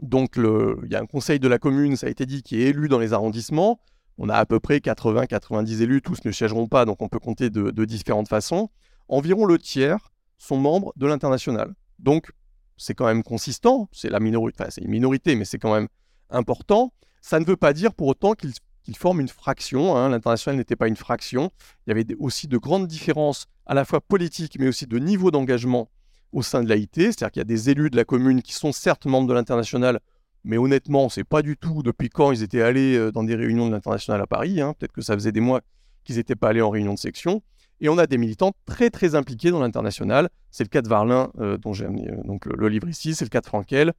donc 0.00 0.36
il 0.36 0.90
y 0.90 0.96
a 0.96 1.00
un 1.00 1.06
conseil 1.06 1.38
de 1.38 1.48
la 1.48 1.58
commune, 1.58 1.96
ça 1.96 2.06
a 2.06 2.10
été 2.10 2.26
dit, 2.26 2.42
qui 2.42 2.62
est 2.62 2.68
élu 2.68 2.88
dans 2.88 2.98
les 2.98 3.12
arrondissements, 3.12 3.80
on 4.18 4.28
a 4.28 4.36
à 4.36 4.46
peu 4.46 4.60
près 4.60 4.78
80-90 4.78 5.82
élus, 5.82 6.02
tous 6.02 6.24
ne 6.24 6.32
siégeront 6.32 6.66
pas, 6.66 6.84
donc 6.84 7.02
on 7.02 7.08
peut 7.08 7.18
compter 7.18 7.50
de, 7.50 7.84
différentes 7.84 8.28
façons. 8.28 8.70
Environ 9.08 9.46
le 9.46 9.58
tiers 9.58 10.12
sont 10.38 10.56
membres 10.56 10.92
de 10.96 11.06
l'international. 11.06 11.74
Donc 11.98 12.32
c'est 12.76 12.94
quand 12.94 13.06
même 13.06 13.22
consistant, 13.22 13.88
c'est 13.92 14.10
la 14.10 14.20
minorité, 14.20 14.64
une 14.80 14.90
minorité, 14.90 15.36
mais 15.36 15.44
c'est 15.44 15.58
quand 15.58 15.74
même 15.74 15.88
important. 16.30 16.92
Ça 17.20 17.38
ne 17.38 17.44
veut 17.44 17.56
pas 17.56 17.72
dire 17.72 17.94
pour 17.94 18.08
autant 18.08 18.34
qu'ils 18.34 18.96
forment 18.96 19.20
une 19.20 19.28
fraction. 19.28 19.96
Hein. 19.96 20.08
L'international 20.08 20.58
n'était 20.58 20.76
pas 20.76 20.88
une 20.88 20.96
fraction. 20.96 21.50
Il 21.86 21.90
y 21.90 21.92
avait 21.92 22.06
aussi 22.18 22.48
de 22.48 22.58
grandes 22.58 22.88
différences, 22.88 23.46
à 23.66 23.74
la 23.74 23.84
fois 23.84 24.00
politiques, 24.00 24.56
mais 24.58 24.68
aussi 24.68 24.86
de 24.86 24.98
niveau 24.98 25.30
d'engagement 25.30 25.88
au 26.32 26.42
sein 26.42 26.62
de 26.62 26.68
l'AIT. 26.68 26.88
C'est-à-dire 26.94 27.30
qu'il 27.30 27.40
y 27.40 27.42
a 27.42 27.44
des 27.44 27.70
élus 27.70 27.90
de 27.90 27.96
la 27.96 28.04
commune 28.04 28.42
qui 28.42 28.52
sont 28.52 28.72
certes 28.72 29.06
membres 29.06 29.28
de 29.28 29.34
l'international, 29.34 30.00
mais 30.44 30.56
honnêtement, 30.56 31.02
on 31.02 31.06
ne 31.06 31.10
sait 31.10 31.24
pas 31.24 31.42
du 31.42 31.56
tout 31.56 31.82
depuis 31.82 32.08
quand 32.08 32.32
ils 32.32 32.42
étaient 32.42 32.62
allés 32.62 32.96
euh, 32.96 33.12
dans 33.12 33.22
des 33.22 33.34
réunions 33.34 33.66
de 33.66 33.72
l'international 33.72 34.20
à 34.20 34.26
Paris. 34.26 34.60
Hein. 34.60 34.74
Peut-être 34.78 34.92
que 34.92 35.02
ça 35.02 35.14
faisait 35.14 35.32
des 35.32 35.40
mois 35.40 35.60
qu'ils 36.04 36.16
n'étaient 36.16 36.34
pas 36.34 36.48
allés 36.48 36.62
en 36.62 36.70
réunion 36.70 36.94
de 36.94 36.98
section. 36.98 37.42
Et 37.80 37.88
on 37.88 37.98
a 37.98 38.06
des 38.06 38.18
militants 38.18 38.52
très 38.66 38.90
très 38.90 39.14
impliqués 39.14 39.50
dans 39.50 39.60
l'international. 39.60 40.28
C'est 40.50 40.64
le 40.64 40.68
cas 40.68 40.82
de 40.82 40.88
Varlin, 40.88 41.30
euh, 41.38 41.58
dont 41.58 41.72
j'ai 41.72 41.86
euh, 41.86 42.22
donc, 42.24 42.46
le, 42.46 42.68
livre 42.68 42.88
ici, 42.88 43.14
c'est 43.14 43.24
le 43.24 43.30
cas 43.30 43.40
de 43.40 43.46
Frankel, 43.46 43.92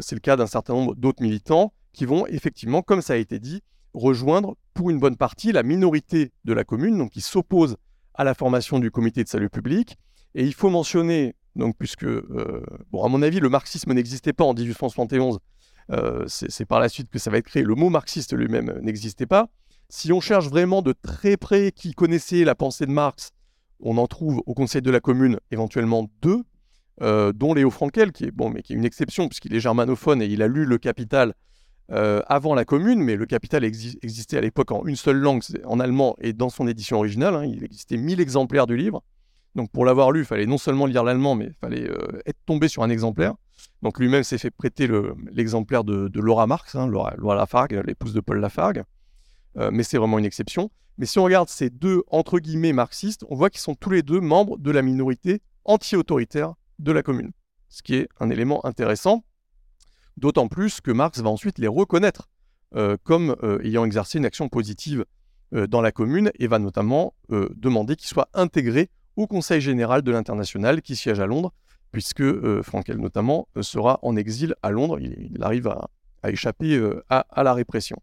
c'est 0.00 0.16
le 0.16 0.20
cas 0.20 0.34
d'un 0.34 0.48
certain 0.48 0.72
nombre 0.72 0.96
d'autres 0.96 1.22
militants 1.22 1.72
qui 1.92 2.06
vont 2.06 2.26
effectivement, 2.26 2.82
comme 2.82 3.00
ça 3.00 3.12
a 3.12 3.16
été 3.16 3.38
dit, 3.38 3.62
rejoindre 3.94 4.56
pour 4.74 4.90
une 4.90 4.98
bonne 4.98 5.16
partie 5.16 5.52
la 5.52 5.62
minorité 5.62 6.32
de 6.44 6.52
la 6.52 6.64
commune, 6.64 6.98
donc 6.98 7.10
qui 7.10 7.20
s'oppose 7.20 7.76
à 8.14 8.24
la 8.24 8.34
formation 8.34 8.78
du 8.78 8.90
comité 8.90 9.22
de 9.22 9.28
salut 9.28 9.48
public. 9.48 9.96
Et 10.34 10.44
il 10.44 10.54
faut 10.54 10.70
mentionner, 10.70 11.34
donc 11.56 11.76
puisque, 11.78 12.06
bon, 12.90 13.02
à 13.02 13.08
mon 13.08 13.22
avis, 13.22 13.40
le 13.40 13.48
marxisme 13.48 13.92
n'existait 13.92 14.32
pas 14.32 14.44
en 14.44 14.54
1871, 14.54 15.38
euh, 15.92 16.24
c'est 16.26 16.64
par 16.64 16.80
la 16.80 16.88
suite 16.88 17.10
que 17.10 17.18
ça 17.18 17.30
va 17.30 17.38
être 17.38 17.46
créé. 17.46 17.62
Le 17.62 17.74
mot 17.74 17.90
marxiste 17.90 18.34
lui-même 18.34 18.70
euh, 18.70 18.80
n'existait 18.80 19.26
pas. 19.26 19.48
Si 19.88 20.12
on 20.12 20.20
cherche 20.20 20.48
vraiment 20.48 20.82
de 20.82 20.92
très 20.92 21.36
près 21.36 21.70
qui 21.70 21.92
connaissait 21.92 22.44
la 22.44 22.56
pensée 22.56 22.86
de 22.86 22.90
Marx, 22.90 23.30
on 23.80 23.98
en 23.98 24.06
trouve 24.06 24.42
au 24.46 24.54
Conseil 24.54 24.82
de 24.82 24.90
la 24.90 25.00
Commune 25.00 25.38
éventuellement 25.52 26.10
deux, 26.22 26.42
euh, 27.02 27.32
dont 27.32 27.54
Léo 27.54 27.70
Frankel, 27.70 28.10
qui 28.10 28.24
est, 28.24 28.30
bon, 28.32 28.50
mais 28.50 28.62
qui 28.62 28.72
est 28.72 28.76
une 28.76 28.84
exception 28.84 29.28
puisqu'il 29.28 29.54
est 29.54 29.60
germanophone 29.60 30.22
et 30.22 30.26
il 30.26 30.42
a 30.42 30.48
lu 30.48 30.64
Le 30.64 30.78
Capital 30.78 31.34
avant 31.88 32.56
la 32.56 32.64
Commune, 32.64 32.98
mais 32.98 33.14
Le 33.14 33.26
Capital 33.26 33.62
existait 33.62 34.36
à 34.36 34.40
l'époque 34.40 34.72
en 34.72 34.84
une 34.86 34.96
seule 34.96 35.18
langue, 35.18 35.40
en 35.64 35.78
allemand, 35.78 36.16
et 36.20 36.32
dans 36.32 36.48
son 36.48 36.66
édition 36.66 36.96
originale, 36.96 37.36
hein, 37.36 37.44
il 37.44 37.62
existait 37.62 37.96
1000 37.96 38.20
exemplaires 38.20 38.66
du 38.66 38.76
livre. 38.76 39.04
Donc 39.56 39.72
pour 39.72 39.84
l'avoir 39.84 40.12
lu, 40.12 40.20
il 40.20 40.26
fallait 40.26 40.46
non 40.46 40.58
seulement 40.58 40.86
lire 40.86 41.02
l'allemand, 41.02 41.34
mais 41.34 41.46
il 41.46 41.54
fallait 41.54 41.90
être 42.26 42.38
tombé 42.44 42.68
sur 42.68 42.82
un 42.82 42.90
exemplaire. 42.90 43.34
Donc 43.82 43.98
lui-même 43.98 44.22
s'est 44.22 44.38
fait 44.38 44.50
prêter 44.50 44.88
l'exemplaire 45.32 45.84
de, 45.84 46.10
Laura 46.20 46.46
Marx, 46.46 46.74
hein, 46.74 46.86
Laura, 46.86 47.34
Lafargue, 47.34 47.82
l'épouse 47.86 48.12
de 48.12 48.20
Paul 48.20 48.38
Lafargue. 48.38 48.84
Euh, 49.58 49.70
mais 49.72 49.82
c'est 49.82 49.98
vraiment 49.98 50.18
une 50.18 50.24
exception. 50.24 50.70
Mais 50.98 51.06
si 51.06 51.18
on 51.18 51.24
regarde 51.24 51.48
ces 51.48 51.70
deux, 51.70 52.02
entre 52.08 52.38
guillemets, 52.38 52.72
marxistes, 52.72 53.24
on 53.28 53.36
voit 53.36 53.50
qu'ils 53.50 53.60
sont 53.60 53.74
tous 53.74 53.90
les 53.90 54.02
deux 54.02 54.20
membres 54.20 54.58
de 54.58 54.70
la 54.70 54.82
minorité 54.82 55.42
anti-autoritaire 55.64 56.54
de 56.78 56.92
la 56.92 57.02
commune. 57.02 57.32
Ce 57.68 57.82
qui 57.82 57.96
est 57.96 58.08
un 58.20 58.30
élément 58.30 58.64
intéressant, 58.64 59.24
d'autant 60.16 60.48
plus 60.48 60.80
que 60.80 60.90
Marx 60.90 61.20
va 61.20 61.30
ensuite 61.30 61.58
les 61.58 61.66
reconnaître 61.66 62.28
euh, 62.74 62.96
comme 63.02 63.36
euh, 63.42 63.58
ayant 63.62 63.84
exercé 63.84 64.18
une 64.18 64.26
action 64.26 64.48
positive 64.48 65.04
dans 65.52 65.80
la 65.80 65.92
commune 65.92 66.32
et 66.40 66.48
va 66.48 66.58
notamment 66.58 67.14
demander 67.28 67.94
qu'ils 67.94 68.08
soient 68.08 68.28
intégrés 68.34 68.90
au 69.16 69.26
Conseil 69.26 69.60
général 69.60 70.02
de 70.02 70.12
l'international 70.12 70.82
qui 70.82 70.96
siège 70.96 71.20
à 71.20 71.26
Londres 71.26 71.52
puisque 71.92 72.20
euh, 72.20 72.62
Frankel 72.62 72.98
notamment 72.98 73.48
euh, 73.56 73.62
sera 73.62 73.98
en 74.02 74.16
exil 74.16 74.54
à 74.62 74.70
Londres. 74.70 74.98
Il, 75.00 75.42
arrive 75.42 75.68
à, 75.68 75.88
échapper 76.30 76.76
euh, 76.76 77.02
à, 77.08 77.42
la 77.42 77.54
répression. 77.54 77.96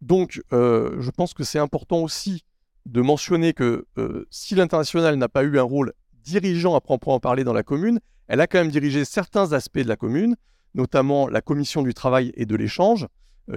Donc, 0.00 0.40
je 0.50 1.10
pense 1.10 1.34
que 1.34 1.44
c'est 1.44 1.58
important 1.58 1.98
aussi 1.98 2.44
de 2.86 3.00
mentionner 3.00 3.52
que 3.52 3.86
si 4.30 4.54
l'international 4.54 5.16
n'a 5.16 5.28
pas 5.28 5.42
eu 5.42 5.58
un 5.58 5.62
rôle 5.62 5.92
dirigeant 6.22 6.74
à 6.74 6.80
proprement 6.80 7.20
parler 7.20 7.44
dans 7.44 7.52
la 7.52 7.62
commune, 7.64 8.00
elle 8.28 8.40
a 8.40 8.46
quand 8.46 8.58
même 8.58 8.70
dirigé 8.70 9.04
certains 9.04 9.52
aspects 9.52 9.80
de 9.80 9.88
la 9.88 9.96
commune, 9.96 10.36
notamment 10.74 11.28
la 11.28 11.40
commission 11.40 11.82
du 11.82 11.94
travail 11.94 12.32
et 12.36 12.46
de 12.46 12.56
l'échange, 12.56 13.06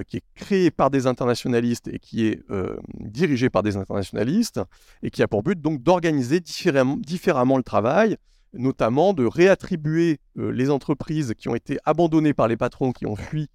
qui 0.07 0.17
est 0.17 0.23
créée 0.35 0.71
par 0.71 0.89
des 0.89 1.07
internationalistes 1.07 1.87
et 1.87 1.99
qui 1.99 2.25
est 2.25 2.41
dirigée 2.99 3.49
par 3.49 3.63
des 3.63 3.77
internationalistes, 3.77 4.61
et 5.03 5.09
qui 5.09 5.21
a 5.21 5.27
pour 5.27 5.43
but 5.43 5.59
donc 5.59 5.83
d'organiser 5.83 6.39
différemment 6.39 7.57
le 7.57 7.63
travail, 7.63 8.17
notamment 8.53 9.13
de 9.13 9.25
réattribuer 9.25 10.19
euh, 10.37 10.51
les 10.51 10.69
entreprises 10.69 11.33
qui 11.37 11.49
ont 11.49 11.55
été 11.55 11.77
abandonnées 11.85 12.33
par 12.33 12.47
les 12.47 12.57
patrons 12.57 12.91
qui 12.91 13.05
ont 13.05 13.15
fui, 13.15 13.49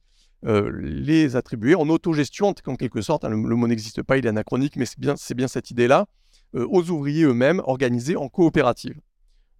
euh, 0.45 0.71
les 0.73 1.37
attribuer 1.37 1.75
en 1.75 1.89
autogestion, 1.89 2.55
en 2.67 2.77
quelque 2.77 3.01
sorte. 3.01 3.25
Hein, 3.25 3.31
le, 3.31 3.37
mot 3.37 3.67
n'existe 3.67 4.03
pas, 4.03 4.17
il 4.17 4.27
est 4.27 4.31
anachronique, 4.31 4.77
mais 4.77 4.87
c'est 4.87 4.99
bien, 5.35 5.49
cette 5.49 5.71
idée-là, 5.71 6.07
euh, 6.55 6.67
aux 6.69 6.91
ouvriers 6.91 7.25
eux-mêmes, 7.25 7.61
organisés 7.65 8.17
en 8.17 8.29
coopérative. 8.29 9.01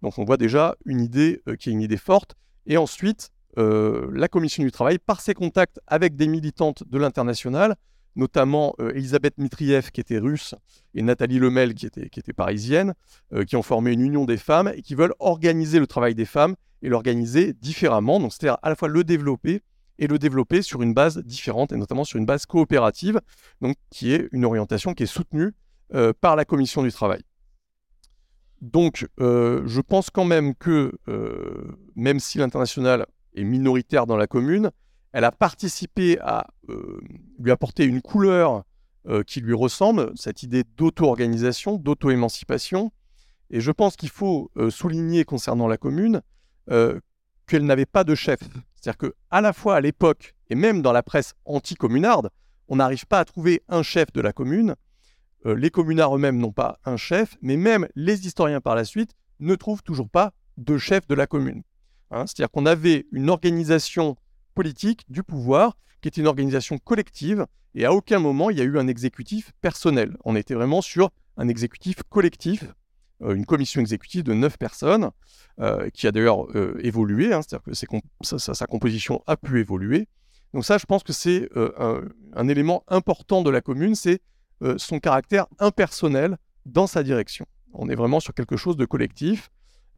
Donc 0.01 0.17
on 0.17 0.25
voit 0.25 0.37
déjà 0.37 0.75
une 0.85 1.01
idée 1.01 1.41
qui 1.59 1.69
est 1.69 1.73
une 1.73 1.81
idée 1.81 1.97
forte. 1.97 2.35
Et 2.67 2.77
ensuite, 2.77 3.31
la 3.57 4.27
Commission 4.27 4.63
du 4.63 4.71
travail, 4.71 4.99
par 4.99 5.21
ses 5.21 5.33
contacts 5.33 5.79
avec 5.87 6.15
des 6.15 6.27
militantes 6.27 6.83
de 6.87 6.97
l'international, 6.97 7.75
notamment 8.17 8.75
euh, 8.79 8.91
Elisabeth 8.93 9.37
Mitriev 9.37 9.91
qui 9.91 10.01
était 10.01 10.17
russe 10.17 10.55
et 10.95 11.01
Nathalie 11.01 11.39
Lemel 11.39 11.73
qui 11.75 11.85
était, 11.85 12.33
parisienne, 12.35 12.93
euh, 13.33 13.45
qui 13.45 13.55
ont 13.55 13.61
formé 13.61 13.93
une 13.93 14.01
union 14.01 14.25
des 14.25 14.37
femmes 14.37 14.71
et 14.75 14.81
qui 14.81 14.95
veulent 14.95 15.13
organiser 15.19 15.79
le 15.79 15.87
travail 15.87 16.15
des 16.15 16.25
femmes 16.25 16.55
et 16.81 16.89
l'organiser 16.89 17.53
différemment. 17.53 18.19
Donc 18.19 18.33
c'est-à-dire 18.33 18.57
à 18.63 18.69
la 18.69 18.75
fois 18.75 18.89
le 18.89 19.03
développer 19.03 19.61
et 19.99 20.07
le 20.07 20.19
développer 20.19 20.61
sur 20.61 20.81
une 20.81 20.93
base 20.93 21.19
différente 21.19 21.71
et 21.71 21.77
notamment 21.77 22.03
sur 22.03 22.19
une 22.19 22.25
base 22.25 22.45
coopérative, 22.45 23.21
donc 23.61 23.77
qui 23.89 24.11
est 24.11 24.27
une 24.31 24.45
orientation 24.45 24.93
qui 24.93 25.03
est 25.03 25.07
soutenue 25.07 25.53
euh, 25.93 26.11
par 26.19 26.35
la 26.35 26.45
commission 26.45 26.83
du 26.83 26.91
travail. 26.91 27.21
Donc 28.61 29.07
je 29.19 29.81
pense 29.81 30.09
quand 30.09 30.25
même 30.25 30.55
que 30.55 30.91
même 31.95 32.19
si 32.19 32.39
l'international 32.39 33.05
est 33.35 33.43
minoritaire 33.43 34.05
dans 34.05 34.17
la 34.17 34.27
commune, 34.27 34.71
elle 35.13 35.23
a 35.23 35.31
participé 35.31 36.19
à 36.19 36.47
euh, 36.69 37.01
lui 37.39 37.51
apporter 37.51 37.85
une 37.85 38.01
couleur 38.01 38.63
euh, 39.07 39.23
qui 39.23 39.41
lui 39.41 39.53
ressemble, 39.53 40.11
cette 40.15 40.43
idée 40.43 40.63
d'auto-organisation, 40.75 41.77
d'auto-émancipation. 41.77 42.91
Et 43.49 43.61
je 43.61 43.71
pense 43.71 43.95
qu'il 43.95 44.09
faut 44.09 44.51
euh, 44.57 44.69
souligner 44.69 45.23
concernant 45.23 45.67
la 45.67 45.77
commune 45.77 46.21
qu'elle 47.47 47.65
n'avait 47.65 47.85
pas 47.85 48.03
de 48.03 48.13
chef. 48.13 48.39
C'est-à-dire 48.75 49.09
qu'à 49.09 49.41
la 49.41 49.53
fois 49.53 49.77
à 49.77 49.81
l'époque, 49.81 50.35
et 50.49 50.55
même 50.55 50.81
dans 50.81 50.91
la 50.91 51.01
presse 51.01 51.33
anti-communarde, 51.45 52.29
on 52.67 52.75
n'arrive 52.75 53.07
pas 53.07 53.19
à 53.19 53.25
trouver 53.25 53.63
un 53.69 53.83
chef 53.83 54.11
de 54.11 54.19
la 54.19 54.33
commune. 54.33 54.75
les 55.45 55.69
communards 55.69 56.17
eux-mêmes 56.17 56.39
n'ont 56.39 56.51
pas 56.51 56.77
un 56.83 56.97
chef, 56.97 57.37
mais 57.41 57.55
même 57.55 57.87
les 57.95 58.27
historiens 58.27 58.59
par 58.59 58.75
la 58.75 58.83
suite 58.83 59.11
ne 59.39 59.55
trouvent 59.55 59.81
toujours 59.81 60.09
pas 60.09 60.33
de 60.57 60.77
chef 60.77 61.07
de 61.07 61.15
la 61.15 61.25
commune. 61.25 61.63
Hein. 62.11 62.25
C'est-à-dire 62.27 62.51
qu'on 62.51 62.65
avait 62.65 63.05
une 63.11 63.29
organisation 63.29 64.15
politique 64.55 65.05
du 65.09 65.23
pouvoir, 65.23 65.77
qui 66.01 66.07
était 66.07 66.21
une 66.21 66.27
organisation 66.27 66.77
collective, 66.77 67.45
et 67.75 67.85
à 67.85 67.93
aucun 67.93 68.19
moment 68.19 68.49
il 68.49 68.57
y 68.57 68.61
a 68.61 68.63
eu 68.63 68.77
un 68.77 68.87
exécutif 68.87 69.51
personnel. 69.61 70.17
On 70.25 70.35
était 70.35 70.53
vraiment 70.53 70.81
sur 70.81 71.11
un 71.37 71.47
exécutif 71.47 71.97
collectif 72.09 72.65
une 73.21 73.45
commission 73.45 73.81
exécutive 73.81 74.23
de 74.23 74.33
neuf 74.33 74.57
personnes, 74.57 75.09
qui 75.93 76.07
a 76.07 76.11
d'ailleurs 76.11 76.45
évolué, 76.79 77.33
hein, 77.33 77.41
c'est-à-dire 77.41 77.63
que 77.63 77.73
sa, 78.53 78.67
composition 78.67 79.23
a 79.25 79.37
pu 79.37 79.59
évoluer. 79.59 80.07
Donc 80.53 80.65
ça, 80.65 80.77
je 80.77 80.85
pense 80.85 81.03
que 81.03 81.13
c'est 81.13 81.49
un, 81.55 82.47
élément 82.47 82.83
important 82.87 83.41
de 83.41 83.49
la 83.49 83.61
commune, 83.61 83.95
c'est 83.95 84.21
son 84.77 84.99
caractère 84.99 85.47
impersonnel 85.59 86.37
dans 86.65 86.87
sa 86.87 87.03
direction. 87.03 87.45
On 87.73 87.89
est 87.89 87.95
vraiment 87.95 88.19
sur 88.19 88.33
quelque 88.33 88.57
chose 88.57 88.77
de 88.77 88.85
collectif. 88.85 89.49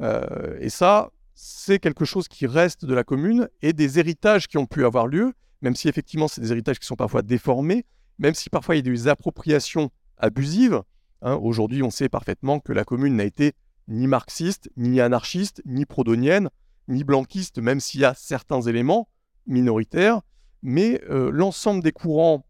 et 0.02 0.70
ça, 0.70 1.12
c'est 1.42 1.80
quelque 1.80 2.04
chose 2.04 2.28
qui 2.28 2.48
reste 2.48 2.84
de 2.84 2.94
la 2.94 3.06
commune 3.06 3.48
et 3.62 3.72
des 3.72 3.98
héritages 3.98 4.50
qui 4.50 4.58
ont 4.58 4.66
pu 4.66 4.84
avoir 4.84 5.08
lieu, 5.08 5.32
même 5.62 5.74
si 5.74 5.88
effectivement 5.88 6.28
c'est 6.28 6.42
des 6.42 6.52
héritages 6.52 6.80
qui 6.80 6.86
sont 6.86 6.98
parfois 6.98 7.22
déformés, 7.22 7.86
même 8.18 8.34
si 8.34 8.50
parfois 8.50 8.76
il 8.76 8.86
y 8.86 8.90
a 8.90 8.94
des 8.94 9.08
appropriations 9.08 9.90
abusives. 10.18 10.82
Hein. 11.22 11.36
Aujourd'hui, 11.36 11.82
on 11.82 11.92
sait 11.92 12.10
parfaitement 12.10 12.60
que 12.60 12.74
la 12.74 12.84
commune 12.84 13.16
n'a 13.16 13.24
été 13.24 13.54
ni 13.88 14.06
marxiste, 14.06 14.70
ni 14.76 15.00
anarchiste, 15.00 15.62
ni 15.66 15.86
prodonienne, 15.86 16.50
ni 16.90 17.06
blanquiste, 17.06 17.60
même 17.60 17.80
s'il 17.80 18.02
y 18.02 18.06
a 18.06 18.14
certains 18.16 18.62
éléments 18.62 19.08
minoritaires. 19.48 20.20
Mais 20.62 21.02
euh, 21.10 21.32
l'ensemble 21.32 21.82
des 21.82 21.94
courants, 21.94 22.46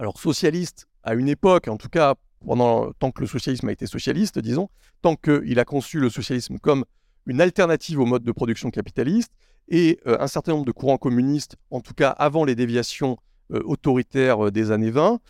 alors 0.00 0.18
socialistes 0.18 0.88
à 1.04 1.14
une 1.14 1.28
époque, 1.28 1.68
en 1.68 1.76
tout 1.76 1.88
cas 1.88 2.16
pendant 2.44 2.90
tant 2.94 3.12
que 3.12 3.20
le 3.20 3.28
socialisme 3.28 3.68
a 3.68 3.72
été 3.72 3.86
socialiste, 3.86 4.40
disons, 4.40 4.68
tant 5.00 5.14
qu'il 5.14 5.58
a 5.60 5.64
conçu 5.64 6.00
le 6.00 6.10
socialisme 6.10 6.58
comme 6.58 6.84
une 7.30 7.40
alternative 7.40 8.00
au 8.00 8.06
mode 8.06 8.24
de 8.24 8.32
production 8.32 8.72
capitaliste 8.72 9.32
et 9.68 10.00
euh, 10.08 10.16
un 10.18 10.26
certain 10.26 10.50
nombre 10.50 10.64
de 10.64 10.72
courants 10.72 10.98
communistes, 10.98 11.54
en 11.70 11.80
tout 11.80 11.94
cas 11.94 12.10
avant 12.10 12.44
les 12.44 12.56
déviations 12.56 13.18
euh, 13.52 13.62
autoritaires 13.64 14.46
euh, 14.46 14.50
des 14.50 14.72
années 14.72 14.90
20, 14.90 15.20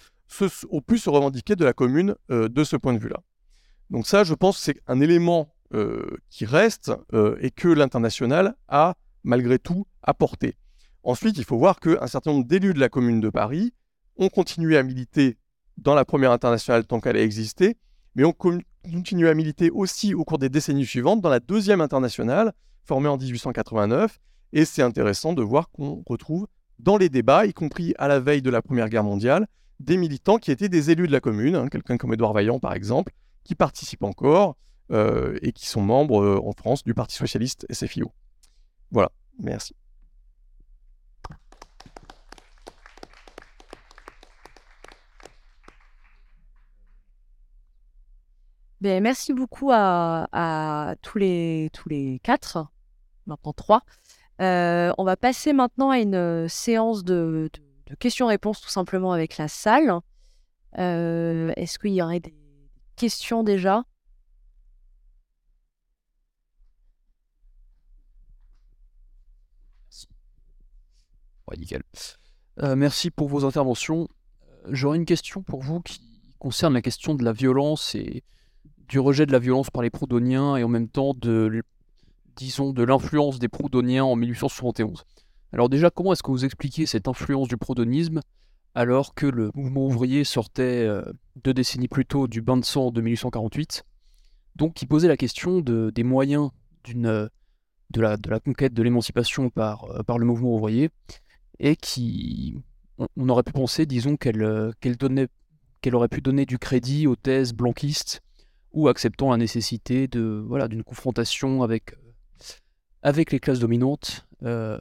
ont 0.71 0.81
pu 0.81 0.97
se 0.97 1.11
revendiquer 1.11 1.57
de 1.57 1.65
la 1.65 1.73
commune 1.73 2.15
de 2.29 2.63
ce 2.63 2.77
point 2.77 2.93
de 2.95 3.01
vue-là. 3.01 3.21
Donc 3.91 4.07
ça, 4.07 4.23
je 4.23 4.33
pense 4.33 4.59
c'est 4.59 4.81
un 4.87 5.01
élément 5.01 5.53
qui 6.29 6.45
reste 6.45 6.93
et 7.41 7.51
que 7.51 7.67
l'international 7.67 8.55
a 8.69 8.95
malgré 9.25 9.59
tout 9.59 9.89
apporté. 10.05 10.55
Ensuite, 11.03 11.37
il 11.37 11.43
faut 11.43 11.59
voir 11.59 11.81
qu'un 11.81 12.07
certain 12.07 12.31
nombre 12.31 12.47
d'élus 12.47 12.75
de 12.75 12.79
la 12.79 12.89
commune 12.89 13.21
de 13.21 13.29
Paris 13.29 13.75
ont 14.17 14.29
continué 14.29 14.79
à 14.79 14.85
militer 14.85 15.37
dans 15.79 15.97
la 15.97 16.05
première 16.05 16.31
internationale 16.31 16.87
tant 16.87 17.01
qu'elle 17.01 17.17
a 17.17 17.23
existé, 17.23 17.77
mais 18.15 18.23
ont 18.23 18.31
continué 18.83 19.29
à 19.29 19.35
militer 19.35 19.71
aussi 19.71 20.15
au 20.15 20.25
cours 20.25 20.39
des 20.39 20.49
décennies 20.49 20.87
suivantes 20.87 21.21
dans 21.21 21.29
la 21.29 21.41
deuxième 21.41 21.81
internationale, 21.81 22.53
formée 22.85 23.09
en 23.09 23.17
1889. 23.17 24.19
Et 24.53 24.65
c'est 24.65 24.83
intéressant 24.83 25.33
de 25.33 25.43
voir 25.43 25.71
qu'on 25.71 26.03
retrouve 26.07 26.47
dans 26.79 26.97
les 26.97 27.09
débats, 27.09 27.47
y 27.47 27.53
compris 27.53 27.95
à 27.99 28.09
la 28.09 28.21
veille 28.21 28.43
de 28.43 28.51
la 28.51 28.63
Première 28.63 28.89
Guerre 28.89 29.05
mondiale, 29.05 29.47
des 29.81 29.97
militants 29.97 30.39
qui 30.39 30.51
étaient 30.51 30.69
des 30.69 30.91
élus 30.91 31.07
de 31.07 31.13
la 31.13 31.21
commune, 31.21 31.57
hein, 31.57 31.69
quelqu'un 31.69 31.97
comme 31.97 32.13
Édouard 32.13 32.33
Vaillant 32.33 32.59
par 32.59 32.75
exemple, 32.75 33.13
qui 33.45 33.55
participent 33.55 34.05
encore 34.05 34.57
euh, 34.93 35.39
et 35.43 35.53
qui 35.53 35.67
sont 35.67 35.83
membres 35.83 36.23
euh, 36.23 36.41
en 36.43 36.53
France 36.53 36.85
du 36.85 36.95
Parti 36.95 37.17
socialiste 37.17 37.67
SFIO. 37.71 38.13
Voilà, 38.91 39.11
merci. 39.39 39.75
Ben, 48.81 49.03
merci 49.03 49.35
beaucoup 49.35 49.71
à, 49.73 50.95
tous, 51.03 51.19
les, 51.19 51.69
tous 51.75 51.91
les 51.91 52.19
quatre, 52.23 52.67
maintenant 53.27 53.53
trois. 53.53 53.83
Euh, 54.41 54.91
on 54.97 55.05
va 55.05 55.17
passer 55.19 55.53
maintenant 55.53 55.91
à 55.91 55.99
une 55.99 56.15
euh, 56.15 56.49
séance 56.49 57.05
de, 57.05 57.51
questions-réponses 57.99 58.63
tout 58.63 58.71
simplement 58.71 59.13
avec 59.13 59.37
la 59.37 59.49
salle. 59.49 60.01
Euh, 60.79 61.53
est-ce 61.57 61.79
qu'il 61.79 61.93
y 61.93 62.01
aurait 62.01 62.21
des 62.21 62.35
questions 62.97 63.43
déjà? 63.43 63.85
Ouais, 71.49 71.57
nickel. 71.59 71.83
merci 72.77 73.11
pour 73.11 73.29
vos 73.29 73.45
interventions. 73.45 74.09
J'aurais 74.69 74.97
une 74.97 75.05
question 75.05 75.43
pour 75.43 75.61
vous 75.61 75.81
qui 75.83 76.01
concerne 76.39 76.73
la 76.73 76.81
question 76.83 77.15
de 77.15 77.25
la 77.25 77.33
violence 77.33 77.95
et 77.95 78.23
du 78.91 78.99
rejet 78.99 79.25
de 79.25 79.31
la 79.31 79.39
violence 79.39 79.71
par 79.71 79.83
les 79.83 79.91
proudhoniens 79.91 80.57
et 80.57 80.65
en 80.65 80.69
même 80.69 80.89
temps 80.89 81.15
de, 81.15 81.63
l'influence 82.77 83.39
des 83.39 83.49
proudhoniens 83.49 84.05
en 84.05 84.17
1871. 84.17 85.05
Alors 85.53 85.69
déjà, 85.69 85.91
comment 85.91 86.13
est-ce 86.13 86.25
que 86.25 86.33
vous 86.33 86.45
expliquez 86.45 86.87
cette 86.87 87.07
influence 87.07 87.47
du 87.47 87.57
proudhonisme 87.57 88.21
alors 88.75 89.15
que 89.15 89.27
le 89.27 89.51
mouvement 89.55 89.87
ouvrier 89.87 90.25
sortait 90.25 90.87
euh, 90.87 91.03
deux 91.43 91.55
décennies 91.55 91.89
plus 91.89 92.05
tôt 92.05 92.29
du 92.29 92.41
bain 92.41 92.57
de 92.57 92.65
sang 92.65 92.91
de 92.91 93.01
1848 93.01 93.85
Donc 94.57 94.75
qui 94.75 94.87
posait 94.87 95.09
la 95.09 95.17
question 95.17 95.61
de, 95.61 95.91
des 95.93 96.05
moyens 96.05 96.51
euh, 96.89 97.29
de, 97.91 98.01
la, 98.01 98.17
conquête 98.45 98.75
de 98.75 98.83
l'émancipation 98.83 99.51
par, 99.51 99.85
euh, 99.85 100.03
par 100.03 100.19
le 100.19 100.27
mouvement 100.27 100.55
ouvrier 100.55 100.91
et 101.59 101.77
qui, 101.77 102.57
on, 103.17 103.29
aurait 103.29 103.43
pu 103.43 103.53
penser, 103.53 103.87
disons, 103.87 104.17
donnait, 104.21 105.29
qu'elle 105.81 105.95
aurait 105.95 106.09
pu 106.09 106.21
donner 106.21 106.47
du 106.47 106.59
crédit 106.59 107.07
aux 107.07 107.17
thèses 107.17 107.53
blanquistes 107.53 108.23
ou 108.73 108.89
acceptant 108.89 109.31
la 109.31 109.37
nécessité 109.37 110.09
de 110.09 110.45
voilà 110.47 110.69
d'une 110.69 110.85
confrontation 110.85 111.63
avec 111.63 111.95
avec 113.03 113.33
les 113.33 113.41
classes 113.41 113.59
dominantes. 113.61 114.27
Euh, 114.43 114.79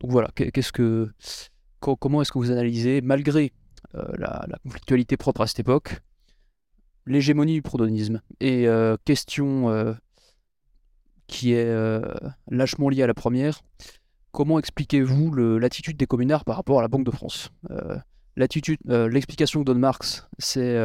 donc 0.00 0.10
voilà, 0.10 0.30
qu'est-ce 0.34 0.72
que 0.72 1.10
comment 1.80 2.22
est-ce 2.22 2.32
que 2.32 2.38
vous 2.38 2.50
analysez 2.50 3.00
malgré 3.00 3.52
euh, 3.94 4.04
la, 4.16 4.46
conflictualité 4.64 5.16
propre 5.16 5.42
à 5.42 5.46
cette 5.46 5.60
époque 5.60 6.00
l'hégémonie 7.06 7.54
du 7.54 7.62
proudhonisme 7.62 8.20
et 8.40 8.68
euh, 8.68 8.96
question 9.04 9.96
qui 11.26 11.52
est 11.52 11.72
lâchement 12.50 12.88
liée 12.88 13.02
à 13.02 13.06
la 13.06 13.14
première. 13.14 13.60
Comment 14.32 14.58
expliquez-vous 14.58 15.34
l'attitude 15.58 15.96
des 15.96 16.06
communards 16.06 16.44
par 16.44 16.56
rapport 16.56 16.78
à 16.78 16.82
la 16.82 16.88
Banque 16.88 17.04
de 17.04 17.10
France? 17.10 17.50
L'attitude, 18.36 18.78
l'explication 18.86 19.60
que 19.60 19.64
donne 19.64 19.78
Marx, 19.78 20.26
c'est 20.38 20.76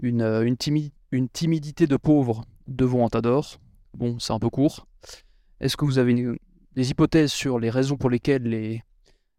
une, 0.00 0.22
une, 0.22 0.56
timide, 0.56 0.92
une 1.12 1.28
timidité 1.28 1.86
de 1.86 1.96
pauvre 1.96 2.44
devant 2.66 3.06
un 3.06 3.08
tas 3.08 3.20
d'or. 3.20 3.58
Bon, 3.94 4.18
c'est 4.18 4.32
un 4.32 4.38
peu 4.38 4.50
court. 4.50 4.86
Est-ce 5.60 5.76
que 5.76 5.84
vous 5.84 5.98
avez 5.98 6.38
des 6.72 6.90
hypothèses 6.90 7.32
sur 7.32 7.58
les 7.58 7.70
raisons 7.70 7.96
pour 7.96 8.10
lesquelles 8.10 8.42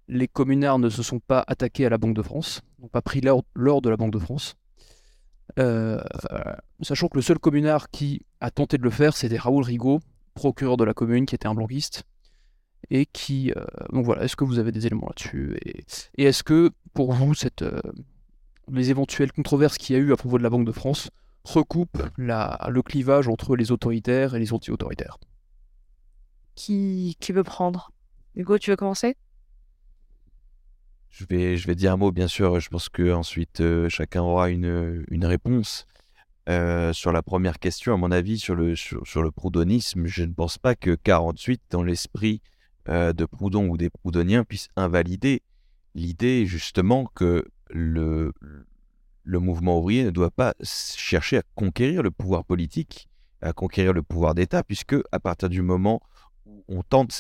les, 0.08 0.28
communards 0.28 0.80
ne 0.80 0.90
se 0.90 1.04
sont 1.04 1.20
pas 1.20 1.44
attaqués 1.48 1.86
à 1.86 1.90
la 1.90 1.98
Banque 1.98 2.16
de 2.16 2.22
France, 2.22 2.62
n'ont 2.80 2.90
pas 2.90 3.02
pris 3.02 3.22
l'or 3.22 3.82
de 3.82 3.90
la 3.90 3.98
Banque 3.98 4.14
de 4.14 4.20
France? 4.20 4.56
Euh, 5.60 6.02
Sachant 6.82 7.08
que 7.08 7.18
le 7.18 7.22
seul 7.22 7.40
communard 7.40 7.90
qui 7.90 8.26
a 8.40 8.52
tenté 8.52 8.78
de 8.78 8.84
le 8.84 8.90
faire, 8.90 9.16
c'était 9.16 9.38
Raoul 9.38 9.64
Rigaud, 9.64 10.00
procureur 10.34 10.78
de 10.78 10.84
la 10.84 10.94
commune, 10.94 11.26
qui 11.26 11.36
était 11.36 11.48
un 11.48 11.54
blanquiste. 11.56 12.04
Et 12.90 13.06
qui. 13.06 13.52
Euh, 13.56 13.64
donc 13.94 14.06
voilà, 14.06 14.24
est-ce 14.24 14.36
que 14.36 14.44
vous 14.44 14.60
avez 14.60 14.72
des 14.72 14.88
éléments 14.88 15.08
là-dessus? 15.08 15.56
Et, 15.64 16.24
est-ce 16.24 16.44
que, 16.44 16.72
pour 16.94 17.14
vous, 17.14 17.34
euh, 17.62 17.82
les 18.72 18.90
éventuelles 18.90 19.32
controverses 19.32 19.78
qu'il 19.78 19.96
y 19.96 20.00
a 20.00 20.02
eu 20.02 20.12
à 20.12 20.18
propos 20.18 20.38
de 20.38 20.44
la 20.44 20.50
Banque 20.50 20.66
de 20.66 20.72
France 20.72 21.10
recoupe 21.44 22.02
le 22.18 22.82
clivage 22.82 23.28
entre 23.28 23.56
les 23.56 23.72
autoritaires 23.72 24.36
et 24.36 24.40
les 24.40 24.54
anti-autoritaires. 24.54 25.18
Qui, 26.56 27.18
qui 27.20 27.32
veut 27.32 27.44
prendre? 27.44 27.92
Hugo, 28.36 28.58
tu 28.58 28.70
veux 28.70 28.76
commencer? 28.76 29.16
Je 31.10 31.26
vais, 31.26 31.58
je 31.58 31.68
vais 31.68 31.76
dire 31.76 31.92
un 31.94 31.98
mot, 31.98 32.12
bien 32.12 32.28
sûr. 32.28 32.60
Je 32.60 32.70
pense 32.70 32.90
que 32.90 33.12
ensuite 33.12 33.62
euh, 33.62 33.90
chacun 33.90 34.22
aura 34.22 34.50
une, 34.50 35.06
une 35.10 35.26
réponse. 35.26 35.86
Euh, 36.50 36.92
sur 36.92 37.12
la 37.12 37.22
première 37.22 37.60
question, 37.60 37.94
à 37.94 37.98
mon 37.98 38.12
avis, 38.12 38.40
sur 38.40 38.56
le, 38.56 38.76
sur, 38.76 39.22
le 39.22 39.32
proudhonisme, 39.32 40.08
je 40.08 40.24
ne 40.24 40.34
pense 40.34 40.58
pas 40.58 40.76
que 40.76 40.96
48, 40.96 41.62
dans 41.70 41.84
l'esprit 41.84 42.42
euh, 42.90 43.14
de 43.14 43.26
Proudhon 43.26 43.68
ou 43.68 43.78
des 43.78 43.90
proudhoniens, 43.90 44.44
puisse 44.44 44.68
invalider 44.76 45.44
l'idée 45.94 46.46
justement 46.48 47.06
que 47.14 47.46
le, 47.70 48.34
le 49.24 49.40
mouvement 49.40 49.80
ouvrier 49.80 50.04
ne 50.04 50.10
doit 50.10 50.32
pas 50.32 50.54
chercher 50.64 51.38
à 51.38 51.44
conquérir 51.56 52.04
le 52.04 52.12
pouvoir 52.12 52.44
politique, 52.44 53.08
à 53.42 53.54
conquérir 53.54 53.94
le 53.94 54.04
pouvoir 54.04 54.36
d'État, 54.36 54.64
puisque 54.64 54.96
à 55.12 55.20
partir 55.20 55.50
du 55.50 55.62
moment 55.62 56.02
où 56.46 56.64
on 56.68 56.82
tente 56.84 57.14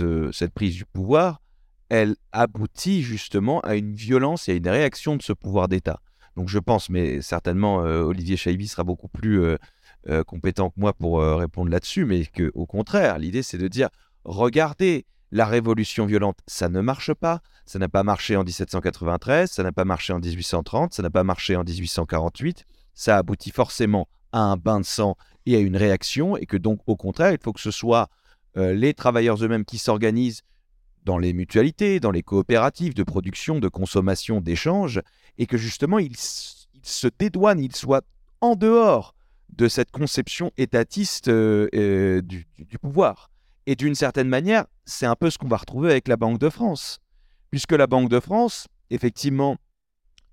euh, 0.00 0.32
cette 0.32 0.54
prise 0.54 0.74
du 0.74 0.84
pouvoir, 0.84 1.40
elle 1.88 2.16
aboutit 2.32 3.02
justement 3.02 3.60
à 3.60 3.74
une 3.74 3.94
violence 3.94 4.48
et 4.48 4.52
à 4.52 4.54
une 4.54 4.68
réaction 4.68 5.16
de 5.16 5.22
ce 5.22 5.32
pouvoir 5.32 5.68
d'État. 5.68 6.00
Donc 6.36 6.48
je 6.48 6.58
pense, 6.58 6.88
mais 6.88 7.20
certainement 7.20 7.84
euh, 7.84 8.02
Olivier 8.02 8.36
Chaibi 8.36 8.68
sera 8.68 8.84
beaucoup 8.84 9.08
plus 9.08 9.42
euh, 9.42 10.24
compétent 10.24 10.70
que 10.70 10.78
moi 10.78 10.92
pour 10.92 11.20
répondre 11.20 11.70
là-dessus, 11.70 12.04
mais 12.04 12.24
qu'au 12.26 12.66
contraire, 12.66 13.18
l'idée 13.18 13.42
c'est 13.42 13.58
de 13.58 13.68
dire, 13.68 13.88
regardez, 14.24 15.04
la 15.32 15.46
révolution 15.46 16.06
violente, 16.06 16.38
ça 16.46 16.68
ne 16.68 16.80
marche 16.80 17.14
pas. 17.14 17.40
Ça 17.66 17.78
n'a 17.78 17.88
pas 17.88 18.02
marché 18.02 18.36
en 18.36 18.42
1793, 18.42 19.50
ça 19.50 19.62
n'a 19.62 19.72
pas 19.72 19.84
marché 19.84 20.12
en 20.12 20.18
1830, 20.18 20.92
ça 20.92 21.02
n'a 21.02 21.10
pas 21.10 21.22
marché 21.22 21.54
en 21.54 21.62
1848. 21.62 22.64
Ça 22.94 23.16
aboutit 23.16 23.50
forcément 23.50 24.08
à 24.32 24.40
un 24.40 24.56
bain 24.56 24.80
de 24.80 24.84
sang 24.84 25.16
et 25.46 25.56
à 25.56 25.60
une 25.60 25.76
réaction, 25.76 26.36
et 26.36 26.46
que 26.46 26.56
donc, 26.56 26.80
au 26.86 26.96
contraire, 26.96 27.32
il 27.32 27.38
faut 27.42 27.52
que 27.52 27.60
ce 27.60 27.70
soit 27.70 28.08
euh, 28.56 28.74
les 28.74 28.94
travailleurs 28.94 29.42
eux-mêmes 29.42 29.64
qui 29.64 29.78
s'organisent 29.78 30.42
dans 31.04 31.16
les 31.16 31.32
mutualités, 31.32 32.00
dans 32.00 32.10
les 32.10 32.22
coopératives 32.22 32.94
de 32.94 33.04
production, 33.04 33.58
de 33.58 33.68
consommation, 33.68 34.40
d'échange, 34.40 35.00
et 35.38 35.46
que 35.46 35.56
justement, 35.56 35.98
ils, 35.98 36.16
se 36.16 37.08
dédouanent, 37.18 37.60
ils 37.60 37.74
soient 37.74 38.02
en 38.40 38.56
dehors 38.56 39.14
de 39.50 39.68
cette 39.68 39.90
conception 39.90 40.50
étatiste 40.56 41.28
du, 41.30 42.22
du, 42.22 42.78
pouvoir. 42.80 43.29
Et 43.70 43.76
d'une 43.76 43.94
certaine 43.94 44.26
manière, 44.26 44.64
c'est 44.84 45.06
un 45.06 45.14
peu 45.14 45.30
ce 45.30 45.38
qu'on 45.38 45.46
va 45.46 45.56
retrouver 45.56 45.92
avec 45.92 46.08
la 46.08 46.16
Banque 46.16 46.40
de 46.40 46.48
France. 46.48 46.98
Puisque 47.52 47.70
la 47.70 47.86
Banque 47.86 48.08
de 48.08 48.18
France, 48.18 48.66
effectivement, 48.90 49.58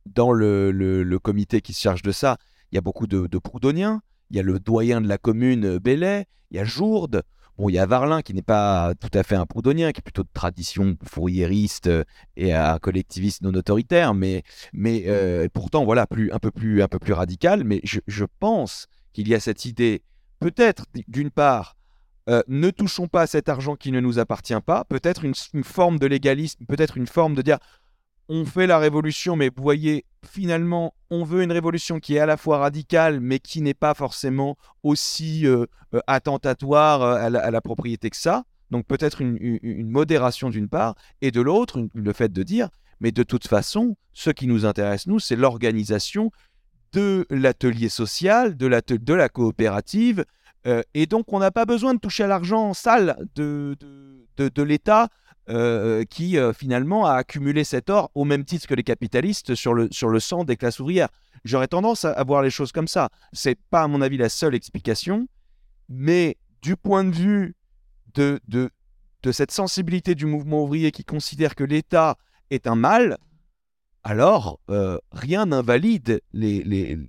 dans 0.07 0.31
le, 0.31 1.19
comité 1.21 1.61
qui 1.61 1.73
se 1.73 1.81
charge 1.81 2.01
de 2.01 2.11
ça, 2.11 2.37
il 2.71 2.75
y 2.75 2.77
a 2.79 2.81
beaucoup 2.81 3.05
de, 3.05 3.27
de 3.27 3.37
Proudhoniens, 3.37 4.01
il 4.31 4.37
y 4.37 4.39
a 4.39 4.43
le 4.43 4.59
doyen 4.59 5.01
de 5.01 5.07
la 5.07 5.19
commune 5.19 5.77
Bellet, 5.77 6.25
il 6.49 6.57
y 6.57 6.59
a 6.59 6.65
Jourde, 6.65 7.21
Bon, 7.59 7.69
il 7.69 7.73
y 7.73 7.79
a 7.79 7.85
Varlin 7.85 8.23
qui 8.23 8.33
n'est 8.33 8.41
pas 8.41 8.95
tout 8.99 9.09
à 9.13 9.21
fait 9.21 9.35
un 9.35 9.45
proudhonien, 9.45 9.91
qui 9.91 9.99
est 9.99 10.01
plutôt 10.01 10.23
de 10.23 10.29
tradition 10.33 10.95
fourriériste 11.03 11.87
euh, 11.87 12.03
et 12.35 12.53
un 12.53 12.79
collectiviste 12.79 13.43
non 13.43 13.53
autoritaire, 13.53 14.15
mais, 14.15 14.43
mais 14.73 15.03
euh, 15.07 15.47
pourtant, 15.51 15.85
voilà, 15.85 16.05
plus, 16.07 16.31
un, 16.31 16.39
peu 16.39 16.51
plus, 16.51 16.83
un 16.83 16.87
peu 16.87 16.99
plus 16.99 17.13
radical. 17.13 17.63
Mais 17.63 17.81
je, 17.83 18.25
pense 18.39 18.87
qu'il 19.13 19.27
y 19.27 19.33
a 19.33 19.39
cette 19.39 19.65
idée, 19.65 20.03
peut-être 20.39 20.85
d'une 21.07 21.31
part, 21.31 21.76
euh, 22.29 22.43
ne 22.47 22.69
touchons 22.71 23.07
pas 23.07 23.21
à 23.21 23.27
cet 23.27 23.47
argent 23.47 23.75
qui 23.75 23.91
ne 23.91 24.01
nous 24.01 24.19
appartient 24.19 24.59
pas, 24.65 24.83
peut-être 24.83 25.23
une, 25.23 25.63
forme 25.63 25.97
de 25.97 26.07
légalisme, 26.07 26.65
peut-être 26.65 26.97
une 26.97 27.07
forme 27.07 27.35
de 27.35 27.41
dire 27.41 27.57
on 28.29 28.43
fait 28.43 28.67
la 28.67 28.77
révolution, 28.77 29.37
mais 29.37 29.49
voyez, 29.55 30.03
finalement, 30.29 30.93
on 31.09 31.23
veut 31.23 31.43
une 31.43 31.53
révolution 31.53 32.01
qui 32.01 32.15
est 32.15 32.19
à 32.19 32.25
la 32.25 32.35
fois 32.35 32.57
radicale, 32.57 33.21
mais 33.21 33.39
qui 33.39 33.61
n'est 33.61 33.73
pas 33.73 33.93
forcément 33.93 34.57
aussi 34.83 35.47
euh, 35.47 35.65
euh, 35.93 36.01
attentatoire 36.07 37.01
à 37.01 37.29
la, 37.29 37.61
propriété 37.61 38.09
que 38.09 38.17
ça. 38.17 38.43
Donc 38.69 38.85
peut-être 38.85 39.21
une, 39.21 39.89
modération 39.89 40.49
d'une 40.49 40.67
part, 40.67 40.95
et 41.21 41.31
de 41.31 41.39
l'autre, 41.39 41.87
le 41.93 42.11
fait 42.11 42.33
de 42.33 42.43
dire, 42.43 42.67
mais 42.99 43.13
de 43.13 43.23
toute 43.23 43.47
façon, 43.47 43.95
ce 44.11 44.29
qui 44.29 44.47
nous 44.47 44.65
intéresse, 44.65 45.07
nous, 45.07 45.19
c'est 45.19 45.37
l'organisation 45.37 46.31
de 46.91 47.25
l'atelier 47.29 47.87
social, 47.87 48.57
de 48.57 49.13
la 49.13 49.29
coopérative, 49.29 50.25
et 50.93 51.05
donc 51.05 51.31
on 51.31 51.39
n'a 51.39 51.51
pas 51.51 51.65
besoin 51.65 51.93
de 51.93 51.99
toucher 51.99 52.23
à 52.23 52.27
l'argent 52.27 52.73
sale 52.73 53.15
de, 53.35 53.77
de, 54.35 54.49
de 54.49 54.63
l'État 54.63 55.07
euh, 55.49 56.03
qui 56.03 56.37
euh, 56.37 56.51
finalement 56.51 57.05
a 57.05 57.13
accumulé 57.13 57.63
cet 57.63 57.89
or 57.89 58.11
au 58.15 58.25
même 58.25 58.43
titre 58.43 58.67
que 58.67 58.73
les 58.73 58.83
capitalistes 58.83 59.55
sur 59.55 59.73
le, 59.73 59.87
sur 59.91 60.09
le 60.09 60.19
sang 60.19 60.43
des 60.43 60.57
classes 60.57 60.81
ouvrières. 60.81 61.07
J'aurais 61.45 61.69
tendance 61.69 62.03
à, 62.03 62.21
voir 62.25 62.41
les 62.41 62.49
choses 62.49 62.73
comme 62.73 62.89
ça. 62.89 63.07
C'est 63.31 63.57
pas, 63.69 63.83
à 63.83 63.87
mon 63.87 64.01
avis, 64.01 64.17
la 64.17 64.27
seule 64.27 64.55
explication, 64.55 65.29
mais 65.87 66.35
du 66.61 66.75
point 66.75 67.05
de 67.05 67.15
vue 67.15 67.55
de, 68.13 68.41
de, 68.49 68.71
de 69.23 69.31
cette 69.31 69.51
sensibilité 69.51 70.15
du 70.15 70.25
mouvement 70.25 70.63
ouvrier 70.63 70.91
qui 70.91 71.05
considère 71.05 71.55
que 71.55 71.63
l'État 71.63 72.17
est 72.49 72.67
un 72.67 72.75
mal, 72.75 73.17
alors 74.03 74.59
euh, 74.69 74.97
rien 75.13 75.45
n'invalide 75.45 76.19
les, 76.33 76.61
les 76.65 76.99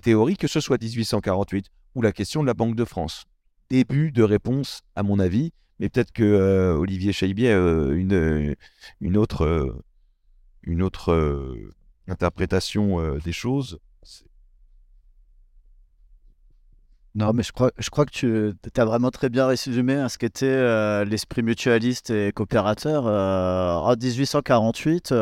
théories, 0.00 0.36
que 0.36 0.48
ce 0.48 0.60
soit 0.60 0.80
1848 0.80 1.66
ou 1.94 2.02
la 2.02 2.12
question 2.12 2.42
de 2.42 2.46
la 2.46 2.54
Banque 2.54 2.76
de 2.76 2.84
France. 2.84 3.24
Début 3.70 4.12
de 4.12 4.22
réponse, 4.22 4.82
à 4.96 5.02
mon 5.02 5.18
avis, 5.18 5.52
mais 5.78 5.88
peut-être 5.88 6.12
que 6.12 6.24
euh, 6.24 6.74
Olivier 6.74 7.12
Chaibier 7.12 7.52
a 7.52 7.56
euh, 7.56 7.90
euh, 8.20 8.54
une 9.00 9.16
autre 10.82 11.56
interprétation 12.08 13.18
des 13.18 13.32
choses. 13.32 13.78
Non, 17.18 17.32
mais 17.34 17.42
je 17.42 17.50
crois, 17.50 17.70
que 18.06 18.10
tu 18.12 18.54
as 18.76 18.84
vraiment 18.84 19.10
très 19.10 19.28
bien 19.28 19.48
résumé 19.48 19.94
hein, 19.94 20.08
ce 20.08 20.18
qu'était 20.18 21.04
l'esprit 21.04 21.42
mutualiste 21.42 22.10
et 22.10 22.30
coopérateur. 22.30 23.06
en 23.06 23.96
1848, 23.96 25.12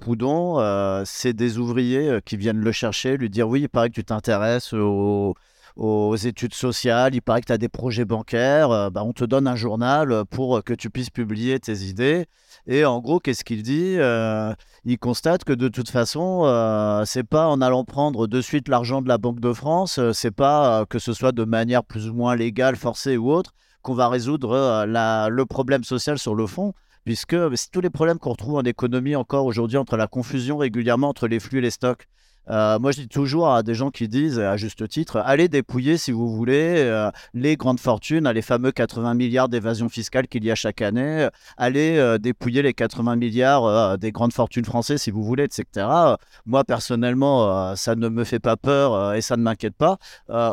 Proudhon, 0.00 1.04
c'est 1.04 1.34
des 1.34 1.58
ouvriers 1.58 2.20
qui 2.24 2.38
viennent 2.38 2.60
le 2.60 2.72
chercher, 2.72 3.18
lui 3.18 3.28
dire 3.28 3.46
oui, 3.46 3.60
il 3.60 3.68
paraît 3.68 3.90
que 3.90 3.94
tu 3.94 4.04
t'intéresses 4.04 4.72
aux 4.72 5.34
aux 5.76 6.16
études 6.16 6.54
sociales, 6.54 7.14
il 7.14 7.22
paraît 7.22 7.40
que 7.40 7.46
tu 7.46 7.52
as 7.52 7.58
des 7.58 7.68
projets 7.68 8.04
bancaires, 8.04 8.70
euh, 8.70 8.90
bah, 8.90 9.02
on 9.04 9.12
te 9.12 9.24
donne 9.24 9.46
un 9.46 9.56
journal 9.56 10.24
pour 10.30 10.62
que 10.62 10.74
tu 10.74 10.90
puisses 10.90 11.10
publier 11.10 11.58
tes 11.60 11.84
idées. 11.84 12.26
Et 12.66 12.84
en 12.84 13.00
gros, 13.00 13.18
qu'est-ce 13.18 13.44
qu'il 13.44 13.62
dit 13.62 13.96
euh, 13.98 14.52
Il 14.84 14.98
constate 14.98 15.44
que 15.44 15.52
de 15.52 15.68
toute 15.68 15.88
façon, 15.88 16.42
euh, 16.44 17.04
c'est 17.06 17.24
pas 17.24 17.48
en 17.48 17.60
allant 17.60 17.84
prendre 17.84 18.26
de 18.26 18.40
suite 18.40 18.68
l'argent 18.68 19.02
de 19.02 19.08
la 19.08 19.18
Banque 19.18 19.40
de 19.40 19.52
France, 19.52 19.98
c'est 20.12 20.30
pas 20.30 20.84
que 20.86 20.98
ce 20.98 21.12
soit 21.12 21.32
de 21.32 21.44
manière 21.44 21.84
plus 21.84 22.08
ou 22.08 22.14
moins 22.14 22.36
légale, 22.36 22.76
forcée 22.76 23.16
ou 23.16 23.30
autre, 23.30 23.52
qu'on 23.82 23.94
va 23.94 24.08
résoudre 24.08 24.84
le 24.86 25.44
problème 25.44 25.84
social 25.84 26.18
sur 26.18 26.34
le 26.34 26.46
fond 26.46 26.72
puisque 27.04 27.36
tous 27.72 27.80
les 27.80 27.90
problèmes 27.90 28.18
qu'on 28.18 28.30
retrouve 28.30 28.54
en 28.54 28.62
économie 28.62 29.16
encore 29.16 29.46
aujourd'hui 29.46 29.76
entre 29.76 29.96
la 29.96 30.06
confusion 30.06 30.56
régulièrement 30.56 31.08
entre 31.08 31.26
les 31.26 31.40
flux 31.40 31.58
et 31.58 31.62
les 31.62 31.70
stocks, 31.70 32.06
euh, 32.50 32.78
moi, 32.78 32.92
je 32.92 33.02
dis 33.02 33.08
toujours 33.08 33.52
à 33.52 33.62
des 33.62 33.74
gens 33.74 33.90
qui 33.90 34.08
disent, 34.08 34.38
à 34.38 34.56
juste 34.56 34.88
titre, 34.88 35.18
allez 35.24 35.48
dépouiller, 35.48 35.96
si 35.96 36.12
vous 36.12 36.34
voulez, 36.34 36.76
euh, 36.78 37.10
les 37.34 37.56
grandes 37.56 37.80
fortunes, 37.80 38.28
les 38.30 38.42
fameux 38.42 38.72
80 38.72 39.14
milliards 39.14 39.48
d'évasion 39.48 39.88
fiscale 39.88 40.26
qu'il 40.28 40.44
y 40.44 40.50
a 40.50 40.54
chaque 40.54 40.82
année. 40.82 41.28
allez 41.56 41.98
euh, 41.98 42.18
dépouiller 42.18 42.62
les 42.62 42.74
80 42.74 43.16
milliards 43.16 43.98
des 43.98 44.12
grandes 44.12 44.32
fortunes 44.32 44.64
françaises, 44.64 45.02
si 45.02 45.10
vous 45.10 45.22
voulez, 45.22 45.44
etc. 45.44 45.86
moi, 46.46 46.64
personnellement, 46.64 47.74
ça 47.76 47.94
ne 47.94 48.08
me 48.08 48.24
fait 48.24 48.40
pas 48.40 48.56
peur 48.56 49.14
et 49.14 49.20
ça 49.20 49.36
ne 49.36 49.42
m'inquiète 49.42 49.76
pas. 49.76 49.98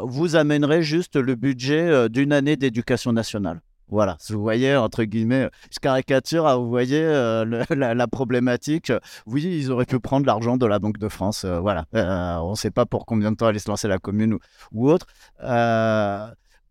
vous 0.03 0.35
amènerez 0.35 0.83
juste 0.83 1.15
le 1.15 1.35
budget 1.35 2.09
d'une 2.09 2.33
année 2.33 2.55
d'éducation 2.55 3.13
nationale. 3.13 3.61
Voilà, 3.91 4.17
vous 4.29 4.41
voyez, 4.41 4.75
entre 4.75 5.03
guillemets, 5.03 5.49
je 5.71 5.79
caricature, 5.79 6.45
hein, 6.47 6.57
vous 6.57 6.69
voyez 6.69 7.01
euh, 7.01 7.63
la, 7.75 8.07
problématique. 8.07 8.93
Oui, 9.25 9.43
ils 9.43 9.71
auraient 9.71 9.85
pu 9.85 9.99
prendre 9.99 10.27
l'argent 10.27 10.57
de 10.57 10.65
la 10.67 10.77
Banque 10.77 10.99
de 10.99 11.09
France. 11.09 11.43
Euh, 11.43 11.59
voilà, 11.59 11.85
euh, 11.95 12.37
on 12.37 12.51
ne 12.51 12.55
sait 12.55 12.69
pas 12.69 12.85
pour 12.85 13.07
combien 13.07 13.31
de 13.31 13.37
temps 13.37 13.47
allait 13.47 13.57
se 13.57 13.69
lancer 13.69 13.87
la 13.87 13.97
commune 13.97 14.37
ou, 14.71 14.89
autre. 14.89 15.07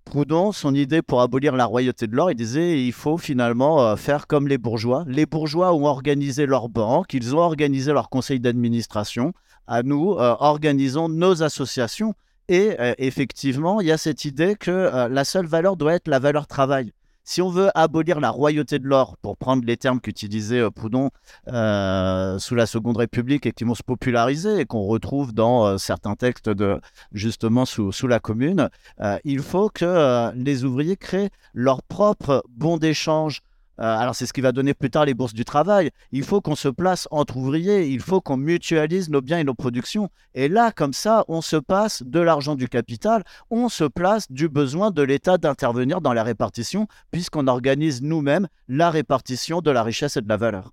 Proudhon, 0.05 0.53
son 0.53 0.75
idée 0.75 1.03
pour 1.03 1.21
abolir 1.21 1.55
la 1.55 1.67
royauté 1.67 2.07
de 2.07 2.17
l'or, 2.17 2.31
il 2.31 2.35
disait 2.35 2.83
il 2.83 2.93
faut 2.93 3.19
finalement 3.19 3.95
faire 3.97 4.27
comme 4.27 4.49
les 4.49 4.57
bourgeois. 4.57 5.05
Les 5.07 5.27
bourgeois 5.27 5.75
ont 5.75 5.85
organisé 5.85 6.47
leur 6.47 6.71
banque, 6.71 7.13
ils 7.13 7.35
ont 7.35 7.41
organisé 7.41 7.93
leur 7.93 8.09
conseil 8.09 8.41
d'administration. 8.41 9.35
À 9.67 9.83
nous, 9.83 10.13
organisons 10.13 11.11
nos 11.11 11.43
associations. 11.43 12.15
Et 12.49 12.75
effectivement, 12.97 13.83
il 13.83 13.89
y 13.89 13.93
a 13.93 13.99
cette 13.99 14.25
idée 14.25 14.57
que 14.59 15.09
la 15.11 15.25
seule 15.25 15.45
valeur 15.45 15.77
doit 15.77 15.93
être 15.93 16.09
la 16.09 16.21
valeur 16.21 16.47
travail 16.47 16.95
si 17.29 17.43
on 17.43 17.51
veut 17.51 17.69
abolir 17.75 18.21
la 18.21 18.31
royauté 18.31 18.79
de 18.79 18.87
l'or, 18.87 19.19
pour 19.19 19.37
prendre 19.37 19.63
les 19.67 19.77
termes 19.77 20.01
qu'utilisait 20.01 20.61
euh, 20.61 20.71
Proudhon 20.71 21.11
euh, 21.49 22.39
sous 22.39 22.55
la 22.55 22.65
Seconde 22.65 22.97
République 22.97 23.45
et 23.45 23.53
qui 23.53 23.65
vont 23.65 23.75
se 23.75 23.83
populariser 23.83 24.61
et 24.61 24.65
qu'on 24.65 24.87
retrouve 24.87 25.35
dans 25.35 25.67
euh, 25.67 25.77
certains 25.77 26.15
textes 26.15 26.49
de 26.49 26.81
justement 27.13 27.67
sous, 27.67 27.93
la 28.07 28.19
Commune, 28.19 28.71
il 29.25 29.41
faut 29.41 29.69
que 29.69 30.33
les 30.35 30.65
ouvriers 30.65 30.97
créent 30.97 31.29
leur 31.53 31.83
propre 31.83 32.43
bon 32.49 32.79
d'échange 32.79 33.43
euh, 33.43 33.48
alors 33.79 34.15
c'est 34.15 34.27
ce 34.27 34.33
qui 34.33 34.41
va 34.41 34.51
donner 34.51 34.75
plus 34.75 34.91
tard 34.91 35.05
les 35.05 35.15
bourses 35.15 35.35
du 35.35 35.45
travail. 35.45 35.91
Il 36.11 36.25
faut 36.25 36.41
qu'on 36.41 36.57
se 36.57 36.69
place 36.69 37.07
entre 37.11 37.37
ouvriers, 37.37 37.89
il 37.89 38.01
faut 38.01 38.21
qu'on 38.21 38.37
mutualise 38.37 39.09
nos 39.09 39.21
biens 39.21 39.39
et 39.39 39.45
nos 39.45 39.55
productions. 39.55 40.11
Et 40.35 40.49
là, 40.49 40.73
comme 40.73 40.93
ça, 40.93 41.25
on 41.29 41.41
se 41.41 41.57
passe 41.57 42.03
de 42.03 42.19
l'argent 42.19 42.57
du 42.57 42.69
capital, 42.69 43.23
on 43.51 43.69
se 43.69 43.85
place 43.85 44.31
du 44.31 44.49
besoin 44.49 44.91
de 44.91 45.03
l'État 45.03 45.39
d'intervenir 45.39 46.01
dans 46.01 46.13
la 46.13 46.25
répartition, 46.25 46.89
puisqu'on 47.13 47.47
organise 47.47 48.03
nous-mêmes 48.03 48.49
la 48.67 48.91
répartition 48.91 49.61
de 49.61 49.71
la 49.71 49.85
richesse 49.85 50.17
et 50.17 50.23
de 50.23 50.29
la 50.29 50.37
valeur. 50.37 50.73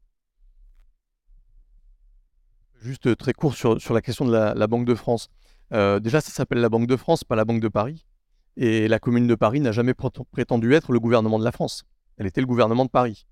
Juste 2.82 3.16
très 3.18 3.34
court 3.34 3.56
sur, 3.56 3.94
la 3.94 4.02
question 4.02 4.26
de 4.26 4.32
la, 4.32 4.68
Banque 4.68 4.86
de 4.86 4.96
France. 4.96 5.30
Euh, 5.74 6.00
déjà, 6.00 6.22
ça 6.22 6.32
s'appelle 6.32 6.60
la 6.60 6.70
Banque 6.70 6.88
de 6.88 6.96
France, 6.96 7.24
pas 7.24 7.36
la 7.36 7.46
Banque 7.46 7.62
de 7.62 7.68
Paris. 7.68 8.06
Et 8.58 8.88
la 8.88 9.00
Commune 9.00 9.28
de 9.28 9.36
Paris 9.36 9.60
n'a 9.60 9.72
jamais 9.72 9.94
prétendu 9.94 10.74
être 10.74 10.92
le 10.92 11.00
gouvernement 11.00 11.40
de 11.40 11.44
la 11.44 11.52
France 11.52 11.84
elle 12.18 12.28
était 12.28 12.42
le 12.42 12.48
gouvernement 12.48 12.86
de 12.86 12.90
Paris. 12.90 13.26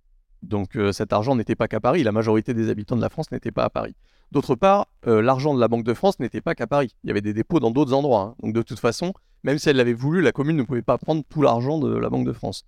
Donc 0.44 0.76
euh, 0.76 0.92
cet 0.92 1.14
argent 1.14 1.36
n'était 1.36 1.56
pas 1.56 1.68
qu'à 1.68 1.80
Paris, 1.80 2.04
la 2.04 2.12
majorité 2.12 2.54
des 2.54 2.70
habitants 2.70 2.98
de 2.98 3.02
la 3.02 3.10
France 3.10 3.32
n'étaient 3.32 3.52
pas 3.52 3.64
à 3.64 3.70
Paris. 3.70 3.96
D'autre 4.32 4.56
part, 4.56 4.88
euh, 5.08 5.22
l'argent 5.22 5.54
de 5.54 5.60
la 5.60 5.68
Banque 5.68 5.86
de 5.86 5.94
France 5.94 6.20
n'était 6.20 6.42
pas 6.42 6.54
qu'à 6.54 6.68
Paris. 6.68 6.96
Il 7.04 7.08
y 7.08 7.12
avait 7.12 7.22
des 7.22 7.34
dépôts 7.34 7.60
dans 7.60 7.72
d'autres 7.72 7.94
endroits. 7.94 8.22
Hein. 8.22 8.36
Donc 8.44 8.54
de 8.54 8.62
toute 8.62 8.80
façon, 8.80 9.14
même 9.44 9.58
si 9.58 9.70
elle 9.70 9.78
l'avait 9.78 9.94
voulu, 9.94 10.22
la 10.22 10.34
commune 10.34 10.58
ne 10.58 10.64
pouvait 10.64 10.82
pas 10.82 10.98
prendre 10.98 11.24
tout 11.28 11.42
l'argent 11.42 11.80
de 11.80 11.96
la 11.96 12.10
Banque 12.10 12.28
de 12.28 12.34
France. 12.34 12.66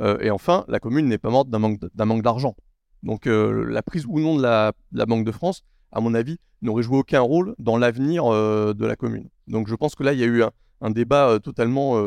Euh, 0.00 0.18
et 0.20 0.30
enfin, 0.30 0.64
la 0.68 0.80
commune 0.80 1.06
n'est 1.06 1.18
pas 1.18 1.30
morte 1.30 1.50
d'un 1.50 1.58
manque 1.58 2.22
d'argent. 2.22 2.56
Donc 3.02 3.26
la 3.26 3.82
prise 3.82 4.04
ou 4.06 4.20
non 4.20 4.36
de 4.36 4.42
la, 4.42 4.72
Banque 5.06 5.24
de 5.24 5.32
France, 5.32 5.62
à 5.90 6.00
mon 6.00 6.14
avis, 6.14 6.38
n'aurait 6.60 6.82
joué 6.82 6.98
aucun 6.98 7.20
rôle 7.20 7.54
dans 7.58 7.78
l'avenir 7.78 8.24
de 8.28 8.86
la 8.86 8.94
commune. 8.94 9.30
Donc 9.46 9.68
je 9.68 9.74
pense 9.74 9.94
que 9.94 10.02
là, 10.02 10.12
il 10.12 10.18
y 10.18 10.22
a 10.22 10.26
eu 10.26 10.42
un, 10.82 10.90
débat 10.90 11.38
totalement 11.42 11.98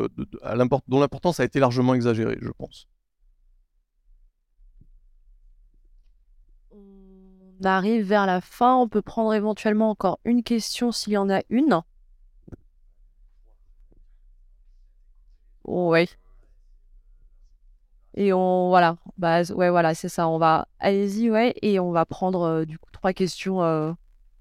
dont 0.86 1.00
l'importance 1.00 1.40
a 1.40 1.44
été 1.44 1.58
largement 1.58 1.94
exagérée, 1.94 2.38
je 2.40 2.50
pense. 2.56 2.86
Arrive 7.66 8.06
vers 8.06 8.26
la 8.26 8.40
fin. 8.40 8.76
On 8.76 8.88
peut 8.88 9.02
prendre 9.02 9.34
éventuellement 9.34 9.90
encore 9.90 10.18
une 10.24 10.42
question 10.42 10.92
s'il 10.92 11.14
y 11.14 11.16
en 11.16 11.30
a 11.30 11.42
une. 11.48 11.80
Oui. 15.64 16.08
Et 18.16 18.32
on 18.32 18.68
voilà, 18.68 18.96
ouais 19.20 19.70
voilà, 19.70 19.94
c'est 19.94 20.08
ça. 20.08 20.28
On 20.28 20.38
va 20.38 20.68
allez-y 20.78 21.30
ouais 21.30 21.54
et 21.62 21.80
on 21.80 21.90
va 21.90 22.04
prendre 22.04 22.42
euh, 22.42 22.64
du 22.64 22.78
coup 22.78 22.90
trois 22.92 23.12
questions 23.12 23.62
euh, 23.62 23.92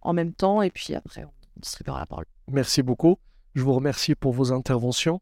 en 0.01 0.13
même 0.13 0.33
temps 0.33 0.61
et 0.61 0.69
puis 0.69 0.93
après 0.93 1.23
on 1.23 1.31
distribuera 1.59 1.99
la 1.99 2.05
parole. 2.05 2.25
Merci 2.51 2.83
beaucoup. 2.83 3.17
Je 3.55 3.63
vous 3.63 3.73
remercie 3.73 4.15
pour 4.15 4.33
vos 4.33 4.51
interventions. 4.51 5.21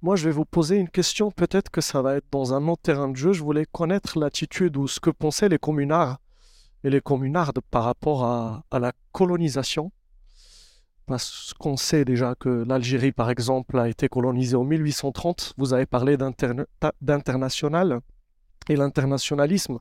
Moi, 0.00 0.14
je 0.14 0.26
vais 0.26 0.30
vous 0.30 0.44
poser 0.44 0.76
une 0.76 0.88
question. 0.88 1.32
Peut-être 1.32 1.70
que 1.70 1.80
ça 1.80 2.02
va 2.02 2.16
être 2.16 2.26
dans 2.30 2.54
un 2.54 2.68
autre 2.68 2.82
terrain 2.82 3.08
de 3.08 3.16
jeu. 3.16 3.32
Je 3.32 3.42
voulais 3.42 3.66
connaître 3.66 4.18
l'attitude 4.18 4.76
ou 4.76 4.86
ce 4.86 5.00
que 5.00 5.10
pensaient 5.10 5.48
les 5.48 5.58
communards 5.58 6.18
et 6.84 6.90
les 6.90 7.00
communardes 7.00 7.60
par 7.70 7.84
rapport 7.84 8.24
à, 8.24 8.64
la 8.78 8.92
colonisation. 9.12 9.92
Parce 11.06 11.54
qu'on 11.58 11.76
sait 11.76 12.04
déjà 12.04 12.34
que 12.34 12.64
l'Algérie, 12.68 13.12
par 13.12 13.30
exemple, 13.30 13.78
a 13.78 13.88
été 13.88 14.08
colonisée 14.08 14.56
en 14.56 14.64
1830. 14.64 15.54
Vous 15.56 15.72
avez 15.72 15.86
parlé 15.86 16.16
d'international 16.16 18.00
et 18.68 18.76
l'internationalisme. 18.76 19.78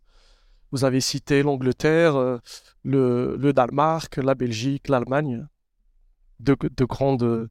Vous 0.71 0.85
avez 0.85 1.01
cité 1.01 1.43
l'Angleterre, 1.43 2.15
euh, 2.15 2.39
le, 2.83 3.51
Danemark, 3.53 4.17
la 4.17 4.35
Belgique, 4.35 4.87
l'Allemagne. 4.87 5.47
De, 6.39 6.55
de, 6.61 6.85
grandes. 6.85 7.49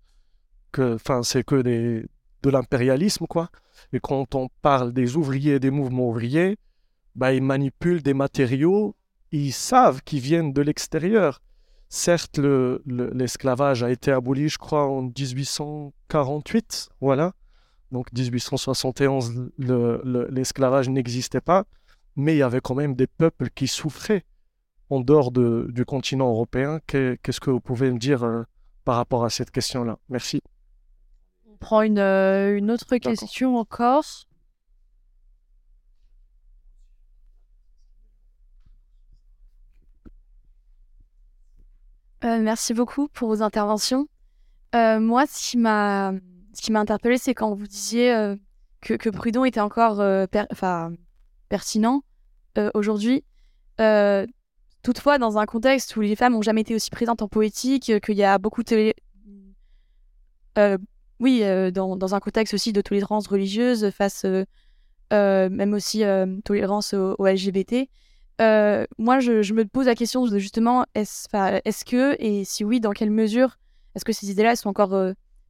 Enfin, 0.79 1.23
c'est 1.23 1.45
que 1.45 1.61
des, 1.61 2.07
de 2.43 2.51
l'impérialisme, 2.51 3.27
quoi. 3.27 3.51
Et 3.93 4.01
quand 4.01 4.35
on 4.35 4.49
parle 4.63 4.93
des 4.93 5.17
ouvriers, 5.17 5.59
des 5.59 5.71
mouvements 5.71 6.09
ouvriers, 6.09 6.57
bah, 7.15 7.33
ils 7.33 7.43
manipulent 7.43 8.03
des 8.03 8.15
matériaux, 8.15 8.95
ils 9.33 9.53
savent 9.53 10.03
qu'ils 10.03 10.21
viennent 10.21 10.53
de 10.53 10.63
l'extérieur. 10.63 11.41
Certes, 11.89 12.39
l'esclavage 12.39 13.83
a 13.83 13.91
été 13.91 14.11
aboli, 14.11 14.49
je 14.49 14.59
crois, 14.59 14.87
en 14.87 15.03
1848, 15.03 16.89
voilà. 17.01 17.33
Donc 17.93 18.13
1871, 18.13 19.51
l'esclavage 19.59 20.89
n'existait 20.89 21.41
pas, 21.41 21.65
mais 22.17 22.35
il 22.35 22.39
y 22.39 22.43
avait 22.43 22.61
quand 22.61 22.75
même 22.75 22.95
des 22.95 23.07
peuples 23.07 23.51
qui 23.55 23.69
souffraient 23.69 24.25
en 24.91 25.01
dehors 25.01 25.31
du 25.31 25.85
continent 25.85 26.29
européen. 26.29 26.81
Qu'est-ce 26.87 27.41
que 27.41 27.51
vous 27.51 27.61
pouvez 27.61 27.91
me 27.93 27.99
dire 27.99 28.25
euh, 28.25 28.43
par 28.85 28.97
rapport 28.97 29.25
à 29.25 29.31
cette 29.31 29.51
question-là? 29.51 29.99
Merci. 30.09 30.43
On 31.49 31.57
prend 31.57 31.83
une, 31.83 31.99
euh, 31.99 32.57
une 32.57 32.71
autre 32.71 32.97
question 32.97 33.57
encore. 33.57 34.27
Euh, 42.25 42.41
merci 42.41 42.75
beaucoup 42.75 43.09
pour 43.09 43.29
vos 43.29 43.43
interventions. 43.43 44.09
Euh, 44.75 44.99
moi, 45.01 45.27
ce 45.27 45.51
qui 45.51 45.59
m'a 45.59 46.13
ce 46.55 46.63
qui 46.63 46.73
m'a 46.73 46.81
interpellé, 46.81 47.19
c'est 47.19 47.35
quand 47.35 47.55
vous 47.55 47.67
disiez 47.67 48.35
que, 48.81 48.95
que 48.95 49.11
Prudon 49.11 49.45
était 49.45 49.61
encore 49.61 50.03
pertinent 51.49 52.03
aujourd'hui. 52.75 53.25
toutefois, 54.83 55.19
dans 55.19 55.37
un 55.37 55.45
contexte 55.45 55.97
où 55.97 56.01
les 56.01 56.17
femmes 56.17 56.33
n'ont 56.33 56.43
jamais 56.43 56.63
été 56.63 56.75
aussi 56.75 56.91
présentes 56.91 57.21
en 57.21 57.29
poétique, 57.29 58.01
qu'il 58.01 58.17
y 58.17 58.25
a 58.25 58.39
beaucoup 58.39 58.63
de 58.63 58.95
oui, 61.21 61.41
euh, 61.43 61.71
dans, 61.71 62.15
un 62.15 62.21
contexte 62.21 62.55
aussi 62.55 62.73
de 62.73 62.81
tolérance 62.81 63.27
religieuse 63.27 63.91
face, 63.91 64.25
euh, 64.25 64.45
euh, 65.13 65.49
même 65.49 65.73
aussi 65.73 66.03
tolérance 66.45 66.95
au, 66.95 67.27
LGBT. 67.27 67.89
Moi, 68.39 69.21
je, 69.21 69.53
me 69.53 69.65
pose 69.65 69.87
la 69.87 69.95
question 69.95 70.27
de 70.27 70.39
justement, 70.39 70.85
est-ce 70.95 71.85
que, 71.85 72.17
et 72.19 72.45
si 72.45 72.65
oui, 72.65 72.81
dans 72.81 72.93
quelle 72.93 73.11
mesure, 73.11 73.59
est-ce 73.95 74.05
que 74.05 74.13
ces 74.13 74.31
idées-là 74.31 74.57
sont 74.57 74.69
encore 74.69 74.95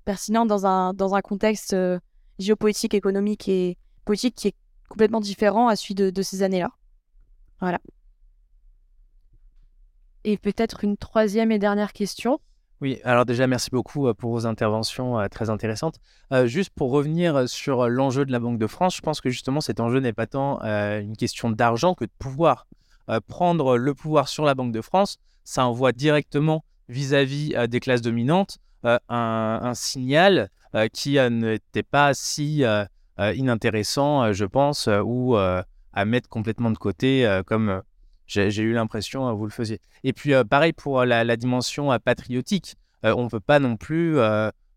pertinentes 0.04 0.48
dans 0.48 0.66
un, 0.66 0.94
dans 0.94 1.14
un 1.14 1.20
contexte 1.20 1.76
géopolitique, 2.38 2.94
économique 2.94 3.48
et 3.48 3.76
politique 4.04 4.34
qui 4.36 4.48
est 4.48 4.54
complètement 4.88 5.20
différent 5.20 5.68
à 5.68 5.76
celui 5.76 5.94
de 5.94 6.22
ces 6.22 6.42
années-là? 6.42 6.70
Voilà. 7.60 7.78
Et 10.24 10.36
peut-être 10.36 10.82
une 10.82 10.96
troisième 10.96 11.52
et 11.52 11.58
dernière 11.58 11.92
question. 11.92 12.40
Oui, 12.82 13.00
alors 13.04 13.24
déjà, 13.24 13.46
merci 13.46 13.70
beaucoup 13.70 14.12
pour 14.14 14.32
vos 14.32 14.46
interventions 14.46 15.26
très 15.30 15.48
intéressantes. 15.48 15.98
juste 16.44 16.70
pour 16.74 16.90
revenir 16.90 17.48
sur 17.48 17.88
l'enjeu 17.88 18.26
de 18.26 18.32
la 18.32 18.38
Banque 18.38 18.58
de 18.58 18.66
France, 18.66 18.96
je 18.96 19.00
pense 19.00 19.22
que 19.22 19.30
justement 19.30 19.62
cet 19.62 19.80
enjeu 19.80 20.00
n'est 20.00 20.12
pas 20.12 20.26
tant 20.26 20.60
une 20.60 21.16
question 21.16 21.50
d'argent 21.50 21.94
que 21.94 22.04
de 22.04 22.10
pouvoir. 22.18 22.66
prendre 23.28 23.78
le 23.78 23.94
pouvoir 23.94 24.28
sur 24.28 24.44
la 24.44 24.54
Banque 24.54 24.72
de 24.72 24.82
France, 24.82 25.18
ça 25.42 25.66
envoie 25.66 25.92
directement 25.92 26.64
vis-à-vis 26.88 27.54
des 27.68 27.80
classes 27.80 28.02
dominantes 28.02 28.58
un, 29.08 29.72
signal 29.74 30.50
qui 30.92 31.18
n'était 31.18 31.82
pas 31.82 32.12
si 32.12 32.62
inintéressant, 33.18 34.34
je 34.34 34.44
pense, 34.44 34.88
ou 35.02 35.34
à 35.36 36.04
mettre 36.04 36.28
complètement 36.28 36.70
de 36.70 36.78
côté 36.78 37.40
comme 37.46 37.82
j'ai 38.26 38.62
eu 38.62 38.72
l'impression, 38.72 39.32
vous 39.34 39.44
le 39.44 39.50
faisiez. 39.50 39.80
Et 40.04 40.12
puis, 40.12 40.34
euh, 40.34 40.44
pareil 40.44 40.72
pour 40.72 41.04
la, 41.04 41.24
la 41.24 41.36
dimension 41.36 41.92
euh, 41.92 41.98
patriotique. 41.98 42.76
Euh, 43.04 43.14
on 43.16 43.24
ne 43.24 43.28
peut 43.28 43.40
pas 43.40 43.58
non 43.58 43.76
plus 43.76 44.18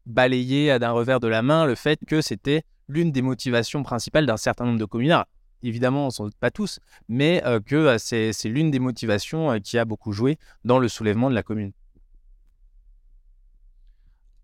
balayer 0.06 0.78
d'un 0.80 0.92
revers 0.92 1.20
de 1.20 1.28
la 1.28 1.42
main 1.42 1.66
le 1.66 1.76
fait 1.76 2.00
que 2.06 2.22
c'était 2.22 2.64
l'une 2.88 3.12
des 3.12 3.22
motivations 3.22 3.84
principales 3.84 4.26
d'un 4.26 4.38
certain 4.38 4.66
nombre 4.66 4.80
de 4.80 4.86
communards. 4.86 5.26
Évidemment, 5.62 6.10
sans 6.10 6.26
doute 6.26 6.38
pas 6.40 6.52
tous, 6.52 6.80
mais 7.08 7.44
que 7.66 7.98
c'est 7.98 8.34
l'une 8.46 8.72
des 8.72 8.80
motivations 8.80 9.60
qui 9.60 9.78
a 9.78 9.86
beaucoup 9.86 10.12
joué 10.12 10.38
dans 10.64 10.80
le 10.80 10.88
soulèvement 10.88 11.30
de 11.30 11.36
la 11.36 11.44
commune. 11.44 11.72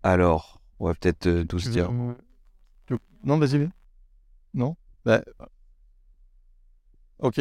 Alors, 0.02 0.60
on 0.78 0.86
va 0.86 0.94
peut-être 0.94 1.42
tous 1.44 1.68
dire. 1.70 1.90
Non, 3.24 3.38
vas-y. 3.38 3.68
Non? 4.54 4.76
Bah, 5.04 5.22
Ok. 7.18 7.40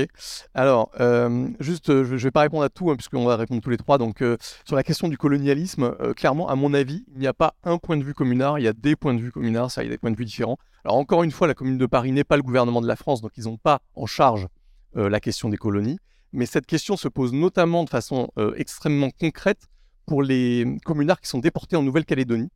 Alors, 0.53 0.89
euh, 1.01 1.49
juste, 1.59 1.89
euh, 1.89 2.05
je 2.05 2.13
ne 2.13 2.17
vais 2.17 2.31
pas 2.31 2.41
répondre 2.41 2.63
à 2.63 2.69
tout, 2.69 2.89
hein, 2.89 2.95
puisqu'on 2.95 3.25
va 3.25 3.35
répondre 3.35 3.61
tous 3.61 3.69
les 3.69 3.77
trois. 3.77 3.97
Donc, 3.97 4.21
euh, 4.21 4.37
sur 4.63 4.75
la 4.77 4.83
question 4.83 5.09
du 5.09 5.17
colonialisme, 5.17 5.93
clairement, 6.15 6.47
à 6.47 6.55
mon 6.55 6.73
avis, 6.73 7.03
il 7.13 7.19
n'y 7.19 7.27
a 7.27 7.33
pas 7.33 7.55
un 7.63 7.77
point 7.77 7.97
de 7.97 8.03
vue 8.03 8.13
communard, 8.13 8.57
il 8.57 8.63
y 8.63 8.67
a 8.69 8.73
des 8.73 8.95
points 8.95 9.13
de 9.13 9.19
vue 9.19 9.31
communards, 9.31 9.71
ça, 9.71 9.83
il 9.83 9.87
y 9.87 9.89
a 9.89 9.91
des 9.91 9.97
points 9.97 10.11
de 10.11 10.15
vue 10.15 10.25
différents. 10.25 10.57
Alors, 10.85 10.95
encore 10.95 11.23
une 11.23 11.31
fois, 11.31 11.47
la 11.47 11.53
commune 11.53 11.77
de 11.77 11.85
Paris 11.85 12.13
n'est 12.13 12.23
pas 12.23 12.37
le 12.37 12.43
gouvernement 12.43 12.79
de 12.79 12.87
la 12.87 12.95
France, 12.95 13.21
donc 13.21 13.31
ils 13.37 13.45
n'ont 13.45 13.57
pas 13.57 13.81
en 13.95 14.05
charge 14.05 14.47
la 14.93 15.19
question 15.19 15.49
des 15.49 15.57
colonies. 15.57 15.99
Mais 16.31 16.45
cette 16.45 16.65
question 16.65 16.95
se 16.95 17.09
pose 17.09 17.33
notamment 17.33 17.83
de 17.83 17.89
façon 17.89 18.29
extrêmement 18.55 19.09
concrète 19.09 19.67
pour 20.05 20.23
les 20.23 20.77
communards 20.85 21.19
qui 21.19 21.27
sont 21.27 21.39
déportés 21.39 21.75
en 21.75 21.83
Nouvelle-Calédonie, 21.83 22.49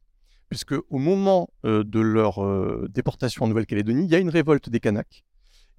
puisque 0.47 0.73
au 0.89 0.99
moment 0.99 1.49
de 1.63 1.99
leur 1.99 2.39
déportation 2.87 3.43
en 3.43 3.49
Nouvelle-Calédonie, 3.49 4.05
il 4.05 4.09
y 4.09 4.15
a 4.15 4.19
une 4.19 4.29
révolte 4.29 4.69
des 4.69 4.79
Kanaks 4.79 5.25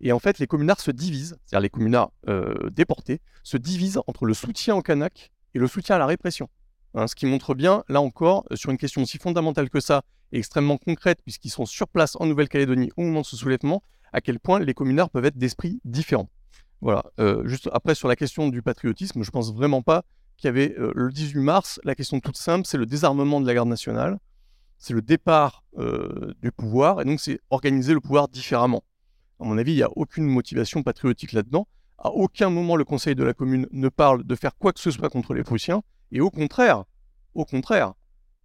et 0.01 0.13
en 0.13 0.19
fait, 0.19 0.39
les 0.39 0.47
communards 0.47 0.81
se 0.81 0.91
divisent, 0.91 1.37
c'est-à-dire 1.45 1.61
les 1.61 1.71
communards 1.71 2.13
euh, 2.29 2.71
déportés, 2.71 3.21
se 3.43 3.57
divisent 3.57 4.01
entre 4.07 4.25
le 4.25 4.35
soutien 4.35 4.75
aux 4.75 4.83
Kanaks 4.83 5.31
et 5.55 5.59
le 5.59 5.67
soutien 5.67 5.97
à 5.97 5.99
la 5.99 6.07
répression. 6.07 6.49
Hein, 6.95 7.07
ce 7.07 7.15
qui 7.15 7.27
montre 7.27 7.55
bien, 7.55 7.85
là 7.89 8.01
encore, 8.01 8.45
euh, 8.51 8.57
sur 8.57 8.71
une 8.71 8.79
question 8.79 9.03
aussi 9.03 9.19
fondamentale 9.19 9.69
que 9.69 9.81
ça, 9.81 10.03
et 10.33 10.39
extrêmement 10.39 10.79
concrète, 10.79 11.21
puisqu'ils 11.23 11.51
sont 11.51 11.67
sur 11.67 11.87
place 11.89 12.17
en 12.19 12.27
Nouvelle-Calédonie 12.27 12.91
au 12.97 13.03
moment 13.03 13.21
de 13.21 13.27
ce 13.27 13.37
soulèvement, 13.37 13.83
à 14.13 14.21
quel 14.21 14.41
point 14.41 14.59
les 14.59 14.75
communards 14.75 15.11
peuvent 15.11 15.25
être 15.25 15.37
d'esprit 15.37 15.81
différents. 15.85 16.31
Voilà. 16.81 17.05
Euh, 17.19 17.47
juste 17.47 17.69
après, 17.73 17.95
sur 17.95 18.09
la 18.09 18.17
question 18.17 18.49
du 18.49 18.63
patriotisme, 18.63 19.23
je 19.23 19.31
pense 19.31 19.55
vraiment 19.55 19.83
pas 19.83 20.05
qu'il 20.39 20.49
y 20.49 20.49
avait 20.49 20.75
le 20.79 21.13
18 21.13 21.41
mars, 21.41 21.81
la 21.85 21.95
question 21.95 22.19
toute 22.19 22.39
simple, 22.39 22.67
c'est 22.67 22.79
le 22.79 22.87
désarmement 22.87 23.43
de 23.43 23.47
la 23.47 23.53
garde 23.53 23.69
nationale, 23.69 24.19
c'est 24.79 24.95
le 24.95 25.03
départ 25.03 25.65
du 26.41 26.51
pouvoir, 26.51 27.03
et 27.03 27.05
donc 27.05 27.21
c'est 27.21 27.41
organiser 27.51 27.93
le 27.93 28.01
pouvoir 28.01 28.27
différemment. 28.29 28.83
À 29.41 29.45
mon 29.45 29.57
avis, 29.57 29.73
il 29.73 29.77
n'y 29.77 29.83
a 29.83 29.91
aucune 29.97 30.27
motivation 30.27 30.83
patriotique 30.83 31.33
là-dedans. 31.33 31.67
À 31.99 32.11
aucun 32.11 32.51
moment, 32.51 32.77
le 32.77 32.85
Conseil 32.85 33.15
de 33.15 33.25
la 33.25 33.33
commune 33.33 33.67
ne 33.73 33.89
parle 33.89 34.23
de 34.25 34.35
faire 34.35 34.57
quoi 34.57 34.73
que 34.73 34.81
ce 34.81 34.91
soit 34.91 35.09
contre 35.09 35.35
les 35.35 35.43
Prussiens. 35.43 35.83
Et 36.13 36.21
au 36.21 36.31
contraire, 36.31 36.85
au 37.35 37.45
contraire, 37.45 37.95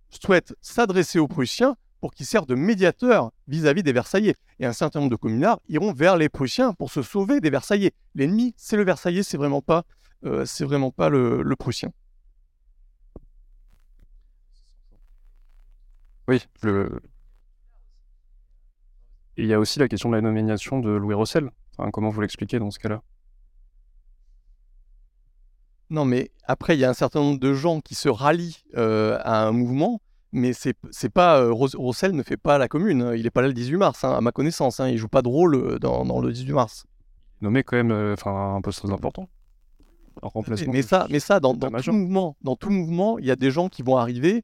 souhaite 0.10 0.56
s'adresser 0.62 1.20
aux 1.20 1.28
Prussiens 1.28 1.76
pour 2.00 2.14
qu'ils 2.14 2.26
servent 2.26 2.46
de 2.46 2.56
médiateurs 2.56 3.32
vis-à-vis 3.48 3.84
des 3.84 3.92
Versaillais. 3.92 4.36
Et 4.60 4.66
un 4.66 4.74
certain 4.74 5.00
nombre 5.00 5.12
de 5.12 5.16
communards 5.18 5.60
iront 5.68 5.92
vers 5.92 6.18
les 6.18 6.30
Prussiens 6.30 6.74
pour 6.74 6.92
se 6.92 7.02
sauver 7.02 7.42
des 7.42 7.50
Versaillais. 7.50 7.92
L'ennemi, 8.14 8.54
c'est 8.58 8.78
le 8.78 8.86
Versaillais, 8.86 9.24
c'est 9.24 9.38
vraiment 9.38 9.62
pas, 9.62 9.84
euh, 10.26 10.46
c'est 10.46 10.66
vraiment 10.66 10.92
pas 10.92 11.10
le, 11.10 11.42
le 11.42 11.56
Prussien. 11.56 11.92
Oui, 16.28 16.42
le, 16.64 17.02
il 19.38 19.45
y 19.45 19.53
a 19.53 19.60
aussi 19.60 19.80
la 19.80 19.88
question 19.88 20.10
de 20.10 20.16
la 20.16 20.22
nomination 20.22 20.80
de 20.80 20.90
Louis 20.90 21.14
Rossel. 21.14 21.49
comment 21.91 22.10
vous 22.10 22.22
l'expliquez 22.22 22.60
dans 22.60 22.72
ce 22.72 22.80
cas-là? 22.80 23.02
Non, 25.90 26.06
mais 26.06 26.32
après, 26.45 26.76
il 26.76 26.80
y 26.80 26.86
a 26.86 26.90
un 26.90 26.95
certain 26.95 27.20
nombre 27.20 27.40
de 27.40 27.53
gens 27.53 27.80
qui 27.80 27.95
se 27.95 28.10
rallient 28.10 28.64
euh, 28.76 29.20
à 29.24 29.45
un 29.45 29.52
mouvement, 29.52 30.02
mais 30.32 30.53
c'est, 30.53 30.76
c'est 30.90 31.10
pas 31.10 31.40
euh, 31.40 31.52
Rossel 31.52 32.14
ne 32.14 32.24
fait 32.24 32.38
pas 32.38 32.57
la 32.57 32.68
commune. 32.68 33.02
Hein. 33.02 33.16
Il 33.16 33.24
n'est 33.24 33.30
pas 33.30 33.41
là 33.41 33.48
le 33.48 33.53
18 33.53 33.78
mars, 33.78 34.03
hein, 34.03 34.14
à 34.14 34.22
ma 34.22 34.32
connaissance. 34.32 34.80
Hein. 34.80 34.90
Il 34.90 34.98
joue 34.98 35.07
pas 35.07 35.22
de 35.22 35.28
rôle 35.28 35.56
euh, 35.56 35.80
dans, 35.80 36.20
le 36.22 36.32
18 36.32 36.53
mars. 36.53 36.86
Nommé 37.41 37.64
quand 37.64 37.78
même, 37.78 37.91
enfin 38.14 38.56
un 38.56 38.62
poste 38.62 38.80
très 38.80 38.91
important. 38.91 39.30
Mais 40.72 40.82
ça, 40.82 41.07
mais 41.10 41.20
ça, 41.20 41.41
dans, 41.41 41.53
dans 41.53 41.70
tout 41.70 41.91
mouvement, 41.91 42.38
dans 42.41 42.56
tout 42.56 42.70
mouvement, 42.70 43.20
il 43.20 43.26
y 43.26 43.32
a 43.32 43.36
des 43.36 43.52
gens 43.52 43.68
qui 43.68 43.84
vont 43.84 43.98
arriver 43.98 44.44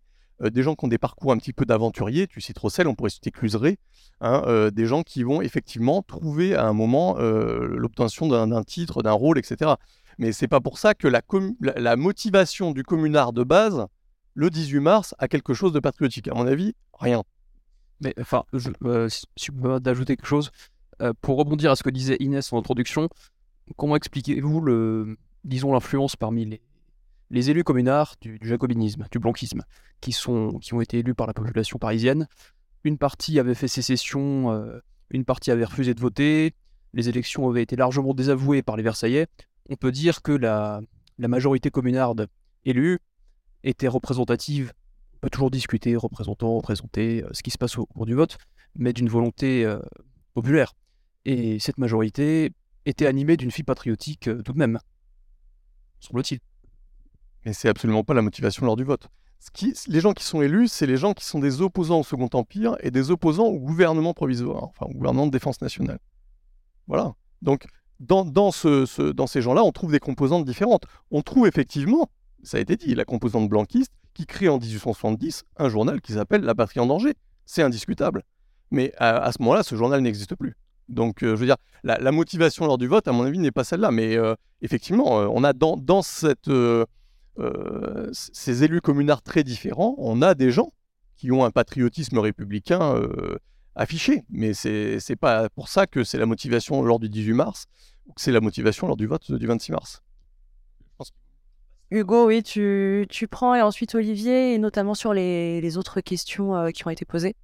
des 0.50 0.64
gens 0.64 0.76
qui 0.76 0.86
ont 0.86 0.88
des 0.88 0.98
parcours 0.98 1.32
un 1.32 1.38
petit 1.38 1.54
peu 1.54 1.66
d'aventuriers, 1.66 2.28
tu 2.28 2.42
cites 2.42 2.58
Rossel, 2.58 2.88
on 2.88 2.96
pourrait 2.96 3.10
citer 3.10 3.32
Cluseret, 3.32 3.78
hein, 4.22 4.44
euh, 4.48 4.72
des 4.72 4.86
gens 4.86 5.04
qui 5.04 5.24
vont 5.24 5.42
effectivement 5.42 6.02
trouver 6.02 6.56
à 6.56 6.66
un 6.66 6.74
moment 6.74 7.18
euh, 7.20 7.68
l'obtention 7.78 8.28
d'un 8.28 8.64
titre, 8.64 9.04
d'un 9.04 9.12
rôle, 9.12 9.38
etc. 9.38 9.72
Mais 10.18 10.32
c'est 10.32 10.48
pas 10.48 10.60
pour 10.60 10.78
ça 10.78 10.94
que 10.94 11.08
la, 11.08 11.96
motivation 11.96 12.72
du 12.72 12.84
communard 12.84 13.34
de 13.34 13.44
base 13.44 13.86
le 14.34 14.50
18 14.50 14.80
mars 14.80 15.16
à 15.20 15.28
quelque 15.28 15.54
chose 15.54 15.74
de 15.74 15.80
patriotique 15.80 16.28
À 16.28 16.34
mon 16.34 16.48
avis, 16.48 16.76
rien. 17.00 17.24
Mais 18.02 18.14
enfin, 18.20 18.44
je, 18.54 18.70
euh, 18.84 19.10
si 19.10 19.26
je 19.42 19.52
peux 19.52 19.80
d'ajouter 19.80 20.16
quelque 20.16 20.28
chose, 20.28 20.52
euh, 21.02 21.14
pour 21.22 21.38
rebondir 21.38 21.72
à 21.72 21.76
ce 21.76 21.84
que 21.84 21.90
disait 21.90 22.18
Inès 22.20 22.52
en 22.54 22.60
introduction, 22.60 23.10
comment 23.78 23.96
expliquez-vous 23.96 24.62
le, 24.62 25.18
disons 25.44 25.74
l'influence 25.74 26.16
parmi 26.16 26.46
les, 26.46 26.62
les 27.32 27.50
élus 27.50 27.64
communards 27.64 28.16
du, 28.22 28.38
jacobinisme, 28.42 29.08
du 29.12 29.20
blanquisme, 29.20 29.64
qui 30.02 30.12
sont, 30.12 30.60
qui 30.60 30.74
ont 30.74 30.82
été 30.82 31.00
élus 31.00 31.16
par 31.16 31.28
la 31.28 31.34
population 31.34 31.80
parisienne 31.80 32.28
Une 32.84 32.98
partie 32.98 33.40
avait 33.40 33.56
fait 33.56 33.68
sécession, 33.68 34.52
euh, 34.52 34.80
une 35.10 35.26
partie 35.26 35.50
avait 35.50 35.66
refusé 35.66 35.94
de 35.94 36.00
voter, 36.00 36.54
les 36.94 37.10
élections 37.10 37.50
avaient 37.50 37.64
été 37.64 37.76
largement 37.76 38.14
désavouées 38.14 38.62
par 38.62 38.76
les 38.76 38.84
Versaillais. 38.84 39.28
On 39.70 39.76
peut 39.76 39.92
dire 39.92 40.22
que 40.22 40.34
la, 40.34 40.82
majorité 41.18 41.70
communarde 41.70 42.28
élue 42.66 43.00
était 43.64 43.88
représentative 43.88 44.74
on 45.14 45.28
peut 45.28 45.30
toujours 45.30 45.52
discuter, 45.52 45.96
représentant, 45.96 46.58
représenter, 46.58 47.24
euh, 47.24 47.30
ce 47.32 47.44
qui 47.44 47.52
se 47.52 47.60
passe 47.60 47.78
au 47.78 47.86
cours 47.86 48.08
du 48.08 48.16
vote, 48.16 48.40
mais 48.76 48.92
d'une 48.92 49.08
volonté 49.08 49.64
euh, 49.64 49.80
populaire. 50.34 50.74
Et 51.26 51.60
cette 51.60 51.78
majorité 51.78 52.52
était 52.88 53.06
animée 53.06 53.38
d'une 53.38 53.52
fille 53.52 53.64
patriotique 53.64 54.28
euh, 54.28 54.42
tout 54.42 54.54
de 54.54 54.58
même, 54.58 54.80
semble-t-il. 56.00 56.40
Mais 57.46 57.54
c'est 57.54 57.70
absolument 57.70 58.04
pas 58.04 58.14
la 58.14 58.22
motivation 58.22 58.66
lors 58.66 58.76
du 58.76 58.84
vote. 58.84 59.08
Les 59.88 60.00
gens 60.00 60.14
qui 60.14 60.24
sont 60.24 60.42
élus, 60.42 60.68
c'est 60.68 60.86
les 60.86 60.98
gens 60.98 61.14
qui 61.14 61.26
sont 61.26 61.40
des 61.40 61.62
opposants 61.62 62.02
au 62.02 62.04
Second 62.04 62.30
Empire 62.34 62.78
et 62.82 62.92
des 62.92 63.10
opposants 63.10 63.46
au 63.46 63.60
gouvernement 63.60 64.14
provisoire, 64.14 64.66
enfin 64.66 64.86
au 64.86 64.94
gouvernement 64.94 65.26
de 65.26 65.32
défense 65.32 65.62
nationale. 65.62 66.00
Voilà. 66.88 67.16
Donc, 67.42 67.66
dans, 68.00 68.24
dans, 68.24 68.52
ce, 68.52 68.86
ce- 68.86 69.12
dans 69.12 69.28
ces 69.28 69.42
gens-là, 69.42 69.64
on 69.64 69.72
trouve 69.72 69.92
des 69.92 70.00
composantes 70.00 70.46
différentes. 70.46 70.84
On 71.10 71.22
trouve 71.22 71.48
effectivement, 71.48 72.10
ça 72.44 72.58
a 72.58 72.60
été 72.60 72.76
dit, 72.76 72.94
la 72.94 73.06
composante 73.06 73.50
blanquiste 73.50 73.94
qui 74.14 74.26
crée 74.26 74.50
en 74.50 74.60
1870 74.60 75.44
un 75.58 75.70
journal 75.70 76.02
qui 76.02 76.14
s'appelle 76.14 76.42
La 76.42 76.54
Patrie 76.54 76.80
en 76.80 76.86
danger. 76.86 77.14
C'est 77.46 77.64
indiscutable. 77.64 78.24
Mais 78.70 78.94
à, 78.98 79.32
ce 79.32 79.42
moment-là, 79.42 79.64
ce 79.64 79.76
journal 79.76 80.02
n'existe 80.02 80.36
plus. 80.36 80.56
Donc, 80.88 81.24
euh, 81.24 81.36
je 81.36 81.42
veux 81.42 81.46
dire, 81.46 81.58
la, 81.84 82.12
motivation 82.12 82.66
lors 82.66 82.78
du 82.78 82.88
vote, 82.88 83.08
à 83.08 83.12
mon 83.12 83.24
avis, 83.24 83.40
n'est 83.40 83.52
pas 83.52 83.64
celle-là. 83.64 83.92
Mais 83.92 84.16
euh, 84.18 84.36
effectivement, 84.62 85.20
euh, 85.20 85.28
on 85.32 85.44
a 85.44 85.54
dans 85.54 86.02
cette, 86.02 86.50
euh, 87.40 88.10
ces 88.12 88.64
élus 88.64 88.82
communards 88.82 89.22
très 89.22 89.44
différents, 89.44 89.96
on 89.98 90.22
a 90.22 90.36
des 90.36 90.52
gens 90.52 90.74
qui 91.16 91.32
ont 91.32 91.46
un 91.46 91.52
patriotisme 91.52 92.18
républicain 92.18 92.96
euh, 92.96 93.38
affiché. 93.76 94.24
Mais 94.30 94.54
c'est 94.54 95.00
c'est 95.00 95.16
pas 95.16 95.50
pour 95.50 95.70
ça 95.70 95.88
que 95.88 96.04
c'est 96.04 96.18
la 96.18 96.26
motivation 96.26 96.82
lors 96.82 97.00
du 97.00 97.10
18 97.10 97.34
mars 97.34 97.66
ou 98.08 98.14
que 98.14 98.22
c'est 98.22 98.32
la 98.32 98.42
motivation 98.42 98.88
lors 98.88 98.98
du 98.98 99.08
vote 99.08 99.32
du 99.32 99.48
26 99.48 99.72
mars. 99.72 100.02
Hugo, 101.92 102.28
oui, 102.28 102.42
tu, 102.42 103.06
tu 103.10 103.28
prends 103.28 103.54
et 103.54 103.62
ensuite 103.62 103.96
Olivier, 103.96 104.54
et 104.54 104.58
notamment 104.58 104.94
sur 104.94 105.14
les, 105.14 105.60
les 105.60 105.78
autres 105.78 106.00
questions 106.00 106.56
euh, 106.56 106.70
qui 106.70 106.88
ont 106.88 106.90
été 106.90 107.04
posées. 107.04 107.36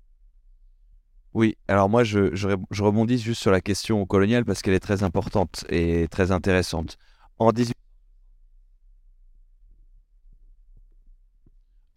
Oui, 1.34 1.58
alors 1.68 1.90
moi 1.90 2.06
je, 2.06 2.34
je, 2.34 2.48
je 2.72 2.84
rebondis 2.84 3.20
juste 3.20 3.42
sur 3.42 3.52
la 3.52 3.60
question 3.60 4.06
coloniale 4.06 4.46
parce 4.46 4.62
qu'elle 4.62 4.74
est 4.74 4.80
très 4.80 5.04
importante 5.04 5.66
et 5.70 6.08
très 6.10 6.32
intéressante. 6.32 6.98
En, 7.40 7.52
18 7.52 7.76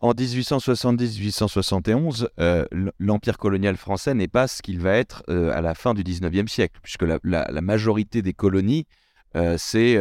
en 0.01 0.12
1870-1871, 0.12 2.28
euh, 2.39 2.64
l'empire 2.98 3.36
colonial 3.36 3.77
français 3.77 4.14
n'est 4.14 4.28
pas 4.28 4.48
ce 4.48 4.62
qu'il 4.62 4.81
va 4.81 4.94
être 4.94 5.22
euh, 5.28 5.52
à 5.52 5.60
la 5.60 5.74
fin 5.74 5.93
du 5.93 6.02
19e 6.02 6.48
siècle, 6.48 6.81
puisque 6.82 7.02
la, 7.02 7.20
majorité 7.60 8.22
des 8.22 8.32
colonies, 8.32 8.86
euh, 9.36 9.59
c'est 9.59 9.98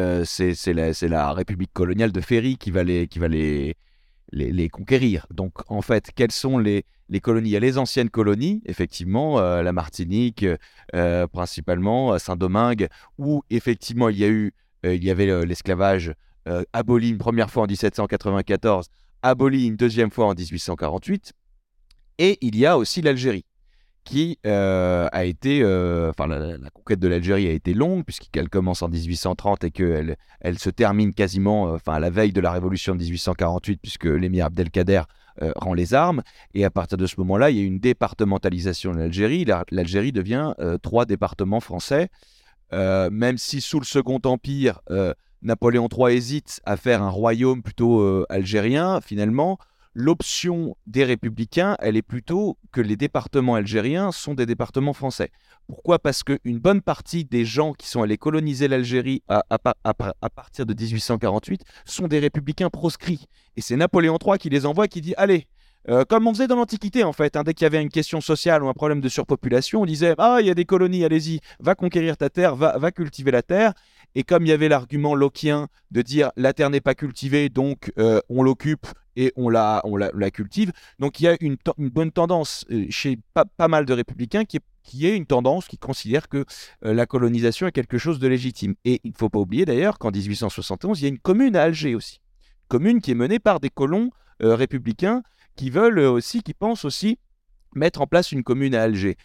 la, 1.03 1.34
République 1.34 1.73
coloniale 1.73 2.13
de 2.13 2.21
Ferry 2.21 2.55
qui 2.57 2.71
va 2.71 2.84
les, 2.84 3.09
conquérir. 4.71 5.27
Donc, 5.31 5.51
en 5.67 5.81
fait, 5.81 6.11
quelles 6.15 6.31
sont 6.31 6.57
les, 6.57 6.85
les 7.09 7.19
colonies? 7.19 7.49
Il 7.49 7.53
y 7.53 7.57
a 7.57 7.59
les 7.59 7.77
anciennes 7.77 8.09
colonies, 8.09 8.61
effectivement, 8.65 9.41
la 9.41 9.73
Martinique, 9.73 10.45
principalement, 11.34 12.17
Saint-Domingue, 12.17 12.88
où 13.17 13.43
effectivement 13.49 14.07
il 14.07 14.17
y 14.17 14.23
a 14.23 14.30
eu, 14.30 14.53
il 14.84 15.03
y 15.03 15.11
avait 15.11 15.45
l'esclavage 15.45 16.13
aboli 16.71 17.09
une 17.09 17.17
première 17.17 17.51
fois 17.51 17.63
en 17.63 17.67
1794, 17.67 18.88
aboli 19.21 19.67
une 19.67 19.75
deuxième 19.75 20.11
fois 20.11 20.27
en 20.27 20.33
1848, 20.33 21.33
et 22.19 22.37
il 22.41 22.57
y 22.57 22.65
a 22.65 22.77
aussi 22.77 23.01
l'Algérie 23.01 23.45
qui 24.03 24.39
euh, 24.47 25.07
a 25.11 25.25
été, 25.25 25.61
euh, 25.61 26.09
enfin 26.09 26.25
la, 26.25 26.57
conquête 26.71 26.99
de 26.99 27.07
l'Algérie 27.07 27.47
a 27.47 27.51
été 27.51 27.73
longue 27.73 28.03
puisqu'elle 28.03 28.49
commence 28.49 28.81
en 28.81 28.89
1830 28.89 29.65
et 29.65 29.71
qu'elle 29.71 30.15
elle 30.39 30.57
se 30.57 30.69
termine 30.71 31.13
quasiment, 31.13 31.67
euh, 31.67 31.75
enfin 31.75 31.93
à 31.93 31.99
la 31.99 32.09
veille 32.09 32.31
de 32.31 32.41
la 32.41 32.51
révolution 32.51 32.95
de 32.95 33.01
1848 33.03 33.79
puisque 33.81 34.05
l'émir 34.05 34.45
Abdelkader 34.45 35.03
rend 35.55 35.73
les 35.73 35.93
armes. 35.93 36.21
Et 36.53 36.65
à 36.65 36.69
partir 36.69 36.97
de 36.97 37.05
ce 37.05 37.15
moment-là 37.19 37.49
il 37.51 37.57
y 37.57 37.61
a 37.61 37.63
une 37.63 37.79
départementalisation 37.79 38.93
de 38.93 38.97
l'Algérie. 38.99 39.45
La- 39.45 39.63
L'Algérie 39.69 40.11
devient 40.11 40.53
trois 40.81 41.05
départements 41.05 41.59
français, 41.61 42.09
même 42.73 43.37
si 43.37 43.61
sous 43.61 43.79
le 43.79 43.85
Second 43.85 44.19
Empire 44.25 44.81
Napoléon 45.41 45.88
III 45.95 46.16
hésite 46.16 46.61
à 46.66 46.78
faire 46.78 47.02
un 47.03 47.10
royaume 47.10 47.61
plutôt 47.64 48.02
euh, 48.02 48.26
algérien 48.30 48.99
finalement 49.02 49.57
l'option 49.95 50.78
des 50.88 51.03
républicains, 51.03 51.76
elle 51.80 51.98
est 51.98 52.03
plutôt 52.03 52.57
que 52.72 52.80
les 52.80 52.95
départements 52.95 53.56
algériens 53.56 54.11
sont 54.11 54.36
des 54.36 54.45
départements 54.45 54.94
français. 54.94 55.30
Pourquoi? 55.68 55.98
Parce 55.99 56.24
qu'une 56.24 56.60
bonne 56.60 56.82
partie 56.82 57.26
des 57.26 57.44
gens 57.44 57.74
qui 57.74 57.88
sont 57.88 58.02
allés 58.03 58.18
coloniser 58.18 58.68
l'Algérie 58.68 59.24
à, 59.28 59.44
à 59.49 59.57
pa- 59.57 59.76
à 59.84 59.94
pa- 59.95 60.16
à 60.22 60.30
partir 60.30 60.66
de 60.68 60.74
1848 60.74 61.64
sont 61.86 62.07
des 62.07 62.20
républicains 62.20 62.70
proscrits. 62.70 63.26
Et 63.57 63.61
c'est 63.61 63.76
Napoléon 63.76 64.18
III 64.24 64.38
qui 64.38 64.49
les 64.49 64.66
envoie, 64.68 64.88
qui 64.88 65.02
dit 65.02 65.16
Allez, 65.18 65.48
euh, 65.90 66.06
comme 66.06 66.28
on 66.28 66.34
faisait 66.34 66.48
dans 66.48 66.56
l'Antiquité 66.56 67.03
en 67.03 67.11
fait, 67.14 67.36
hein, 67.36 67.44
dès 67.44 67.53
qu'il 67.53 67.66
y 67.66 67.68
avait 67.68 67.82
une 67.82 67.90
question 67.90 68.22
sociale 68.22 68.64
ou 68.64 68.70
un 68.70 68.74
problème 68.74 69.02
de 69.02 69.10
surpopulation, 69.10 69.82
on 69.82 69.86
disait 69.86 70.14
Ah, 70.20 70.38
il 70.40 70.45
y 70.45 70.52
a 70.52 70.56
des 70.56 70.66
colonies, 70.66 71.03
allez-y, 71.03 71.40
va 71.60 71.74
conquérir 71.76 72.16
ta 72.16 72.30
terre, 72.30 72.56
va 72.56 72.91
cultiver 72.91 73.32
la 73.32 73.41
terre. 73.41 73.74
Et 74.15 74.23
comme 74.23 74.45
il 74.45 74.49
y 74.49 74.52
avait 74.52 74.69
l'argument 74.69 75.15
locien 75.15 75.68
de 75.91 76.02
dire 76.02 76.31
la 76.36 76.53
terre 76.53 76.69
n'est 76.69 76.81
pas 76.81 76.95
cultivée, 76.95 77.49
donc 77.49 77.91
euh, 77.99 78.19
on 78.30 78.44
l'occupe 78.44 78.88
et 79.15 79.34
on 79.36 79.49
la, 79.49 79.81
on 79.84 79.98
la, 79.98 80.31
cultive. 80.31 80.72
Donc 80.99 81.19
il 81.19 81.23
y 81.23 81.27
a 81.27 81.36
une, 81.41 81.57
une 81.77 81.90
bonne 81.90 82.11
tendance 82.11 82.65
euh, 82.72 82.86
chez 82.90 83.19
pas, 83.34 83.45
pas 83.45 83.68
mal 83.68 83.86
de 83.86 83.94
républicains 83.94 84.45
qui 84.45 84.57
est, 84.57 84.64
qui 84.84 85.07
est 85.07 85.15
une 85.15 85.26
tendance 85.26 85.68
qui 85.68 85.77
considère 85.77 86.30
que 86.30 86.45
euh, 86.86 86.94
la 86.94 87.06
colonisation 87.06 87.68
est 87.68 87.72
quelque 87.72 87.98
chose 87.98 88.19
de 88.19 88.27
légitime. 88.27 88.76
Et 88.86 89.02
il 89.03 89.11
ne 89.11 89.18
faut 89.18 89.30
pas 89.30 89.40
oublier 89.40 89.65
d'ailleurs 89.65 89.99
qu'en 89.99 90.11
1871, 90.11 90.99
il 90.99 91.03
y 91.03 91.06
a 91.06 91.10
une 91.10 91.19
commune 91.19 91.56
à 91.56 91.64
Alger 91.64 91.95
aussi. 91.95 92.22
Commune 92.68 93.02
qui 93.02 93.11
est 93.11 93.15
menée 93.15 93.40
par 93.40 93.60
des 93.60 93.69
colons 93.69 94.11
républicains 94.40 95.22
qui 95.56 95.69
veulent 95.69 95.99
aussi, 95.99 96.41
qui 96.44 96.53
pensent 96.53 96.86
aussi 96.86 97.18
mettre 97.76 98.02
en 98.02 98.07
place 98.07 98.31
une 98.31 98.44
commune 98.44 98.76
à 98.76 98.84
Alger. 98.84 99.18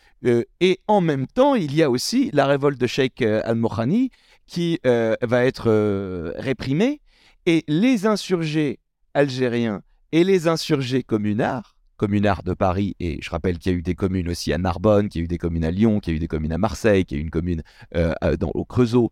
Et 0.60 0.80
en 0.88 1.00
même 1.00 1.26
temps, 1.26 1.54
il 1.54 1.74
y 1.74 1.82
a 1.82 1.90
aussi 1.90 2.30
la 2.32 2.46
révolte 2.46 2.80
de 2.80 2.86
Sheikh 2.86 3.22
Al-Mohani 3.22 4.10
qui 4.46 4.78
euh, 4.86 5.16
va 5.22 5.44
être 5.44 5.68
euh, 5.68 6.32
réprimée. 6.36 7.00
Et 7.46 7.62
les 7.68 8.06
insurgés 8.06 8.80
algériens 9.12 9.82
et 10.12 10.24
les 10.24 10.48
insurgés 10.48 11.02
communards, 11.02 11.76
communards 11.96 12.42
de 12.42 12.54
Paris, 12.54 12.96
et 13.00 13.18
je 13.20 13.30
rappelle 13.30 13.58
qu'il 13.58 13.72
y 13.72 13.74
a 13.74 13.78
eu 13.78 13.82
des 13.82 13.94
communes 13.94 14.28
aussi 14.28 14.52
à 14.52 14.58
Narbonne, 14.58 15.08
qu'il 15.08 15.20
y 15.20 15.22
a 15.22 15.24
eu 15.24 15.28
des 15.28 15.38
communes 15.38 15.64
à 15.64 15.70
Lyon, 15.70 16.00
qu'il 16.00 16.12
y 16.12 16.14
a 16.14 16.16
eu 16.16 16.20
des 16.20 16.28
communes 16.28 16.52
à 16.52 16.58
Marseille, 16.58 17.04
qu'il 17.04 17.18
y 17.18 17.20
a 17.20 17.22
eu 17.22 17.24
une 17.24 17.30
commune 17.30 17.62
euh, 17.96 18.12
euh, 18.24 18.36
dans, 18.36 18.50
au 18.54 18.64
Creusot. 18.64 19.10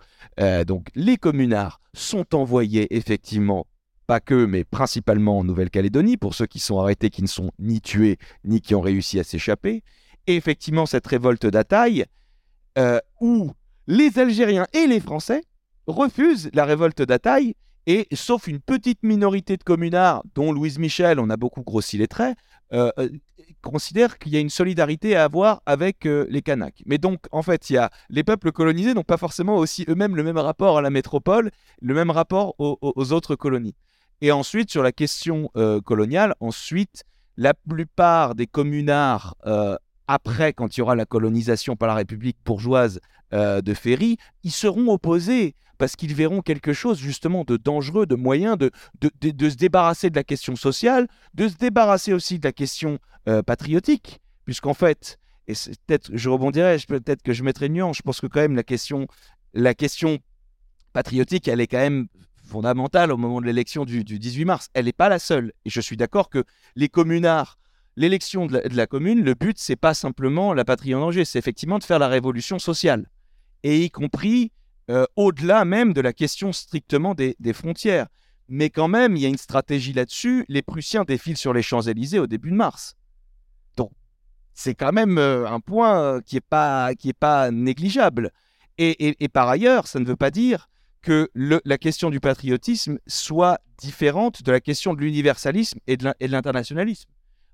Donc 0.67 0.89
les 0.95 1.17
communards 1.17 1.81
sont 1.93 2.35
envoyés 2.35 2.95
effectivement, 2.97 3.67
pas 4.07 4.21
que, 4.21 4.47
mais 4.47 4.65
principalement 4.65 5.39
en 5.39 5.45
Nouvelle-Calédonie, 5.45 6.17
pour 6.17 6.35
ceux 6.35 6.47
qui 6.47 6.59
sont 6.59 6.79
arrêtés, 6.79 7.11
qui 7.11 7.23
ne 7.23 7.29
sont 7.29 7.51
ni 7.59 7.81
tués, 7.81 8.19
ni 8.45 8.61
qui 8.61 8.75
ont 8.75 8.81
réussi 8.81 9.21
à 9.21 9.25
s'échapper. 9.25 9.83
Et 10.27 10.37
effectivement, 10.37 10.87
cette 10.87 11.07
révolte 11.07 11.47
d'Ataï, 11.47 12.05
où 13.21 13.53
les 13.87 14.19
Algériens 14.19 14.67
et 14.73 14.87
les 14.87 15.01
Français 15.01 15.43
refusent 15.87 16.51
la 16.55 16.65
révolte 16.65 17.03
d'Ataï, 17.03 17.55
et 17.87 18.07
sauf 18.13 18.47
une 18.47 18.61
petite 18.61 19.03
minorité 19.03 19.57
de 19.57 19.65
communards, 19.65 20.23
dont 20.35 20.53
Louise 20.53 20.79
Michel, 20.79 21.19
on 21.19 21.31
a 21.31 21.37
beaucoup 21.37 21.63
grossi 21.63 21.99
les 21.99 22.07
traits, 22.07 22.37
euh, 22.73 22.91
euh, 22.99 23.09
considèrent 23.61 24.19
qu'il 24.19 24.33
y 24.33 24.37
a 24.37 24.41
une 24.41 24.51
solidarité 24.51 25.17
à 25.17 25.25
avoir 25.25 25.63
avec 25.67 26.07
euh, 26.07 26.27
les 26.31 26.43
Kanaks. 26.43 26.83
Mais 26.87 26.99
donc, 26.99 27.27
en 27.33 27.43
fait, 27.43 27.71
il 27.71 27.75
y 27.75 27.77
a 27.79 27.91
les 28.09 28.23
peuples 28.23 28.53
colonisés 28.53 28.95
n'ont 28.95 29.03
pas 29.03 29.17
forcément 29.17 29.57
aussi 29.57 29.85
eux-mêmes 29.89 30.17
le 30.17 30.23
même 30.23 30.39
rapport 30.39 30.79
à 30.79 30.83
la 30.83 30.91
métropole, 30.91 31.51
le 31.81 31.95
même 31.95 32.11
rapport 32.11 32.55
aux, 32.59 33.13
autres 33.13 33.35
colonies. 33.35 33.75
Et 34.21 34.31
ensuite, 34.31 34.71
sur 34.71 34.83
la 34.83 34.93
question 34.93 35.51
euh, 35.57 35.81
coloniale, 35.81 36.35
ensuite, 36.41 37.03
la 37.37 37.55
plupart 37.55 38.35
des 38.35 38.47
communards, 38.47 39.35
après, 40.13 40.53
quand 40.53 40.77
il 40.77 40.81
y 40.81 40.83
aura 40.83 40.95
la 40.95 41.07
colonisation 41.07 41.75
par 41.75 41.89
la 41.89 41.95
République 41.95 42.37
bourgeoise 42.45 43.01
euh, 43.33 43.63
de 43.63 43.73
Ferry, 43.73 44.19
ils 44.43 44.53
seront 44.53 44.93
opposés 44.93 45.55
parce 45.79 45.97
qu'ils 45.97 46.15
verront 46.15 46.43
quelque 46.43 46.75
chose 46.75 46.99
justement 46.99 47.45
de 47.45 47.57
dangereux, 47.57 48.05
de 48.05 48.15
moyen 48.15 48.57
de, 48.57 48.71
se 49.01 49.57
débarrasser 49.57 50.11
de 50.11 50.17
la 50.17 50.23
question 50.23 50.55
sociale, 50.55 51.09
de 51.33 51.49
se 51.49 51.57
débarrasser 51.57 52.13
aussi 52.13 52.39
de 52.39 52.47
la 52.47 52.53
question 52.53 52.99
euh, 53.27 53.43
patriotique, 53.43 54.21
puisqu'en 54.45 54.75
fait, 54.75 55.19
et 55.49 55.55
peut-être, 55.87 56.11
je 56.13 56.29
rebondirai, 56.29 56.77
peut-être 56.87 57.23
que 57.23 57.33
je 57.33 57.43
mettrai 57.43 57.69
une 57.69 57.73
nuance, 57.73 57.97
je 57.97 58.03
pense 58.03 58.21
que 58.21 58.27
quand 58.27 58.41
même 58.41 58.55
la 58.55 58.65
question, 58.65 59.07
la 59.55 59.73
question 59.73 60.19
patriotique, 60.93 61.49
elle 61.49 61.63
est 61.63 61.69
quand 61.69 61.79
même 61.79 62.09
fondamentale 62.45 63.13
au 63.13 63.17
moment 63.17 63.41
de 63.41 63.47
l'élection 63.47 63.87
du, 63.87 64.05
du 64.05 64.19
18 64.19 64.45
mars. 64.45 64.69
Elle 64.75 64.85
n'est 64.85 64.93
pas 64.93 65.09
la 65.09 65.19
seule. 65.19 65.53
Et 65.65 65.71
je 65.71 65.81
suis 65.81 65.97
d'accord 65.97 66.29
que 66.29 66.45
les 66.77 66.91
communards, 66.91 67.57
l'élection 67.97 68.47
de, 68.47 68.61
la- 68.71 68.87
commune, 68.87 69.23
le 69.23 69.35
but, 69.35 69.59
c'est 69.59 69.77
pas 69.77 69.95
simplement 69.95 70.55
la 70.55 70.65
patrie 70.65 70.95
en 70.95 71.01
danger, 71.01 71.25
c'est 71.25 71.39
effectivement 71.39 71.79
de 71.79 71.85
faire 71.85 71.99
la 71.99 72.09
révolution 72.09 72.59
sociale. 72.59 73.09
Et 73.63 73.85
y 73.85 73.91
compris 73.91 74.53
euh, 74.91 75.07
au-delà 75.17 75.65
même 75.65 75.93
de 75.93 76.01
la 76.01 76.13
question 76.13 76.53
strictement 76.53 77.15
des, 77.15 77.37
frontières. 77.53 78.09
Mais 78.49 78.71
quand 78.71 78.89
même, 78.89 79.17
il 79.17 79.23
y 79.23 79.27
a 79.27 79.29
une 79.29 79.39
stratégie 79.39 79.93
là-dessus. 79.93 80.45
Les 80.49 80.63
Prussiens 80.63 81.05
défilent 81.05 81.37
sur 81.37 81.53
les 81.53 81.63
Champs-Élysées 81.63 82.19
au 82.19 82.27
début 82.27 82.51
de 82.51 82.57
mars. 82.57 82.97
Donc, 83.77 83.93
c'est 84.55 84.75
quand 84.75 84.93
même 84.93 85.19
euh, 85.19 85.49
un 85.49 85.61
point 85.61 86.01
euh, 86.01 86.21
qui 86.21 86.37
n'est 86.37 86.41
pas, 86.41 86.95
qui 86.95 87.13
pas 87.13 87.51
négligeable. 87.51 88.33
Et, 88.79 89.29
par 89.33 89.49
ailleurs, 89.49 89.87
ça 89.87 90.01
ne 90.01 90.05
veut 90.05 90.17
pas 90.17 90.33
dire 90.33 90.69
que 91.03 91.31
le- 91.35 91.61
la 91.65 91.79
question 91.79 92.11
du 92.11 92.19
patriotisme 92.19 92.99
soit 93.07 93.61
différente 93.79 94.43
de 94.43 94.51
la 94.51 94.61
question 94.61 94.95
de 94.95 95.01
l'universalisme 95.01 95.79
et 95.87 95.97
de 95.97 96.13
l'internationalisme. 96.21 97.09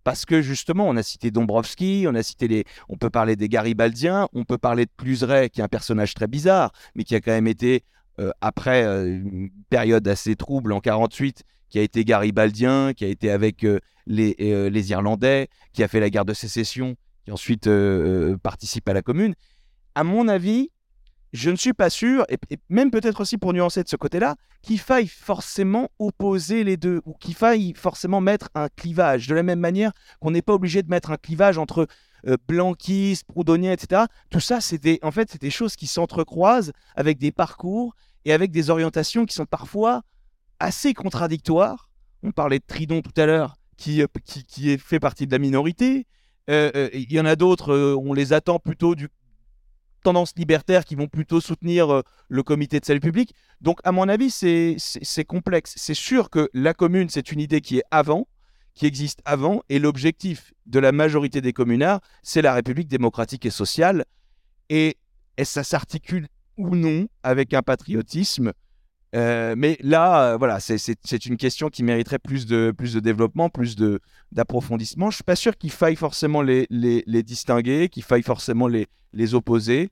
Parce 0.09 0.25
que 0.25 0.41
justement, 0.41 0.89
on 0.89 0.97
a 0.97 1.03
cité 1.03 1.31
Dombrowski, 1.31 2.07
on 2.09 2.15
a 2.15 2.23
cité 2.23 2.49
les, 2.49 2.65
on 2.89 2.97
peut 2.97 3.11
parler 3.11 3.37
des 3.37 3.51
Garibaldiens, 3.51 4.27
on 4.33 4.45
peut 4.45 4.57
parler 4.57 4.87
de 4.87 4.91
Cluseret, 4.97 5.51
qui 5.51 5.61
est 5.61 5.63
un 5.63 5.69
personnage 5.69 6.15
très 6.15 6.27
bizarre, 6.27 6.73
mais 6.95 7.05
qui 7.05 7.15
a 7.15 7.21
quand 7.21 7.31
même 7.31 7.47
été 7.47 7.85
euh, 8.19 8.31
après 8.41 8.85
euh, 8.85 9.05
une 9.05 9.51
période 9.69 10.09
assez 10.09 10.35
trouble 10.35 10.73
en 10.73 10.81
48, 10.81 11.45
qui 11.69 11.79
a 11.79 11.83
été 11.83 12.07
garibaldien, 12.07 12.95
qui 12.95 13.05
a 13.05 13.09
été 13.09 13.31
avec 13.31 13.65
euh, 13.65 13.81
les, 14.07 14.35
les 14.39 14.91
Irlandais, 14.93 15.49
qui 15.75 15.83
a 15.83 15.89
fait 15.89 16.01
la 16.01 16.09
guerre 16.09 16.25
de 16.25 16.33
sécession, 16.33 16.97
qui 17.27 17.31
ensuite 17.31 17.69
participe 18.43 18.89
à 18.89 18.95
la 18.95 19.03
Commune. 19.03 19.35
À 19.95 20.05
mon 20.05 20.27
avis, 20.27 20.71
je 21.33 21.51
ne 21.51 21.57
suis 21.57 21.73
pas 21.73 21.91
sûr, 21.91 22.25
et, 22.29 22.39
même 22.69 22.91
peut-être 22.91 23.21
aussi 23.21 23.39
pour 23.39 23.53
nuancer 23.53 23.83
de 23.83 23.89
ce 23.89 23.97
côté-là, 23.97 24.37
qu'il 24.63 24.81
faille 24.81 25.07
forcément 25.07 25.91
opposer 25.99 26.65
les 26.65 26.77
deux, 26.77 27.01
ou 27.05 27.15
qu'il 27.15 27.35
faille 27.35 27.75
forcément 27.75 28.21
mettre 28.21 28.49
un 28.55 28.69
clivage, 28.69 29.27
de 29.27 29.35
la 29.35 29.43
même 29.43 29.61
manière 29.61 29.93
qu'on 30.21 30.31
n'est 30.31 30.43
pas 30.43 30.55
obligé 30.55 30.83
de 30.83 30.89
mettre 30.89 31.11
un 31.11 31.17
clivage 31.17 31.59
entre 31.59 31.87
euh, 32.27 32.37
blanquistes, 32.49 33.25
etc. 33.37 34.03
Tout 34.31 34.41
ça, 34.41 34.61
c'est 34.61 34.79
des, 34.79 34.99
en 35.03 35.11
fait, 35.11 35.41
des 35.41 35.51
choses 35.51 35.77
qui 35.77 35.87
s'entrecroisent 35.87 36.73
avec 36.97 37.19
des 37.19 37.33
parcours 37.33 37.95
et 38.25 38.33
avec 38.33 38.51
des 38.51 38.71
orientations 38.71 39.25
qui 39.25 39.35
sont 39.35 39.47
parfois 39.47 40.03
assez 40.61 40.95
contradictoires. 40.95 41.89
On 42.23 42.33
parlait 42.33 42.59
de 42.59 42.65
Tridon 42.67 43.01
tout 43.01 43.19
à 43.21 43.27
l'heure, 43.27 43.57
qui, 43.77 44.03
euh, 44.03 44.07
qui, 44.25 44.45
qui 44.45 44.77
fait 44.79 45.01
partie 45.01 45.27
de 45.27 45.33
la 45.33 45.39
minorité. 45.39 46.07
Euh, 46.51 46.71
euh, 46.75 46.91
Il 46.93 47.13
y 47.13 47.21
en 47.21 47.25
a 47.25 47.37
d'autres, 47.37 47.75
on 47.97 48.13
les 48.13 48.33
attend 48.33 48.59
plutôt 48.59 48.95
du 48.95 49.09
tendances 50.03 50.33
libertaires 50.37 50.85
qui 50.85 50.95
vont 50.95 51.09
plutôt 51.09 51.41
soutenir 51.41 51.93
euh, 51.93 52.03
le 52.29 52.43
comité 52.43 52.81
de 52.81 52.85
salut 52.85 53.01
public. 53.01 53.35
Donc, 53.61 53.81
à 53.85 53.93
mon 53.93 54.09
avis, 54.09 54.31
c'est 54.31 55.25
complexe. 55.27 55.75
C'est 55.77 55.95
sûr 55.95 56.31
que 56.31 56.49
la 56.55 56.75
commune, 56.75 57.09
c'est 57.09 57.33
une 57.33 57.41
idée 57.41 57.61
qui 57.61 57.79
est 57.79 57.85
avant, 57.91 58.29
qui 58.75 58.87
existe 58.87 59.21
avant, 59.25 59.63
et 59.69 59.79
l'objectif 59.79 60.53
de 60.67 60.79
la 60.79 60.93
majorité 60.93 61.41
des 61.41 61.53
communards, 61.53 62.01
c'est 62.23 62.43
la 62.43 62.55
République 62.55 62.89
démocratique 62.89 63.45
et 63.47 63.51
sociale. 63.51 64.05
Et, 64.69 64.97
et 65.37 65.45
ça 65.45 65.65
s'articule 65.65 66.29
ou 66.57 66.77
non 66.77 67.09
avec 67.23 67.55
un 67.55 67.63
patriotisme. 67.63 68.53
Euh, 69.15 69.55
mais 69.57 69.79
là, 69.81 70.33
euh, 70.33 70.37
voilà, 70.37 70.61
c'est- 70.61 71.27
une 71.27 71.37
question 71.37 71.69
qui 71.69 71.83
mériterait 71.83 72.19
plus 72.19 72.47
de, 72.47 72.75
développement, 73.01 73.49
plus 73.49 73.77
d'approfondissement. 74.33 75.07
Je 75.07 75.15
ne 75.15 75.17
suis 75.17 75.25
pas 75.25 75.37
sûr 75.37 75.57
qu'il 75.57 75.71
faille 75.71 75.97
forcément 75.97 76.43
les, 76.43 76.67
distinguer, 77.23 77.89
qu'il 77.89 78.03
faille 78.03 78.23
forcément 78.23 78.69
les, 78.69 78.87
opposer, 79.35 79.91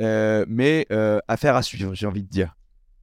euh, 0.00 0.44
mais 0.48 0.86
affaire 1.28 1.56
à 1.56 1.62
suivre, 1.62 1.94
j'ai 1.94 2.06
envie 2.06 2.22
de 2.22 2.28
dire. 2.28 2.54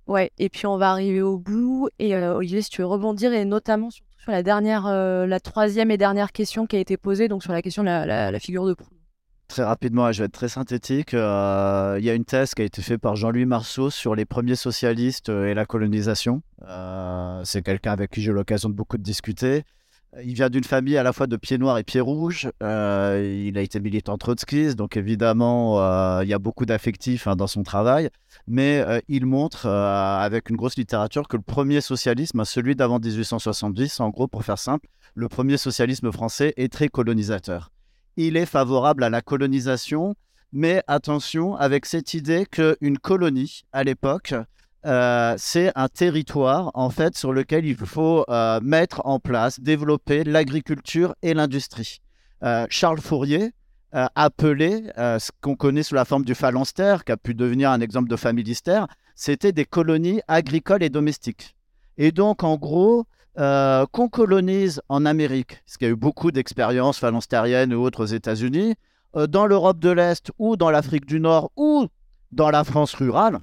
Ouais, 0.06 0.32
et 0.38 0.48
puis 0.48 0.66
on 0.68 0.78
va 0.78 0.92
arriver 0.92 1.22
au 1.22 1.38
bout. 1.38 1.90
Et 2.00 2.16
Olivier, 2.16 2.62
si 2.62 2.70
tu 2.70 2.82
veux 2.82 2.88
rebondir, 2.88 3.34
et 3.34 3.44
notamment 3.44 3.90
sur 3.90 4.32
la 4.32 4.44
dernière, 4.44 4.88
la 4.88 5.40
troisième 5.40 5.92
et 5.92 5.98
dernière 5.98 6.32
question 6.32 6.66
qui 6.66 6.76
a 6.76 6.80
été 6.80 6.98
posée, 6.98 7.28
donc 7.28 7.44
sur 7.44 7.52
la 7.52 7.62
question 7.62 7.84
de 7.84 7.88
la 7.90 8.40
figure 8.40 8.66
de 8.66 8.74
proue. 8.74 8.97
Très 9.48 9.64
rapidement, 9.64 10.12
je 10.12 10.20
vais 10.20 10.26
être 10.26 10.34
très 10.34 10.50
synthétique. 10.50 11.14
Euh, 11.14 11.96
il 12.00 12.06
y 12.06 12.10
a 12.10 12.14
une 12.14 12.26
thèse 12.26 12.54
qui 12.54 12.64
a 12.64 12.66
été 12.66 12.82
faite 12.82 13.00
par 13.00 13.16
Jean-Louis 13.16 13.46
Marceau 13.46 13.90
sur 13.90 14.14
les 14.14 14.26
premiers 14.26 14.58
socialistes 14.58 15.30
euh, 15.30 15.48
et 15.48 15.54
la 15.54 15.66
colonisation. 15.66 16.42
Euh, 16.68 17.42
c'est 17.46 17.62
quelqu'un 17.62 17.94
avec 17.94 18.12
qui 18.12 18.22
j'ai 18.22 18.32
eu 18.32 18.34
l'occasion 18.34 18.68
de 18.68 18.74
beaucoup 18.74 18.98
discuter. 18.98 19.64
Il 20.22 20.34
vient 20.34 20.50
d'une 20.50 20.66
famille 20.66 20.98
à 20.98 21.04
la 21.04 21.14
fois 21.14 21.28
de 21.28 21.38
pieds 21.38 21.58
noirs 21.58 21.78
et 21.78 21.84
pieds 21.84 22.02
rouges. 22.02 22.50
Il 22.62 23.58
a 23.58 23.62
été 23.62 23.80
militant 23.80 24.18
trotskiste, 24.18 24.76
donc 24.76 24.98
évidemment, 24.98 26.22
il 26.22 26.28
y 26.28 26.34
a 26.34 26.40
beaucoup 26.40 26.66
d'affectifs 26.66 27.28
hein, 27.28 27.36
dans 27.36 27.46
son 27.46 27.62
travail. 27.62 28.10
Mais 28.48 28.84
il 29.10 29.26
montre, 29.26 29.68
avec 29.68 30.50
une 30.50 30.56
grosse 30.56 30.78
littérature, 30.78 31.28
que 31.28 31.36
le 31.36 31.44
premier 31.44 31.82
socialisme, 31.82 32.44
celui 32.46 32.76
d'avant 32.76 33.00
1870, 33.00 34.00
en 34.00 34.10
gros, 34.10 34.28
pour 34.28 34.44
faire 34.44 34.58
simple, 34.58 34.88
le 35.14 35.28
premier 35.28 35.58
socialisme 35.58 36.12
français 36.12 36.54
est 36.56 36.72
très 36.72 36.88
colonisateur 36.88 37.70
il 38.18 38.36
est 38.36 38.46
favorable 38.46 39.04
à 39.04 39.10
la 39.10 39.22
colonisation, 39.22 40.16
mais 40.52 40.84
attention 40.88 41.56
avec 41.56 41.86
cette 41.86 42.14
idée 42.14 42.46
qu'une 42.46 42.98
colonie, 42.98 43.62
à 43.72 43.84
l'époque, 43.84 44.34
euh, 44.86 45.36
c'est 45.38 45.72
un 45.76 45.88
territoire 45.88 46.72
en 46.74 46.90
fait 46.90 47.18
sur 47.18 47.34
lequel 47.34 47.66
il 47.66 47.76
faut 47.76 48.26
euh, 48.30 48.60
mettre 48.62 49.02
en 49.06 49.20
place, 49.20 49.60
développer 49.60 50.24
l'agriculture 50.24 51.16
et 51.22 51.34
l'industrie. 51.34 52.00
Euh, 52.44 52.66
Charles 52.70 53.02
Fourier 53.02 53.52
appelait 54.16 54.84
ce 54.98 55.32
qu'on 55.42 55.56
connaît 55.56 55.82
sous 55.82 55.96
la 55.96 56.06
forme 56.06 56.24
du 56.24 56.36
phalanstère, 56.36 57.04
qui 57.04 57.14
a 57.14 57.18
pu 57.18 57.34
devenir 57.34 57.72
un 57.72 57.82
exemple 57.82 58.10
de 58.10 58.16
familistère, 58.16 58.86
c'était 59.16 59.54
des 59.54 59.66
colonies 59.66 60.22
agricoles 60.28 60.84
et 60.84 60.90
domestiques. 60.90 61.56
Et 61.98 62.12
donc, 62.12 62.44
en 62.44 62.58
gros, 62.58 63.08
euh, 63.40 63.86
qu'on 63.92 64.10
colonise 64.10 64.82
en 64.90 65.06
Amérique, 65.06 65.62
parce 65.66 65.78
qu'il 65.78 65.88
y 65.88 65.90
a 65.90 65.94
eu 65.94 65.98
beaucoup 65.98 66.32
d'expériences 66.32 66.98
phalanstériennes 66.98 67.74
ou 67.74 67.84
autres 67.84 68.04
aux 68.04 68.08
États-Unis, 68.08 68.76
euh, 69.16 69.28
dans 69.28 69.46
l'Europe 69.46 69.80
de 69.80 69.90
l'Est 69.90 70.32
ou 70.40 70.58
dans 70.58 70.72
l'Afrique 70.72 71.06
du 71.06 71.20
Nord 71.20 71.52
ou 71.56 71.88
dans 72.32 72.50
la 72.50 72.64
France 72.64 72.94
rurale, 72.94 73.40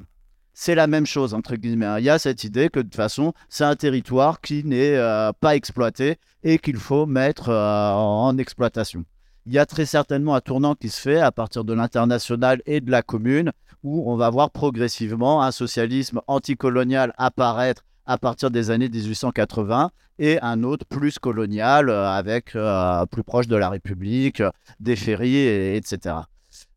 c'est 0.53 0.75
la 0.75 0.87
même 0.87 1.07
chose, 1.07 1.35
entre 1.35 1.57
guillemets. 1.57 1.87
hein. 1.87 1.99
Il 1.99 2.05
y 2.05 2.11
a 2.11 2.19
cette 2.19 2.45
idée 2.45 2.69
que 2.69 2.79
de 2.79 2.85
toute 2.85 2.95
façon, 2.95 3.33
c'est 3.49 3.65
un 3.65 3.77
territoire 3.77 4.41
qui 4.41 4.63
n'est 4.65 4.97
euh, 4.97 5.33
pas 5.41 5.57
exploité 5.57 6.19
et 6.43 6.59
qu'il 6.59 6.77
faut 6.77 7.07
mettre 7.07 7.51
en 7.51 8.37
exploitation. 8.39 9.05
Il 9.47 9.53
y 9.53 9.59
a 9.59 9.67
très 9.67 9.85
certainement 9.85 10.35
un 10.35 10.41
tournant 10.41 10.75
qui 10.75 10.89
se 10.89 11.01
fait 11.01 11.21
à 11.21 11.31
partir 11.33 11.65
de 11.65 11.73
l'international 11.73 12.63
et 12.67 12.81
de 12.81 12.91
la 12.91 13.03
commune, 13.03 13.53
où 13.83 14.11
on 14.11 14.17
va 14.17 14.31
voir 14.31 14.51
progressivement 14.51 15.43
un 15.43 15.53
socialisme 15.53 16.21
anticolonial 16.27 17.13
apparaître 17.19 17.85
à 18.07 18.19
partir 18.19 18.51
des 18.51 18.71
années 18.71 18.89
1880 18.89 19.91
et 20.19 20.39
un 20.43 20.63
autre 20.63 20.85
plus 20.87 21.19
colonial 21.19 21.89
euh, 21.89 22.09
avec 22.09 22.55
euh, 22.55 23.05
plus 23.07 23.25
proche 23.25 23.49
de 23.49 23.57
la 23.57 23.69
République, 23.69 24.43
des 24.81 24.97
ferries, 24.97 25.37
et- 25.37 25.77
etc. 25.77 26.17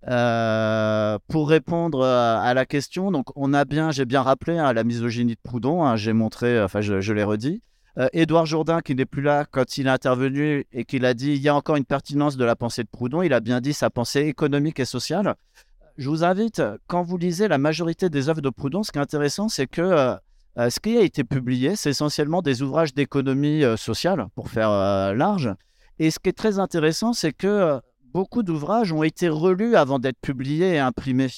Euh, 0.07 1.17
pour 1.27 1.49
répondre 1.49 2.03
à 2.03 2.53
la 2.53 2.65
question, 2.65 3.11
donc 3.11 3.25
on 3.35 3.53
a 3.53 3.65
bien, 3.65 3.91
j'ai 3.91 4.05
bien 4.05 4.21
rappelé 4.21 4.57
hein, 4.57 4.73
la 4.73 4.83
misogynie 4.83 5.35
de 5.35 5.39
Proudhon, 5.43 5.83
hein, 5.83 5.95
j'ai 5.95 6.13
montré, 6.13 6.61
enfin 6.61 6.81
je, 6.81 7.13
l'ai 7.13 7.23
redit. 7.23 7.61
Édouard 8.13 8.45
Jourdain, 8.45 8.81
qui 8.81 8.93
n'est 8.93 9.07
plus 9.07 9.23
là 9.23 9.45
quand 9.49 9.77
il 9.79 9.87
est 9.87 9.89
intervenu 9.89 10.65
et 10.71 10.85
qu'il 10.85 11.03
a 11.03 11.15
dit 11.15 11.31
il 11.31 11.41
y 11.41 11.49
a 11.49 11.55
encore 11.55 11.77
une 11.77 11.85
pertinence 11.85 12.37
de 12.37 12.45
la 12.45 12.55
pensée 12.55 12.83
de 12.83 12.89
Proudhon, 12.89 13.23
il 13.23 13.33
a 13.33 13.39
bien 13.39 13.59
dit 13.59 13.73
sa 13.73 13.89
pensée 13.89 14.21
économique 14.21 14.79
et 14.79 14.85
sociale. 14.85 15.33
Je 15.97 16.07
vous 16.07 16.23
invite, 16.23 16.61
quand 16.85 17.01
vous 17.01 17.17
lisez 17.17 17.47
la 17.47 17.57
majorité 17.57 18.09
des 18.11 18.29
œuvres 18.29 18.41
de 18.41 18.51
Proudhon, 18.51 18.83
ce 18.83 18.91
qui 18.91 18.99
est 18.99 19.01
intéressant, 19.01 19.49
c'est 19.49 19.65
que 19.65 20.15
euh, 20.57 20.69
ce 20.71 20.79
qui 20.79 20.97
a 20.97 21.01
été 21.01 21.23
publié, 21.23 21.75
c'est 21.75 21.91
essentiellement 21.91 22.41
des 22.41 22.63
ouvrages 22.63 22.93
d'économie 22.93 23.63
euh, 23.63 23.77
sociale, 23.77 24.25
pour 24.35 24.49
faire 24.49 24.71
euh, 24.71 25.13
large. 25.13 25.53
Et 25.99 26.09
ce 26.09 26.19
qui 26.19 26.29
est 26.29 26.37
très 26.37 26.57
intéressant, 26.57 27.13
c'est 27.13 27.33
que 27.33 27.79
beaucoup 28.13 28.41
d'ouvrages 28.41 28.91
ont 28.91 29.03
été 29.03 29.29
relus 29.29 29.75
avant 29.75 29.99
d'être 29.99 30.19
publiés 30.19 30.73
et 30.73 30.79
imprimés. 30.79 31.29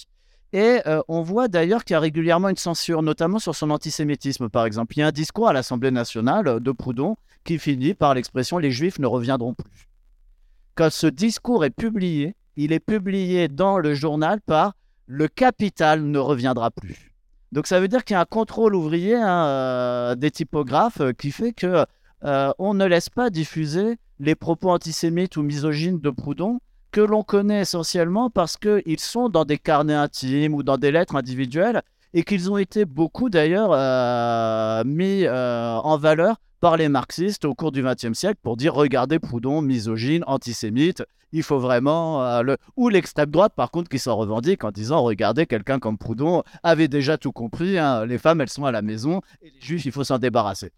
Et 0.52 0.80
on 1.08 1.22
voit 1.22 1.48
d'ailleurs 1.48 1.86
qu'il 1.86 1.94
y 1.94 1.96
a 1.96 2.00
régulièrement 2.00 2.50
une 2.50 2.58
censure, 2.58 3.04
notamment 3.04 3.40
sur 3.40 3.56
son 3.56 3.70
antisémitisme, 3.70 4.50
par 4.50 4.66
exemple. 4.66 4.98
Il 4.98 5.00
y 5.00 5.04
a 5.04 5.08
un 5.08 5.12
discours 5.12 5.48
à 5.48 5.54
l'Assemblée 5.54 5.92
nationale 5.92 6.60
de 6.60 6.72
Proudhon 6.72 7.16
qui 7.46 7.58
finit 7.58 7.94
par 7.94 8.16
l'expression 8.16 8.58
Les 8.58 8.72
Juifs 8.72 9.00
ne 9.00 9.06
reviendront 9.06 9.54
plus. 9.54 9.88
Quand 10.76 10.92
ce 10.92 11.08
discours 11.08 11.64
est 11.64 11.70
publié, 11.70 12.36
il 12.58 12.74
est 12.74 12.80
publié 12.80 13.48
dans 13.48 13.78
le 13.78 13.94
journal 13.94 14.42
par 14.42 14.74
Le 15.06 15.28
capital 15.28 16.04
ne 16.04 16.20
reviendra 16.20 16.72
plus. 16.72 17.09
Donc 17.52 17.68
ça 17.68 17.80
veut 17.80 17.88
dire 17.88 18.04
qu'il 18.04 18.14
y 18.14 18.18
a 18.18 18.22
un 18.22 18.26
contrôle 18.26 18.76
ouvrier 18.76 19.16
hein, 19.16 19.46
euh, 19.46 20.16
des 20.16 20.30
typographes 20.32 21.02
euh, 21.02 21.14
qui 21.14 21.32
fait 21.32 21.52
que 21.52 21.86
euh, 22.24 22.52
on 22.60 22.74
ne 22.74 22.86
laisse 22.86 23.10
pas 23.10 23.30
diffuser 23.30 23.98
les 24.20 24.36
propos 24.36 24.70
antisémites 24.70 25.38
ou 25.38 25.42
misogynes 25.42 26.00
de 26.00 26.10
Proudhon 26.10 26.60
que 26.92 27.02
l'on 27.02 27.24
connaît 27.24 27.62
essentiellement 27.62 28.30
parce 28.30 28.58
qu'ils 28.58 29.00
sont 29.00 29.30
dans 29.30 29.46
des 29.46 29.58
carnets 29.58 29.94
intimes 29.94 30.54
ou 30.54 30.64
dans 30.64 30.78
des 30.78 30.92
lettres 30.92 31.16
individuelles 31.16 31.82
et 32.14 32.24
qu'ils 32.24 32.52
ont 32.52 32.58
été 32.58 32.86
beaucoup 32.86 33.30
d'ailleurs 33.30 33.70
mis 34.86 35.28
en 35.30 35.98
valeur 35.98 36.38
par 36.60 36.78
les 36.78 36.90
marxistes 36.90 37.46
au 37.46 37.54
cours 37.56 37.72
du 37.72 37.84
XXe 37.84 38.14
siècle 38.14 38.40
pour 38.42 38.58
dire 38.58 38.74
regardez 38.74 39.20
Proudhon, 39.20 39.62
misogyne, 39.62 40.24
antisémite, 40.28 41.04
il 41.32 41.44
faut 41.44 41.60
vraiment 41.60 42.24
euh, 42.24 42.42
le 42.42 42.58
ou 42.76 42.90
l'extrême 42.90 43.30
droite 43.30 43.54
par 43.56 43.72
contre 43.72 43.90
qui 43.90 44.00
s'en 44.00 44.16
revendique 44.16 44.64
en 44.64 44.72
disant 44.72 45.02
regardez 45.04 45.46
quelqu'un 45.46 45.80
comme 45.80 45.98
Proudhon 45.98 46.44
avait 46.64 46.88
déjà 46.88 47.18
tout 47.18 47.32
compris, 47.32 47.78
hein, 47.78 48.06
les 48.06 48.18
femmes 48.18 48.42
elles 48.42 48.50
sont 48.50 48.66
à 48.66 48.72
la 48.72 48.82
maison 48.82 49.22
et 49.42 49.52
les 49.52 49.62
juifs 49.62 49.86
il 49.86 49.92
faut 49.92 50.04
s'en 50.04 50.18
débarrasser. 50.18 50.72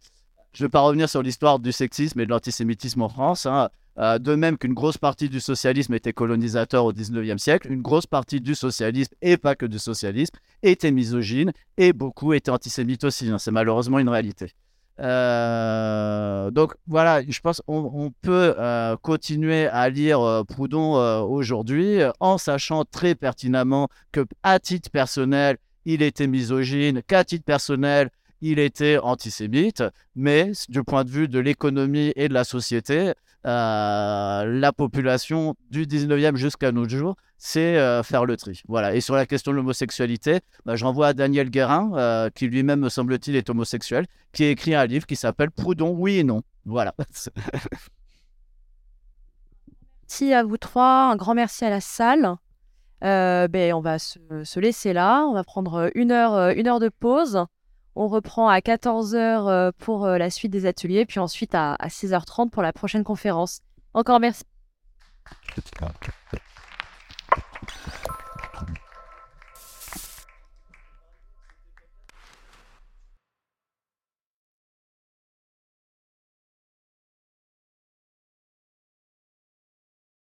Je 0.54 0.64
ne 0.64 0.68
vais 0.68 0.72
pas 0.72 0.82
revenir 0.82 1.08
sur 1.10 1.22
l'histoire 1.22 1.60
du 1.60 1.72
sexisme 1.72 2.20
et 2.20 2.26
de 2.26 2.30
l'antisémitisme 2.30 3.02
en 3.02 3.10
France. 3.10 3.46
hein. 3.46 3.70
Euh, 3.98 4.20
de 4.20 4.36
même 4.36 4.58
qu'une 4.58 4.74
grosse 4.74 4.98
partie 4.98 5.28
du 5.28 5.42
socialisme 5.42 5.94
était 5.94 6.14
colonisateur 6.14 6.86
au 6.86 6.94
19e 6.94 7.38
siècle, 7.38 7.72
une 7.72 7.82
grosse 7.82 8.08
partie 8.08 8.40
du 8.40 8.56
socialisme, 8.56 9.14
et 9.22 9.36
pas 9.36 9.54
que 9.56 9.66
du 9.66 9.80
socialisme, 9.80 10.34
était 10.64 10.92
misogyne, 10.92 11.52
et 11.78 11.92
beaucoup 11.92 12.32
étaient 12.34 12.52
antisémites 12.52 13.04
aussi. 13.04 13.30
hein. 13.30 13.38
C'est 13.38 13.52
malheureusement 13.52 14.00
une 14.00 14.08
réalité. 14.08 14.54
Euh, 15.02 16.52
donc 16.52 16.74
voilà, 16.88 17.22
je 17.28 17.40
pense 17.40 17.62
on 17.68 18.12
peut 18.22 18.54
euh, 18.60 18.96
continuer 18.98 19.66
à 19.68 19.90
lire 19.90 20.22
euh, 20.22 20.44
Proudhon 20.44 21.24
aujourd'hui 21.24 22.00
en 22.20 22.38
sachant 22.38 22.86
très 22.86 23.16
pertinemment 23.16 23.88
que 24.12 24.26
à 24.44 24.60
titre 24.60 24.92
personnel, 24.92 25.58
il 25.86 26.04
était 26.04 26.28
misogyne, 26.28 27.02
qu'à 27.02 27.24
titre 27.24 27.46
personnel, 27.46 28.10
il 28.42 28.60
était 28.60 29.00
antisémite, 29.00 29.84
mais 30.16 30.52
du 30.70 30.84
point 30.84 31.04
de 31.04 31.10
vue 31.10 31.28
de 31.28 31.40
l'économie 31.40 32.14
et 32.16 32.28
de 32.28 32.34
la 32.34 32.44
société, 32.44 33.14
la 33.44 34.72
population 34.76 35.56
du 35.72 35.86
19e 35.86 36.36
jusqu'à 36.36 36.72
nos 36.72 36.88
jours, 36.88 37.16
c'est 37.44 37.80
euh, 37.80 38.04
faire 38.04 38.26
le 38.26 38.38
tri. 38.38 38.62
Voilà. 38.68 38.94
Et 38.94 39.02
sur 39.02 39.16
la 39.16 39.26
question 39.26 39.52
de 39.52 39.56
l'homosexualité, 39.58 40.42
bah, 40.64 40.76
je 40.76 40.86
renvoie 40.86 41.08
à 41.08 41.14
Daniel 41.14 41.50
Guérin, 41.50 41.90
euh, 41.96 42.30
qui 42.30 42.46
lui-même, 42.46 42.82
me 42.82 42.90
semble-t-il, 42.90 43.36
est 43.36 43.50
homosexuel, 43.50 44.06
qui 44.32 44.44
a 44.44 44.50
écrit 44.50 44.76
un 44.76 44.86
livre 44.86 45.08
qui 45.08 45.16
s'appelle 45.16 45.50
Proudhon, 45.50 45.90
oui 45.90 46.20
et 46.20 46.24
non. 46.24 46.44
Voilà. 46.66 46.94
Merci 50.04 50.34
à 50.34 50.44
vous 50.44 50.58
trois, 50.58 51.10
un 51.10 51.16
grand 51.16 51.34
merci 51.34 51.66
à 51.66 51.72
la 51.72 51.82
salle. 51.82 52.36
Euh, 53.04 53.48
ben, 53.48 53.74
on 53.74 53.82
va 53.82 53.98
se, 53.98 54.20
se 54.44 54.60
laisser 54.60 54.94
là, 54.94 55.26
on 55.26 55.34
va 55.34 55.44
prendre 55.44 55.90
une 55.96 56.12
heure, 56.12 56.50
une 56.56 56.68
heure 56.68 56.80
de 56.80 56.90
pause. 56.90 57.44
On 57.96 58.08
reprend 58.08 58.50
à 58.50 58.60
14h 58.60 59.72
pour 59.80 60.06
la 60.06 60.30
suite 60.30 60.52
des 60.52 60.68
ateliers, 60.68 61.06
puis 61.06 61.20
ensuite 61.20 61.56
à, 61.56 61.74
à 61.76 61.88
6h30 61.88 62.52
pour 62.52 62.62
la 62.62 62.72
prochaine 62.72 63.04
conférence. 63.04 63.62
Encore 63.94 64.20
merci. 64.20 64.44
you 67.62 68.01